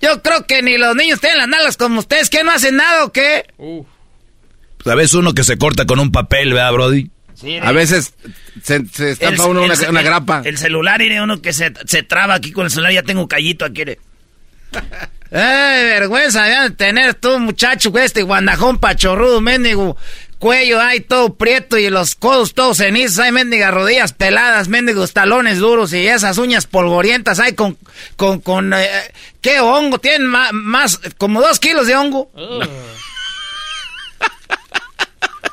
yo 0.00 0.22
creo 0.22 0.46
que 0.46 0.62
ni 0.62 0.78
los 0.78 0.94
niños 0.94 1.20
tienen 1.20 1.38
las 1.38 1.48
nalgas 1.48 1.76
como 1.76 2.00
ustedes, 2.00 2.30
que 2.30 2.44
no 2.44 2.52
hacen 2.52 2.76
nada 2.76 3.04
o 3.04 3.12
qué. 3.12 3.46
¿Sabes 4.84 5.14
uno 5.14 5.34
que 5.34 5.42
se 5.42 5.58
corta 5.58 5.86
con 5.86 5.98
un 5.98 6.12
papel, 6.12 6.52
verdad, 6.52 6.72
Brody? 6.72 7.10
a 7.62 7.72
veces 7.72 8.14
se, 8.62 8.84
se 8.88 9.12
estampa 9.12 9.46
uno 9.46 9.62
una, 9.62 9.74
una, 9.88 10.02
grapa. 10.02 10.42
El, 10.44 10.58
celular, 10.58 11.00
y 11.02 11.18
uno 11.18 11.40
que 11.40 11.52
se, 11.52 11.72
se 11.86 12.02
traba 12.02 12.34
aquí 12.34 12.52
con 12.52 12.64
el 12.64 12.70
celular, 12.70 12.92
ya 12.92 13.02
tengo 13.02 13.22
un 13.22 13.28
callito 13.28 13.64
aquí. 13.64 13.82
Ay, 15.30 15.84
vergüenza 15.84 16.44
de 16.44 16.70
tener 16.70 17.14
tú, 17.14 17.38
muchacho, 17.38 17.96
este 17.98 18.22
guandajón 18.22 18.78
pachorrudo, 18.78 19.40
mendigo, 19.40 19.96
cuello 20.38 20.80
ay, 20.80 21.00
todo 21.00 21.34
prieto 21.34 21.78
y 21.78 21.90
los 21.90 22.14
codos 22.14 22.54
todos 22.54 22.78
cenizos, 22.78 23.18
hay 23.18 23.32
mendigas 23.32 23.74
rodillas 23.74 24.12
peladas, 24.12 24.68
mendigos 24.68 25.12
talones 25.12 25.58
duros 25.58 25.92
y 25.92 26.06
esas 26.06 26.38
uñas 26.38 26.66
polvorientas, 26.66 27.38
hay 27.40 27.54
con, 27.54 27.76
con, 28.16 28.40
con, 28.40 28.72
eh, 28.74 29.12
¿qué 29.40 29.60
hongo? 29.60 29.98
Tienen 29.98 30.26
más, 30.26 30.52
más, 30.52 31.00
como 31.18 31.40
dos 31.40 31.58
kilos 31.58 31.86
de 31.86 31.96
hongo. 31.96 32.30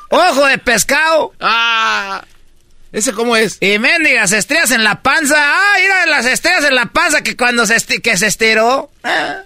Ojo 0.08 0.46
de 0.46 0.58
pescado. 0.58 1.32
Ah. 1.40 2.24
¿Ese 2.92 3.12
cómo 3.12 3.36
es? 3.36 3.58
Y 3.60 3.78
mendigas 3.78 4.32
estrellas 4.32 4.70
en 4.70 4.84
la 4.84 5.02
panza. 5.02 5.36
Ah, 5.38 5.74
mira 5.80 6.06
las 6.06 6.26
estrellas 6.26 6.64
en 6.64 6.74
la 6.74 6.86
panza 6.86 7.22
que 7.22 7.36
cuando 7.36 7.66
se, 7.66 8.00
que 8.00 8.16
se 8.16 8.26
estiró. 8.26 8.90
Ah. 9.02 9.42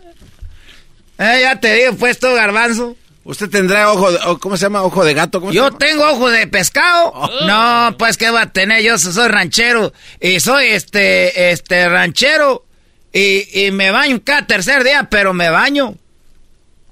Eh, 1.19 1.39
ya 1.43 1.59
te 1.59 1.75
digo, 1.75 1.95
pues, 1.97 2.19
todo 2.19 2.35
garbanzo. 2.35 2.97
¿Usted 3.23 3.51
tendrá 3.51 3.93
ojo, 3.93 4.11
de, 4.11 4.19
¿cómo 4.41 4.57
se 4.57 4.63
llama? 4.63 4.83
¿Ojo 4.83 5.05
de 5.05 5.13
gato? 5.13 5.51
Yo 5.53 5.71
tengo 5.73 6.05
ojo 6.09 6.31
de 6.31 6.47
pescado. 6.47 7.13
Oh. 7.15 7.29
No, 7.47 7.97
pues, 7.99 8.17
¿qué 8.17 8.31
va 8.31 8.43
a 8.43 8.53
tener? 8.53 8.83
Yo 8.83 8.97
soy 8.99 9.29
ranchero. 9.29 9.93
Y 10.21 10.41
soy, 10.41 10.69
este, 10.69 11.51
este, 11.51 11.89
ranchero. 11.89 12.65
Y, 13.13 13.67
y 13.67 13.71
me 13.73 13.91
baño 13.91 14.21
cada 14.25 14.47
tercer 14.47 14.85
día, 14.85 15.09
pero 15.11 15.35
me 15.35 15.51
baño. 15.51 15.97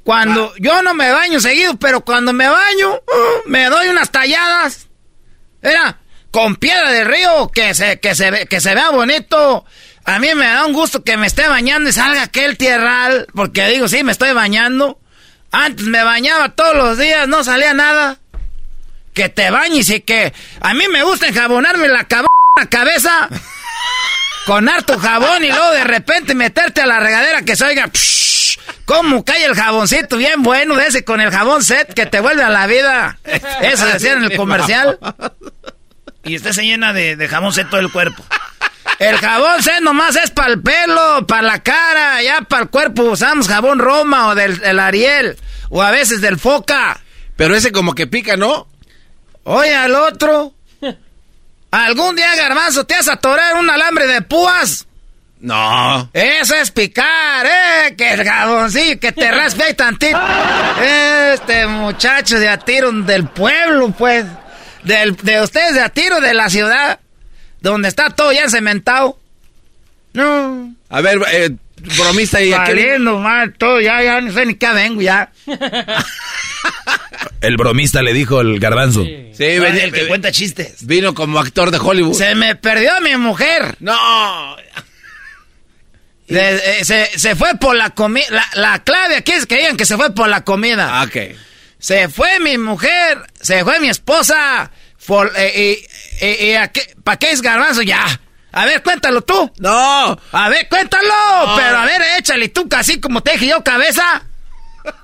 Cuando, 0.05 0.53
ah. 0.55 0.59
yo 0.59 0.83
no 0.83 0.95
me 0.95 1.11
baño 1.11 1.41
seguido, 1.41 1.77
pero 1.77 2.03
cuando 2.03 2.33
me 2.33 2.49
baño, 2.49 2.95
uh, 2.95 3.49
me 3.49 3.67
doy 3.67 3.89
unas 3.89 4.11
talladas. 4.11 4.89
Era, 5.63 5.99
con 6.31 6.57
piedra 6.57 6.91
de 6.93 7.05
río, 7.05 7.49
que 7.49 7.75
se, 7.75 8.01
que 8.01 8.15
se, 8.15 8.47
que 8.47 8.61
se 8.61 8.75
vea 8.75 8.91
bonito. 8.91 9.65
A 10.05 10.19
mí 10.19 10.29
me 10.35 10.47
da 10.47 10.67
un 10.67 10.73
gusto 10.73 11.05
que 11.05 11.17
me 11.17 11.27
esté 11.27 11.49
bañando 11.49 11.89
y 11.89 11.93
salga 11.93 12.23
aquel 12.23 12.57
tierral, 12.57 13.27
porque 13.35 13.67
digo, 13.69 13.89
sí, 13.89 14.05
me 14.05 14.13
estoy 14.13 14.33
bañando. 14.33 14.99
Antes 15.51 15.87
me 15.87 16.03
bañaba 16.05 16.51
todos 16.51 16.77
los 16.77 16.99
días, 16.99 17.27
no 17.29 17.45
salía 17.45 17.75
nada. 17.75 18.19
Que 19.15 19.29
te 19.29 19.51
bañes 19.51 19.91
y 19.91 20.01
que 20.01 20.33
a 20.61 20.75
mí 20.75 20.85
me 20.93 21.03
gusta 21.03 21.29
enjabonarme 21.29 21.89
la, 21.89 22.07
la 22.57 22.67
cabeza 22.67 23.29
con 24.47 24.69
harto 24.69 24.99
jabón 24.99 25.45
y 25.45 25.49
luego 25.49 25.73
de 25.73 25.85
repente 25.85 26.35
meterte 26.35 26.81
a 26.83 26.87
la 26.87 27.01
regadera 27.01 27.43
que 27.43 27.57
se 27.57 27.65
oiga... 27.65 27.91
¿Cómo 28.85 29.23
cae 29.23 29.45
el 29.45 29.55
jaboncito 29.55 30.17
bien 30.17 30.43
bueno 30.43 30.75
de 30.75 30.87
ese 30.87 31.05
con 31.05 31.21
el 31.21 31.31
jabón 31.31 31.63
set 31.63 31.93
que 31.93 32.07
te 32.07 32.21
vuelve 32.21 32.43
a 32.43 32.49
la 32.49 32.67
vida? 32.67 33.19
Eso 33.61 33.85
decía 33.85 34.15
en 34.15 34.25
el 34.25 34.35
comercial. 34.35 34.99
Y 36.25 36.37
usted 36.37 36.53
se 36.53 36.65
llena 36.65 36.95
de, 36.95 37.15
de 37.15 37.29
jabón 37.29 37.53
set 37.53 37.69
todo 37.69 37.81
el 37.81 37.93
cuerpo. 37.93 38.25
El 38.99 39.17
jabón 39.19 39.63
C 39.63 39.81
nomás 39.81 40.17
es 40.17 40.31
para 40.31 40.53
el 40.53 40.61
pelo, 40.61 41.25
para 41.27 41.43
la 41.43 41.63
cara, 41.63 42.21
ya 42.23 42.43
para 42.43 42.63
el 42.63 42.69
cuerpo 42.69 43.05
usamos 43.05 43.47
jabón 43.47 43.79
Roma 43.79 44.29
o 44.29 44.35
del, 44.35 44.79
Ariel, 44.81 45.37
o 45.71 45.83
a 45.83 45.93
veces 45.93 46.21
del 46.21 46.39
Foca. 46.39 47.01
Pero 47.37 47.55
ese 47.55 47.71
como 47.71 47.95
que 47.95 48.09
pica, 48.09 48.37
¿no? 48.37 48.67
Oye, 49.45 49.75
al 49.75 49.95
otro. 49.95 50.53
¿Algún 51.71 52.17
día, 52.17 52.35
garbanzo, 52.35 52.85
te 52.85 52.97
has 52.97 53.09
atorado 53.09 53.61
un 53.61 53.71
alambre 53.71 54.07
de 54.09 54.23
púas? 54.23 54.87
No. 55.41 56.11
Eso 56.13 56.57
es 56.57 56.73
picar, 56.73 57.47
¿eh? 57.47 57.95
Que 57.97 58.15
el 58.15 58.25
jaboncillo, 58.25 58.99
que 58.99 59.13
te 59.13 59.31
raspe 59.31 59.75
tantito. 59.75 60.19
Este 60.83 61.67
muchacho 61.69 62.41
de 62.41 62.49
Atiro 62.49 62.91
del 62.91 63.29
pueblo, 63.29 63.91
pues. 63.93 64.27
Del, 64.83 65.15
de 65.17 65.41
ustedes 65.41 65.75
de 65.75 65.83
Atiro 65.83 66.21
de 66.21 66.35
la 66.35 66.49
ciudad 66.49 66.99
donde 67.61 67.89
está 67.89 68.11
todo 68.11 68.33
ya 68.33 68.49
cementado. 68.49 69.19
No. 70.13 70.75
A 70.89 71.01
ver, 71.01 71.19
eh, 71.33 71.51
bromista 71.97 72.41
y 72.41 72.51
Saliendo 72.51 73.19
mal, 73.19 73.55
todo 73.55 73.81
ya, 73.81 74.03
ya 74.03 74.21
no 74.21 74.33
sé 74.33 74.47
ni 74.47 74.55
qué 74.55 74.69
vengo 74.73 75.01
ya. 75.01 75.31
el 77.41 77.57
bromista 77.57 78.03
le 78.03 78.13
dijo 78.13 78.41
el 78.41 78.59
garbanzo. 78.59 79.05
Sí, 79.05 79.33
venía, 79.37 79.85
el 79.85 79.93
que 79.93 80.09
cuenta 80.09 80.33
chistes. 80.33 80.87
Vino 80.87 81.15
como 81.15 81.39
actor 81.39 81.71
de 81.71 81.79
Hollywood. 81.79 82.15
Se 82.15 82.35
me 82.35 82.57
perdió 82.57 82.91
mi 83.01 83.17
mujer. 83.17 83.77
No. 83.81 84.57
Eh, 86.29 86.81
se, 86.83 87.19
se, 87.19 87.37
fue 87.37 87.55
por 87.57 87.75
la 87.75 87.91
comida. 87.91 88.27
La, 88.31 88.47
la, 88.55 88.85
clave 88.85 89.17
aquí 89.17 89.33
es 89.33 89.47
que 89.47 89.57
digan 89.57 89.77
que 89.77 89.87
se 89.87 89.97
fue 89.97 90.15
por 90.15 90.29
la 90.29 90.45
comida. 90.45 91.01
Ah, 91.01 91.05
ok. 91.05 91.17
Se 91.79 92.09
fue 92.09 92.41
mi 92.41 92.59
mujer, 92.59 93.19
se 93.41 93.63
fue 93.65 93.79
mi 93.81 93.89
esposa, 93.89 94.71
eh, 95.37 95.87
eh, 96.21 96.55
eh, 96.55 96.71
¿Para 97.03 97.17
qué 97.17 97.31
es 97.31 97.43
garbanzo? 97.43 97.83
Ya. 97.83 98.05
A 98.53 98.65
ver, 98.65 98.83
cuéntalo 98.83 99.23
tú. 99.23 99.51
No. 99.59 100.19
A 100.33 100.49
ver, 100.49 100.69
cuéntalo. 100.69 101.55
Pero 101.57 101.79
a 101.79 101.85
ver, 101.85 102.03
échale 102.19 102.49
tú, 102.49 102.69
casi 102.69 103.01
como 103.01 103.23
te 103.23 103.33
dije 103.33 103.49
yo, 103.49 103.63
cabeza. 103.63 104.23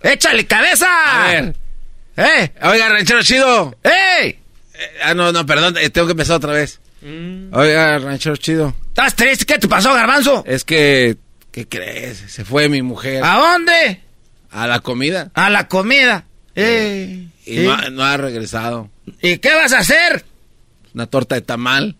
Échale 0.02 0.46
cabeza. 0.46 0.86
A 0.88 1.28
ver. 1.28 1.56
¿Eh? 2.16 2.52
Oiga, 2.62 2.88
ranchero 2.88 3.22
chido. 3.22 3.76
¡Ey! 3.82 4.38
ah, 5.02 5.14
no, 5.14 5.32
no, 5.32 5.44
perdón, 5.46 5.74
tengo 5.92 6.06
que 6.06 6.12
empezar 6.12 6.36
otra 6.36 6.52
vez. 6.52 6.80
Mm. 7.02 7.54
Oiga, 7.54 7.98
ranchero 7.98 8.36
chido. 8.36 8.74
¿Estás 8.88 9.14
triste? 9.14 9.44
¿Qué 9.44 9.58
te 9.58 9.68
pasó, 9.68 9.92
garbanzo? 9.92 10.44
Es 10.46 10.64
que, 10.64 11.16
¿qué 11.50 11.66
crees? 11.68 12.18
Se 12.28 12.44
fue 12.44 12.68
mi 12.68 12.82
mujer. 12.82 13.22
¿A 13.24 13.36
dónde? 13.36 14.00
A 14.50 14.66
la 14.66 14.80
comida. 14.80 15.30
A 15.34 15.50
la 15.50 15.68
comida. 15.68 16.24
Eh. 16.54 17.26
Y 17.46 17.66
no 17.92 18.04
ha 18.04 18.16
regresado. 18.16 18.88
¿Y 19.20 19.38
qué 19.38 19.54
vas 19.54 19.72
a 19.72 19.78
hacer? 19.78 20.24
Una 20.94 21.06
torta 21.06 21.34
de 21.34 21.40
tamal. 21.42 21.96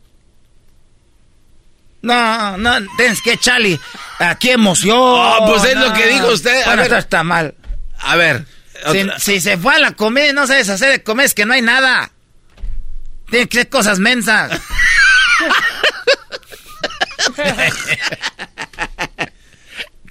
No, 2.03 2.59
no, 2.59 2.77
tienes 2.99 3.23
que 3.23 3.33
echarle 3.33 3.81
aquí 4.19 4.51
emoción. 4.51 4.99
Oh, 4.99 5.47
pues 5.47 5.65
es 5.65 5.77
lo 5.77 5.93
que 5.95 6.07
dijo 6.07 6.29
usted. 6.29 6.63
A 6.67 6.77
ver, 6.77 6.93
está 6.93 7.25
mal. 7.25 7.55
A 7.99 8.17
ver. 8.17 8.45
Si, 9.19 9.41
se 9.41 9.57
fue 9.57 9.75
a 9.75 9.79
la 9.79 9.93
comida 9.93 10.29
y 10.29 10.35
no 10.35 10.47
sabes 10.47 10.69
hacer 10.69 10.91
de 10.91 11.03
comer, 11.03 11.25
es 11.27 11.35
que 11.35 11.47
no 11.47 11.55
hay 11.55 11.63
nada. 11.63 12.11
Tiene 13.31 13.49
que 13.49 13.59
ser 13.59 13.71
cosas 13.71 13.99
mensas. 13.99 14.61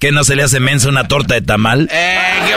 ¿Qué 0.00 0.10
no 0.10 0.24
se 0.24 0.34
le 0.34 0.42
hace 0.42 0.58
mensa 0.60 0.88
una 0.88 1.06
torta 1.06 1.34
de 1.34 1.42
tamal? 1.42 1.88
Eh, 1.92 2.56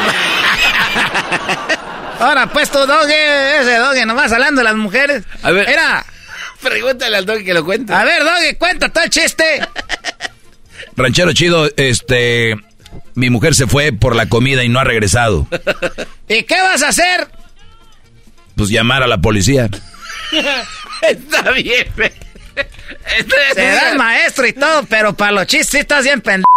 Ahora, 2.19 2.47
pues 2.47 2.69
tu 2.69 2.79
doge, 2.79 3.61
ese 3.61 3.77
doge, 3.77 4.05
nomás 4.05 4.31
hablando 4.31 4.61
de 4.61 4.65
las 4.65 4.75
mujeres. 4.75 5.23
A 5.43 5.51
ver. 5.51 5.69
Era. 5.69 6.05
Pregúntale 6.61 7.17
al 7.17 7.25
doge 7.25 7.43
que 7.43 7.53
lo 7.53 7.63
cuente. 7.63 7.93
A 7.93 8.03
ver, 8.03 8.23
doge, 8.23 8.57
cuenta 8.57 8.89
todo 8.89 9.03
el 9.03 9.09
chiste. 9.09 9.61
Ranchero 10.95 11.33
chido, 11.33 11.69
este. 11.77 12.55
Mi 13.13 13.29
mujer 13.29 13.53
se 13.55 13.67
fue 13.67 13.91
por 13.91 14.15
la 14.15 14.27
comida 14.27 14.63
y 14.63 14.69
no 14.69 14.79
ha 14.79 14.83
regresado. 14.83 15.47
¿Y 16.27 16.43
qué 16.43 16.59
vas 16.61 16.83
a 16.83 16.89
hacer? 16.89 17.27
Pues 18.55 18.69
llamar 18.69 19.03
a 19.03 19.07
la 19.07 19.19
policía. 19.19 19.69
Está 21.01 21.51
bien, 21.51 21.87
Se 23.53 23.61
da 23.61 23.91
el 23.91 23.97
maestro 23.97 24.47
y 24.47 24.53
todo, 24.53 24.83
pero 24.89 25.13
para 25.15 25.31
los 25.31 25.45
chistes 25.45 25.81
estás 25.81 26.03
bien 26.03 26.21
pendejo. 26.21 26.47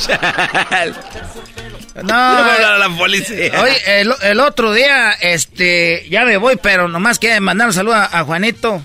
No, 1.94 2.14
a 2.14 2.78
la 2.78 2.88
policía. 2.96 3.60
Oye, 3.60 4.00
el, 4.00 4.40
otro 4.40 4.72
día, 4.72 5.12
este, 5.12 6.06
ya 6.08 6.24
me 6.24 6.36
voy, 6.36 6.56
pero 6.56 6.88
nomás 6.88 7.18
quiero 7.18 7.40
mandar 7.40 7.68
un 7.68 7.74
saludo 7.74 7.94
a, 7.94 8.24
Juanito. 8.24 8.82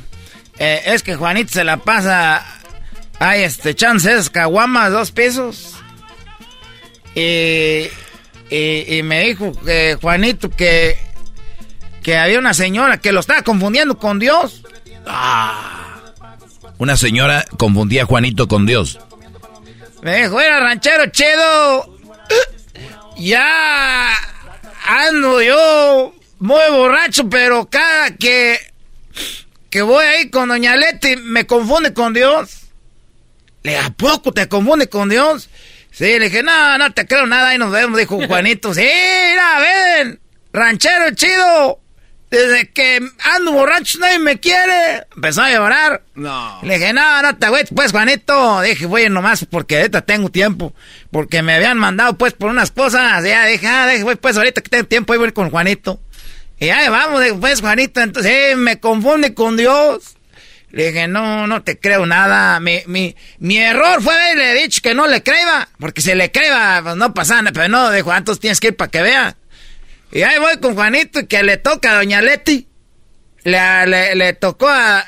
Eh, 0.58 0.82
es 0.86 1.04
que 1.04 1.16
Juanito 1.16 1.52
se 1.52 1.64
la 1.64 1.78
pasa, 1.78 2.46
hay 3.20 3.44
este, 3.44 3.76
chances, 3.76 4.30
caguamas, 4.30 4.92
dos 4.92 5.12
pesos. 5.12 5.76
Y, 7.14 7.88
y, 8.50 9.02
me 9.04 9.22
dijo 9.26 9.54
que 9.64 9.98
Juanito 10.02 10.50
que, 10.50 10.98
que 12.04 12.18
había 12.18 12.40
una 12.40 12.54
señora 12.54 12.98
que 13.00 13.12
lo 13.12 13.22
estaba 13.22 13.42
confundiendo 13.42 13.98
con 13.98 14.20
Dios. 14.20 14.64
Ah, 15.06 16.02
una 16.78 16.98
señora 16.98 17.46
confundía 17.58 18.04
a 18.04 18.06
Juanito 18.06 18.48
con 18.48 18.66
Dios. 18.66 19.00
Me 20.02 20.24
dijo, 20.24 20.40
era 20.40 20.60
ranchero 20.60 21.06
chido 21.08 21.96
ya 23.18 24.14
ando 24.86 25.42
yo 25.42 26.14
muy 26.40 26.62
borracho, 26.72 27.30
pero 27.30 27.70
cada 27.70 28.12
que, 28.12 28.60
que 29.70 29.82
voy 29.82 30.06
ahí 30.06 30.30
con 30.30 30.50
Doña 30.50 30.76
Leti 30.76 31.16
me 31.18 31.46
confunde 31.46 31.94
con 31.94 32.14
Dios. 32.14 32.62
¿Le 33.64 33.78
a 33.78 33.90
poco 33.90 34.32
te 34.32 34.48
confunde 34.48 34.88
con 34.90 35.10
Dios? 35.10 35.50
Sí, 35.92 36.20
le 36.20 36.26
dije, 36.26 36.44
no, 36.44 36.78
no 36.78 36.92
te 36.92 37.08
creo 37.08 37.26
nada, 37.26 37.50
ahí 37.50 37.58
nos 37.58 37.72
vemos, 37.72 37.98
dijo 37.98 38.20
Juanito. 38.28 38.74
Sí, 38.74 38.82
mira, 38.82 39.60
ven. 39.60 40.20
ranchero 40.54 41.12
chido. 41.16 41.80
Desde 42.30 42.70
que 42.72 43.00
ando 43.36 43.54
borracho 43.54 44.00
nadie 44.00 44.20
me 44.20 44.40
quiere. 44.40 45.06
Empezó 45.16 45.44
a 45.44 45.52
llorar. 45.52 46.04
No. 46.16 46.60
Le 46.64 46.78
dije, 46.80 46.92
no, 46.92 47.22
no 47.22 47.38
te 47.38 47.48
güey, 47.48 47.64
pues 47.74 47.92
Juanito. 47.92 48.62
Dije, 48.62 48.86
voy 48.88 49.08
nomás 49.10 49.46
porque 49.50 49.78
ahorita 49.78 50.02
tengo 50.02 50.30
tiempo. 50.30 50.74
Porque 51.16 51.42
me 51.42 51.54
habían 51.54 51.78
mandado 51.78 52.18
pues 52.18 52.34
por 52.34 52.50
unas 52.50 52.72
cosas. 52.72 53.24
Ya 53.24 53.46
dije, 53.46 53.66
ah, 53.68 53.90
güey, 54.02 54.18
pues 54.18 54.36
ahorita 54.36 54.60
que 54.60 54.68
tengo 54.68 54.84
tiempo 54.84 55.14
voy 55.14 55.24
a 55.24 55.28
ir 55.28 55.34
con 55.34 55.50
Juanito. 55.50 56.02
Y 56.60 56.68
ahí 56.68 56.90
vamos, 56.90 57.24
pues 57.40 57.62
Juanito. 57.62 58.02
Entonces, 58.02 58.52
eh, 58.52 58.56
me 58.58 58.82
confunde 58.82 59.34
con 59.34 59.56
Dios. 59.56 60.18
Le 60.72 60.88
dije, 60.88 61.08
no, 61.08 61.48
no 61.48 61.64
te 61.64 61.80
creo 61.80 62.06
nada. 62.06 62.60
Mi, 62.60 62.82
mi, 62.88 63.16
mi 63.40 63.58
error 63.58 64.04
fue 64.04 64.14
haberle 64.14 64.62
dicho 64.62 64.82
que 64.84 64.94
no 64.94 65.08
le 65.08 65.24
creba. 65.24 65.70
Porque 65.80 66.02
si 66.02 66.14
le 66.16 66.34
creba, 66.34 66.82
pues 66.84 66.98
no 66.98 67.14
pasa 67.14 67.42
nada. 67.42 67.54
Pero 67.54 67.70
no, 67.70 67.90
de 67.92 68.02
Juan, 68.02 68.26
tienes 68.26 68.60
que 68.60 68.68
ir 68.68 68.76
para 68.76 68.92
que 68.92 69.02
vea. 69.02 69.38
Y 70.12 70.22
ahí 70.24 70.38
voy 70.38 70.58
con 70.58 70.76
Juanito 70.76 71.22
y 71.22 71.28
que 71.28 71.44
le 71.44 71.56
toca 71.56 71.92
a 71.92 71.96
Doña 71.96 72.22
Leti. 72.22 72.68
Le, 73.44 74.16
le, 74.16 74.34
tocó 74.34 74.68
a, 74.68 75.06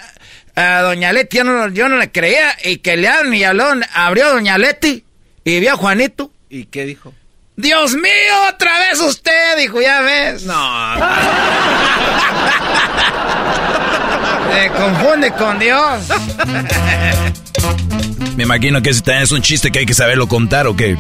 Doña 0.56 1.12
Leti, 1.12 1.36
yo 1.36 1.44
no, 1.44 1.68
yo 1.68 1.90
no 1.90 1.98
le 1.98 2.14
creía. 2.14 2.56
Y 2.64 2.78
que 2.78 2.96
le 2.96 3.10
y 3.34 3.44
habló, 3.44 3.74
abrió 3.94 4.30
Doña 4.30 4.58
Leti 4.58 5.04
y 5.48 5.60
vio 5.62 5.74
a 5.74 5.78
Juanito. 5.78 6.30
¿Y 6.50 6.66
qué 6.66 6.86
dijo? 6.86 7.14
Dios 7.56 7.94
mío, 7.94 8.50
otra 8.54 8.80
vez 8.80 9.00
usted, 9.00 9.58
dijo, 9.58 9.80
ya 9.82 10.02
ves. 10.02 10.44
No. 10.44 10.54
Se 14.52 14.70
confunde 14.72 15.32
con 15.32 15.58
Dios. 15.58 16.10
Me 18.36 18.44
imagino 18.44 18.82
que 18.82 18.90
ese 18.90 19.02
también 19.02 19.24
es 19.24 19.32
un 19.32 19.42
chiste 19.42 19.72
que 19.72 19.80
hay 19.80 19.86
que 19.86 19.94
saberlo 19.94 20.28
contar 20.28 20.68
o 20.68 20.76
qué. 20.76 20.98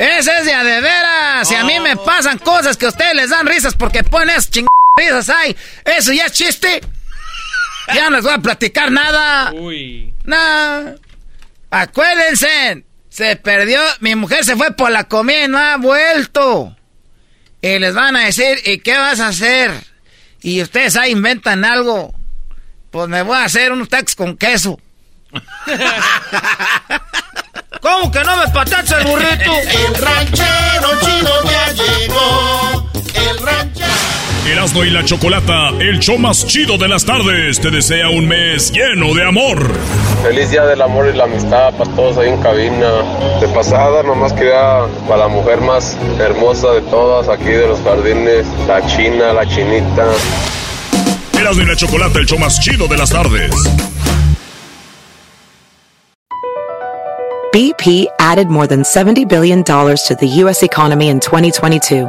Ese 0.00 0.36
es 0.36 0.44
de 0.44 0.52
a 0.52 0.64
de 0.64 0.80
veras. 0.80 1.46
Si 1.48 1.54
a 1.54 1.62
mí 1.62 1.78
me 1.80 1.94
oh. 1.94 2.04
pasan 2.04 2.38
cosas 2.38 2.76
que 2.76 2.86
a 2.86 2.88
ustedes 2.88 3.14
les 3.14 3.30
dan 3.30 3.46
risas 3.46 3.74
porque 3.74 4.02
ponen 4.02 4.36
esas 4.36 4.50
risas 4.96 5.28
ahí, 5.30 5.56
eso 5.84 6.12
ya 6.12 6.26
es 6.26 6.32
chiste. 6.32 6.80
Ya 7.94 8.10
no 8.10 8.16
les 8.16 8.24
voy 8.24 8.34
a 8.34 8.38
platicar 8.38 8.90
nada. 8.90 9.52
Uy. 9.52 10.12
Nada. 10.24 10.96
Acuérdense, 11.70 12.84
se 13.16 13.34
perdió, 13.36 13.80
mi 14.00 14.14
mujer 14.14 14.44
se 14.44 14.56
fue 14.56 14.72
por 14.72 14.90
la 14.90 15.04
comida 15.04 15.44
y 15.44 15.48
no 15.48 15.56
ha 15.56 15.78
vuelto. 15.78 16.76
Y 17.62 17.78
les 17.78 17.94
van 17.94 18.14
a 18.14 18.26
decir, 18.26 18.60
¿y 18.66 18.80
qué 18.80 18.94
vas 18.94 19.20
a 19.20 19.28
hacer? 19.28 19.70
Y 20.42 20.60
ustedes 20.60 20.96
ahí 20.96 21.12
inventan 21.12 21.64
algo. 21.64 22.12
Pues 22.90 23.08
me 23.08 23.22
voy 23.22 23.38
a 23.38 23.44
hacer 23.44 23.72
unos 23.72 23.88
tacos 23.88 24.14
con 24.16 24.36
queso. 24.36 24.78
¿Cómo 27.80 28.12
que 28.12 28.22
no 28.22 28.36
me 28.36 28.48
patacha 28.48 28.98
el 28.98 29.06
burrito? 29.06 29.54
El 29.62 29.94
ranchero 29.94 31.00
chido 31.00 31.42
ya 31.44 31.72
llegó. 31.72 32.90
El 33.14 33.38
ranchero. 33.38 34.25
Erasmo 34.46 34.84
y 34.84 34.90
la 34.90 35.04
Chocolata, 35.04 35.70
el 35.80 35.98
show 35.98 36.18
más 36.18 36.46
chido 36.46 36.78
de 36.78 36.86
las 36.86 37.04
tardes, 37.04 37.60
te 37.60 37.68
desea 37.68 38.08
un 38.10 38.28
mes 38.28 38.70
lleno 38.70 39.12
de 39.12 39.24
amor. 39.24 39.72
Feliz 40.22 40.50
día 40.50 40.64
del 40.64 40.80
amor 40.82 41.10
y 41.12 41.16
la 41.16 41.24
amistad 41.24 41.74
para 41.74 41.90
todos 41.96 42.16
ahí 42.18 42.28
en 42.28 42.40
cabina. 42.40 43.02
De 43.40 43.48
pasada, 43.48 44.04
nomás 44.04 44.32
queda 44.32 44.86
para 45.08 45.22
la 45.22 45.28
mujer 45.28 45.60
más 45.60 45.96
hermosa 46.20 46.70
de 46.74 46.82
todas 46.82 47.28
aquí 47.28 47.50
de 47.50 47.66
los 47.66 47.80
jardines, 47.80 48.46
la 48.68 48.86
china, 48.86 49.32
la 49.32 49.46
chinita. 49.48 50.06
Erasmo 51.36 51.62
y 51.62 51.66
la 51.66 51.76
Chocolata, 51.76 52.20
el 52.20 52.26
show 52.26 52.38
más 52.38 52.60
chido 52.60 52.86
de 52.86 52.96
las 52.96 53.10
tardes. 53.10 53.50
BP 57.52 58.06
added 58.20 58.48
more 58.48 58.68
than 58.68 58.82
$70 58.82 59.28
billion 59.28 59.64
to 59.64 60.16
the 60.20 60.28
U.S. 60.44 60.62
economy 60.62 61.08
in 61.08 61.18
2022. 61.18 62.08